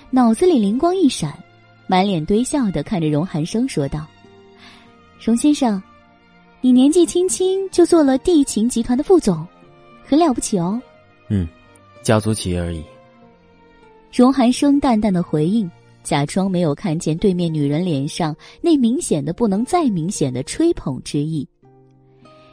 [0.09, 1.37] 脑子里灵光一闪，
[1.87, 4.05] 满脸堆笑的看着荣寒生说道
[5.19, 5.81] ：“荣先生，
[6.61, 9.45] 你年纪轻轻就做了地勤集团的副总，
[10.05, 10.79] 很了不起哦。
[11.29, 11.47] ”“嗯，
[12.03, 12.83] 家族企业而已。”
[14.13, 15.69] 荣寒生淡淡的回应，
[16.03, 21.47] 假装没有看见对面女人脸上那明显的不能再明显的吹捧之意。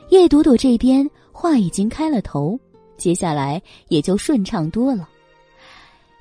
[0.09, 1.07] 叶朵朵这边。
[1.41, 2.61] 话已经开了头，
[2.99, 5.09] 接下来也就顺畅多了。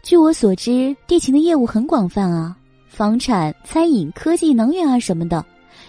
[0.01, 2.56] 据我所知，地勤的业务很广泛啊，
[2.88, 5.45] 房产、餐饮、科技、能源啊什么的，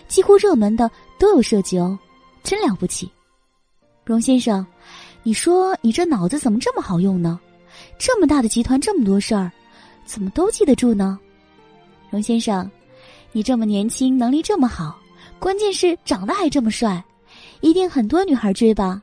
[0.09, 1.97] 几乎热门的都有涉及哦，
[2.43, 3.09] 真了不起。
[4.05, 4.67] 荣先生，
[5.23, 7.39] 你说你这脑子怎么这么好用呢？
[7.97, 9.53] 这么大的集团，这么多事儿，
[10.05, 11.17] 怎么都记得住呢？
[12.11, 12.69] 荣先生，
[13.31, 14.99] 你这么年轻，能力这么好，
[15.39, 17.03] 关键是长得还这么帅，
[17.61, 19.01] 一定很多女孩追吧？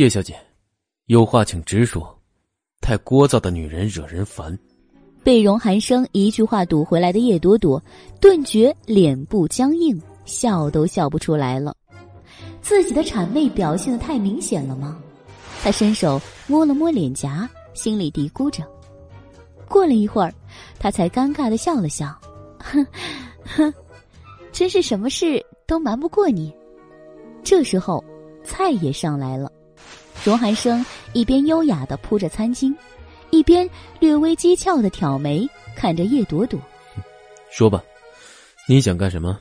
[0.00, 0.34] 叶小姐，
[1.08, 2.18] 有话请直说，
[2.80, 4.58] 太聒噪的女人惹人烦。
[5.22, 7.78] 被荣寒生一句话堵回来的叶朵朵，
[8.18, 11.76] 顿觉脸部僵硬，笑都笑不出来了。
[12.62, 14.98] 自己的谄媚表现的太明显了吗？
[15.62, 18.64] 她伸手摸了摸脸颊，心里嘀咕着。
[19.68, 20.32] 过了一会儿，
[20.78, 22.18] 她才尴尬的笑了笑，
[22.58, 22.86] 哼
[23.44, 23.74] 哼，
[24.50, 26.50] 真是什么事都瞒不过你。
[27.44, 28.02] 这时候，
[28.42, 29.52] 菜也上来了。
[30.22, 30.84] 荣寒生
[31.14, 32.74] 一边优雅的铺着餐巾，
[33.30, 33.68] 一边
[33.98, 36.60] 略微讥诮的挑眉看着叶朵朵，
[37.50, 37.82] 说吧，
[38.68, 39.40] 你想干什么？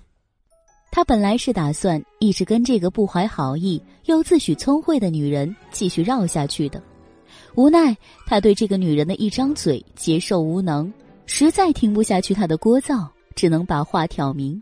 [0.89, 6.81] 他本来是打算一直跟这个不怀好意又自诩聪慧的女人继续绕下去的，
[7.55, 10.91] 无奈他对这个女人的一张嘴接受无能，
[11.25, 14.61] 实在听不下去她的聒噪，只能把话挑明。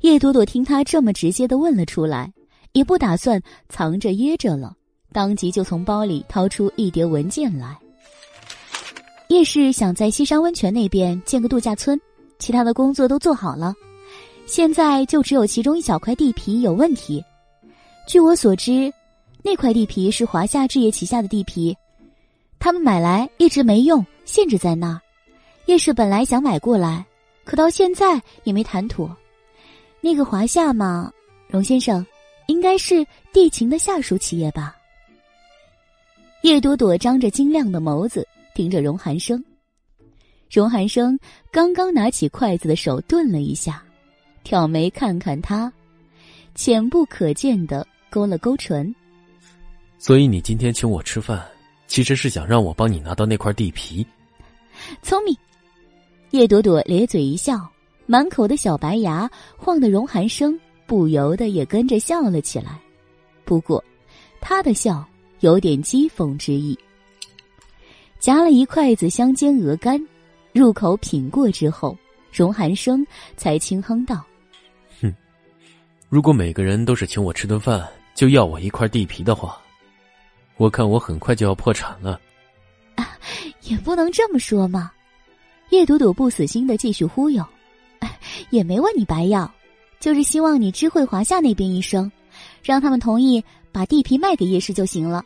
[0.00, 2.32] 叶朵朵听他这么直接的问了出来，
[2.72, 4.76] 也不打算藏着掖着了。
[5.12, 7.78] 当即就从包里掏出一叠文件来。
[9.28, 11.98] 叶氏想在西山温泉那边建个度假村，
[12.38, 13.74] 其他的工作都做好了，
[14.46, 17.24] 现在就只有其中一小块地皮有问题。
[18.06, 18.92] 据我所知，
[19.42, 21.76] 那块地皮是华夏置业旗下的地皮，
[22.58, 25.00] 他们买来一直没用，限制在那儿。
[25.66, 27.06] 叶氏本来想买过来，
[27.44, 29.16] 可到现在也没谈妥。
[30.00, 31.10] 那个华夏嘛，
[31.48, 32.04] 荣先生，
[32.48, 34.76] 应该是地勤的下属企业吧？
[36.42, 39.42] 叶朵朵张着晶亮的眸子盯着荣寒生，
[40.50, 41.16] 荣寒生
[41.52, 43.80] 刚刚拿起筷子的手顿了一下，
[44.42, 45.72] 挑眉看看他，
[46.56, 48.92] 浅不可见的勾了勾唇。
[49.98, 51.46] 所以你今天请我吃饭，
[51.86, 54.04] 其实是想让我帮你拿到那块地皮。
[55.00, 55.36] 聪明，
[56.32, 57.70] 叶朵朵咧嘴一笑，
[58.04, 62.80] 满口的小白牙晃得荣寒生不由得也跟着笑了起来。
[63.44, 63.82] 不过，
[64.40, 65.06] 他的笑。
[65.42, 66.76] 有点讥讽之意。
[68.18, 70.00] 夹了一筷子香煎鹅肝，
[70.52, 71.98] 入口品过之后，
[72.32, 73.04] 荣寒生
[73.36, 74.24] 才轻哼道
[75.02, 75.12] ：“哼，
[76.08, 79.60] 如果每个人都是请我吃顿饭，就要我一块地皮的话，
[80.56, 82.20] 我看我很快就要破产了。”
[82.94, 83.18] 啊，
[83.62, 84.92] 也不能这么说嘛。
[85.70, 87.44] 叶朵朵不死心的继续忽悠
[88.50, 89.52] ：“也没问你白要，
[89.98, 92.12] 就是希望你知会华夏那边一声，
[92.62, 95.24] 让他们同意把地皮卖给叶氏就行了。”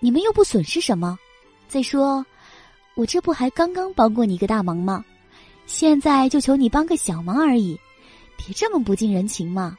[0.00, 1.18] 你们又不损失什么，
[1.68, 2.24] 再说，
[2.94, 5.04] 我这不还刚刚帮过你一个大忙吗？
[5.66, 7.78] 现在就求你帮个小忙而已，
[8.36, 9.76] 别这么不近人情嘛。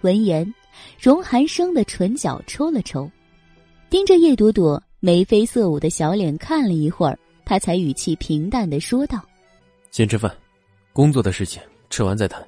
[0.00, 0.54] 闻言，
[1.00, 3.10] 荣寒生的唇角抽了抽，
[3.90, 9.20] 盯着叶朵朵眉飞色舞的小脸看了一会儿，他才语气平淡的说道
[9.92, 10.34] ：“先吃饭，
[10.92, 12.42] 工作的事情吃完再谈。”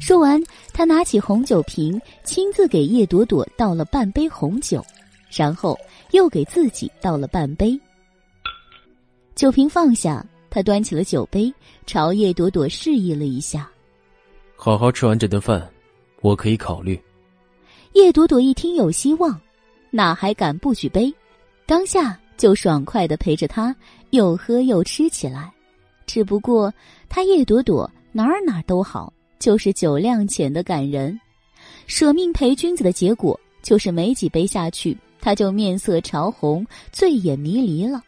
[0.00, 4.84] 说完，他拿起红酒瓶，亲自给叶朵朵倒了半杯红酒。
[5.36, 5.78] 然后
[6.12, 7.78] 又给自己倒了半杯。
[9.34, 11.52] 酒瓶放下，他他端起了酒杯，
[11.84, 13.70] 朝叶朵朵示意了一下
[14.56, 15.70] ：“好好吃完这顿饭，
[16.22, 16.98] 我可以考虑。”
[17.92, 19.38] 叶朵朵一听有希望，
[19.90, 21.12] 哪还敢不举杯？
[21.66, 23.76] 当下就爽快的陪着他
[24.12, 25.52] 又喝又吃起来。
[26.06, 26.72] 只不过
[27.06, 31.20] 他叶朵朵哪儿哪儿都好，就是酒量浅的感人。
[31.86, 38.00] 舍命陪君子的结果，就是没几杯下去，他就面色潮红，醉眼迷离了。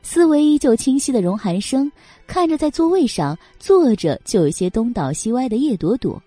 [0.00, 1.92] 思维依旧清晰的荣寒生
[2.26, 6.18] 看着在座位上坐着就有些东倒西歪的叶朵朵，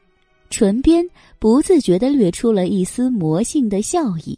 [0.51, 1.03] 唇边
[1.39, 4.37] 不自觉的掠出了一丝魔性的笑意。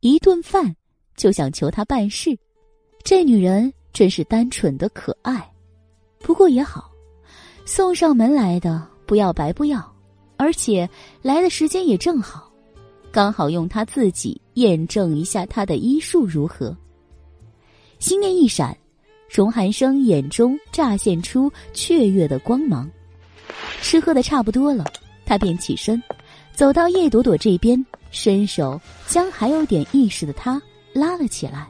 [0.00, 0.74] 一顿饭
[1.18, 2.34] 就想求他办事，
[3.04, 5.46] 这女人真是单纯的可爱。
[6.18, 6.90] 不过也好，
[7.66, 9.86] 送上门来的不要白不要。
[10.38, 10.88] 而且
[11.20, 12.47] 来的时间也正好，
[13.10, 16.76] 刚好用他自己验证一下他的医术如何。
[17.98, 18.76] 心念一闪，
[19.28, 22.88] 荣寒生眼中乍现出雀跃的光芒。
[23.80, 24.84] 吃喝的差不多了，
[25.24, 26.00] 他便起身，
[26.52, 30.60] 走到叶朵朵这边，伸手将还有点意识的他
[30.92, 31.66] 拉了起来。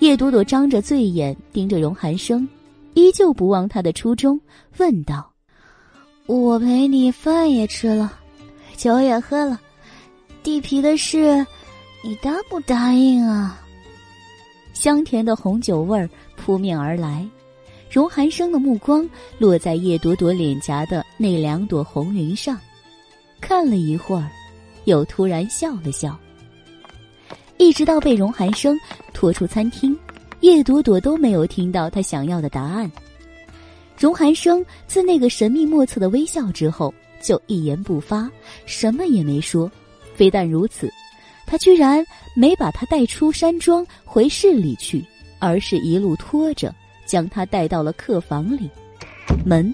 [0.00, 2.48] 叶朵朵张着醉眼盯着荣寒生，
[2.94, 4.40] 依旧不忘他的初衷，
[4.78, 5.30] 问道。
[6.26, 8.12] 我陪你饭也吃了，
[8.76, 9.60] 酒也喝了，
[10.48, 11.46] 地皮的事，
[12.00, 13.62] 你答不答应啊？
[14.72, 17.28] 香甜的红酒味儿扑面而来，
[17.90, 22.58] 荣寒生的目光落在叶朵朵脸颊的那两朵红云上，
[23.42, 24.26] 看了一会儿，
[24.86, 26.18] 又突然笑了笑。
[27.58, 28.74] 一直到被荣寒生
[29.12, 29.94] 拖出餐厅，
[30.40, 32.90] 叶朵朵都没有听到他想要的答案。
[33.98, 38.30] 荣寒生自那个神秘莫测的微笑之后，就一言不发，
[38.64, 39.70] 什么也没说。
[40.18, 40.92] 非但如此，
[41.46, 45.04] 他居然没把他带出山庄回市里去，
[45.38, 46.74] 而是一路拖着
[47.06, 48.68] 将他带到了客房里。
[49.46, 49.72] 门，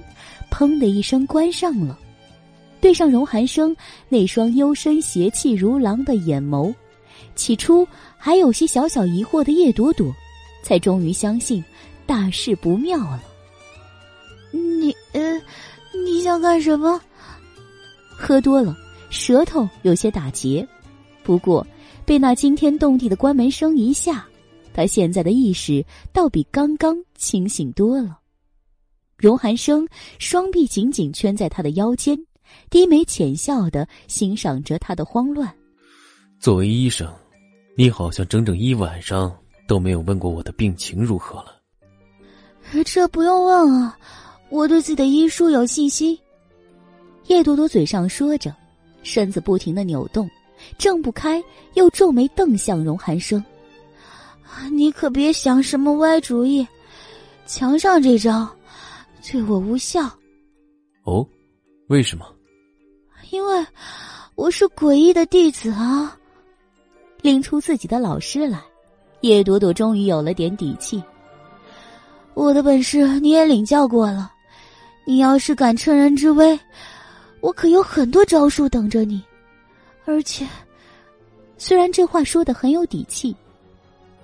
[0.50, 1.98] 砰的一声关上了。
[2.78, 3.74] 对上荣寒生
[4.10, 6.74] 那双幽深邪气如狼的眼眸，
[7.34, 10.14] 起初还有些小小疑惑的叶朵朵，
[10.62, 11.64] 才终于相信
[12.04, 13.22] 大事不妙了。
[14.52, 15.40] 你呃，
[16.04, 17.00] 你想干什么？
[18.10, 18.76] 喝多了，
[19.14, 20.66] 舌头有些打结。
[21.22, 21.64] 不过
[22.04, 24.26] 被那惊天动地的关门声一吓，
[24.74, 28.18] 他现在的意识倒比刚刚清醒多了。
[29.16, 29.86] 荣寒生
[30.18, 32.18] 双臂紧紧圈在他的腰间，
[32.68, 35.50] 低眉浅笑的欣赏着他的慌乱。
[36.40, 37.10] 作为医生，
[37.76, 39.34] 你好像整整一晚上
[39.68, 41.54] 都没有问过我的病情如何了。
[42.84, 43.96] 这不用问啊。
[44.50, 46.18] 我对自己的医术有信心。
[47.28, 48.54] 叶朵朵嘴上说着，
[49.04, 50.28] 身子不停的扭动，
[50.76, 51.40] 挣不开，
[51.74, 53.42] 又皱眉瞪向荣寒生
[54.72, 56.66] ：“你可别想什么歪主意，
[57.46, 58.48] 墙上这招
[59.30, 60.10] 对我无效。
[61.04, 61.24] ”“哦，
[61.88, 62.26] 为什么
[63.30, 63.66] ？”“因为
[64.34, 66.18] 我是诡异的弟子啊。”
[67.22, 68.60] 拎出自己的老师来，
[69.20, 71.02] 叶朵朵终于有了点底气。
[72.34, 74.30] 我的本事你也领教过了。
[75.06, 76.58] 你要是敢趁人之危，
[77.44, 79.22] 我可有很多招数等着你。
[80.06, 80.48] 而且，
[81.58, 83.36] 虽然这话说的很有底气，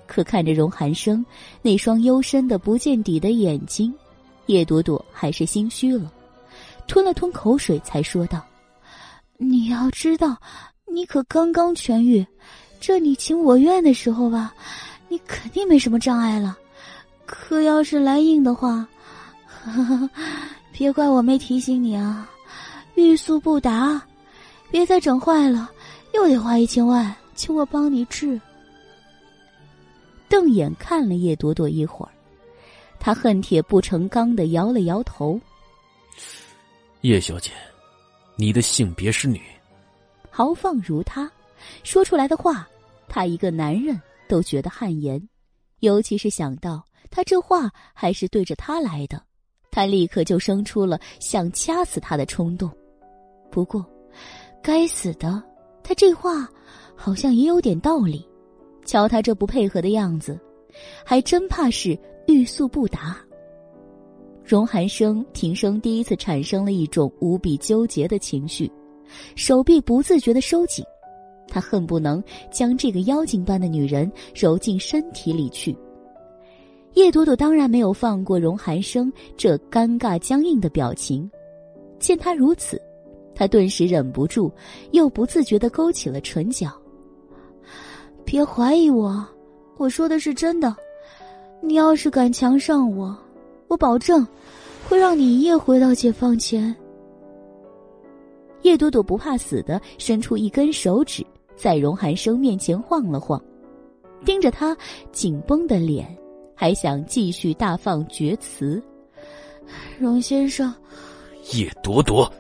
[0.07, 1.23] 可看着荣寒生
[1.61, 3.93] 那双幽深的不见底的眼睛，
[4.47, 6.11] 叶朵朵还是心虚了，
[6.87, 8.43] 吞了吞口水，才说道
[9.37, 10.35] ：“你要知道，
[10.91, 12.27] 你可刚刚痊愈，
[12.81, 14.55] 这你情我愿的时候吧，
[15.11, 16.57] 你肯定没什么障碍了。
[17.27, 18.89] 可要是来硬的话，
[19.47, 20.11] 哈哈。”
[20.73, 22.31] 别怪我没提醒你啊！
[23.01, 24.01] 欲速不达，
[24.71, 25.71] 别再整坏了，
[26.13, 28.39] 又得花一千万，请我帮你治。
[30.29, 32.13] 瞪眼看了叶朵朵一会儿，
[33.01, 35.41] 他恨铁不成钢的摇了摇头。
[37.01, 37.51] 叶小姐，
[38.37, 39.41] 你的性别是女，
[40.31, 41.29] 豪放如他，
[41.83, 42.69] 说出来的话，
[43.09, 43.99] 他一个男人
[44.29, 45.21] 都觉得汗颜，
[45.79, 49.21] 尤其是想到他这话还是对着他来的。
[49.73, 52.69] 他立刻就生出了想掐死他的冲动，
[53.51, 53.85] 不过，
[54.63, 55.43] 该死的，
[55.83, 56.49] 他这话
[56.95, 58.27] 好像也有点道理。
[58.85, 60.39] 瞧他这不配合的样子，
[61.05, 63.17] 还真怕是欲速不达。
[64.45, 68.71] 荣寒生平生第一次产生了一种无比纠结的情绪，
[69.37, 70.85] 手臂不自觉的收紧，
[71.47, 75.77] 他恨不能将这个妖精般的女人揉进身体里去。
[76.95, 81.31] 叶朵朵当然没有放过荣寒生这尴尬僵硬的表情，
[82.01, 82.81] 见他如此，
[83.35, 84.53] 他顿时忍不住，
[84.93, 86.71] 又不自觉的勾起了唇角。
[88.25, 89.27] 别怀疑我，
[89.77, 90.75] 我说的是真的。
[91.63, 93.17] 你要是敢强上我，
[93.69, 94.27] 我保证
[94.89, 96.75] 会让你一夜回到解放前。
[98.63, 101.25] 叶朵朵不怕死的伸出一根手指，
[101.57, 103.43] 在荣寒生面前晃了晃，
[104.25, 104.77] 盯着他
[105.13, 106.15] 紧绷的脸，
[106.55, 108.83] 还想继续大放厥词。
[109.99, 110.75] 荣先生，
[111.55, 112.31] 叶朵朵，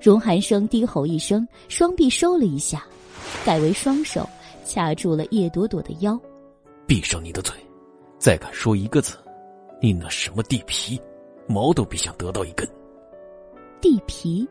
[0.00, 2.84] 荣寒生低吼一声，双臂收了一下，
[3.44, 4.28] 改为双手
[4.64, 6.18] 掐住了叶朵朵的腰。
[6.86, 7.54] 闭上你的嘴，
[8.18, 9.16] 再敢说一个字，
[9.80, 11.00] 你那什么地皮，
[11.46, 12.68] 毛都别想得到一根。
[13.80, 14.48] 地皮。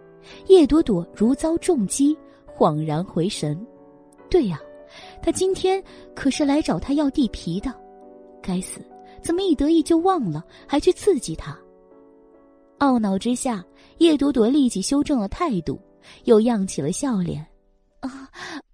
[0.47, 2.15] 叶朵朵如遭重击，
[2.55, 3.57] 恍然回神。
[4.29, 4.61] 对呀，
[5.23, 5.81] 他今天
[6.13, 7.73] 可是来找他要地皮的。
[8.41, 8.81] 该死，
[9.23, 11.57] 怎么一得意就忘了，还去刺激他？
[12.80, 13.64] 懊恼之下，
[13.99, 15.80] 叶朵朵立即修正了态度，
[16.25, 17.45] 又漾起了笑脸。
[17.99, 18.27] 啊，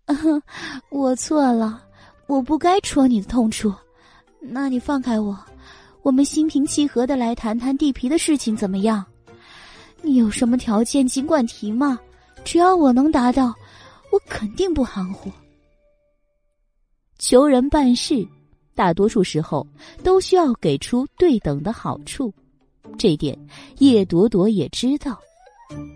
[0.92, 1.84] 我错了，
[2.28, 3.74] 我不该戳你的痛处。
[4.40, 5.38] 那你放开我，
[6.04, 9.04] 我们心平气和的来谈谈地皮的事情，怎么样？
[10.02, 12.00] 你有什么条件尽管提嘛，
[12.44, 13.48] 只要我能达到，
[14.12, 15.32] 我肯定不含糊。
[17.18, 18.28] 求人办事，
[18.76, 19.66] 大多数时候
[20.04, 22.32] 都需要给出对等的好处，
[22.98, 23.38] 这点
[23.80, 25.20] 叶朵朵也知道。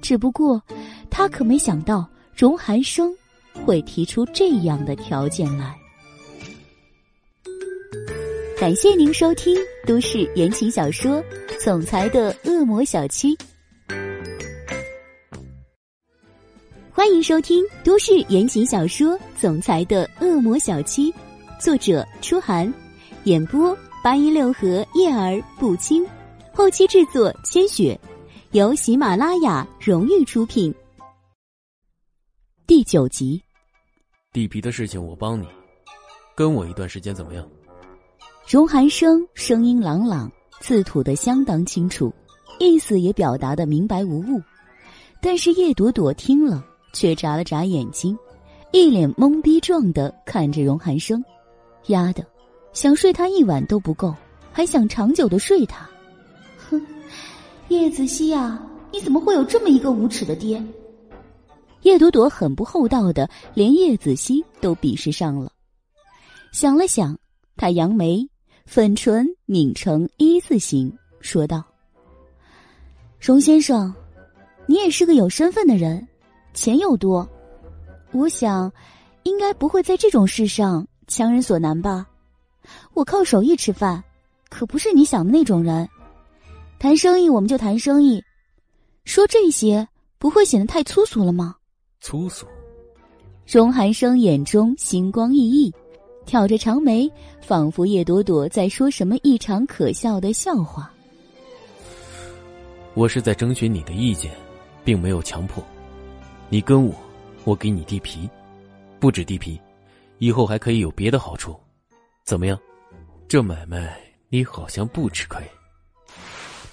[0.02, 0.62] 只不过，
[1.10, 3.14] 他可没想到荣寒生
[3.54, 5.76] 会提出这样的条件来。
[8.60, 9.56] 感谢您收听
[9.86, 11.22] 都市言情小说
[11.64, 13.36] 《总裁的恶魔小七》。
[16.92, 21.10] 欢迎收听都市言情小说《总裁的恶魔小七》，
[21.58, 22.72] 作者：初寒，
[23.24, 26.06] 演播：八音六合叶儿不轻，
[26.54, 28.00] 后期制作：千雪，
[28.52, 30.74] 由喜马拉雅荣誉出品。
[32.68, 33.42] 第九集，
[34.34, 35.48] 地皮的事情我帮你，
[36.36, 37.48] 跟我一段时间怎么样？
[38.48, 42.14] 荣寒生声音朗朗，字吐得相当清楚，
[42.60, 44.42] 意思也表达的明白无误，
[45.22, 46.66] 但是叶朵朵听了。
[46.92, 48.18] 却眨了眨眼睛，
[48.72, 51.24] 一脸懵逼状的看着荣寒生。
[51.86, 52.26] 丫的，
[52.74, 54.12] 想睡他一晚都不够，
[54.52, 55.88] 还想长久的睡他？
[57.70, 58.60] 叶子熙呀，
[58.92, 60.62] 你怎么会有这么一个无耻的爹？
[61.84, 65.52] 叶朵朵很不厚道的，连叶子熙都鄙视上了。
[66.52, 67.18] 想了想，
[67.56, 68.28] 他扬眉，
[68.66, 70.92] 粉唇拧成一字形，
[71.22, 71.64] 说道
[73.22, 73.94] ：“荣先生，
[74.66, 76.06] 你也是个有身份的人。”
[76.56, 77.30] 钱又多，
[78.12, 78.72] 我想，
[79.22, 82.08] 应该不会在这种事上强人所难吧？
[82.96, 84.04] 我靠手艺吃饭，
[84.50, 85.88] 可不是你想的那种人。
[86.80, 88.24] 谈生意我们就谈生意，
[89.04, 89.86] 说这些
[90.18, 91.58] 不会显得太粗俗了吗？
[92.00, 92.48] 粗俗。
[93.46, 95.74] 荣寒生眼中星光熠熠，
[96.26, 100.90] 挑着长眉，仿佛叶朵朵在说什么异常可笑的笑话。
[102.94, 104.32] 我是在征询你的意见，
[104.86, 105.62] 并没有强迫。
[106.48, 106.96] 你跟我，
[107.44, 108.30] 我给你地皮，
[109.02, 109.60] 不止地皮，
[110.20, 111.60] 以后还可以有别的好处，
[112.24, 112.58] 怎么样？
[113.28, 114.00] 这买卖
[114.30, 115.44] 你好像不吃亏。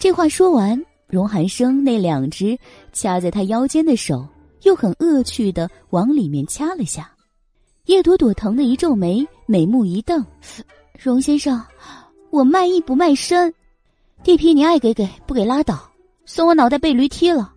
[0.06, 2.56] 这话说完，荣寒生那两只
[2.92, 4.24] 掐在他腰间的手
[4.62, 7.10] 又很恶趣的往里面掐了下。
[7.86, 10.24] 叶朵朵疼的一皱眉，美目一瞪
[10.96, 11.60] ：“荣先生，
[12.30, 13.52] 我卖艺不卖身，
[14.22, 15.90] 地皮你爱给给，不给拉倒，
[16.24, 17.52] 算我脑袋被驴踢了。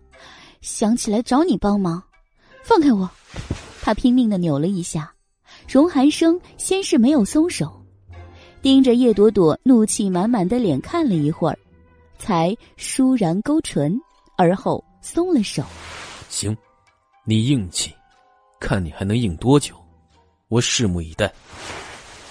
[0.60, 2.02] 想起来找你帮忙。”
[2.64, 3.08] 放开我！
[3.80, 5.14] 他拼命的扭了一下，
[5.68, 7.80] 荣寒生先是没有松手，
[8.60, 11.56] 盯着叶朵朵怒气满满的脸看了一会儿，
[12.20, 13.98] 才倏然勾唇，
[14.36, 15.64] 而后松了手。
[16.28, 16.56] 行，
[17.24, 17.92] 你硬气，
[18.60, 19.74] 看你还能硬多久，
[20.48, 21.32] 我拭目以待。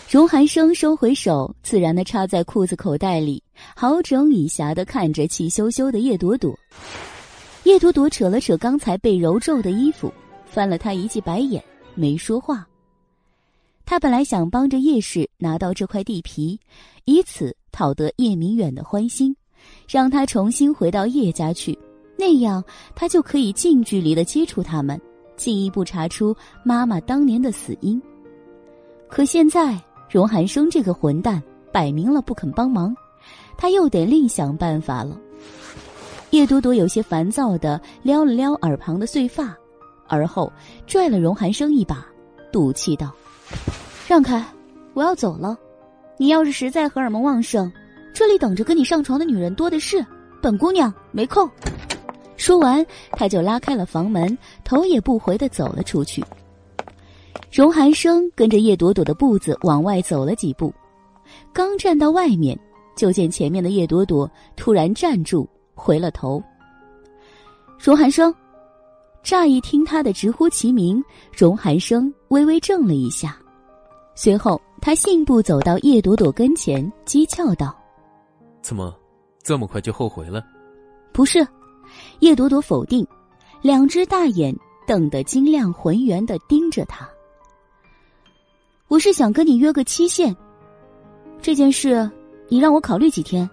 [0.10, 3.42] 荣寒生收回手，自然的插在裤子口袋里，
[3.76, 6.58] 好整以暇的看着气羞羞的叶朵朵。
[7.64, 10.14] 叶朵朵扯了扯刚才被揉皱的衣服，
[10.46, 12.66] 翻了他一记白眼，没说话。
[13.86, 16.60] 他本来想帮着叶氏拿到这块地皮，
[17.06, 19.36] 以此讨得叶明远的欢心，
[19.88, 21.78] 让他重新回到叶家去，
[22.18, 22.64] 那样
[22.96, 25.00] 他就可以近距离的接触他们，
[25.36, 28.02] 进一步查出妈妈当年的死因。
[29.08, 29.80] 可现在
[30.10, 32.96] 荣寒生这个混蛋摆明了不肯帮忙，
[33.58, 35.20] 他又得另想办法了。
[36.32, 39.58] 叶朵朵有些烦躁的撩了撩耳旁的碎发，
[40.08, 40.52] 而后
[40.86, 42.06] 拽了荣寒生一把，
[42.52, 43.12] 赌气道
[44.08, 44.46] ：“让开，
[44.94, 45.58] 我要走了。
[46.18, 47.72] 你要是实在荷尔蒙旺盛，
[48.20, 50.06] 这里等着跟你上床的女人多的是，
[50.42, 51.50] 本姑娘没空。”
[52.36, 56.22] 说完，他就拉开了房门，头也不回的走了出去。
[57.50, 60.74] 荣寒生跟着叶朵朵的步子往外走了几步，
[61.54, 62.60] 刚站到外面，
[62.94, 66.44] 就见前面的叶朵朵突然站住，回了头。
[67.82, 68.36] 荣寒生，
[69.24, 73.38] 乍一听他的直呼其名，荣寒生微微怔了一下，
[74.14, 77.74] 随后他信步走到叶朵朵跟前，讥诮道
[78.62, 78.96] ：“怎么，
[79.42, 80.44] 这么快就后悔了
[81.14, 81.46] ？”“不是。”
[82.20, 83.06] 叶朵朵否定，
[83.62, 84.56] 两只大眼
[84.86, 87.10] 瞪得晶亮浑圆的盯着他。
[88.88, 90.36] “我是想跟你约个期限，
[91.42, 92.10] 这件事
[92.48, 93.50] 你让我考虑几天，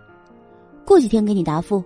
[0.85, 1.83] 过几天给你答复。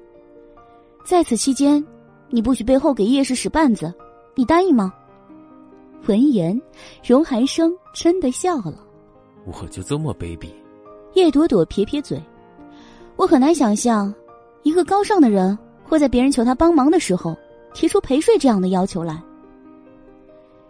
[1.05, 1.85] 在此期间。”
[2.33, 3.93] 你不许背后给叶氏使绊子，
[4.37, 4.95] 你答应吗？
[6.07, 6.57] 闻言，
[7.05, 8.87] 荣寒生真的笑了。
[9.45, 10.49] 我就这么卑鄙？
[11.15, 12.23] 叶朵朵撇撇嘴，
[13.21, 14.13] 我很难想象，
[14.63, 17.37] 一个高尚的人会在别人求他帮忙的时候，
[17.75, 19.23] 提出陪睡这样的要求来。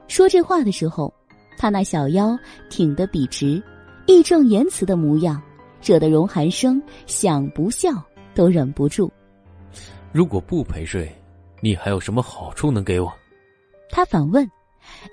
[0.08, 1.14] 说这话的时候，
[1.56, 2.36] 他那小腰
[2.68, 3.62] 挺得笔直，
[4.08, 5.40] 义正言辞的模样，
[5.80, 7.92] 惹得荣寒生想不笑
[8.34, 9.08] 都忍不住。
[10.10, 11.08] 如果不陪睡？
[11.60, 13.12] 你还有什么好处能给我？
[13.90, 14.50] 他反问，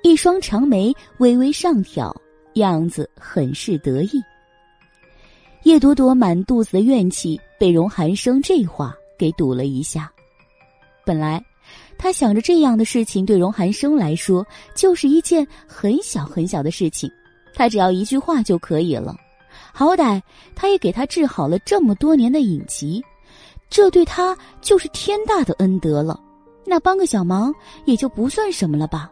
[0.01, 2.11] 一双长眉微微上挑，
[2.55, 4.19] 样子很是得意。
[5.67, 10.09] 叶朵朵满肚子的怨气被荣寒生这话给堵了一下。
[11.05, 11.43] 本来，
[11.97, 17.11] 他想着这样的事情对荣寒生来说就是一件很小很小的事情，
[17.53, 19.13] 他只要一句话就可以了。
[19.73, 20.21] 好歹
[20.55, 23.03] 他也给他治好了这么多年的隐疾，
[23.69, 26.17] 这对他就是天大的恩德了。
[26.65, 29.11] 那帮个小忙也就不算什么了吧，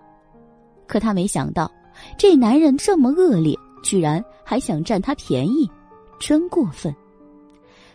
[0.87, 1.69] 可他没想到，
[2.17, 3.53] 这男人这么恶劣，
[3.83, 5.69] 居然还想占他便宜，
[6.25, 6.91] 真过分。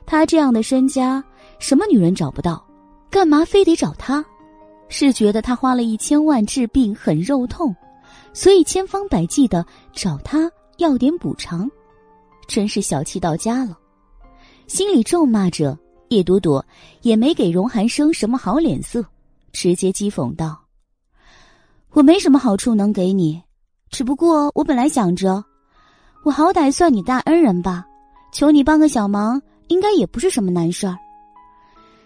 [0.07, 1.21] 他这样的身家，
[1.59, 2.65] 什么女人找不到？
[3.11, 4.25] 干嘛非得找他？
[4.89, 7.75] 是觉得他花了一千万治病很肉痛，
[8.33, 11.69] 所以千方百计的找他要点补偿，
[12.47, 13.77] 真是小气到家了。
[14.69, 15.77] 心里咒骂着，
[16.11, 16.65] 叶朵朵
[17.03, 19.05] 也没给荣寒生什么好脸色。
[19.51, 20.57] 直接讥讽道
[21.91, 23.43] ：“我没什么好处能给你，
[23.91, 25.45] 只不过我本来想着，
[26.23, 27.85] 我好歹算你大恩人吧，
[28.33, 30.97] 求你帮个小忙，应该也不是什么难事儿。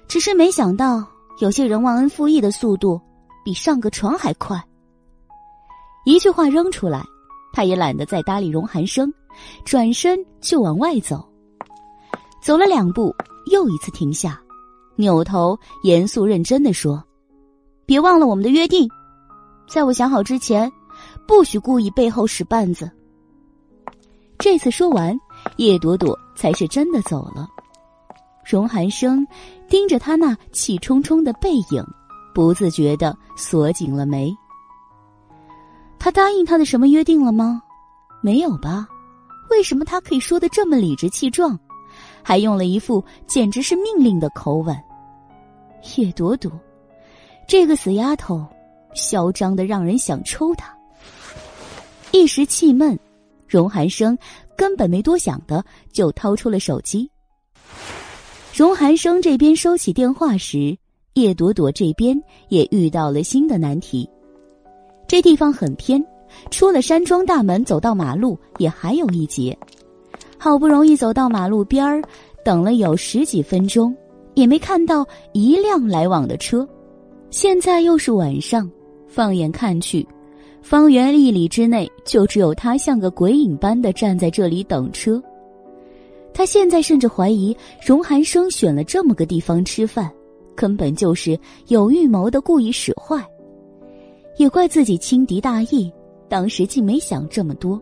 [0.08, 1.06] 只是没想到，
[1.40, 3.00] 有些人忘恩负义的速度
[3.44, 4.62] 比上个床还快。”
[6.04, 7.02] 一句话扔出来，
[7.52, 9.12] 他也懒得再搭理荣寒生，
[9.64, 11.26] 转身就往外走。
[12.42, 13.14] 走了两步，
[13.50, 14.38] 又一次停下，
[14.96, 17.02] 扭头严肃认真的说。
[17.86, 18.88] 别忘了我们的约定，
[19.66, 20.70] 在我想好之前，
[21.26, 22.90] 不许故意背后使绊子。
[24.38, 25.18] 这次说完，
[25.56, 27.48] 叶朵朵才是真的走了。
[28.44, 29.26] 荣寒生
[29.68, 31.84] 盯着他那气冲冲的背影，
[32.34, 34.34] 不自觉的锁紧了眉。
[35.98, 37.62] 他答应他的什么约定了吗？
[38.22, 38.86] 没有吧？
[39.50, 41.58] 为什么他可以说的这么理直气壮，
[42.22, 44.76] 还用了一副简直是命令的口吻？
[45.96, 46.50] 叶朵朵。
[47.46, 48.44] 这个死丫头，
[48.94, 50.74] 嚣张的让人想抽她。
[52.10, 52.98] 一时气闷，
[53.54, 54.18] 荣寒生
[54.56, 57.08] 根本没多想的就掏出了手机。
[58.52, 60.76] 荣寒生这边收起电话时，
[61.12, 64.10] 叶朵朵这边也遇到了新的难题。
[65.06, 66.04] 这地方很偏，
[66.50, 69.56] 出了山庄大门，走到马路也还有一截。
[70.36, 72.02] 好不容易走到马路边儿，
[72.44, 73.96] 等了有十几分钟，
[74.34, 76.68] 也没看到一辆来往的车。
[77.30, 78.68] 现在又是晚上，
[79.06, 80.04] 放眼看去，
[80.64, 85.22] 方圆一里之内就只有他像个鬼影般的站在这里等车。
[86.32, 87.54] 他现在甚至怀疑
[87.86, 90.10] 荣寒生选了这么个地方吃饭，
[90.54, 93.22] 根本就是有预谋的故意使坏。
[94.38, 95.92] 也怪自己轻敌大意，
[96.30, 97.78] 当时竟没想这么多。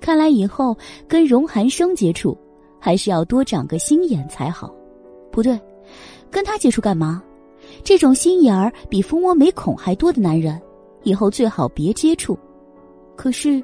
[0.00, 0.76] 看来以后
[1.08, 2.38] 跟荣寒生接触，
[2.78, 4.72] 还是要多长个心眼才好。
[5.32, 5.58] 不对，
[6.30, 7.20] 跟他接触干嘛？
[7.82, 10.62] 这种心眼儿比蜂窝煤孔还多的男人，
[11.02, 12.38] 以后最好别接触。
[13.16, 13.62] 可是，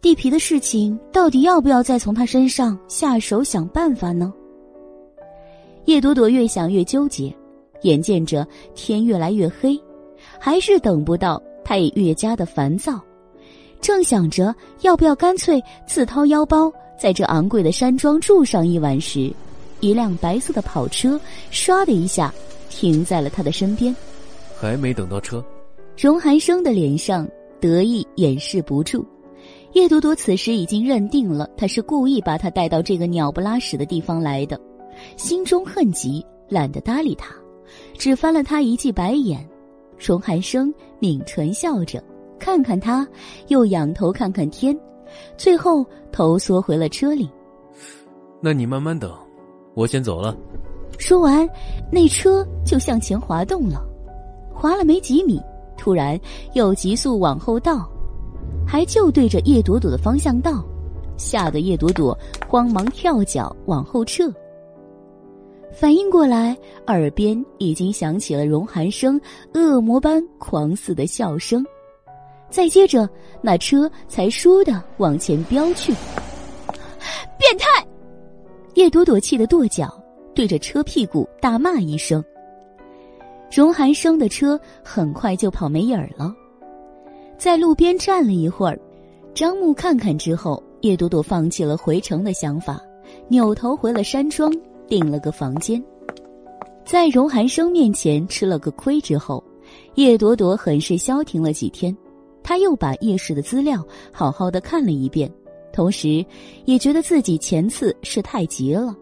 [0.00, 4.32] 地皮的事情到底要不要再从他身上下手想办法呢？
[5.86, 7.34] 叶朵朵越想越纠结，
[7.82, 9.80] 眼见着天越来越黑，
[10.38, 13.00] 还是等不到，她也越加的烦躁。
[13.80, 19.32] 正想着要不要干脆自掏腰包在这昂贵的山庄住上一晚时，
[19.80, 21.20] 一辆白色的跑车
[21.50, 22.32] 唰的一下。
[22.70, 23.96] 停在了他的身边，
[24.60, 25.42] 还没等到车。
[25.98, 27.28] 荣寒生的脸上
[27.60, 29.04] 得意掩饰不住。
[29.72, 34.56] 叶朵朵此时已经认定了他是故意把他带到这个鸟不拉屎的地方来的，
[35.16, 37.34] 心中恨极，懒得搭理他，
[37.94, 39.44] 只翻了他一记白眼。
[39.98, 42.00] 荣寒生抿唇笑着，
[42.38, 43.04] 看看他，
[43.48, 44.78] 又仰头看看天，
[45.36, 47.28] 最后头缩回了车里。
[48.40, 49.12] 那你慢慢等，
[49.74, 50.36] 我先走了。
[50.96, 51.48] 说完，
[51.90, 53.84] 那车就向前滑动了，
[54.54, 55.40] 滑了没几米，
[55.78, 56.20] 突然
[56.52, 57.88] 又急速往后倒，
[58.66, 60.62] 还就对着叶朵朵的方向倒，
[61.16, 62.16] 吓得叶朵朵
[62.46, 64.30] 慌忙跳脚往后撤。
[65.72, 66.56] 反应过来，
[66.88, 69.20] 耳边已经响起了荣寒生
[69.54, 71.64] 恶魔般狂似的笑声，
[72.50, 73.08] 再接着，
[73.40, 75.94] 那车才倏地往前飙去。
[77.38, 77.86] 变态！
[78.74, 79.94] 叶朵朵气得跺脚。
[80.34, 82.24] 对着车屁股大骂一声，
[83.50, 86.34] 荣寒生的车很快就跑没影儿了。
[87.38, 88.78] 在路边站了一会儿，
[89.34, 92.80] 张木看看之后，叶朵朵放弃了回城的想法，
[93.28, 94.52] 扭头回了山庄，
[94.86, 95.82] 订了个房间。
[96.84, 99.42] 在荣寒生面前吃了个亏之后，
[99.94, 101.96] 叶朵朵很是消停了几天。
[102.42, 105.30] 他又把叶氏的资料好好的看了一遍，
[105.72, 106.24] 同时
[106.64, 108.96] 也觉得自己前次是太急了。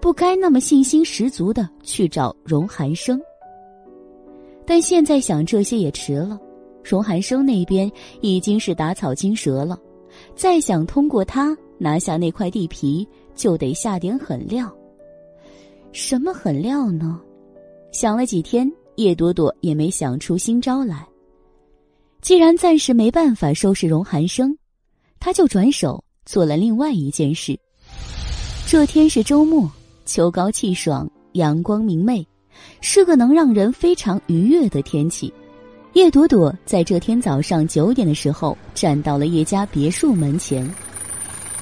[0.00, 3.20] 不该那么信心十足的去找荣寒生，
[4.66, 6.38] 但现在想这些也迟了。
[6.82, 9.78] 荣寒生那边已经是打草惊蛇了，
[10.34, 14.70] 再想通过他拿下那块地皮，就得下点狠料。
[15.92, 17.20] 什么狠料呢？
[17.92, 21.06] 想了几天，叶朵朵也没想出新招来。
[22.20, 24.56] 既然暂时没办法收拾荣寒生，
[25.20, 27.58] 他就转手做了另外一件事。
[28.66, 29.70] 这天是周末。
[30.04, 32.26] 秋高气爽，阳光明媚，
[32.80, 35.32] 是个能让人非常愉悦的天气。
[35.92, 40.68] 叶朵朵在这天早上九点的时候站到了叶家别墅门前。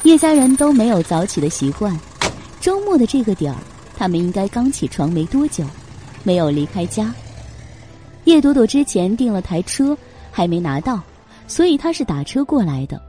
[0.04, 1.98] 叶家人都没有早起的习惯，
[2.60, 3.58] 周末的这个点儿，
[3.96, 5.64] 他们应该刚起床没多久，
[6.22, 7.12] 没有离开家。
[8.24, 9.96] 叶朵朵之前订了台车，
[10.30, 11.02] 还没拿到，
[11.46, 13.00] 所以她是打车过来的。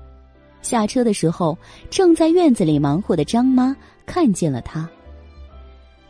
[0.62, 1.58] 下车的时候，
[1.90, 4.90] 正在院子里忙活的张妈看见了她。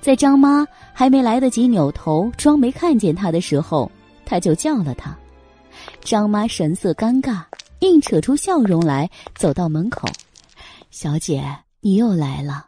[0.01, 3.89] 在张妈还没来得及扭头装没看见他的时候，
[4.25, 5.15] 他就叫了他。
[6.01, 7.43] 张妈神色尴尬，
[7.79, 10.07] 硬扯出笑容来，走到门口
[10.89, 11.43] ：“小姐，
[11.81, 12.65] 你又来了。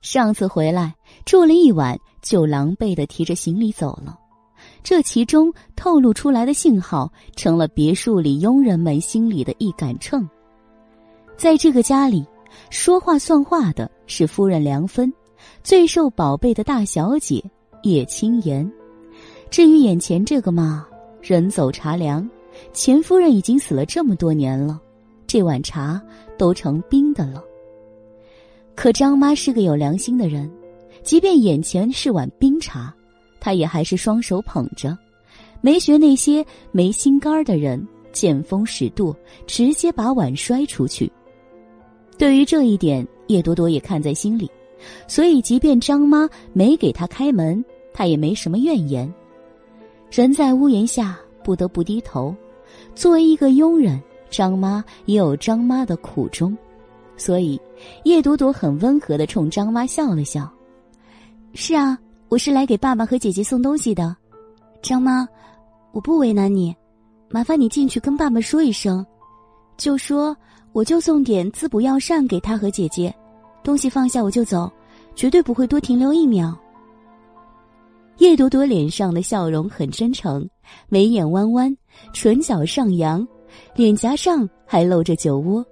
[0.00, 0.94] 上次回来
[1.26, 4.18] 住了一晚，就狼狈的提着行李走了。
[4.82, 10.26] 这其中透露出来的信号，成了别墅里佣人们心里的一杆秤。
[11.36, 12.24] 在这个家里，
[12.70, 15.12] 说话算话的是夫人梁芬。”
[15.62, 17.42] 最受宝贝的大小姐
[17.82, 18.70] 叶青言，
[19.50, 20.86] 至于眼前这个嘛，
[21.20, 22.28] 人走茶凉，
[22.72, 24.80] 钱夫人已经死了这么多年了，
[25.26, 26.00] 这碗茶
[26.38, 27.42] 都成冰的了。
[28.74, 30.50] 可张妈是个有良心的人，
[31.02, 32.92] 即便眼前是碗冰茶，
[33.40, 34.96] 她也还是双手捧着，
[35.60, 39.16] 没学那些没心肝的人见风使舵，
[39.46, 41.10] 直接把碗摔出去。
[42.18, 44.50] 对于这一点，叶朵朵也看在心里。
[45.06, 49.12] 所以，即便张妈没给他开门，他也没什么怨言。
[50.10, 52.34] 人在屋檐下，不得不低头。
[52.94, 56.56] 作为一个佣人，张妈也有张妈的苦衷。
[57.16, 57.60] 所以，
[58.04, 60.50] 叶朵朵很温和的冲张妈笑了笑
[61.54, 61.98] ：“是啊，
[62.28, 64.16] 我是来给爸爸和姐姐送东西的。
[64.82, 65.26] 张妈，
[65.92, 66.74] 我不为难你，
[67.30, 69.04] 麻烦你进去跟爸爸说一声，
[69.76, 70.36] 就说
[70.72, 73.14] 我就送点滋补药膳给他和姐姐。”
[73.64, 74.70] 东西放下我就走，
[75.16, 76.56] 绝对不会多停留一秒。
[78.18, 80.48] 叶朵朵脸上的笑容很真诚，
[80.88, 81.76] 眉眼弯弯，
[82.12, 83.26] 唇角上扬，
[83.74, 85.64] 脸颊上还露着酒窝，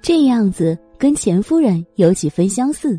[0.00, 2.98] 这样子跟钱夫人有几分相似。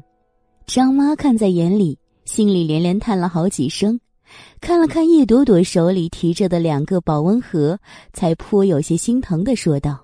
[0.67, 3.99] 张妈看在眼里，心里连连叹了好几声，
[4.61, 7.80] 看了看叶朵朵手里提着的两个保温盒，
[8.14, 9.99] 才颇有些心疼的说道：“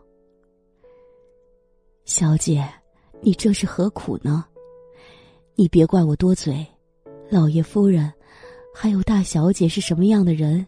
[2.05, 2.67] 小姐。”
[3.23, 4.43] 你这是何苦呢？
[5.55, 6.65] 你别怪我多嘴，
[7.29, 8.11] 老爷夫人，
[8.73, 10.65] 还有大小姐是什么样的人，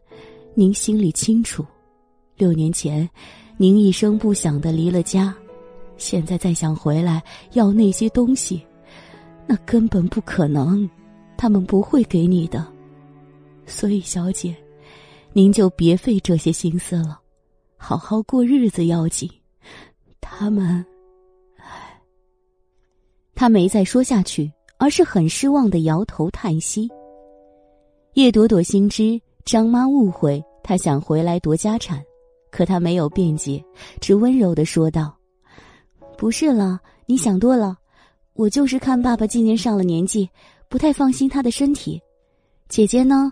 [0.53, 1.65] 您心里清楚。
[2.38, 3.09] 六年前，
[3.57, 5.33] 您一声不响的离了家，
[5.98, 7.23] 现在再想回来
[7.53, 8.64] 要那些东西，
[9.48, 10.88] 那根本不可能，
[11.35, 12.72] 他们不会给你的。
[13.65, 14.56] 所以，小姐，
[15.32, 17.19] 您就别费这些心思了，
[17.77, 19.27] 好好过日子要紧。
[20.22, 20.85] 他们。
[23.36, 26.90] 他没再说下去，而是很失望的摇头叹息。
[28.14, 32.02] 叶朵朵心知张妈误会她想回来夺家产，
[32.52, 33.64] 可她没有辩解，
[34.00, 35.16] 只温柔的说道
[36.16, 37.76] ：“不是了，你想多了。
[38.34, 40.30] 我就是看爸爸今年上了年纪，
[40.70, 42.00] 不太放心他的身体。
[42.70, 43.32] 姐姐呢？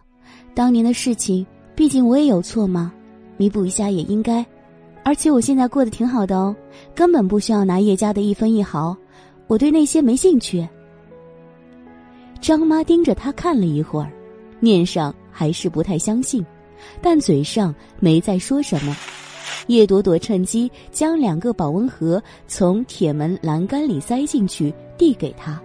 [0.54, 2.92] 当年的事情，毕竟我也有错嘛，
[3.38, 4.46] 弥补一下也应该。
[5.04, 6.56] 而且我现在过得挺好的哦，
[6.94, 8.98] 根本不需要拿叶家的一分一毫。”
[9.52, 10.66] 我对那些没兴趣。
[12.40, 14.10] 张妈盯着他看了一会儿，
[14.62, 16.42] 面上还是不太相信，
[17.02, 18.96] 但嘴上没再说什么。
[19.68, 25.62] 叶朵朵趁机将两个保温盒从铁门栏杆里塞进去，递给他。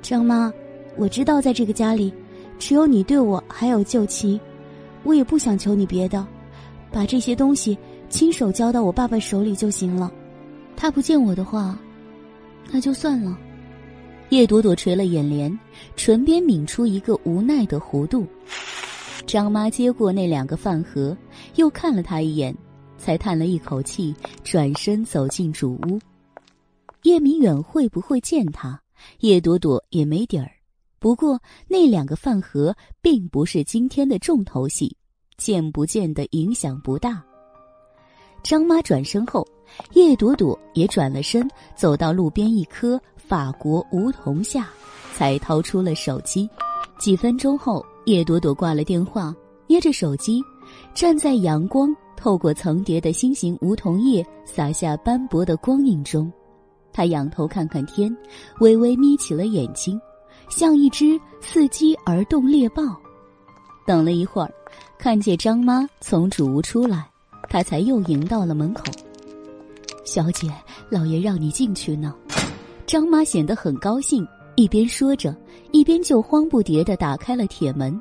[0.00, 0.52] 张妈，
[0.96, 2.14] 我知道在这个家里，
[2.60, 4.38] 只有你对我还有旧情，
[5.02, 6.24] 我也不想求你别的，
[6.92, 7.76] 把这些东西
[8.08, 10.12] 亲手交到我爸爸手里就行了。
[10.76, 11.76] 他不见我的话，
[12.70, 13.38] 那就算了。
[14.30, 15.58] 叶朵朵垂了眼帘，
[15.96, 18.26] 唇边抿出一个无奈的弧度。
[19.26, 21.16] 张妈接过那两个饭盒，
[21.56, 22.54] 又看了他一眼，
[22.98, 24.14] 才叹了一口气，
[24.44, 25.98] 转身走进主屋。
[27.02, 28.78] 叶明远会不会见他？
[29.20, 30.50] 叶朵朵也没底儿。
[30.98, 34.94] 不过那两个饭盒并不是今天的重头戏，
[35.36, 37.22] 见不见的影响不大。
[38.42, 39.46] 张妈转身后，
[39.92, 43.00] 叶朵朵也转了身，走到路边一棵。
[43.16, 44.70] 法国梧桐下，
[45.12, 46.48] 才掏出了手机。
[46.98, 49.34] 几分钟后，叶朵朵挂了电话，
[49.66, 50.42] 捏着手机，
[50.94, 56.32] 站在阳光透过层叠的心形梧桐叶洒下斑驳的光影中，
[56.90, 58.16] 她仰头看看天，
[58.60, 60.00] 微微眯起了眼睛，
[60.48, 62.82] 像一只伺机而动猎豹。
[63.86, 64.50] 等了一会儿，
[64.96, 67.10] 看见张妈从主屋出来，
[67.50, 68.84] 她才又迎到了门口。
[70.08, 70.50] 小姐，
[70.88, 72.14] 老爷让你进去呢。
[72.86, 75.36] 张妈显得很高兴，一边说着，
[75.70, 78.00] 一边就慌不迭地打开了铁门。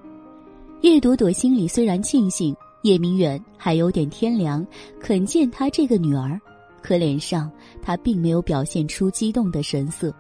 [0.80, 4.66] 叶朵朵心里虽然庆幸叶明远还有点天良，
[5.02, 6.40] 肯见她这个女儿，
[6.82, 10.16] 可脸上她并没有表现出激动的神色，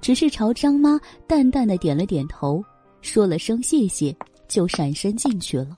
[0.00, 2.60] 只是朝张妈淡淡的点了点头，
[3.00, 4.12] 说了声谢谢，
[4.48, 5.68] 就闪身进去了。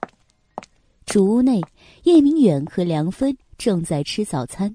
[1.05, 1.61] 主屋内，
[2.01, 4.73] 叶明远和梁芬正在吃早餐，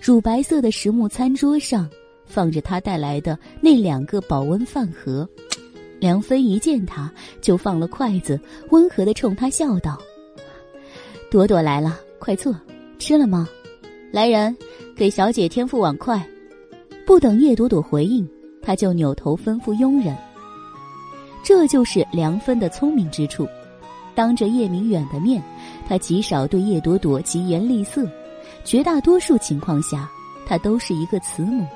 [0.00, 1.88] 乳白色的实木餐桌上。
[2.26, 5.28] 放着他带来的那两个保温饭盒，
[5.98, 9.98] 梁芬一见他就放了筷子，温和的冲他笑道
[11.28, 12.54] ：“朵朵来了，快坐，
[13.00, 13.48] 吃了吗？
[14.12, 14.56] 来人，
[14.94, 16.24] 给小姐添副碗筷。”
[17.04, 18.24] 不等叶朵朵回应，
[18.62, 20.16] 他就扭头吩咐佣人。
[21.42, 23.44] 这就是梁芬的聪明之处，
[24.14, 25.42] 当着叶明远的面，
[25.88, 28.08] 他极少对叶朵朵疾言厉色，
[28.64, 30.08] 绝大多数情况下，
[30.46, 31.66] 他都是一个慈母。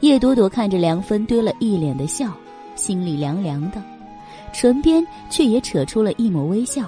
[0.00, 2.32] 叶朵朵看着梁芬堆了一脸的笑，
[2.74, 3.82] 心里凉凉的，
[4.52, 6.86] 唇边却也扯出了一抹微笑。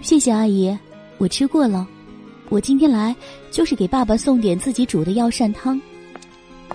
[0.00, 0.76] 谢谢阿姨，
[1.18, 1.86] 我吃过了。
[2.48, 3.14] 我今天来
[3.50, 5.80] 就是给爸爸送点自己煮的药膳汤。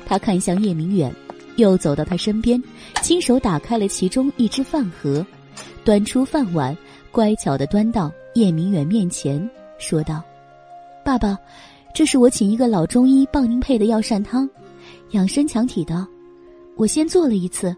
[0.06, 1.14] 他看向叶明远，
[1.57, 2.61] 又走到他身边，
[3.01, 5.25] 亲手打开了其中一只饭盒，
[5.83, 6.75] 端出饭碗，
[7.11, 9.49] 乖巧的端到叶明远面前，
[9.80, 10.24] 说道
[11.08, 11.40] ：“爸爸，
[11.94, 14.45] 这是我请一个老中医帮您配的药膳汤。”
[15.11, 16.06] 养生强体的，
[16.76, 17.74] 我先做了一次，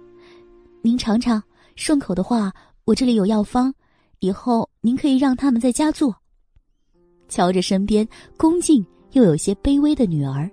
[0.82, 1.40] 您尝尝，
[1.76, 2.52] 顺口的话，
[2.86, 3.72] 我这里有药方，
[4.18, 6.12] 以后您可以让他们在家做。
[7.28, 10.50] 瞧着身边恭敬又有些卑微的女儿，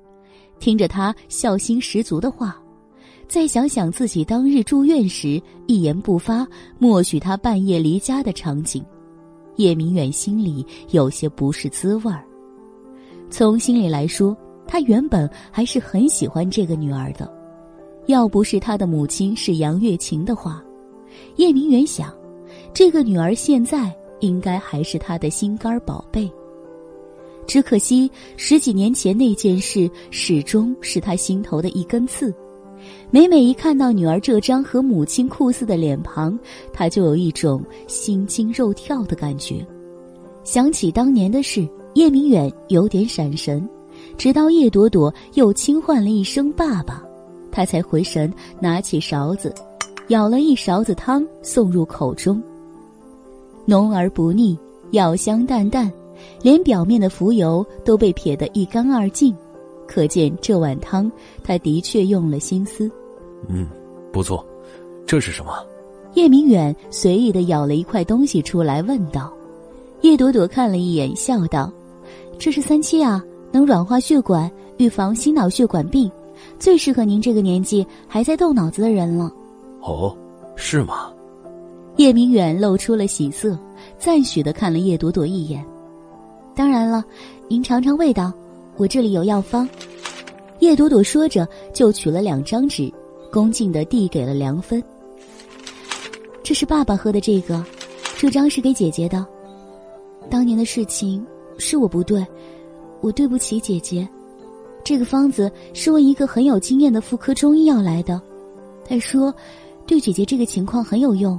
[0.61, 2.61] 听着她孝心十足的话，
[3.27, 6.47] 再想想自己当日住院时一言不发，
[6.79, 8.85] 默许他半夜离家的场景，
[9.57, 12.23] 叶明远心里有些不是滋味儿。
[13.31, 14.37] 从心里来说。
[14.69, 17.33] 他原本还是很喜欢这个女儿的，
[18.07, 20.61] 要不是他的母亲是杨月琴的话，
[21.37, 22.13] 叶明远想，
[22.75, 26.29] 这个女儿现在应该还是他的心肝宝贝。
[27.47, 32.35] 只可惜十几年前那件事始终是他心头的一根刺，
[33.13, 36.37] 每每一看到女儿这张和母亲酷似的脸庞，
[36.73, 39.65] 他就有一种心惊肉跳的感觉。
[40.43, 43.67] 想起当年的事，叶明远有点闪神。
[44.19, 47.03] 直到叶朵朵又轻唤了一声“爸爸”，
[47.51, 49.53] 他才回神，拿起勺子，
[50.09, 52.41] 舀了一勺子汤送入口中。
[53.65, 54.59] 浓而不腻，
[54.91, 55.91] 药香淡淡，
[56.43, 59.35] 连表面的浮油都被撇得一干二净，
[59.89, 61.11] 可见这碗汤
[61.43, 62.91] 他的确用了心思。
[63.49, 63.67] 嗯，
[64.13, 64.45] 不错，
[65.07, 65.53] 这是什么？
[66.13, 69.33] 叶明远随意的舀了一块东西出来，问道。
[70.03, 71.73] 叶朵朵看了一眼，笑道
[72.39, 76.11] ：“这是三七啊。”能软化血管，预防心脑血管病，
[76.59, 79.33] 最适合您这个年纪还在动脑子的人了。
[79.81, 80.15] 哦，
[80.57, 81.11] 是吗？
[81.97, 83.59] 叶明远露出了喜色，
[83.99, 85.65] 赞许的看了叶朵朵一眼。
[86.55, 87.03] 当然了，
[87.49, 88.31] 您尝尝味道，
[88.77, 89.67] 我这里有药方。
[90.59, 92.93] 叶朵朵说着，就取了两张纸，
[93.33, 94.83] 恭敬的递给了梁芬。
[96.43, 97.65] 这是爸爸喝的这个，
[98.19, 99.25] 这张是给姐姐的。
[100.29, 101.25] 当年的事情
[101.59, 102.27] 是我不对。
[103.01, 104.09] 我对不起姐姐，
[104.83, 108.21] 这个方子是问一个很有经验的妇科中医要来的。
[108.89, 109.33] 他说，
[109.87, 111.39] 对姐姐这个情况很有用。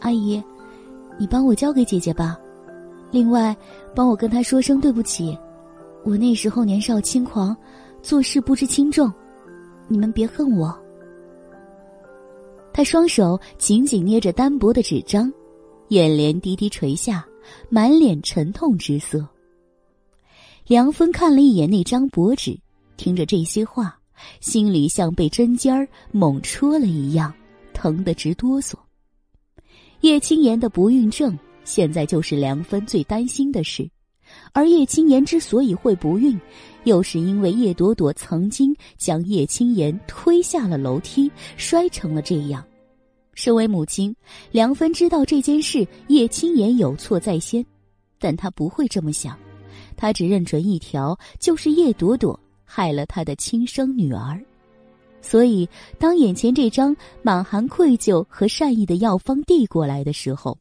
[0.00, 0.42] 阿姨，
[1.18, 2.38] 你帮我交给姐姐吧。
[3.10, 3.54] 另外，
[3.94, 5.36] 帮我跟她说声对不起。
[6.02, 7.54] 我那时候年少轻狂，
[8.02, 9.12] 做事不知轻重，
[9.86, 10.74] 你们别恨我。
[12.72, 15.30] 他双手紧紧捏着单薄的纸张，
[15.88, 17.26] 眼帘低低垂下，
[17.68, 19.26] 满脸沉痛之色。
[20.66, 22.58] 梁芬看了一眼那张薄纸，
[22.96, 23.98] 听着这些话，
[24.40, 27.32] 心里像被针尖儿猛戳了一样，
[27.72, 28.74] 疼得直哆嗦。
[30.02, 33.90] 叶青言的不孕症，现在就是梁芬最担心的事。
[34.52, 36.38] 而叶青言之所以会不孕，
[36.84, 42.64] 又是因为叶朵朵曾经将叶青言推下了楼梯，摔成了这样。
[43.34, 44.14] 身为母亲，
[44.50, 47.64] 梁芬知道这件事叶青言有错在先，
[48.18, 49.38] 但她不会这么想，
[49.96, 54.40] 她只认准一条，就是叶朵朵害了她的亲生女儿。
[55.22, 55.68] 所以，
[55.98, 60.56] 当眼前这张满含愧疚和善意的药方递过来的时候，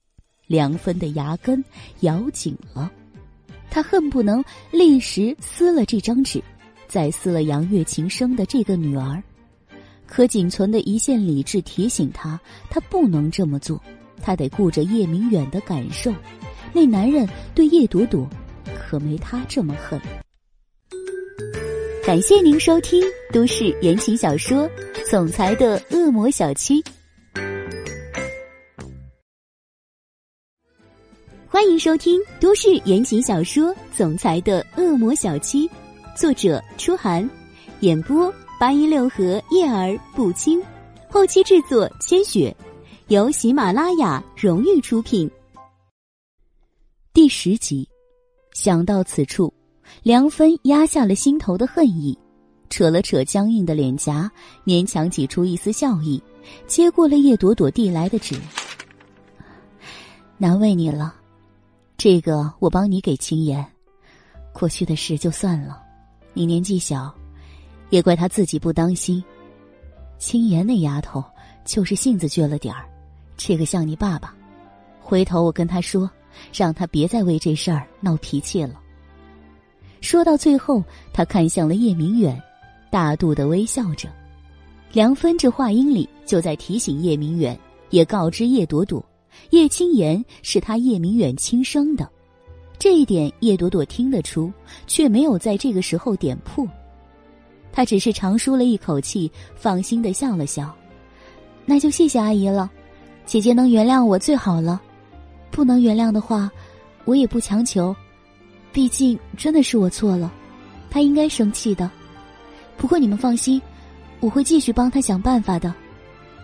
[0.48, 1.64] 梁芬的牙根
[2.02, 2.92] 咬紧了。
[3.70, 6.44] 她恨不能立时撕了这张纸，
[6.88, 9.22] 再撕了杨月琴生的这个女儿。
[10.10, 13.80] 可仅存的一线理智提醒他，他不能这么做，
[14.22, 16.12] 他得顾着叶明远的感受。
[16.74, 18.28] 那男人对叶朵朵，
[18.80, 20.02] 可没他这么狠。
[22.04, 24.68] 感谢您收听都市言情小说
[25.12, 26.82] 《总裁的恶魔小七》。
[31.48, 35.68] 欢迎收听都市言情小说《总裁的恶魔小七》，
[36.16, 37.30] 作者：初寒，
[37.82, 40.62] 演播：八音六合叶儿不清，
[41.10, 42.54] 后期制作：千雪，
[43.08, 45.32] 由喜马拉雅荣誉出品。
[47.14, 47.88] 第十集，
[48.52, 49.54] 想到此处，
[50.04, 52.20] 梁芬压下了心头的恨意，
[52.70, 54.30] 扯了扯僵硬的脸颊，
[54.66, 56.22] 勉强挤出一丝笑意，
[56.68, 58.36] 接过了叶朵朵递来的纸，
[60.38, 61.16] 难为你了。
[61.96, 63.66] 这个我帮你给青言，
[64.52, 65.82] 过去的事就算了。
[66.34, 67.14] 你年纪小，
[67.90, 69.24] 也怪他自己不当心。
[70.18, 71.24] 青言那丫头
[71.64, 72.86] 就是性子倔了点儿，
[73.38, 74.36] 这个像你爸爸。
[75.00, 76.10] 回头我跟他说，
[76.54, 78.80] 让他别再为这事儿闹脾气了。
[80.02, 82.42] 说到最后，他看向了叶明远，
[82.92, 84.08] 大度的微笑着。
[84.92, 87.58] 梁芬这话音里就在提醒叶明远，
[87.90, 89.04] 也告知叶朵朵。
[89.52, 92.10] 叶青妍是他叶明远亲生的，
[92.78, 94.52] 这一点叶朵朵听得出，
[94.88, 96.68] 却没有在这个时候点破。
[97.80, 100.76] 他只是长舒了一口气，放心的笑了笑。
[101.64, 102.70] 那就谢谢阿姨了，
[103.26, 104.82] 姐姐能原谅我最好了，
[105.50, 106.52] 不能原谅的话，
[107.06, 107.96] 我也不强求。
[108.74, 110.30] 毕竟真的是我错了，
[110.90, 111.90] 他应该生气的。
[112.76, 113.62] 不过你们放心，
[114.20, 115.74] 我会继续帮他想办法的。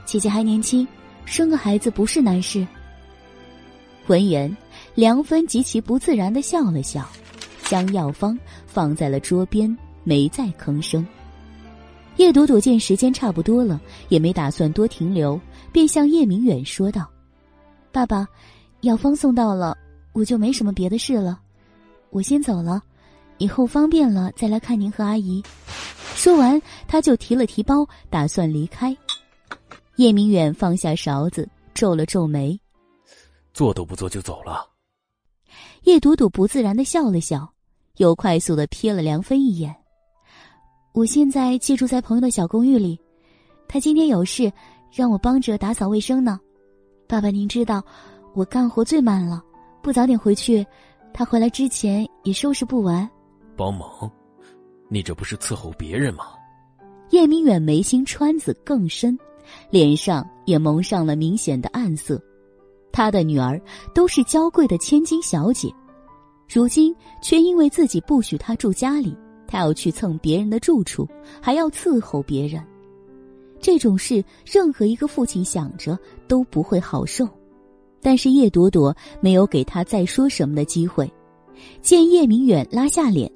[0.06, 0.88] 姐姐还年轻，
[1.26, 2.66] 生个孩子不是难事。
[4.08, 4.56] 闻言，
[4.94, 7.06] 梁芬极其不自然的笑了笑，
[7.66, 11.06] 将药方放在了桌边，没再吭声。
[12.18, 13.80] 叶朵朵见时间差不多了，
[14.10, 15.40] 也没打算多停留，
[15.72, 17.10] 便向叶明远说道
[17.92, 18.28] ：“爸爸，
[18.82, 19.78] 药方送到了，
[20.14, 21.40] 我就没什么别的事了，
[22.12, 22.82] 我先走了，
[23.38, 25.44] 以后方便了再来看您和阿姨。”
[26.16, 28.96] 说完，他就提了提包，打算离开。
[29.98, 32.58] 叶明远放下勺子，皱了皱眉。
[33.54, 34.66] 做都不做就走了。
[35.84, 37.54] 叶朵朵不自然的笑了笑，
[37.98, 39.76] 又快速的瞥了梁飞一眼。
[40.96, 42.98] 我现在寄住在朋友的小公寓里，
[43.68, 44.50] 他今天有事，
[44.90, 46.40] 让我帮着打扫卫生呢。
[47.06, 47.84] 爸爸，您知道
[48.34, 49.44] 我干活最慢了，
[49.82, 50.66] 不早点回去，
[51.14, 53.08] 他回来之前也收拾不完。
[53.58, 54.10] 帮忙？
[54.88, 56.28] 你这不是伺候别人吗？
[57.10, 59.20] 叶明远眉心川子更深，
[59.70, 62.18] 脸上也蒙上了明显的暗色。
[62.94, 63.62] 他的女儿
[63.94, 65.70] 都是娇贵的千金小姐，
[66.48, 69.14] 如今却因为自己不许她住家里，
[69.48, 71.08] 他要去蹭别人的住处，
[71.42, 72.64] 还要伺候别人。
[73.60, 77.28] 这种事，任何一个父亲想着都不会好受。
[78.02, 81.12] 但是叶朵朵没有给他再说什么的机会。
[81.82, 83.32] 见叶明远拉下脸，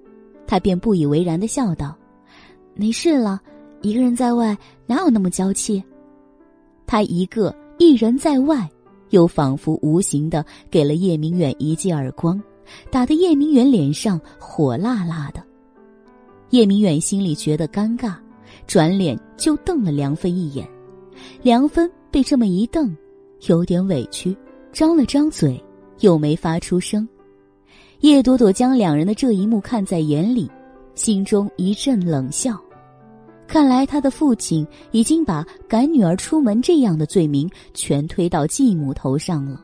[0.46, 1.98] 他便不以为然的笑道
[2.76, 3.42] ：“没事了，
[3.82, 5.84] 一个人在外哪有那么娇气？
[6.86, 8.70] 他一个一人在外。”
[9.10, 12.40] 又仿佛无形的给了叶明远一记耳光，
[12.92, 15.44] 打得叶明远脸上火辣辣的。
[16.52, 18.16] 叶明远心里觉得尴尬，
[18.66, 20.68] 转脸就瞪了梁芬一眼。
[21.42, 22.96] 梁芬被这么一瞪，
[23.48, 24.36] 有点委屈，
[24.72, 25.62] 张了张嘴，
[26.00, 27.08] 又没发出声。
[28.00, 30.50] 叶朵朵将两人的这一幕看在眼里，
[30.96, 32.58] 心中一阵冷笑。
[33.46, 39.64] 看来他的父亲已经把赶女儿出门这样的罪名全推到继母头上了，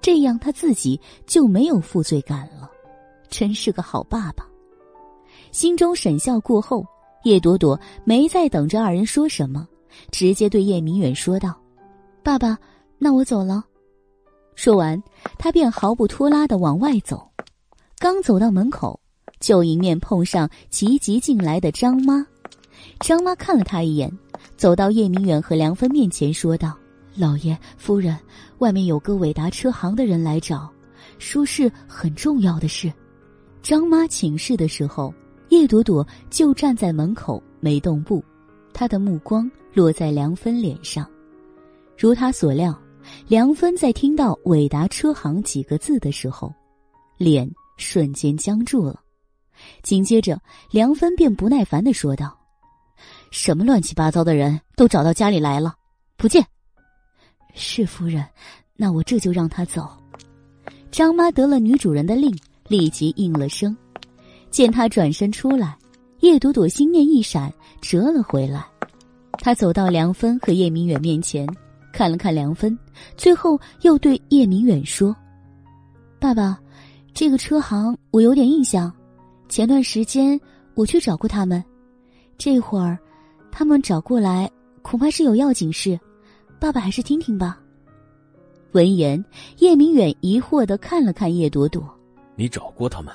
[0.00, 2.70] 这样他自己就没有负罪感了，
[3.28, 4.46] 真是个好爸爸。
[5.52, 6.84] 心中审笑过后，
[7.24, 9.68] 叶朵朵没再等着二人说什么，
[10.10, 11.54] 直接对叶明远说道
[12.24, 12.58] ：“爸爸，
[12.98, 13.62] 那我走了。”
[14.56, 15.00] 说完，
[15.38, 17.30] 他便毫不拖拉的往外走。
[17.98, 18.98] 刚走到门口，
[19.40, 22.26] 就迎面碰上急急进来的张妈。
[23.00, 24.10] 张妈看了他一眼，
[24.56, 26.76] 走到叶明远和梁芬面前，说道
[27.14, 28.18] ：“老爷夫人，
[28.58, 30.68] 外面有个伟达车行的人来找，
[31.18, 32.90] 说是很重要的事。”
[33.62, 35.14] 张妈请示的时候，
[35.52, 38.24] 叶朵朵就站在门口没动步，
[38.72, 41.06] 她的目光落在梁芬脸上。
[41.94, 42.74] 如他所料，
[43.28, 46.50] 梁芬在听到“伟达车行”几个字的时候，
[47.18, 48.98] 脸瞬间僵住了。
[49.82, 50.40] 紧接着，
[50.70, 52.34] 梁芬便不耐烦的说道。
[53.30, 55.74] 什么乱七八糟的人都找到家里来了，
[56.16, 56.42] 不见。
[57.52, 58.26] 是夫人，
[58.74, 59.86] 那我这就让他走。
[60.90, 62.34] 张妈得了女主人的令，
[62.68, 63.76] 立即应了声。
[64.52, 65.76] 见他转身出来，
[66.20, 68.64] 叶朵朵心念一闪，折了回来。
[69.32, 71.44] 她走到梁芬和叶明远面前，
[71.92, 72.78] 看了看梁芬，
[73.16, 75.16] 最后又对叶明远说
[76.20, 76.60] ：“爸爸，
[77.12, 78.92] 这个车行我有点印象，
[79.48, 80.38] 前段时间
[80.74, 81.64] 我去找过他们，
[82.38, 82.96] 这会儿。”
[83.54, 84.50] 他们找过来，
[84.80, 86.00] 恐怕是有要紧事，
[86.58, 87.60] 爸爸还是听听吧。
[88.72, 89.22] 闻言，
[89.58, 91.84] 叶明远疑惑的看了看叶朵朵
[92.34, 93.12] ：“你找过他们，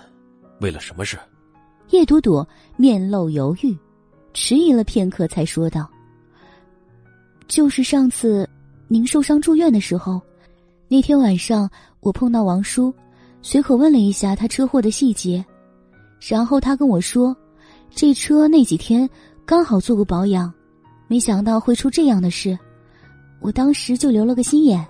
[0.60, 1.18] 为了什么事？”
[1.92, 3.78] 叶朵朵面露犹豫，
[4.34, 5.90] 迟疑了片刻，才说道
[7.48, 8.48] ：“就是上次
[8.88, 10.22] 您受伤住院的时候，
[10.88, 11.70] 那天晚上
[12.02, 12.94] 我碰到王叔，
[13.42, 15.44] 随口问了一下他车祸的细节，
[16.20, 17.36] 然后他跟我说，
[17.90, 19.10] 这车那几天。”
[19.48, 20.54] 刚好做过保养，
[21.08, 22.60] 没想到会出这样的事，
[23.40, 24.86] 我当时就留了个心眼，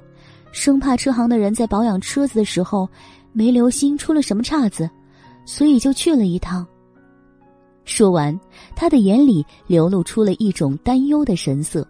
[0.52, 2.90] 生怕车行的人在保养车子的时候
[3.34, 4.90] 没留心出了什么岔子，
[5.48, 6.68] 所以就去了一趟。
[7.86, 8.38] 说完，
[8.76, 11.88] 他的眼里流露出了一种担忧的神色。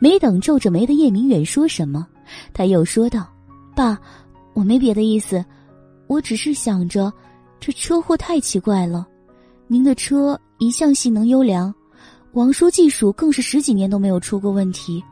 [0.00, 2.06] 没等皱着眉的叶明远说什么，
[2.54, 3.26] 他又说道
[3.74, 3.98] ：“爸，
[4.54, 5.44] 我没别的意思，
[6.06, 7.12] 我只是想着，
[7.58, 9.04] 这车祸太奇怪了，
[9.66, 11.74] 您的车一向性能优良。”
[12.34, 15.02] 王叔技术更是十几年都没有出过问题，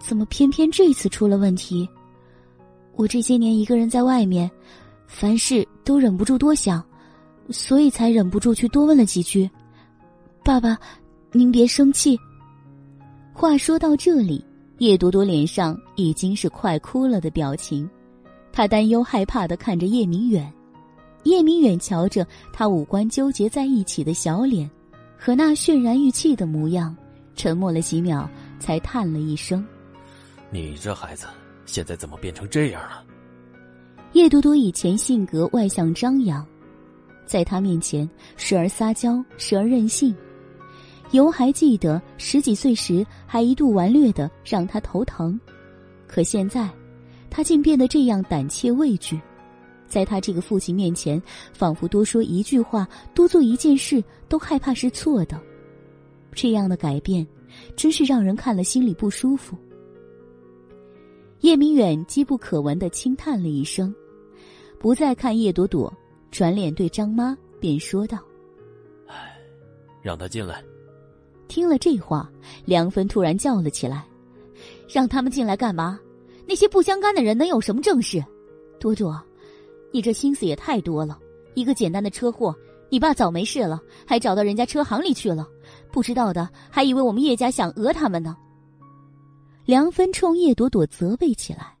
[0.00, 1.86] 怎么偏偏这次出了问题？
[2.96, 4.50] 我这些年一个人在外面，
[5.08, 6.84] 凡事都忍不住多想，
[7.50, 9.50] 所以才忍不住去多问了几句。
[10.44, 10.78] 爸爸，
[11.32, 12.16] 您别生气。
[13.32, 14.44] 话说到这里，
[14.78, 17.88] 叶朵朵脸上已经是快哭了的表情，
[18.52, 20.52] 她担忧害怕的看着叶明远，
[21.24, 24.70] 叶明远瞧着他五官纠结在一起的小脸。
[25.20, 26.94] 和那渲然欲泣的模样，
[27.34, 28.30] 沉默了几秒，
[28.60, 29.66] 才叹了一声
[30.52, 31.26] ：“你这孩子，
[31.66, 33.04] 现在怎么变成这样了？”
[34.18, 36.44] 叶多多以前性格外向张扬，
[37.24, 40.12] 在他面前时而撒娇，时而任性。
[41.12, 45.38] 犹还记得十几岁时还一度顽劣的让他头疼，
[46.08, 46.68] 可现在，
[47.30, 49.20] 他竟变得这样胆怯畏惧。
[49.86, 51.22] 在他这个父亲面前，
[51.52, 55.40] 仿佛多说一句话、多做一件事都害怕是错的。
[56.32, 57.24] 这样的改变，
[57.76, 59.56] 真是让人看了心里不舒服。
[61.42, 63.94] 叶明远机不可闻的轻叹了一声，
[64.78, 65.92] 不再看叶朵朵，
[66.30, 68.18] 转脸对张妈便说道
[69.08, 69.36] ：“哎，
[70.02, 70.62] 让他进来。”
[71.48, 72.30] 听了这话，
[72.64, 74.06] 梁芬突然叫了起来
[74.88, 75.98] ：“让他们进来干嘛？
[76.46, 78.22] 那些不相干的人能有什么正事？
[78.78, 79.20] 朵朵。”
[79.90, 81.18] 你这心思也太多了，
[81.54, 82.54] 一个简单的车祸，
[82.90, 85.48] 你爸早没事了，还找到人家车行里去了，
[85.90, 88.36] 不知道的还以为我们叶家想讹他们呢。
[89.64, 91.74] 梁芬冲叶朵朵责备起来，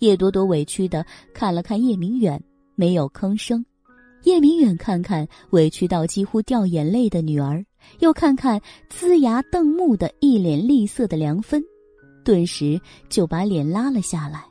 [0.00, 2.42] 叶朵朵委屈的看了看叶明远，
[2.74, 3.64] 没有吭声。
[4.24, 7.64] 叶明远看看委屈到几乎掉眼泪的女儿，
[8.00, 11.62] 又看看龇牙瞪目的一脸厉色的梁芬，
[12.22, 14.44] 顿时就把脸拉了下来。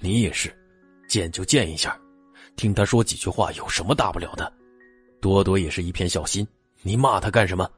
[0.00, 0.52] 你也是。
[1.06, 1.96] 见就见一下，
[2.56, 4.50] 听他说几句话有什么大不了的？
[5.20, 6.44] 多多也是一片孝心，
[6.82, 7.70] 你骂他干什么？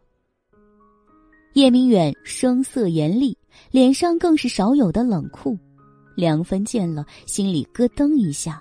[1.55, 3.37] 叶明远声色严厉，
[3.71, 5.59] 脸上更是少有的冷酷。
[6.17, 8.61] 梁芬见了，心里咯噔一下，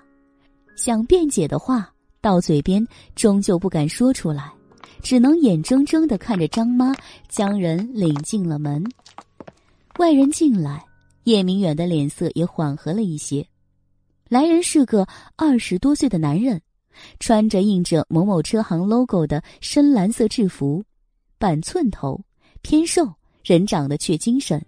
[0.76, 4.52] 想辩解的话到嘴边，终究不敢说出来，
[5.02, 6.94] 只能眼睁睁的看着张妈
[7.28, 8.84] 将人领进了门。
[9.98, 10.84] 外人进来，
[11.24, 13.44] 叶明远的脸色也缓和了一些。
[14.28, 16.60] 来人是个二十多岁的男人，
[17.20, 20.84] 穿着印着某某车行 logo 的深蓝色制服，
[21.38, 22.20] 板寸头，
[22.60, 23.10] 偏瘦，
[23.42, 24.62] 人长得却精神，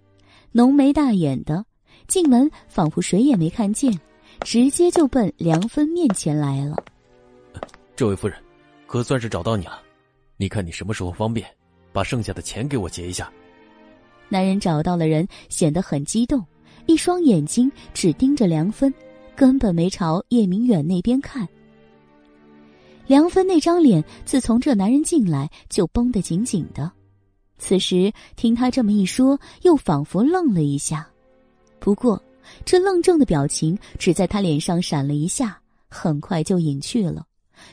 [0.51, 1.63] 浓眉大眼的。
[2.09, 3.97] 进门仿佛谁也没看见，
[4.41, 6.75] 直接就奔梁芬面前来了。
[7.95, 8.37] 这位夫人，
[8.87, 9.81] 可算是找到你了。
[10.35, 11.47] 你看你什么时候方便，
[11.93, 13.31] 把剩下的钱给我结一下。
[14.27, 16.43] 男人找到了人，显得很激动，
[16.87, 18.93] 一双眼睛只盯着梁芬，
[19.35, 21.47] 根本没朝叶明远那边看。
[23.05, 26.91] 梁芬那张脸，自从这男人进来就绷得紧紧的。
[27.57, 31.07] 此时听他这么一说，又仿佛愣了一下。
[31.79, 32.21] 不过，
[32.65, 37.25] 这愣怔的表情只在他脸上闪了一下，很快就隐去了，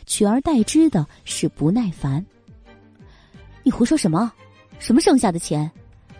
[0.06, 2.24] 取而代之的是不耐烦。
[3.62, 4.32] 你胡说什么？
[4.78, 5.70] 什么剩下的钱？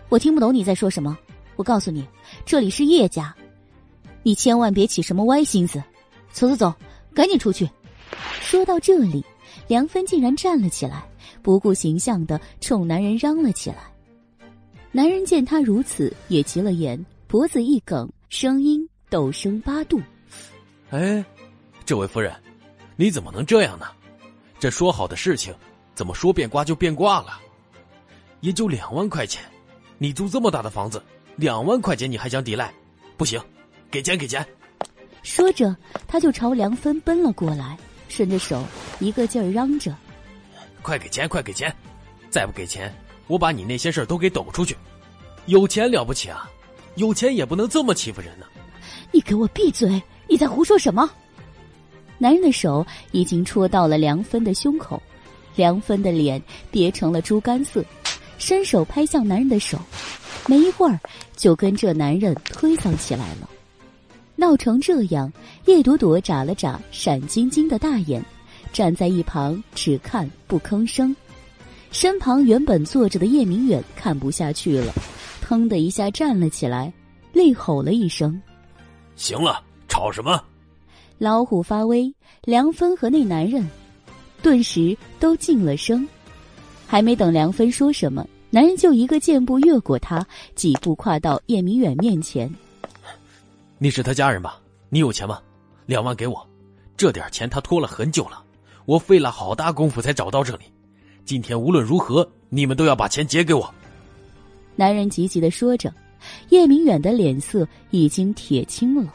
[0.09, 1.17] 我听不懂你在说什么。
[1.55, 2.07] 我告诉你，
[2.45, 3.35] 这里是叶家，
[4.21, 5.81] 你千万别起什么歪心思。
[6.31, 6.73] 走走走，
[7.13, 7.67] 赶紧出去！
[8.41, 9.25] 说到这里，
[9.67, 11.03] 梁芬竟然站了起来，
[11.41, 13.77] 不顾形象的冲男人嚷了起来。
[14.91, 17.03] 男人见他如此，也急了眼。
[17.27, 20.01] 脖子一梗，声音陡升八度。
[20.91, 21.23] 哎，
[21.85, 22.33] 这位夫人，
[22.95, 23.85] 你怎么能这样呢？
[24.59, 25.53] 这说好的事情，
[25.93, 27.37] 怎么说变卦就变卦了？
[28.39, 29.43] 也就两万块钱，
[29.97, 31.03] 你租这么大的房子，
[31.35, 32.73] 两万块钱你还想抵赖？
[33.17, 33.41] 不行，
[33.91, 34.47] 给钱给钱！
[35.21, 35.75] 说着，
[36.07, 38.63] 他就朝梁芬奔了过来，顺着手
[39.01, 39.93] 一个劲儿嚷着
[40.81, 41.75] ：“快给钱，快给钱！
[42.29, 42.95] 再不给钱，
[43.27, 44.77] 我把你那些事儿都给抖出去！
[45.47, 46.49] 有钱了不起啊！”
[46.97, 48.45] 有钱也不能这么欺负人呢！
[49.11, 50.01] 你给我闭嘴！
[50.27, 51.09] 你在胡说什么？
[52.17, 55.01] 男人的手已经戳到了梁芬的胸口，
[55.55, 57.85] 梁芬的脸憋成了猪肝色，
[58.39, 59.79] 伸手拍向男人的手，
[60.47, 60.99] 没一会儿
[61.35, 63.47] 就跟这男人推搡起来了。
[64.35, 65.31] 闹成这样，
[65.65, 68.25] 叶朵朵眨了眨闪晶晶的大眼，
[68.73, 71.15] 站在一旁只看不吭声。
[71.91, 74.91] 身旁原本坐着的叶明远看不下去了。
[75.47, 76.91] 砰的一下站了起来，
[77.31, 78.41] 厉吼了一声
[79.15, 80.43] ：“行了，吵什么？”
[81.17, 83.65] 老虎发威，梁芬和那男人
[84.41, 86.05] 顿时都静了声。
[86.85, 92.53] 还没等梁芬说什么，男人就一个箭步越过他，几步跨到叶明远面前
[93.79, 94.59] ：“你是他家人吧？
[94.89, 95.39] 你有钱吗？
[95.85, 96.45] 两万给我，
[96.97, 98.43] 这点钱他拖了很久了，
[98.85, 100.65] 我费了好大功夫才找到这里。
[101.23, 103.73] 今天无论如何，你们都要把钱结给我。”
[104.77, 105.93] 男人急急的说着，
[106.49, 109.13] 叶明远的脸色已经铁青了。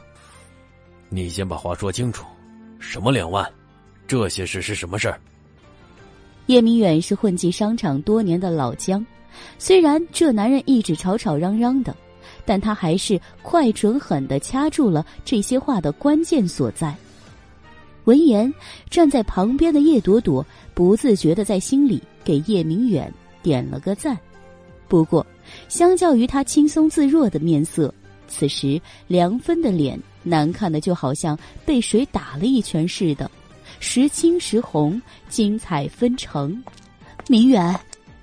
[1.08, 2.26] 你先把话说清楚，
[2.78, 3.48] 什么两万？
[4.06, 5.18] 这些事是什么事儿？
[6.46, 9.06] 叶明远是混迹商场多年的老将，
[9.56, 11.96] 虽然这男人一直吵吵嚷嚷的，
[12.44, 16.94] 但他还是快准狠的掐住了这些话的关键所在。
[18.04, 18.52] 闻言，
[18.90, 24.18] 站在旁边的叶朵朵不自觉的在心里给叶明远点了个赞。
[24.88, 25.24] 不过，
[25.72, 27.92] 相较于他轻松自若的面色，
[28.28, 31.34] 此时梁芬的脸难看的就好像
[31.64, 33.30] 被谁打了一拳似的，
[33.80, 36.62] 时青时红，精彩纷呈。
[37.26, 37.74] 明远，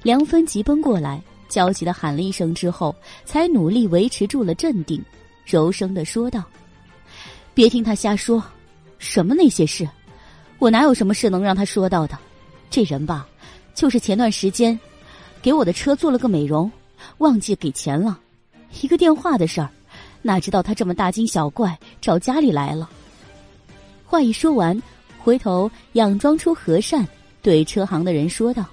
[0.04, 1.20] 梁芬急奔过来，
[1.50, 2.96] 焦急的喊了一声之后，
[3.26, 5.04] 才努力维持住了镇定，
[5.44, 6.44] 柔声的说道
[7.56, 8.44] ：“别听他瞎说，
[9.00, 9.90] 什么那些事，
[10.60, 12.16] 我哪有什么事能让他说到的？
[12.70, 13.28] 这人吧，
[13.74, 14.80] 就是前段时间。”
[15.42, 16.70] 给我的车做了个美容，
[17.20, 18.20] 忘记给钱了，
[18.82, 19.70] 一个电话的事儿，
[20.22, 22.90] 哪知道他这么大惊小怪找家里来了。
[24.06, 24.82] 话一说完，
[25.18, 27.08] 回头佯装出和善，
[27.42, 28.66] 对车行的人说道：“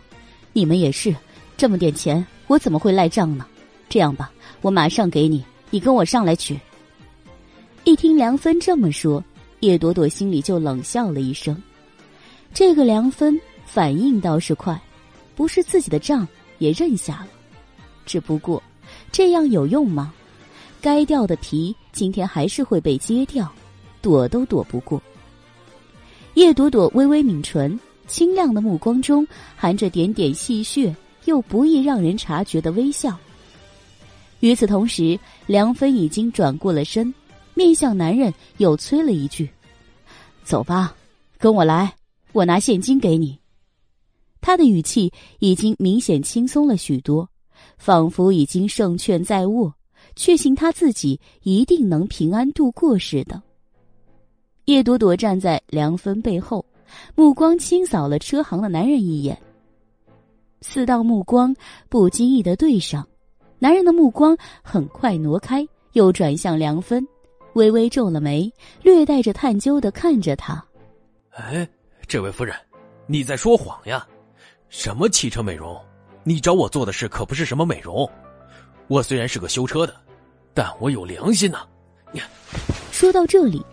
[0.52, 1.14] 你们也是，
[1.56, 3.46] 这么点钱，我怎么会赖账呢？
[3.88, 4.30] 这样吧，
[4.62, 6.58] 我马上给你，你跟我上来取。”
[7.84, 9.22] 一听梁芬这么说，
[9.60, 11.60] 叶朵朵心里就冷笑了一声。
[12.54, 14.80] 这个梁芬反应倒是快，
[15.34, 16.26] 不是自己的账。
[16.58, 17.28] 也认下了，
[18.06, 18.62] 只不过
[19.12, 20.14] 这样有用吗？
[20.80, 23.52] 该掉的皮今天还是会被揭掉，
[24.00, 25.02] 躲都躲不过。
[26.34, 29.26] 叶朵朵微微抿唇，清亮的目光中
[29.56, 30.94] 含着点点戏谑
[31.24, 33.18] 又不易让人察觉的微笑。
[34.40, 37.12] 与此同时，梁芬已经转过了身，
[37.54, 39.50] 面向男人又催了一句
[40.44, 40.94] ：“走吧，
[41.38, 41.92] 跟我来，
[42.32, 43.36] 我拿现金给你。”
[44.42, 47.28] 他的语气已经明显轻松了许多，
[47.76, 49.72] 仿佛已经胜券在握，
[50.14, 53.42] 确信他自己一定能平安度过似的。
[54.64, 56.64] 叶朵朵站在梁芬背后，
[57.14, 59.40] 目光轻扫了车行的男人一眼。
[60.60, 61.54] 四道目光
[61.88, 63.06] 不经意的对上，
[63.58, 67.06] 男人的目光很快挪开，又转向梁芬，
[67.52, 70.64] 微微皱了眉，略带着探究的看着他。
[71.30, 71.68] 哎，
[72.08, 72.56] 这位夫人，
[73.06, 74.04] 你在说谎呀？
[74.68, 75.78] 什么汽车美容？
[76.28, 78.10] 你找我做的事可不是什么美容，
[78.88, 79.94] 我虽然是个修车的，
[80.52, 81.64] 但我有良心呐。
[82.90, 83.64] 说到这里，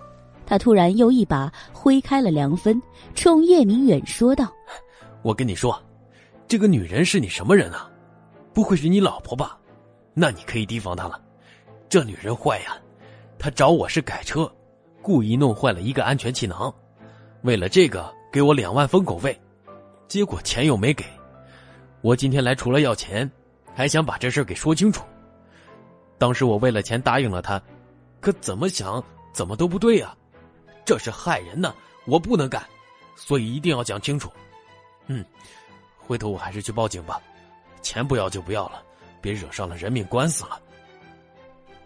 [0.46, 2.80] 他突然又一把挥开了梁芬，
[3.16, 4.54] 冲叶明远说道
[5.24, 5.82] ：“我跟你说，
[6.48, 7.90] 这个女人是你什么人啊？
[8.54, 9.58] 不会是你老婆吧？
[10.14, 11.20] 那你可以提防她了。
[11.90, 12.78] 这女人坏呀，
[13.40, 14.48] 她找我是改车，
[15.02, 16.72] 故意弄坏了一个安全气囊，
[17.42, 19.36] 为了这个给我两万封口费，
[20.08, 21.04] 结果钱又没给。”
[22.04, 23.32] 我今天来除了要钱，
[23.74, 25.06] 还想把这事给说清楚。
[26.18, 27.62] 当时我为了钱答应了他，
[28.20, 29.02] 可怎么想
[29.32, 30.14] 怎么都不对啊！
[30.84, 31.74] 这是害人呢，
[32.06, 32.62] 我不能干，
[33.16, 34.30] 所以一定要讲清楚。
[35.08, 35.24] 嗯，
[35.98, 37.22] 回头我还是去报警吧，
[37.82, 38.84] 钱不要就不要了，
[39.22, 40.60] 别惹上了人命官司了。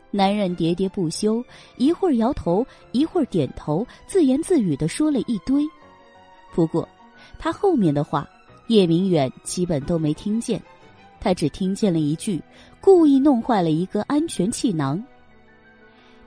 [0.09, 5.63] 男人喋喋不休，一会儿摇头，一会儿点头，自言自语的说了一堆。
[6.55, 6.89] 不过，
[7.37, 8.27] 他后面的话。
[8.67, 10.61] 叶明远基本都没听见，
[11.19, 12.41] 他只听见了一句
[12.79, 15.01] ：“故意弄坏了一个安全气囊。”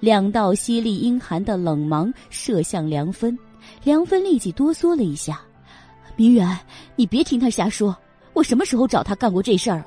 [0.00, 3.38] 两道犀利阴寒的冷芒射向梁芬，
[3.84, 5.40] 梁芬立即哆嗦了一下。
[6.16, 6.58] “明远，
[6.96, 7.94] 你别听他瞎说，
[8.32, 9.86] 我什么时候找他干过这事儿了？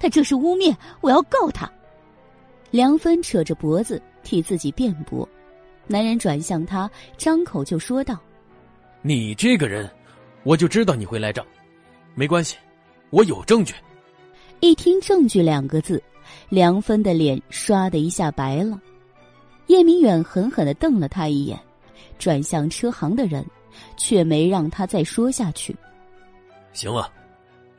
[0.00, 1.70] 他这是污蔑，我要告他。”
[2.72, 5.28] 梁芬扯着脖子替自己辩驳，
[5.86, 8.18] 男人转向他，张口就说道
[9.02, 9.88] ：“你这个人，
[10.42, 11.46] 我就知道你会来账。”
[12.14, 12.56] 没关系，
[13.10, 13.74] 我有证据。
[14.60, 16.02] 一听“证据”两个字，
[16.48, 18.80] 梁芬的脸唰的一下白了。
[19.66, 21.58] 叶明远狠狠的瞪了他一眼，
[22.18, 23.44] 转向车行的人，
[23.96, 25.74] 却没让他再说下去。
[26.72, 27.10] 行了，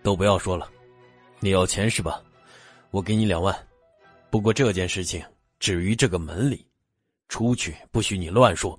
[0.02, 0.70] 都不要说了。
[1.40, 2.22] 你要钱是吧？
[2.92, 3.56] 我给你两万。
[4.30, 5.24] 不过这件事情
[5.60, 6.66] 止于这个门里，
[7.30, 8.78] 出去不许你乱说，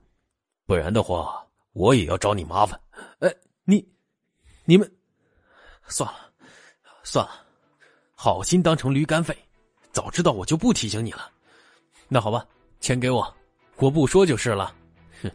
[0.66, 2.78] 不然的话我也要找你麻烦。
[3.20, 3.32] 哎，
[3.64, 3.86] 你，
[4.64, 4.90] 你们。
[5.88, 6.16] 算了，
[7.02, 7.30] 算了，
[8.14, 9.36] 好心当成驴肝肺，
[9.92, 11.30] 早知道我就不提醒你了。
[12.08, 12.44] 那好吧，
[12.80, 13.32] 钱给我，
[13.76, 14.74] 我不说就是了。
[15.22, 15.30] 哼！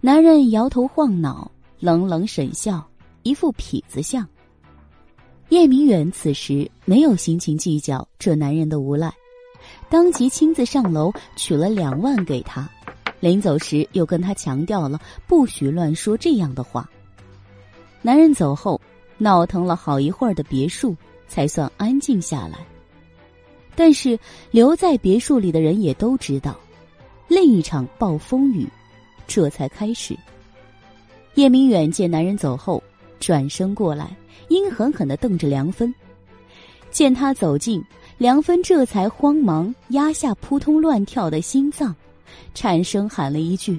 [0.00, 2.86] 男人摇头晃脑，冷冷沈笑，
[3.22, 4.26] 一副痞子相。
[5.48, 9.12] 叶明远此时没有心情计较这男人的无赖，
[9.88, 12.68] 当即亲自上楼取了两万给他，
[13.18, 16.88] 临走时又跟他强调了不许乱说这样的话。
[18.02, 18.80] 男人走后。
[19.20, 20.96] 闹腾了好一会儿的别墅
[21.28, 22.58] 才算安静下来，
[23.76, 24.18] 但是
[24.50, 26.58] 留在别墅里的人也都知道，
[27.28, 28.66] 另一场暴风雨
[29.26, 30.16] 这才开始。
[31.34, 32.82] 叶明远见男人走后，
[33.20, 34.16] 转身过来，
[34.48, 35.94] 阴狠狠的瞪着梁芬。
[36.90, 37.84] 见他走近，
[38.16, 41.94] 梁芬这才慌忙压下扑通乱跳的心脏，
[42.54, 43.78] 颤声喊了一句：“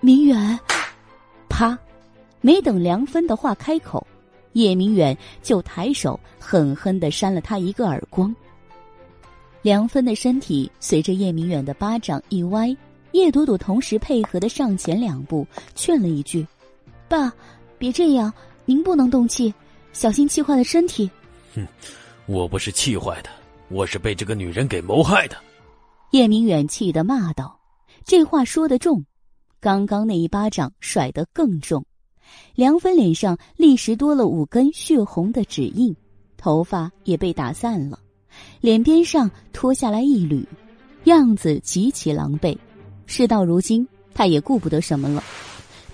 [0.00, 0.58] 明远！”
[1.48, 1.78] 啪。
[2.46, 4.06] 没等梁芬的话开口，
[4.52, 8.32] 叶明远就抬手狠狠的扇了他一个耳光。
[9.62, 12.68] 梁芬的身体随着叶明远的巴掌一歪，
[13.10, 15.44] 叶朵朵同时配合的上前两步，
[15.74, 16.46] 劝了一句
[17.10, 17.32] ：“爸，
[17.78, 18.32] 别这样，
[18.64, 19.52] 您不能动气，
[19.92, 21.10] 小心气坏了身体。
[21.52, 21.66] ”“哼，
[22.26, 23.30] 我不是气坏的，
[23.70, 25.36] 我是被这个女人给谋害的。”
[26.14, 27.58] 叶明远气得骂道
[28.06, 29.04] ：“这话说得重，
[29.58, 31.84] 刚刚那一巴掌甩得更重。”
[32.54, 35.94] 梁芬脸上立时多了五根血红的指印，
[36.36, 37.98] 头发也被打散了，
[38.60, 40.46] 脸边上脱下来一缕，
[41.04, 42.56] 样子极其狼狈。
[43.06, 45.22] 事到如今，他也顾不得什么了，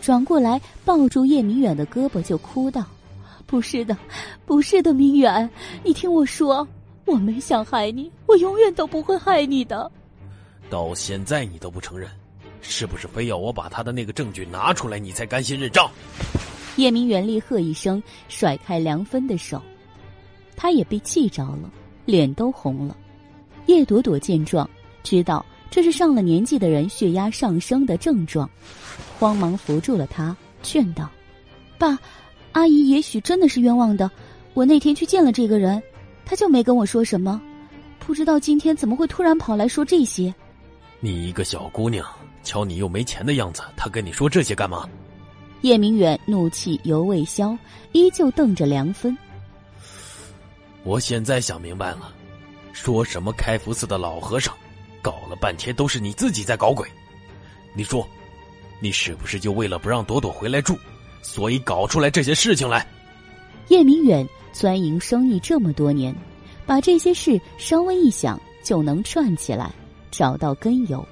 [0.00, 2.86] 转过来抱住叶明远的胳膊就哭道
[3.46, 3.96] ：“不是的，
[4.46, 5.50] 不是的，明远，
[5.84, 6.66] 你听我说，
[7.04, 9.90] 我没想害你，我永远都不会害你的。
[10.70, 12.08] 到现在你都不承认。”
[12.62, 15.90] 是不是非要我把他的那个证据拿出来，你才甘心认账？
[16.76, 19.60] 叶明远厉喝一声，甩开梁芬的手，
[20.56, 21.70] 他也被气着了，
[22.06, 22.96] 脸都红了。
[23.66, 24.68] 叶朵朵见状，
[25.02, 28.48] 知道这是上了年纪的人血压上升的症状，
[29.18, 31.10] 慌忙扶住了他，劝道
[31.78, 31.98] ：“爸，
[32.52, 34.10] 阿姨也许真的是冤枉的。
[34.54, 35.82] 我那天去见了这个人，
[36.24, 37.40] 他就没跟我说什么，
[37.98, 40.34] 不知道今天怎么会突然跑来说这些。”
[41.00, 42.06] 你一个小姑娘。
[42.42, 44.88] 瞧你又没钱的样子，他跟你说这些干嘛？
[45.62, 47.56] 叶明远怒气犹未消，
[47.92, 49.16] 依旧瞪着梁芬。
[50.82, 52.12] 我现在想明白了，
[52.72, 54.52] 说什么开福寺的老和尚，
[55.00, 56.88] 搞了半天都是你自己在搞鬼。
[57.74, 58.04] 你说，
[58.80, 60.76] 你是不是就为了不让朵朵回来住，
[61.22, 62.84] 所以搞出来这些事情来？
[63.68, 66.12] 叶明远钻营生意这么多年，
[66.66, 69.70] 把这些事稍微一想就能串起来，
[70.10, 71.06] 找到根由。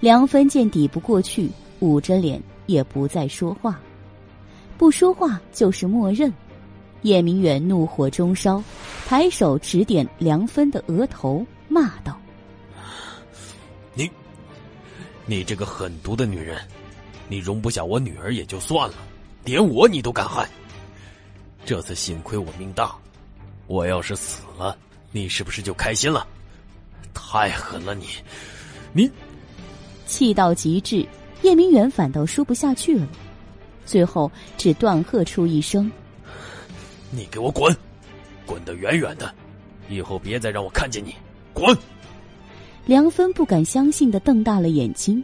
[0.00, 3.80] 梁芬见抵不过去，捂着脸也不再说话，
[4.76, 6.32] 不说话就是默认。
[7.02, 8.62] 叶明远怒火中烧，
[9.06, 12.16] 抬手指点梁芬的额头，骂道
[13.94, 14.08] ：“你，
[15.26, 16.60] 你这个狠毒的女人，
[17.28, 18.94] 你容不下我女儿也就算了，
[19.44, 20.48] 连我你都敢害。
[21.64, 22.94] 这次幸亏我命大，
[23.66, 24.76] 我要是死了，
[25.10, 26.26] 你是不是就开心了？
[27.14, 28.06] 太狠了，你，
[28.92, 29.10] 你！”
[30.08, 31.06] 气到极致，
[31.42, 33.06] 叶明远反倒说不下去了，
[33.84, 35.88] 最后只断喝出一声。
[37.10, 37.76] 你给我滚，
[38.46, 39.32] 滚得远远的，
[39.90, 41.14] 以后别再让我看见你，
[41.52, 41.76] 滚！
[42.86, 45.22] 梁芬不敢相信的瞪大了眼睛，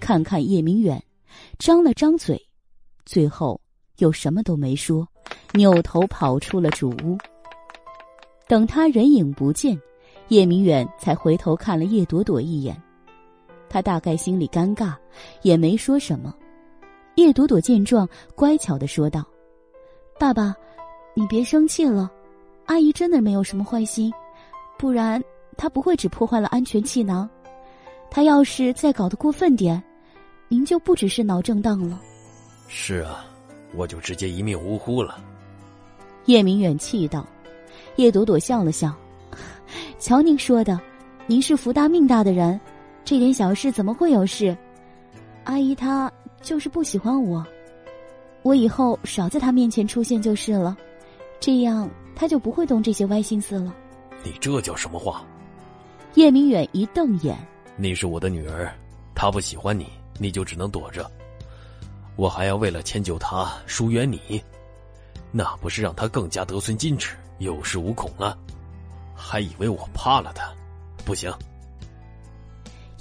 [0.00, 1.00] 看看叶明远，
[1.58, 2.40] 张了张嘴，
[3.04, 3.60] 最后
[3.98, 5.06] 又什么都没说，
[5.52, 7.18] 扭头跑出了主屋。
[8.48, 9.78] 等他人影不见，
[10.28, 12.74] 叶明远才回头看了叶朵朵一眼，
[13.72, 14.94] 他大概心里尴尬，
[15.40, 16.34] 也没说什么。
[17.14, 19.24] 叶朵朵见状，乖巧的说道
[20.20, 20.54] ：“爸爸。”
[21.14, 22.10] 你别生气了，
[22.64, 24.10] 阿姨真的没有什么坏心，
[24.78, 25.22] 不然
[25.58, 27.28] 她不会只破坏了安全气囊。
[28.10, 29.82] 她要是再搞得过分点，
[30.48, 32.00] 您就不只是脑震荡了。
[32.66, 33.26] 是啊，
[33.74, 35.22] 我就直接一命呜呼了。
[36.24, 37.26] 叶明远气道。
[37.96, 38.90] 叶朵朵笑了笑，
[39.98, 40.80] 瞧您说的，
[41.26, 42.58] 您是福大命大的人，
[43.04, 44.56] 这点小事怎么会有事？
[45.44, 47.44] 阿姨她就是不喜欢我，
[48.42, 50.76] 我以后少在她面前出现就是了。
[51.40, 53.74] 这样她就不会动这些歪心思了。
[54.22, 55.24] 你这叫什么话？
[56.14, 57.36] 叶明远一瞪眼
[57.76, 58.72] ：“你是我的女儿，
[59.14, 61.10] 她不喜欢你，你就只能躲着。
[62.14, 64.42] 我还要为了迁就她疏远你，
[65.32, 68.38] 那不是让她更加得寸进尺、有恃无恐了？
[69.14, 70.52] 还以为我怕了她？
[71.04, 71.32] 不行！”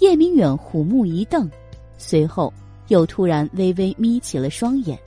[0.02, 1.48] 叶明远虎目一瞪，
[1.96, 2.52] 随后
[2.88, 4.98] 又突然微微眯起了双眼。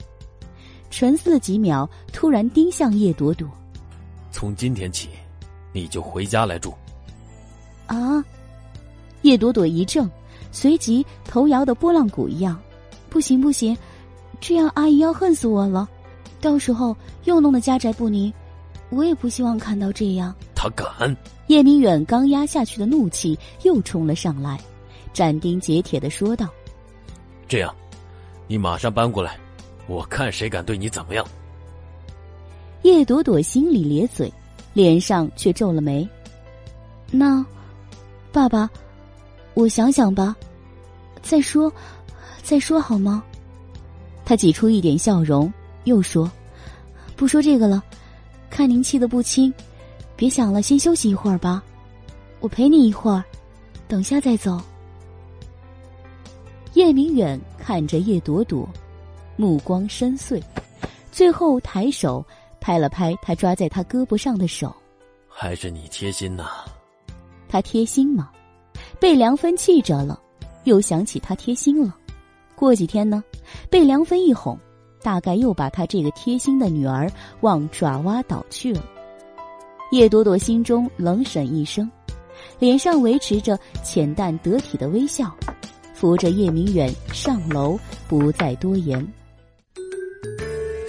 [0.89, 3.45] 沉思了几秒，突然盯向叶朵朵
[4.31, 5.09] ：“从今天起，
[5.73, 6.73] 你就回家来住。”
[7.87, 8.23] 啊！
[9.23, 10.09] 叶朵朵一怔，
[10.49, 12.57] 随即头摇的拨浪鼓一样
[13.11, 13.77] ：“不行不行，
[14.39, 15.89] 这样阿姨要恨死我了，
[16.39, 18.31] 到时候又弄得家宅不宁，
[18.91, 21.13] 我也不希望看到这样。”他敢！
[21.47, 24.57] 叶明远刚压下去的怒气又冲了上来，
[25.15, 26.49] 斩钉截铁的说道
[27.47, 27.73] ：“这样，
[28.47, 29.39] 你马上搬过来。”
[29.87, 31.25] 我看谁敢对你怎么样？
[32.81, 34.29] 叶朵朵心里咧嘴，
[34.73, 36.05] 脸上却皱了眉。
[37.11, 37.45] 那，
[38.33, 38.69] 爸爸，
[39.53, 40.35] 我想想吧，
[41.21, 41.71] 再说，
[42.43, 43.23] 再说好吗？
[44.25, 45.53] 他挤出一点笑容，
[45.85, 46.29] 又说
[47.15, 47.81] ：“不说这个了，
[48.49, 49.53] 看您气得不轻，
[50.17, 51.63] 别想了，先休息一会儿吧。
[52.41, 53.23] 我陪你一会儿，
[53.87, 54.59] 等下再走。”
[56.75, 58.69] 叶明远看着叶朵朵。
[59.37, 60.41] 目光深邃，
[61.11, 62.25] 最后抬手
[62.61, 64.73] 拍了拍他抓在他胳膊上的手。
[65.27, 66.45] 还是你贴心呐。
[67.47, 68.29] 他贴心吗？
[68.99, 70.19] 被梁芬气着了，
[70.65, 71.95] 又想起他贴心了。
[72.55, 73.23] 过几天呢，
[73.69, 74.57] 被梁芬一哄，
[75.01, 77.09] 大概又把他这个贴心的女儿
[77.41, 78.83] 往爪哇岛去了。
[79.91, 81.89] 叶朵朵心中冷沈一声，
[82.59, 85.33] 脸上维持着浅淡得体的微笑，
[85.95, 89.05] 扶着叶明远上楼，不再多言。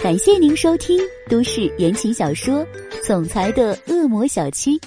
[0.01, 2.55] 感谢您收听都市言情小说
[3.05, 4.77] 《总裁的恶魔小七》。